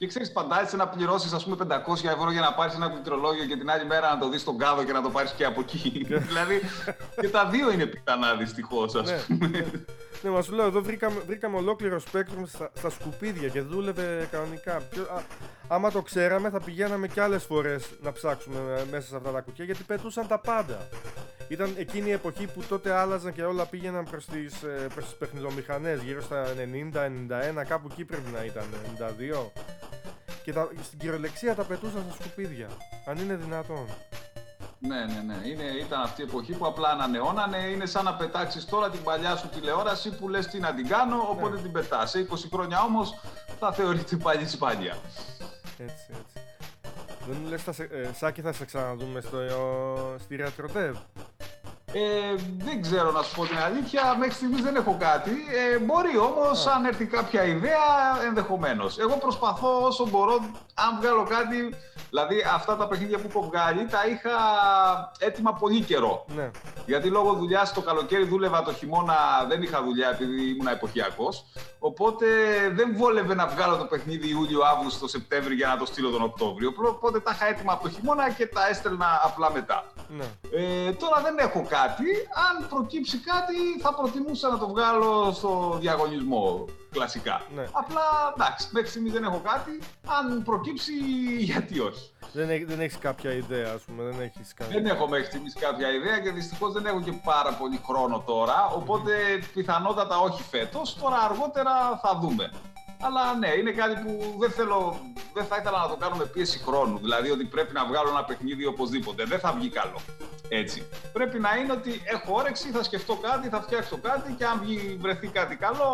Και 0.00 0.06
ξέρεις, 0.06 0.30
φαντάζεσαι 0.30 0.76
να 0.76 0.88
πληρώσεις, 0.88 1.32
ας 1.32 1.44
πούμε, 1.44 1.56
500 1.56 2.08
ευρώ 2.08 2.30
για 2.30 2.40
να 2.40 2.52
πάρεις 2.52 2.74
ένα 2.74 2.90
πληκτρολόγιο 2.90 3.44
και 3.44 3.56
την 3.56 3.70
άλλη 3.70 3.84
μέρα 3.84 4.08
να 4.08 4.18
το 4.18 4.28
δεις 4.28 4.40
στον 4.40 4.58
κάδο 4.58 4.84
και 4.84 4.92
να 4.92 5.02
το 5.02 5.10
πάρεις 5.10 5.32
και 5.32 5.44
από 5.44 5.60
εκεί. 5.60 6.06
Ναι. 6.08 6.18
δηλαδή 6.28 6.60
και 7.20 7.28
τα 7.28 7.46
δύο 7.46 7.70
είναι 7.70 7.86
πιθανά 7.86 8.34
δυστυχώς, 8.34 8.94
ας 8.94 9.10
ναι. 9.10 9.16
πούμε. 9.16 9.46
Ναι, 9.46 9.64
ναι 10.22 10.30
μα 10.30 10.42
σου 10.42 10.52
λέω, 10.52 10.66
εδώ 10.66 10.82
βρήκαμε, 10.82 11.20
βρήκαμε 11.26 11.56
ολόκληρο 11.56 11.98
σπέκτρουμ 11.98 12.44
στα, 12.44 12.70
στα, 12.76 12.90
σκουπίδια 12.90 13.48
και 13.48 13.60
δούλευε 13.60 14.28
κανονικά. 14.30 14.82
Και, 14.90 15.00
α, 15.00 15.22
άμα 15.68 15.90
το 15.90 16.02
ξέραμε, 16.02 16.50
θα 16.50 16.60
πηγαίναμε 16.60 17.08
κι 17.08 17.20
άλλες 17.20 17.44
φορές 17.44 17.88
να 18.02 18.12
ψάξουμε 18.12 18.86
μέσα 18.90 19.08
σε 19.08 19.16
αυτά 19.16 19.30
τα 19.30 19.40
κουτιά 19.40 19.64
γιατί 19.64 19.82
πετούσαν 19.82 20.26
τα 20.26 20.38
πάντα. 20.38 20.88
Ήταν 21.50 21.74
εκείνη 21.78 22.08
η 22.08 22.12
εποχή 22.12 22.46
που 22.46 22.62
τότε 22.68 22.92
άλλαζαν 22.92 23.32
και 23.32 23.42
όλα 23.42 23.66
πήγαιναν 23.66 24.04
προς 24.04 24.26
τις, 24.26 24.62
ε, 24.62 24.86
προς 24.94 25.04
τις 25.04 25.14
παιχνιδομηχανές, 25.14 26.02
γύρω 26.02 26.22
στα 26.22 26.54
90-91, 26.54 27.64
κάπου 27.64 27.88
εκεί 27.90 28.04
πρέπει 28.04 28.30
να 28.30 28.44
ήταν, 28.44 28.64
92. 28.84 29.52
Και 30.44 30.52
τα, 30.52 30.68
στην 30.82 30.98
κυριολεξία 30.98 31.54
τα 31.54 31.62
πετούσαν 31.62 32.04
στα 32.08 32.22
σκουπίδια, 32.22 32.68
αν 33.06 33.18
είναι 33.18 33.34
δυνατόν. 33.34 33.86
Ναι, 34.78 35.04
ναι, 35.04 35.20
ναι. 35.26 35.48
Είναι, 35.48 35.62
ήταν 35.62 36.00
αυτή 36.00 36.20
η 36.20 36.24
εποχή 36.24 36.52
που 36.52 36.66
απλά 36.66 36.88
ανανεώνανε. 36.88 37.58
Είναι 37.58 37.86
σαν 37.86 38.04
να 38.04 38.14
πετάξεις 38.14 38.64
τώρα 38.64 38.90
την 38.90 39.02
παλιά 39.02 39.36
σου 39.36 39.48
τηλεόραση 39.48 40.16
που 40.16 40.28
λες 40.28 40.46
τι 40.46 40.58
να 40.60 40.74
την 40.74 40.88
κάνω, 40.88 41.26
οπότε 41.30 41.54
ναι. 41.54 41.62
την 41.62 41.72
πετάς. 41.72 42.10
Σε 42.10 42.26
20 42.30 42.34
χρόνια 42.52 42.82
όμως 42.82 43.20
θα 43.58 43.72
θεωρείται 43.72 44.16
πάλι 44.16 44.48
σπάνια. 44.48 44.96
Έτσι, 45.78 46.06
έτσι. 46.08 46.49
Δεν 47.28 47.36
μου 47.42 47.48
λες, 47.48 47.68
ε, 47.68 48.10
Σάκη, 48.12 48.40
θα 48.40 48.52
σε 48.52 48.64
ξαναδούμε 48.64 49.20
στο, 49.20 49.38
στη 50.18 50.38
Retrodev. 50.40 50.92
Ε, 51.92 52.34
δεν 52.58 52.82
ξέρω 52.82 53.10
να 53.10 53.22
σου 53.22 53.34
πω 53.34 53.46
την 53.46 53.58
αλήθεια, 53.58 54.16
μέχρι 54.18 54.34
στιγμής 54.34 54.62
δεν 54.62 54.76
έχω 54.76 54.96
κάτι. 55.00 55.30
Ε, 55.30 55.78
μπορεί 55.78 56.18
όμως, 56.18 56.66
αν 56.66 56.84
έρθει 56.84 57.04
κάποια 57.04 57.44
ιδέα, 57.44 57.78
ενδεχομένως. 58.26 58.98
Εγώ 58.98 59.16
προσπαθώ 59.16 59.82
όσο 59.86 60.06
μπορώ, 60.08 60.34
αν 60.74 60.98
βγάλω 61.00 61.24
κάτι. 61.24 61.74
Δηλαδή, 62.10 62.44
αυτά 62.54 62.76
τα 62.76 62.88
παιχνίδια 62.88 63.18
που 63.18 63.26
έχω 63.28 63.42
βγάλει 63.42 63.86
τα 63.86 64.06
είχα 64.06 64.30
έτοιμα 65.18 65.52
πολύ 65.52 65.80
καιρό. 65.80 66.24
Ναι. 66.36 66.50
Γιατί 66.86 67.08
λόγω 67.08 67.32
δουλειάς 67.32 67.72
το 67.72 67.80
καλοκαίρι 67.80 68.24
δούλευα 68.24 68.62
το 68.62 68.72
χειμώνα, 68.72 69.14
δεν 69.48 69.62
είχα 69.62 69.82
δουλειά 69.82 70.08
επειδή 70.08 70.50
ήμουν 70.50 70.66
εποχιακός. 70.66 71.44
Οπότε 71.78 72.26
δεν 72.72 72.96
βόλευε 72.96 73.34
να 73.34 73.46
βγάλω 73.46 73.76
το 73.76 73.84
παιχνίδι 73.84 74.28
Ιούλιο, 74.28 74.60
Αύγουστο, 74.64 75.08
Σεπτέμβριο 75.08 75.56
για 75.56 75.68
να 75.68 75.76
το 75.76 75.86
στείλω 75.86 76.10
τον 76.10 76.22
Οκτώβριο. 76.22 76.72
Οπότε 76.88 77.20
τα 77.20 77.30
είχα 77.34 77.46
έτοιμα 77.46 77.72
από 77.72 77.82
το 77.82 77.88
χειμώνα 77.88 78.30
και 78.30 78.46
τα 78.46 78.68
έστελνα 78.68 79.20
απλά 79.24 79.52
μετά. 79.52 79.84
Ναι. 80.08 80.24
Ε, 80.52 80.92
τώρα 80.92 81.20
δεν 81.22 81.38
έχω 81.38 81.66
κάτι. 81.68 81.79
Αν 82.48 82.68
προκύψει 82.68 83.18
κάτι, 83.18 83.80
θα 83.80 83.94
προτιμούσα 83.94 84.48
να 84.48 84.58
το 84.58 84.68
βγάλω 84.68 85.32
στο 85.32 85.76
διαγωνισμό. 85.80 86.64
Κλασικά. 86.90 87.42
Ναι. 87.54 87.64
Απλά 87.72 88.02
εντάξει, 88.34 88.68
μέχρι 88.72 88.88
στιγμή 88.88 89.10
δεν 89.10 89.24
έχω 89.24 89.40
κάτι. 89.44 89.78
Αν 90.18 90.42
προκύψει, 90.42 90.92
γιατί 91.50 91.80
όχι. 91.80 92.10
Δεν, 92.32 92.50
έχει, 92.50 92.64
δεν 92.64 92.80
έχεις 92.80 92.98
κάποια 92.98 93.32
ιδέα, 93.32 93.72
ας 93.72 93.82
πούμε. 93.82 94.02
Δεν, 94.02 94.20
έχεις 94.20 94.54
κάποια... 94.54 94.80
δεν 94.80 94.86
έχω 94.86 95.08
μέχρι 95.08 95.24
στιγμής 95.24 95.54
κάποια 95.54 95.92
ιδέα 95.92 96.18
και 96.18 96.30
δυστυχώς 96.30 96.72
δεν 96.72 96.86
έχω 96.86 97.00
και 97.00 97.12
πάρα 97.24 97.52
πολύ 97.52 97.80
χρόνο 97.86 98.22
τώρα. 98.26 98.66
Οπότε 98.74 99.12
πιθανότατα 99.54 100.18
όχι 100.18 100.42
φέτος. 100.42 100.96
Τώρα 100.96 101.16
αργότερα 101.16 102.00
θα 102.02 102.18
δούμε. 102.20 102.50
Αλλά 103.02 103.34
ναι, 103.34 103.48
είναι 103.48 103.70
κάτι 103.70 103.94
που 104.02 104.36
δεν, 104.38 104.50
θέλω, 104.50 105.00
δεν 105.34 105.44
θα 105.44 105.56
ήθελα 105.56 105.78
να 105.78 105.88
το 105.88 105.96
κάνω 105.96 106.16
με 106.16 106.24
πίεση 106.24 106.58
χρόνου. 106.58 106.98
Δηλαδή 106.98 107.30
ότι 107.30 107.44
πρέπει 107.44 107.72
να 107.72 107.86
βγάλω 107.86 108.08
ένα 108.08 108.24
παιχνίδι 108.24 108.66
οπωσδήποτε. 108.66 109.24
Δεν 109.24 109.38
θα 109.38 109.52
βγει 109.52 109.68
καλό. 109.68 110.00
Έτσι. 110.48 110.88
Πρέπει 111.12 111.38
να 111.38 111.56
είναι 111.56 111.72
ότι 111.72 112.00
έχω 112.04 112.34
όρεξη, 112.34 112.70
θα 112.70 112.82
σκεφτώ 112.82 113.14
κάτι, 113.16 113.48
θα 113.48 113.62
φτιάξω 113.62 113.98
κάτι 113.98 114.32
και 114.32 114.44
αν 114.44 114.60
βγει, 114.60 114.96
βρεθεί 115.00 115.26
κάτι 115.26 115.56
καλό, 115.56 115.90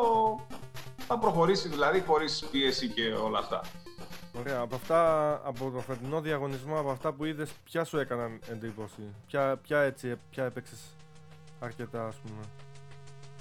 θα 1.07 1.19
προχωρήσει 1.19 1.69
δηλαδή 1.69 2.01
χωρίς 2.07 2.45
πίεση 2.51 2.89
και 2.89 3.03
όλα 3.03 3.39
αυτά. 3.39 3.61
Ωραία. 4.39 4.59
Από, 4.61 4.75
αυτά, 4.75 5.31
από 5.45 5.71
το 5.71 5.79
φετινό 5.79 6.21
διαγωνισμό, 6.21 6.79
από 6.79 6.91
αυτά 6.91 7.13
που 7.13 7.25
είδες, 7.25 7.51
ποια 7.65 7.85
σου 7.85 7.99
έκαναν 7.99 8.41
εντύπωση; 8.51 9.03
Ποια, 9.27 9.57
ποια 9.63 9.81
έτσι, 9.81 10.17
ποια 10.31 10.45
έπαιξες 10.45 10.81
αρκετά, 11.61 12.07
ας 12.07 12.17
πούμε; 12.17 12.41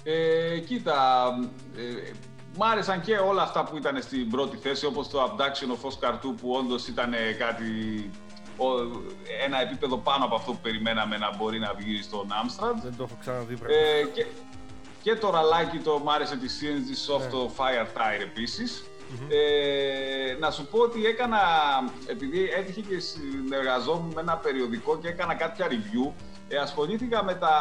Ε, 0.02 0.58
κοίτα, 0.58 1.28
ε, 1.76 2.10
μ' 2.56 2.62
άρεσαν 2.62 3.00
και 3.00 3.16
όλα 3.16 3.42
αυτά 3.42 3.64
που 3.64 3.76
ήταν 3.76 4.02
στην 4.02 4.30
πρώτη 4.30 4.56
θέση, 4.56 4.86
όπως 4.86 5.08
το 5.08 5.24
Abduction 5.24 5.70
of 5.70 5.90
Oscar 5.90 6.12
2, 6.12 6.18
που 6.40 6.52
όντως 6.52 6.88
ήταν 6.88 7.14
κάτι, 7.38 8.10
ένα 9.44 9.60
επίπεδο 9.60 9.96
πάνω 9.96 10.24
από 10.24 10.34
αυτό 10.34 10.52
που 10.52 10.58
περιμέναμε 10.62 11.16
να 11.16 11.36
μπορεί 11.36 11.58
να 11.58 11.74
βγει 11.78 12.02
στον 12.02 12.26
Amstrad. 12.28 12.74
Δεν 12.82 12.96
το 12.96 13.02
έχω 13.02 13.16
ξαναδεί 13.20 13.58
ε, 13.66 14.04
και, 14.14 14.26
και 15.02 15.14
το 15.14 15.30
ραλάκι 15.30 15.78
το 15.78 15.98
μ' 15.98 16.10
άρεσε 16.10 16.36
τη 16.36 16.46
CNG 16.60 17.14
Soft, 17.14 17.20
ναι. 17.20 17.26
το 17.26 17.50
Fire 17.56 17.86
Tire 17.96 18.22
επίσης. 18.22 18.84
Ε, 19.28 20.36
να 20.40 20.50
σου 20.50 20.66
πω 20.66 20.78
ότι 20.78 21.06
έκανα, 21.06 21.38
επειδή 22.06 22.50
έτυχε 22.56 22.80
και 22.80 22.98
συνεργαζόμουν 23.00 24.12
με 24.14 24.20
ένα 24.20 24.36
περιοδικό 24.36 24.98
και 24.98 25.08
έκανα 25.08 25.34
κάποια 25.34 25.66
review, 25.70 26.12
ε, 26.48 26.56
ασχολήθηκα 26.56 27.24
με 27.24 27.34
τα 27.34 27.52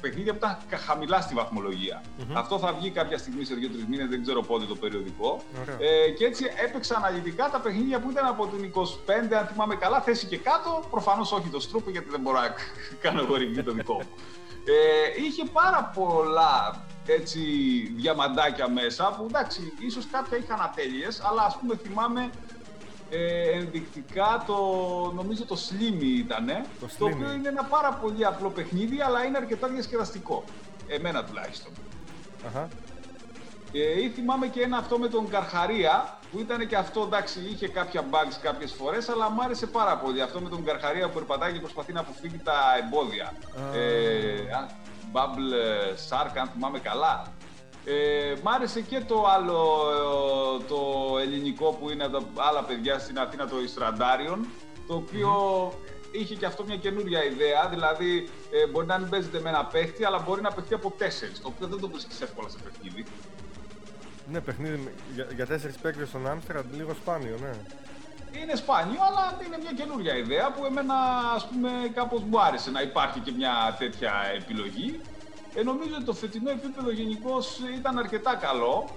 παιχνίδια 0.00 0.32
που 0.32 0.38
ήταν 0.38 0.58
χαμηλά 0.86 1.20
στη 1.20 1.34
βαθμολογια 1.34 2.02
Αυτό 2.32 2.58
θα 2.58 2.72
βγει 2.72 2.90
κάποια 2.90 3.18
στιγμή 3.18 3.44
σε 3.44 3.54
δύο-τρεις 3.54 3.86
μήνες, 3.86 4.08
δεν 4.08 4.22
ξέρω 4.22 4.42
πότε 4.42 4.64
το 4.64 4.74
περιοδικό. 4.74 5.42
Ε, 5.78 6.10
και 6.10 6.24
έτσι 6.24 6.44
έπαιξα 6.64 6.96
αναλυτικά 6.96 7.50
τα 7.50 7.60
παιχνίδια 7.60 8.00
που 8.00 8.10
ήταν 8.10 8.26
από 8.26 8.46
την 8.46 8.72
25, 8.74 9.34
αν 9.38 9.46
θυμάμαι 9.46 9.74
καλά, 9.74 10.00
θέση 10.00 10.26
και 10.26 10.38
κάτω. 10.38 10.84
Προφανώς 10.90 11.32
όχι 11.32 11.48
το 11.48 11.60
στρούπο, 11.60 11.90
γιατί 11.90 12.08
δεν 12.10 12.20
μπορώ 12.20 12.40
να 12.40 12.54
κάνω 13.02 13.20
εγώ 13.20 13.34
review 13.34 13.62
το 13.64 13.72
δικό 13.72 13.94
μου. 13.94 14.08
Ε, 14.64 15.22
είχε 15.24 15.44
πάρα 15.52 15.92
πολλά 15.94 16.86
έτσι 17.06 17.40
διαμαντάκια 17.96 18.68
μέσα 18.68 19.14
που 19.16 19.26
εντάξει, 19.28 19.72
ίσως 19.78 20.06
κάποια 20.12 20.36
είχαν 20.38 20.60
ατέλειες, 20.62 21.22
αλλά 21.30 21.42
ας 21.42 21.56
πούμε 21.60 21.76
θυμάμαι 21.76 22.30
ε, 23.10 23.50
ενδεικτικά 23.58 24.44
το, 24.46 24.56
νομίζω 25.14 25.44
το 25.44 25.56
Slimmy 25.68 26.02
ήτανε, 26.02 26.64
το, 26.80 26.88
το 26.98 27.04
οποίο 27.04 27.32
είναι 27.32 27.48
ένα 27.48 27.64
πάρα 27.64 27.92
πολύ 27.92 28.24
απλό 28.26 28.50
παιχνίδι, 28.50 29.00
αλλά 29.00 29.24
είναι 29.24 29.36
αρκετά 29.36 29.68
διασκεδαστικό, 29.68 30.44
εμένα 30.86 31.24
τουλάχιστον. 31.24 31.72
Αχα. 32.46 32.68
Ε, 33.72 34.02
ή 34.02 34.08
θυμάμαι 34.08 34.46
και 34.46 34.62
ένα 34.62 34.76
αυτό 34.76 34.98
με 34.98 35.08
τον 35.08 35.28
Καρχαρία, 35.28 36.18
που 36.32 36.38
ήταν 36.38 36.66
και 36.66 36.76
αυτό, 36.76 37.02
εντάξει, 37.02 37.40
είχε 37.40 37.68
κάποια 37.68 38.04
bugs 38.10 38.38
κάποιες 38.42 38.72
φορές, 38.72 39.08
αλλά 39.08 39.30
μου 39.30 39.42
άρεσε 39.42 39.66
πάρα 39.66 39.96
πολύ. 39.96 40.22
Αυτό 40.22 40.40
με 40.40 40.48
τον 40.48 40.64
Καρχαρία 40.64 41.06
που 41.08 41.14
περπατάει 41.14 41.52
και 41.52 41.60
προσπαθεί 41.60 41.92
να 41.92 42.00
αποφύγει 42.00 42.38
τα 42.44 42.54
εμπόδια. 42.82 43.32
Ε, 43.74 44.66
Bubble 45.12 45.52
Shark, 46.08 46.32
αν 46.40 46.48
θυμάμαι 46.48 46.78
καλά. 46.78 47.22
Ε, 47.90 48.34
μ' 48.42 48.48
άρεσε 48.48 48.80
και 48.80 49.00
το 49.00 49.26
άλλο, 49.26 49.60
το 50.68 50.80
ελληνικό 51.20 51.72
που 51.72 51.90
είναι 51.90 52.04
από 52.04 52.12
τα 52.12 52.44
άλλα 52.48 52.64
παιδιά 52.64 52.98
στην 52.98 53.18
Αθήνα, 53.18 53.48
το 53.48 53.60
Ιστραντάριον, 53.60 54.46
το 54.86 54.94
οποίο 54.94 55.32
είχε 56.10 56.34
και 56.34 56.46
αυτό 56.46 56.64
μια 56.64 56.76
καινούρια 56.76 57.24
ιδέα, 57.24 57.68
δηλαδή 57.68 58.28
ε, 58.50 58.66
μπορεί 58.66 58.86
να 58.86 58.98
μην 58.98 59.08
παίζεται 59.08 59.40
με 59.40 59.48
ένα 59.48 59.64
παίχτη, 59.64 60.04
αλλά 60.04 60.18
μπορεί 60.18 60.40
να 60.42 60.52
παιχτεί 60.52 60.74
από 60.74 60.94
τέσσερις, 60.98 61.40
το 61.40 61.48
οποίο 61.48 61.66
δεν 61.66 61.80
το 61.80 61.88
βρίσκεις 61.88 62.20
εύκολα 62.20 62.48
σε 62.48 62.58
παιχνίδι. 62.64 63.04
Ναι, 64.30 64.40
παιχνίδι 64.40 64.92
για, 65.14 65.26
για 65.34 65.46
τέσσερις 65.46 65.76
παίκτες 65.76 66.08
στον 66.08 66.26
Άμστερντ 66.26 66.74
λίγο 66.74 66.94
σπάνιο, 66.94 67.36
ναι. 67.40 67.50
Είναι 68.42 68.54
σπάνιο, 68.54 69.00
αλλά 69.08 69.38
είναι 69.46 69.58
μια 69.60 69.72
καινούρια 69.72 70.16
ιδέα 70.16 70.52
που 70.52 70.64
εμένα 70.64 70.94
ας 71.34 71.46
πούμε 71.48 71.70
κάπως 71.94 72.22
μου 72.22 72.40
άρεσε 72.40 72.70
να 72.70 72.82
υπάρχει 72.82 73.20
και 73.20 73.32
μια 73.32 73.76
τέτοια 73.78 74.12
επιλογή. 74.36 75.00
Ε, 75.54 75.62
νομίζω 75.62 75.94
ότι 75.94 76.04
το 76.04 76.12
φετινό 76.12 76.50
επίπεδο 76.50 76.90
γενικώς 76.90 77.60
ήταν 77.78 77.98
αρκετά 77.98 78.34
καλό. 78.34 78.88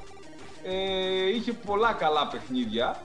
Ε, 0.64 1.30
είχε 1.36 1.54
πολλά 1.54 1.94
καλά 1.94 2.28
παιχνίδια. 2.28 3.04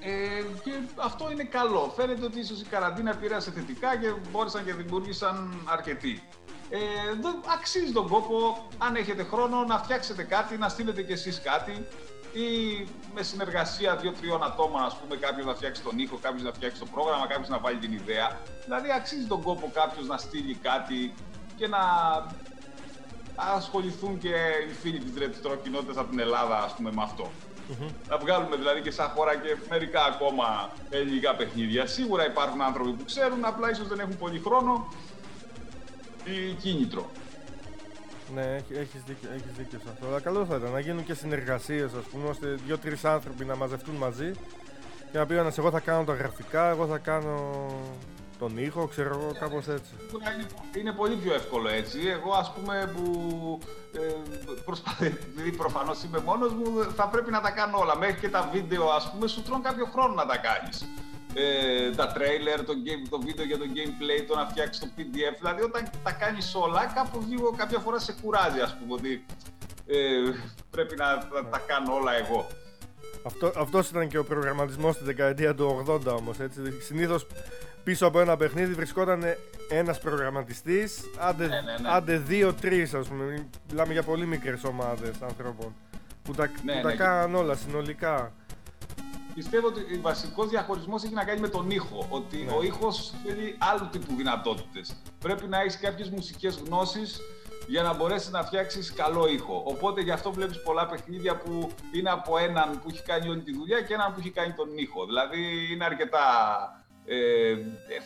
Ε, 0.00 0.42
και 0.64 0.70
αυτό 0.96 1.30
είναι 1.30 1.44
καλό. 1.44 1.92
Φαίνεται 1.96 2.24
ότι 2.24 2.38
ίσως 2.38 2.60
η 2.60 2.64
καραντίνα 2.64 3.16
πήρασε 3.16 3.50
θετικά 3.50 3.96
και 3.96 4.12
μπόρεσαν 4.30 4.64
και 4.64 4.72
δημιούργησαν 4.72 5.62
αρκετοί. 5.64 6.22
Ε, 6.70 6.78
αξίζει 7.58 7.92
τον 7.92 8.08
κόπο, 8.08 8.66
αν 8.78 8.94
έχετε 8.94 9.22
χρόνο, 9.22 9.64
να 9.64 9.78
φτιάξετε 9.78 10.22
κάτι, 10.22 10.56
να 10.56 10.68
στείλετε 10.68 11.02
κι 11.02 11.12
εσείς 11.12 11.40
κάτι 11.40 11.86
ή 12.32 12.48
με 13.14 13.22
συνεργασία 13.22 13.96
δύο-τριών 13.96 14.44
ατόμων, 14.44 14.82
ας 14.82 14.96
πούμε, 14.96 15.16
κάποιος 15.16 15.46
να 15.46 15.54
φτιάξει 15.54 15.82
τον 15.82 15.98
ήχο, 15.98 16.18
κάποιος 16.22 16.42
να 16.42 16.52
φτιάξει 16.52 16.80
το 16.80 16.86
πρόγραμμα, 16.86 17.26
κάποιος 17.26 17.48
να 17.48 17.58
βάλει 17.58 17.78
την 17.78 17.92
ιδέα. 17.92 18.40
Δηλαδή, 18.64 18.92
αξίζει 18.92 19.26
τον 19.26 19.42
κόπο 19.42 19.70
κάποιος 19.74 20.06
να 20.06 20.16
στείλει 20.16 20.54
κάτι 20.54 21.14
και 21.56 21.66
να 21.66 21.78
ασχοληθούν 23.34 24.18
και 24.18 24.34
οι 24.68 24.72
φίλοι 24.72 24.98
της 24.98 25.18
ρετρό 25.18 25.56
κοινότητας 25.56 25.96
από 25.96 26.10
την 26.10 26.18
Ελλάδα, 26.18 26.62
ας 26.62 26.74
πούμε, 26.74 26.90
με 26.92 27.02
αυτό. 27.02 27.30
Mm-hmm. 27.70 27.90
Να 28.08 28.18
βγάλουμε 28.18 28.56
δηλαδή 28.56 28.80
και 28.80 28.90
σαν 28.90 29.08
χώρα 29.08 29.36
και 29.36 29.56
μερικά 29.70 30.04
ακόμα 30.04 30.70
ελληνικά 30.90 31.34
παιχνίδια. 31.34 31.86
Σίγουρα 31.86 32.26
υπάρχουν 32.26 32.62
άνθρωποι 32.62 32.90
που 32.90 33.04
ξέρουν, 33.04 33.44
απλά 33.44 33.70
ίσως 33.70 33.88
δεν 33.88 33.98
έχουν 33.98 34.16
πολύ 34.18 34.38
χρόνο 34.38 34.88
ή 36.24 36.52
κίνητρο. 36.52 37.10
Ναι, 38.34 38.56
έχεις 38.70 39.02
δίκιο, 39.06 39.28
έχεις 39.30 39.52
δίκιο 39.56 39.78
σε 39.78 39.88
αυτό. 39.92 40.06
Αλλά 40.06 40.20
καλό 40.20 40.44
θα 40.44 40.56
ήταν 40.56 40.70
να 40.70 40.80
γίνουν 40.80 41.04
και 41.04 41.14
συνεργασίες, 41.14 41.92
ας 41.92 42.04
πούμε, 42.04 42.28
ώστε 42.28 42.58
δύο-τρεις 42.66 43.04
άνθρωποι 43.04 43.44
να 43.44 43.56
μαζευτούν 43.56 43.94
μαζί 43.94 44.32
και 45.12 45.18
να 45.18 45.26
πει 45.26 45.34
ένας 45.34 45.58
εγώ 45.58 45.70
θα 45.70 45.80
κάνω 45.80 46.04
τα 46.04 46.14
γραφικά, 46.14 46.68
εγώ 46.68 46.86
θα 46.86 46.98
κάνω 46.98 47.66
τον 48.38 48.58
ήχο, 48.58 48.86
ξέρω 48.86 49.08
εγώ, 49.08 49.32
κάπως 49.38 49.68
έτσι. 49.68 49.90
Είναι, 50.78 50.92
πολύ 50.92 51.14
πιο 51.14 51.34
εύκολο 51.34 51.68
έτσι. 51.68 51.98
Εγώ, 52.06 52.32
ας 52.32 52.52
πούμε, 52.52 52.92
που 52.94 53.58
ε, 53.92 54.00
προσπαθώ, 54.64 55.04
επειδή 55.04 55.50
προφανώς 55.62 56.02
είμαι 56.02 56.18
μόνος 56.18 56.52
μου, 56.52 56.92
θα 56.96 57.08
πρέπει 57.08 57.30
να 57.30 57.40
τα 57.40 57.50
κάνω 57.50 57.78
όλα. 57.78 57.96
Μέχρι 57.96 58.20
και 58.20 58.28
τα 58.28 58.50
βίντεο, 58.52 58.90
ας 58.90 59.10
πούμε, 59.12 59.26
σου 59.26 59.42
τρώνε 59.42 59.62
κάποιο 59.62 59.84
χρόνο 59.84 60.14
να 60.14 60.26
τα 60.26 60.36
κάνεις 60.36 60.86
ε, 61.38 61.90
τα 61.90 62.06
τρέιλερ, 62.06 62.64
το, 62.64 62.72
game, 62.86 63.08
το 63.10 63.20
βίντεο 63.20 63.44
για 63.44 63.58
το 63.58 63.64
gameplay, 63.74 64.24
το 64.28 64.34
να 64.34 64.46
φτιάξεις 64.46 64.82
το 64.82 64.88
PDF. 64.96 65.34
Δηλαδή, 65.38 65.62
όταν 65.62 65.90
τα 66.04 66.12
κάνεις 66.12 66.54
όλα, 66.54 66.86
κάπου 66.94 67.24
λίγο 67.28 67.50
κάποια 67.50 67.78
φορά 67.78 67.98
σε 67.98 68.14
κουράζει, 68.22 68.60
ας 68.60 68.76
πούμε, 68.78 68.92
ότι 68.94 69.24
ε, 69.86 69.96
πρέπει 70.70 70.96
να, 70.96 71.06
τα 71.50 71.58
κάνω 71.66 71.94
όλα 71.94 72.12
εγώ. 72.14 72.46
Αυτό 73.22 73.52
αυτός 73.56 73.88
ήταν 73.88 74.08
και 74.08 74.18
ο 74.18 74.24
προγραμματισμός 74.24 74.94
στη 74.94 75.04
δεκαετία 75.04 75.54
του 75.54 75.84
80 75.88 76.16
όμως, 76.18 76.40
έτσι. 76.40 76.60
Συνήθως 77.86 78.06
πίσω 78.06 78.06
από 78.06 78.20
ένα 78.20 78.36
παιχνίδι 78.36 78.72
βρισκόταν 78.74 79.22
ένας 79.68 79.98
προγραμματιστής, 79.98 81.00
άντε, 81.18 81.46
ναι, 81.46 81.60
ναι, 81.60 81.76
ναι. 81.80 81.88
άντε 81.88 82.16
δύο-τρεις 82.18 82.94
ας 82.94 83.08
πούμε. 83.08 83.48
Μιλάμε 83.70 83.92
για 83.92 84.02
πολύ 84.02 84.26
μικρές 84.26 84.64
ομάδες 84.64 85.22
ανθρώπων 85.22 85.74
που 86.22 86.32
τα, 86.32 86.50
ναι, 86.64 86.74
που 86.74 86.82
τα 86.82 86.88
ναι, 86.88 86.94
κάναν 86.96 87.34
όλα 87.34 87.54
συνολικά 87.54 88.32
πιστεύω 89.34 89.66
ότι 89.66 89.80
ο 89.80 90.00
βασικός 90.00 90.48
διαχωρισμός 90.48 91.04
έχει 91.04 91.14
να 91.14 91.24
κάνει 91.24 91.40
με 91.40 91.48
τον 91.48 91.70
ήχο. 91.70 92.06
Ότι 92.10 92.36
ναι. 92.36 92.52
ο 92.52 92.62
ήχος 92.62 93.12
θέλει 93.24 93.56
άλλου 93.58 93.88
τύπου 93.92 94.14
δυνατότητες. 94.16 94.96
Πρέπει 95.20 95.46
να 95.46 95.60
έχεις 95.60 95.78
κάποιες 95.78 96.10
μουσικές 96.10 96.62
γνώσεις 96.66 97.20
για 97.66 97.82
να 97.82 97.94
μπορέσεις 97.94 98.30
να 98.30 98.42
φτιάξεις 98.42 98.92
καλό 98.92 99.28
ήχο. 99.28 99.62
Οπότε 99.66 100.00
γι' 100.00 100.10
αυτό 100.10 100.32
βλέπεις 100.32 100.62
πολλά 100.62 100.86
παιχνίδια 100.86 101.36
που 101.36 101.70
είναι 101.92 102.10
από 102.10 102.38
έναν 102.38 102.80
που 102.80 102.88
έχει 102.90 103.02
κάνει 103.02 103.28
όλη 103.28 103.42
τη 103.42 103.52
δουλειά 103.52 103.80
και 103.80 103.94
έναν 103.94 104.12
που 104.12 104.20
έχει 104.20 104.30
κάνει 104.30 104.52
τον 104.52 104.68
ήχο. 104.76 105.06
Δηλαδή 105.06 105.72
είναι 105.72 105.84
αρκετά. 105.84 106.26
Ε, 107.08 107.56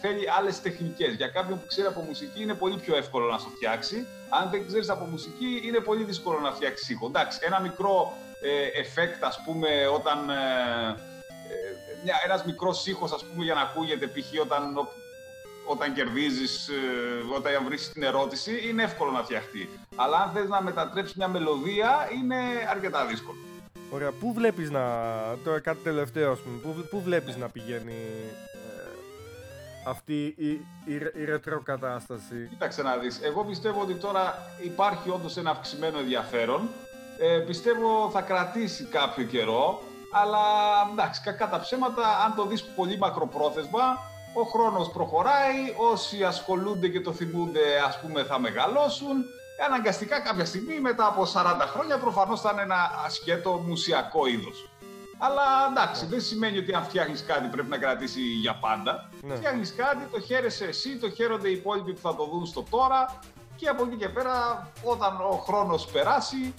θέλει 0.00 0.30
άλλες 0.38 0.60
τεχνικές. 0.60 1.14
Για 1.14 1.28
κάποιον 1.28 1.60
που 1.60 1.66
ξέρει 1.66 1.86
από 1.86 2.00
μουσική 2.00 2.42
είναι 2.42 2.54
πολύ 2.54 2.76
πιο 2.76 2.96
εύκολο 2.96 3.30
να 3.30 3.38
σου 3.38 3.50
φτιάξει. 3.56 4.06
Αν 4.28 4.50
δεν 4.50 4.66
ξέρεις 4.66 4.88
από 4.88 5.04
μουσική, 5.04 5.62
είναι 5.64 5.78
πολύ 5.78 6.04
δύσκολο 6.04 6.38
να 6.40 6.52
φτιάξεις 6.52 6.88
ήχο. 6.88 7.06
Εντάξει, 7.06 7.38
ένα 7.42 7.60
μικρό 7.60 8.12
ε, 8.40 8.82
effect, 8.82 9.20
ας 9.20 9.40
πούμε, 9.44 9.86
όταν. 9.86 10.30
Ε, 10.30 10.96
μια, 12.04 12.14
ένας 12.24 12.44
μικρός 12.44 12.86
ήχος, 12.86 13.12
ας 13.12 13.24
πούμε, 13.24 13.44
για 13.44 13.54
να 13.54 13.60
ακούγεται 13.60 14.06
π.χ. 14.06 14.40
όταν, 14.40 14.88
όταν 15.66 15.94
κερδίζεις, 15.94 16.68
ε, 16.68 17.34
όταν 17.36 17.64
βρεις 17.64 17.92
την 17.92 18.02
ερώτηση, 18.02 18.68
είναι 18.68 18.82
εύκολο 18.82 19.10
να 19.10 19.22
φτιαχτεί. 19.22 19.68
Αλλά 19.96 20.16
αν 20.16 20.30
θες 20.34 20.48
να 20.48 20.62
μετατρέψεις 20.62 21.16
μια 21.16 21.28
μελωδία, 21.28 22.08
είναι 22.14 22.36
αρκετά 22.70 23.06
δύσκολο. 23.06 23.38
Ωραία, 23.90 24.10
πού 24.10 24.32
βλέπεις 24.32 24.70
να, 24.70 24.82
τώρα 25.44 25.60
κάτι 25.60 25.78
τελευταίο, 25.82 26.32
ας 26.32 26.38
πούμε, 26.38 26.58
πού, 26.58 26.86
πού 26.90 27.02
βλέπεις 27.02 27.36
να 27.36 27.48
πηγαίνει 27.48 27.92
ε, 27.92 28.49
αυτή 29.84 30.34
η, 30.36 30.50
η, 30.84 30.94
η 31.14 31.24
ρετρό 31.24 31.60
κατάσταση. 31.60 32.46
Κοίταξε 32.48 32.82
να 32.82 32.96
δεις, 32.96 33.20
εγώ 33.22 33.44
πιστεύω 33.44 33.80
ότι 33.80 33.94
τώρα 33.94 34.34
υπάρχει 34.64 35.10
όντως 35.10 35.36
ένα 35.36 35.50
αυξημένο 35.50 35.98
ενδιαφέρον. 35.98 36.68
Ε, 37.18 37.38
πιστεύω 37.38 38.10
θα 38.12 38.20
κρατήσει 38.20 38.84
κάποιο 38.84 39.24
καιρό 39.24 39.82
αλλά 40.10 40.38
εντάξει, 40.92 41.20
κακά 41.20 41.48
τα 41.48 41.60
ψέματα, 41.60 42.24
αν 42.24 42.34
το 42.34 42.46
δεις 42.46 42.64
πολύ 42.64 42.98
μακροπρόθεσμα, 42.98 43.98
ο 44.34 44.42
χρόνος 44.42 44.90
προχωράει, 44.90 45.74
όσοι 45.76 46.24
ασχολούνται 46.24 46.88
και 46.88 47.00
το 47.00 47.12
θυμούνται 47.12 47.78
ας 47.86 48.00
πούμε 48.00 48.24
θα 48.24 48.38
μεγαλώσουν, 48.38 49.24
αναγκαστικά 49.66 50.20
κάποια 50.20 50.44
στιγμή 50.44 50.80
μετά 50.80 51.06
από 51.06 51.22
40 51.34 51.66
χρόνια 51.72 51.98
προφανώς 51.98 52.40
θα 52.40 52.50
είναι 52.52 52.62
ένα 52.62 53.02
ασκέτο 53.04 53.50
μουσιακό 53.66 54.26
είδος. 54.26 54.70
Αλλά 55.22 55.42
εντάξει, 55.70 56.06
δεν 56.06 56.20
σημαίνει 56.20 56.58
ότι 56.58 56.74
αν 56.74 56.82
φτιάχνεις 56.82 57.24
κάτι 57.24 57.48
πρέπει 57.48 57.68
να 57.68 57.78
κρατήσει 57.78 58.20
για 58.20 58.54
πάντα. 58.54 59.08
Ναι. 59.22 59.34
Φτιάχνεις 59.34 59.74
κάτι, 59.74 60.04
το 60.12 60.20
χαίρεσαι 60.20 60.64
εσύ, 60.64 60.96
το 60.96 61.10
χαίρονται 61.10 61.48
οι 61.48 61.52
υπόλοιποι 61.52 61.92
που 61.92 62.00
θα 62.00 62.16
το 62.16 62.24
δουν 62.24 62.46
στο 62.46 62.64
τώρα 62.70 63.18
και 63.56 63.68
από 63.68 63.84
εκεί 63.84 63.96
και 63.96 64.08
πέρα 64.08 64.68
όταν 64.82 65.20
ο 65.20 65.36
χρόνος 65.36 65.86
περάσει 65.86 66.54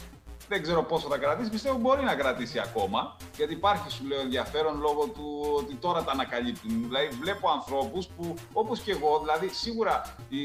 δεν 0.51 0.61
ξέρω 0.61 0.83
πόσο 0.83 1.07
θα 1.07 1.17
κρατήσει. 1.17 1.49
Πιστεύω 1.49 1.77
μπορεί 1.77 2.03
να 2.03 2.15
κρατήσει 2.15 2.59
ακόμα. 2.59 3.15
Γιατί 3.35 3.53
υπάρχει, 3.53 3.91
σου 3.91 4.07
λέω, 4.07 4.19
ενδιαφέρον 4.19 4.79
λόγω 4.79 5.03
του 5.07 5.55
ότι 5.57 5.75
τώρα 5.75 6.03
τα 6.03 6.11
ανακαλύπτουν. 6.11 6.83
Δηλαδή, 6.87 7.07
βλέπω 7.07 7.49
ανθρώπους 7.49 8.07
που, 8.07 8.35
όπως 8.53 8.79
και 8.79 8.91
εγώ, 8.91 9.19
δηλαδή 9.19 9.47
σίγουρα 9.47 10.15
η 10.29 10.43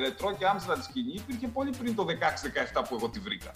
ρετρό 0.00 0.32
και 0.38 0.46
άμυνα 0.46 0.74
της 0.74 0.84
σκηνή 0.84 1.12
υπήρχε 1.14 1.48
πολύ 1.48 1.70
πριν 1.78 1.94
το 1.94 2.04
16-17 2.74 2.82
που 2.88 2.94
εγώ 2.94 3.08
τη 3.08 3.18
βρήκα. 3.18 3.50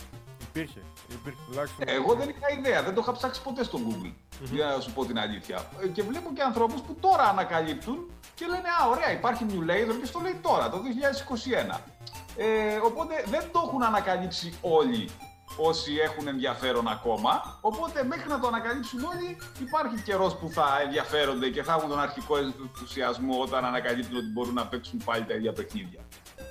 Υπήρχε. 0.48 0.80
Υπήρχε 1.08 1.38
τουλάχιστον. 1.46 1.84
Εγώ 1.88 2.14
δεν 2.14 2.28
είχα 2.28 2.58
ιδέα, 2.58 2.82
δεν 2.82 2.94
το 2.94 3.00
είχα 3.00 3.12
ψάξει 3.12 3.42
ποτέ 3.42 3.64
στο 3.64 3.78
Google. 3.86 4.12
Για 4.40 4.66
να 4.66 4.80
σου 4.80 4.92
πω 4.92 5.04
την 5.04 5.18
αλήθεια. 5.18 5.70
Ε, 5.82 5.86
Και 5.86 6.02
βλέπω 6.02 6.32
και 6.34 6.42
ανθρώπους 6.42 6.80
που 6.80 6.96
τώρα 7.00 7.22
ανακαλύπτουν 7.28 8.10
και 8.34 8.46
λένε 8.46 8.68
Α, 8.82 8.88
ωραία, 8.88 9.12
υπάρχει 9.12 9.46
New 9.50 9.62
Laser 9.70 9.96
και 10.00 10.06
στο 10.06 10.20
λέει 10.20 10.38
τώρα, 10.42 10.70
το 10.70 10.78
2021. 11.76 11.80
Ε, 12.36 12.76
οπότε 12.84 13.24
δεν 13.26 13.42
το 13.52 13.62
έχουν 13.66 13.82
ανακαλύψει 13.82 14.58
όλοι 14.60 15.08
όσοι 15.56 15.96
έχουν 16.02 16.28
ενδιαφέρον 16.28 16.88
ακόμα. 16.88 17.58
Οπότε 17.60 18.04
μέχρι 18.04 18.28
να 18.28 18.40
το 18.40 18.46
ανακαλύψουν 18.46 19.04
όλοι, 19.04 19.36
υπάρχει 19.60 20.02
καιρός 20.02 20.36
που 20.36 20.48
θα 20.48 20.80
ενδιαφέρονται 20.84 21.48
και 21.48 21.62
θα 21.62 21.72
έχουν 21.72 21.88
τον 21.88 22.00
αρχικό 22.00 22.36
ενθουσιασμό 22.36 23.40
όταν 23.40 23.64
ανακαλύπτουν 23.64 24.16
ότι 24.16 24.26
μπορούν 24.26 24.54
να 24.54 24.66
παίξουν 24.66 25.02
πάλι 25.04 25.24
τα 25.24 25.34
ίδια 25.34 25.52
παιχνίδια. 25.52 26.00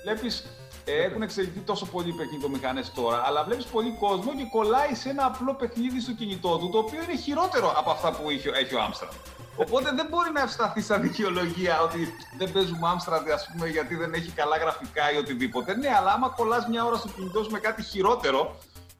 Βλέπεις, 0.03 0.39
ε, 0.39 0.66
έχουν 0.91 1.21
εξελιχθεί 1.21 1.59
τόσο 1.59 1.85
πολύ 1.85 2.09
οι 2.09 2.13
παιχνιδομηχανέ 2.13 2.83
τώρα, 2.95 3.23
αλλά 3.25 3.43
βλέπεις 3.43 3.65
πολύ 3.65 3.95
κόσμο 3.99 4.35
και 4.35 4.45
κολλάει 4.51 4.93
σε 4.93 5.09
ένα 5.09 5.25
απλό 5.25 5.53
παιχνίδι 5.53 5.99
στο 6.01 6.13
κινητό 6.13 6.57
του, 6.57 6.69
το 6.69 6.77
οποίο 6.77 7.03
είναι 7.03 7.15
χειρότερο 7.15 7.73
από 7.77 7.89
αυτά 7.89 8.11
που 8.11 8.29
έχει, 8.29 8.47
έχει 8.47 8.75
ο 8.75 8.81
Άμστραντ. 8.81 9.11
Οπότε 9.55 9.91
δεν 9.95 10.07
μπορεί 10.09 10.31
να 10.31 10.41
ευσταθεί 10.41 10.81
σαν 10.81 11.01
δικαιολογία 11.01 11.81
ότι 11.81 12.13
δεν 12.37 12.51
παίζουμε 12.51 12.87
Άμστραντ, 12.87 13.29
ας 13.29 13.49
πούμε, 13.51 13.67
γιατί 13.67 13.95
δεν 13.95 14.13
έχει 14.13 14.31
καλά 14.31 14.57
γραφικά 14.57 15.11
ή 15.13 15.17
οτιδήποτε. 15.17 15.75
Ναι, 15.75 15.89
αλλά 15.97 16.11
άμα 16.11 16.29
κολλάς 16.29 16.67
μια 16.67 16.85
ώρα 16.85 16.97
στο 16.97 17.07
κινητό 17.07 17.43
σου 17.43 17.51
με 17.51 17.59
κάτι 17.59 17.83
χειρότερο 17.83 18.55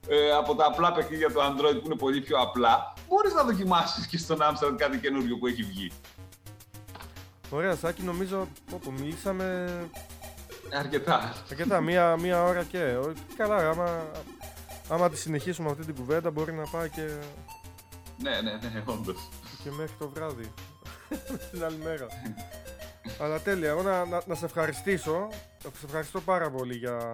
ε, 0.08 0.32
από 0.32 0.56
τα 0.56 0.66
απλά 0.66 0.92
παιχνίδια 0.92 1.28
του 1.28 1.40
Android 1.40 1.78
που 1.80 1.86
είναι 1.86 1.96
πολύ 1.96 2.22
πιο 2.22 2.38
απλά, 2.40 2.94
μπορείς 3.08 3.34
να 3.34 3.44
δοκιμάσεις 3.44 4.08
και 4.08 4.18
στον 4.18 4.42
Άμστραντ 4.42 4.78
κάτι 4.78 4.98
καινούριο 4.98 5.38
που 5.38 5.48
έχει 5.48 5.64
βγει. 5.64 5.92
Ωραία, 7.50 7.76
Σάκη, 7.76 8.04
νομίζω 8.04 8.48
όπου 8.74 8.94
μιλήσαμε 9.00 9.68
Αρκετά. 10.74 11.34
αρκετά, 11.49 11.82
μία, 11.82 12.15
μία 12.18 12.43
ώρα 12.43 12.63
και. 12.63 12.78
Ο- 12.84 13.13
Καλά, 13.38 13.70
άμα, 13.70 14.07
άμα 14.89 15.09
τη 15.09 15.18
συνεχίσουμε 15.18 15.70
αυτή 15.70 15.86
την 15.86 15.95
κουβέντα 15.95 16.32
μπορεί 16.32 16.53
να 16.53 16.63
πάει 16.72 16.89
και, 16.89 17.01
Ναι, 18.22 18.30
ναι, 18.41 18.51
ναι, 18.51 18.84
όντως. 18.86 19.30
και 19.63 19.70
μέχρι 19.72 19.95
το 19.99 20.09
βράδυ. 20.09 20.51
την 21.51 21.63
άλλη 21.63 21.78
μέρα. 21.84 22.05
Αλλά 23.22 23.39
τέλεια, 23.39 23.70
εγώ 23.70 23.82
να, 23.82 24.05
να, 24.05 24.22
να 24.26 24.36
σε 24.36 24.45
ευχαριστήσω. 24.45 25.28
Να 25.63 25.70
σε 25.80 25.86
ευχαριστώ 25.86 26.22
πάρα 26.22 26.49
πολύ 26.49 26.76
για, 26.76 27.11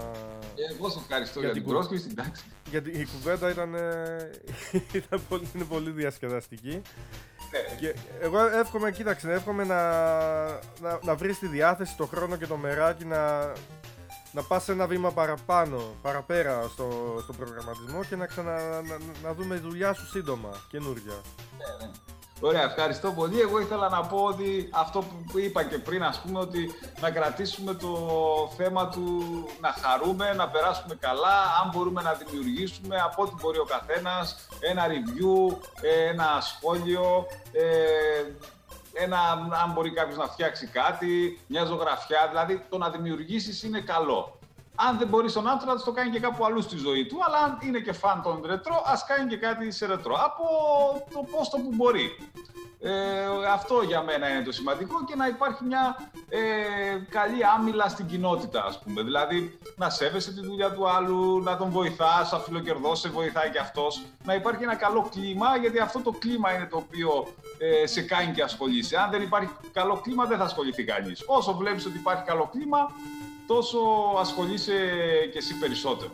Εγώ 0.74 0.90
σε 0.90 1.00
ευχαριστώ 1.00 1.40
Για 1.40 1.48
για, 1.50 1.54
την 1.58 1.64
την 1.64 1.72
πρόσκληση. 1.74 2.08
Εντάξει. 2.12 2.44
γιατί 2.70 2.90
η 2.90 3.08
κουβέντα 3.14 3.50
ήταν, 3.50 3.74
ε, 3.76 4.30
ήταν 5.00 5.22
πολύ, 5.30 5.48
είναι 5.56 5.64
πολύ 5.64 5.92
διασκεδαστική. 5.92 6.82
Ναι. 7.54 7.76
Και 7.80 7.96
εγώ 8.22 8.40
εύχομαι, 8.40 8.92
κοίταξε, 8.92 9.32
εύχομαι 9.32 9.64
να, 9.64 9.82
να, 10.82 11.00
να 11.04 11.16
βρεις 11.16 11.40
τη 11.40 11.48
διάθεση, 11.48 11.98
το 11.98 12.06
χρόνο 12.06 12.36
και 12.36 12.48
το 12.48 12.56
μεράκι 12.56 13.06
να, 13.06 13.52
να 14.32 14.42
πας 14.48 14.70
ένα 14.70 14.88
βήμα 14.88 15.12
παραπάνω, 15.12 15.96
παραπέρα 16.02 16.68
στο, 16.72 17.18
στον 17.24 17.36
προγραμματισμό 17.36 18.04
και 18.04 18.16
να, 18.16 18.26
ξανα, 18.26 18.82
να, 18.82 18.98
να 19.24 19.34
δούμε 19.34 19.56
δουλειά 19.56 19.94
σου 19.94 20.08
σύντομα, 20.08 20.50
καινούρια. 20.68 21.22
Ωραία, 22.46 22.64
ευχαριστώ 22.64 23.12
πολύ. 23.12 23.40
Εγώ 23.40 23.60
ήθελα 23.60 23.90
να 23.90 24.02
πω 24.02 24.18
ότι 24.24 24.70
αυτό 24.72 25.04
που 25.32 25.40
είπα 25.40 25.64
και 25.64 25.78
πριν, 25.78 26.04
ας 26.04 26.20
πούμε, 26.22 26.40
ότι 26.40 26.72
να 27.02 27.12
κρατήσουμε 27.12 27.74
το 27.74 27.90
θέμα 28.58 28.90
του 28.90 29.24
να 29.62 29.76
χαρούμε, 29.82 30.34
να 30.34 30.48
περάσουμε 30.50 30.96
καλά, 31.00 31.42
αν 31.64 31.70
μπορούμε 31.74 32.02
να 32.02 32.14
δημιουργήσουμε 32.14 32.98
από 32.98 33.22
ό,τι 33.22 33.32
μπορεί 33.42 33.58
ο 33.60 33.66
καθένας, 33.66 34.48
ένα 34.60 34.84
review, 34.88 35.56
ε, 35.82 36.10
ένα 36.10 36.38
σχόλιο, 36.42 37.26
ε, 37.52 37.64
ένα, 38.94 39.20
αν 39.64 39.72
μπορεί 39.74 39.92
κάποιος 39.92 40.18
να 40.18 40.28
φτιάξει 40.28 40.68
κάτι, 40.68 41.40
μια 41.48 41.64
ζωγραφιά, 41.66 42.28
δηλαδή 42.30 42.66
το 42.70 42.78
να 42.78 42.90
δημιουργήσεις 42.90 43.64
είναι 43.64 43.80
καλό. 43.80 44.38
Αν 44.76 44.98
δεν 44.98 45.08
μπορεί 45.08 45.30
στον 45.30 45.48
άνθρωπο 45.48 45.74
να 45.74 45.82
το 45.82 45.92
κάνει 45.92 46.10
και 46.10 46.20
κάπου 46.20 46.46
αλλού 46.46 46.62
στη 46.62 46.78
ζωή 46.78 47.06
του, 47.06 47.18
αλλά 47.28 47.38
αν 47.38 47.58
είναι 47.62 47.80
και 47.80 47.94
φαν 47.94 48.22
των 48.22 48.42
ρετρό, 48.46 48.84
ας 48.86 49.06
κάνει 49.06 49.30
και 49.30 49.38
κάτι 49.38 49.72
σε 49.72 49.86
ρετρό. 49.86 50.16
Από 50.16 50.44
το 51.14 51.28
πόστο 51.32 51.58
που 51.58 51.70
μπορεί. 51.76 52.12
Ε, 52.86 52.92
αυτό 53.54 53.82
για 53.82 54.02
μένα 54.02 54.30
είναι 54.30 54.44
το 54.44 54.52
σημαντικό 54.52 55.04
και 55.06 55.16
να 55.16 55.28
υπάρχει 55.28 55.64
μια 55.64 56.12
ε, 56.30 56.40
καλή 57.10 57.46
άμυλα 57.58 57.90
στην 57.90 58.06
κοινότητα, 58.06 58.66
ας 58.66 58.80
πούμε. 58.80 59.04
Δηλαδή, 59.04 59.58
να 59.76 59.90
σέβεσαι 59.90 60.34
τη 60.34 60.42
δουλειά 60.42 60.72
του 60.72 60.90
άλλου, 60.90 61.44
να 61.44 61.58
τον 61.58 61.70
βοηθάς, 61.70 62.34
αφιλοκερδός, 62.34 63.00
σε 63.00 63.10
βοηθάει 63.10 63.50
και 63.50 63.60
αυτός. 63.60 64.04
Να 64.24 64.34
υπάρχει 64.34 64.64
ένα 64.64 64.76
καλό 64.76 65.10
κλίμα, 65.12 65.58
γιατί 65.58 65.80
αυτό 65.80 66.00
το 66.00 66.12
κλίμα 66.12 66.54
είναι 66.54 66.66
το 66.66 66.78
οποίο 66.78 67.28
ε, 67.58 67.86
σε 67.86 68.02
κάνει 68.02 68.34
και 68.34 68.44
ασχολείσαι. 68.44 68.98
Αν 68.98 69.12
δεν 69.12 69.22
υπάρχει 69.22 69.50
καλό 69.74 70.00
κλίμα, 70.04 70.26
δεν 70.26 70.38
θα 70.38 70.44
ασχοληθεί 70.44 70.84
κανείς. 70.84 71.24
Όσο 71.28 71.54
βλέπεις 71.54 71.86
ότι 71.86 71.98
υπάρχει 71.98 72.24
καλό 72.24 72.50
κλίμα, 72.52 72.92
τόσο 73.48 73.80
ασχολείσαι 74.20 74.74
και 75.32 75.38
εσύ 75.38 75.58
περισσότερο. 75.58 76.12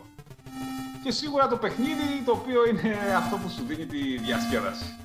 Και 1.04 1.12
σίγουρα 1.12 1.48
το 1.48 1.58
παιχνίδι, 1.58 2.24
το 2.26 2.32
οποίο 2.32 2.68
είναι 2.68 2.98
αυτό 3.18 3.38
που 3.38 3.50
σου 3.50 3.64
δίνει 3.68 3.86
τη 3.86 4.18
διασκέδαση. 4.18 4.99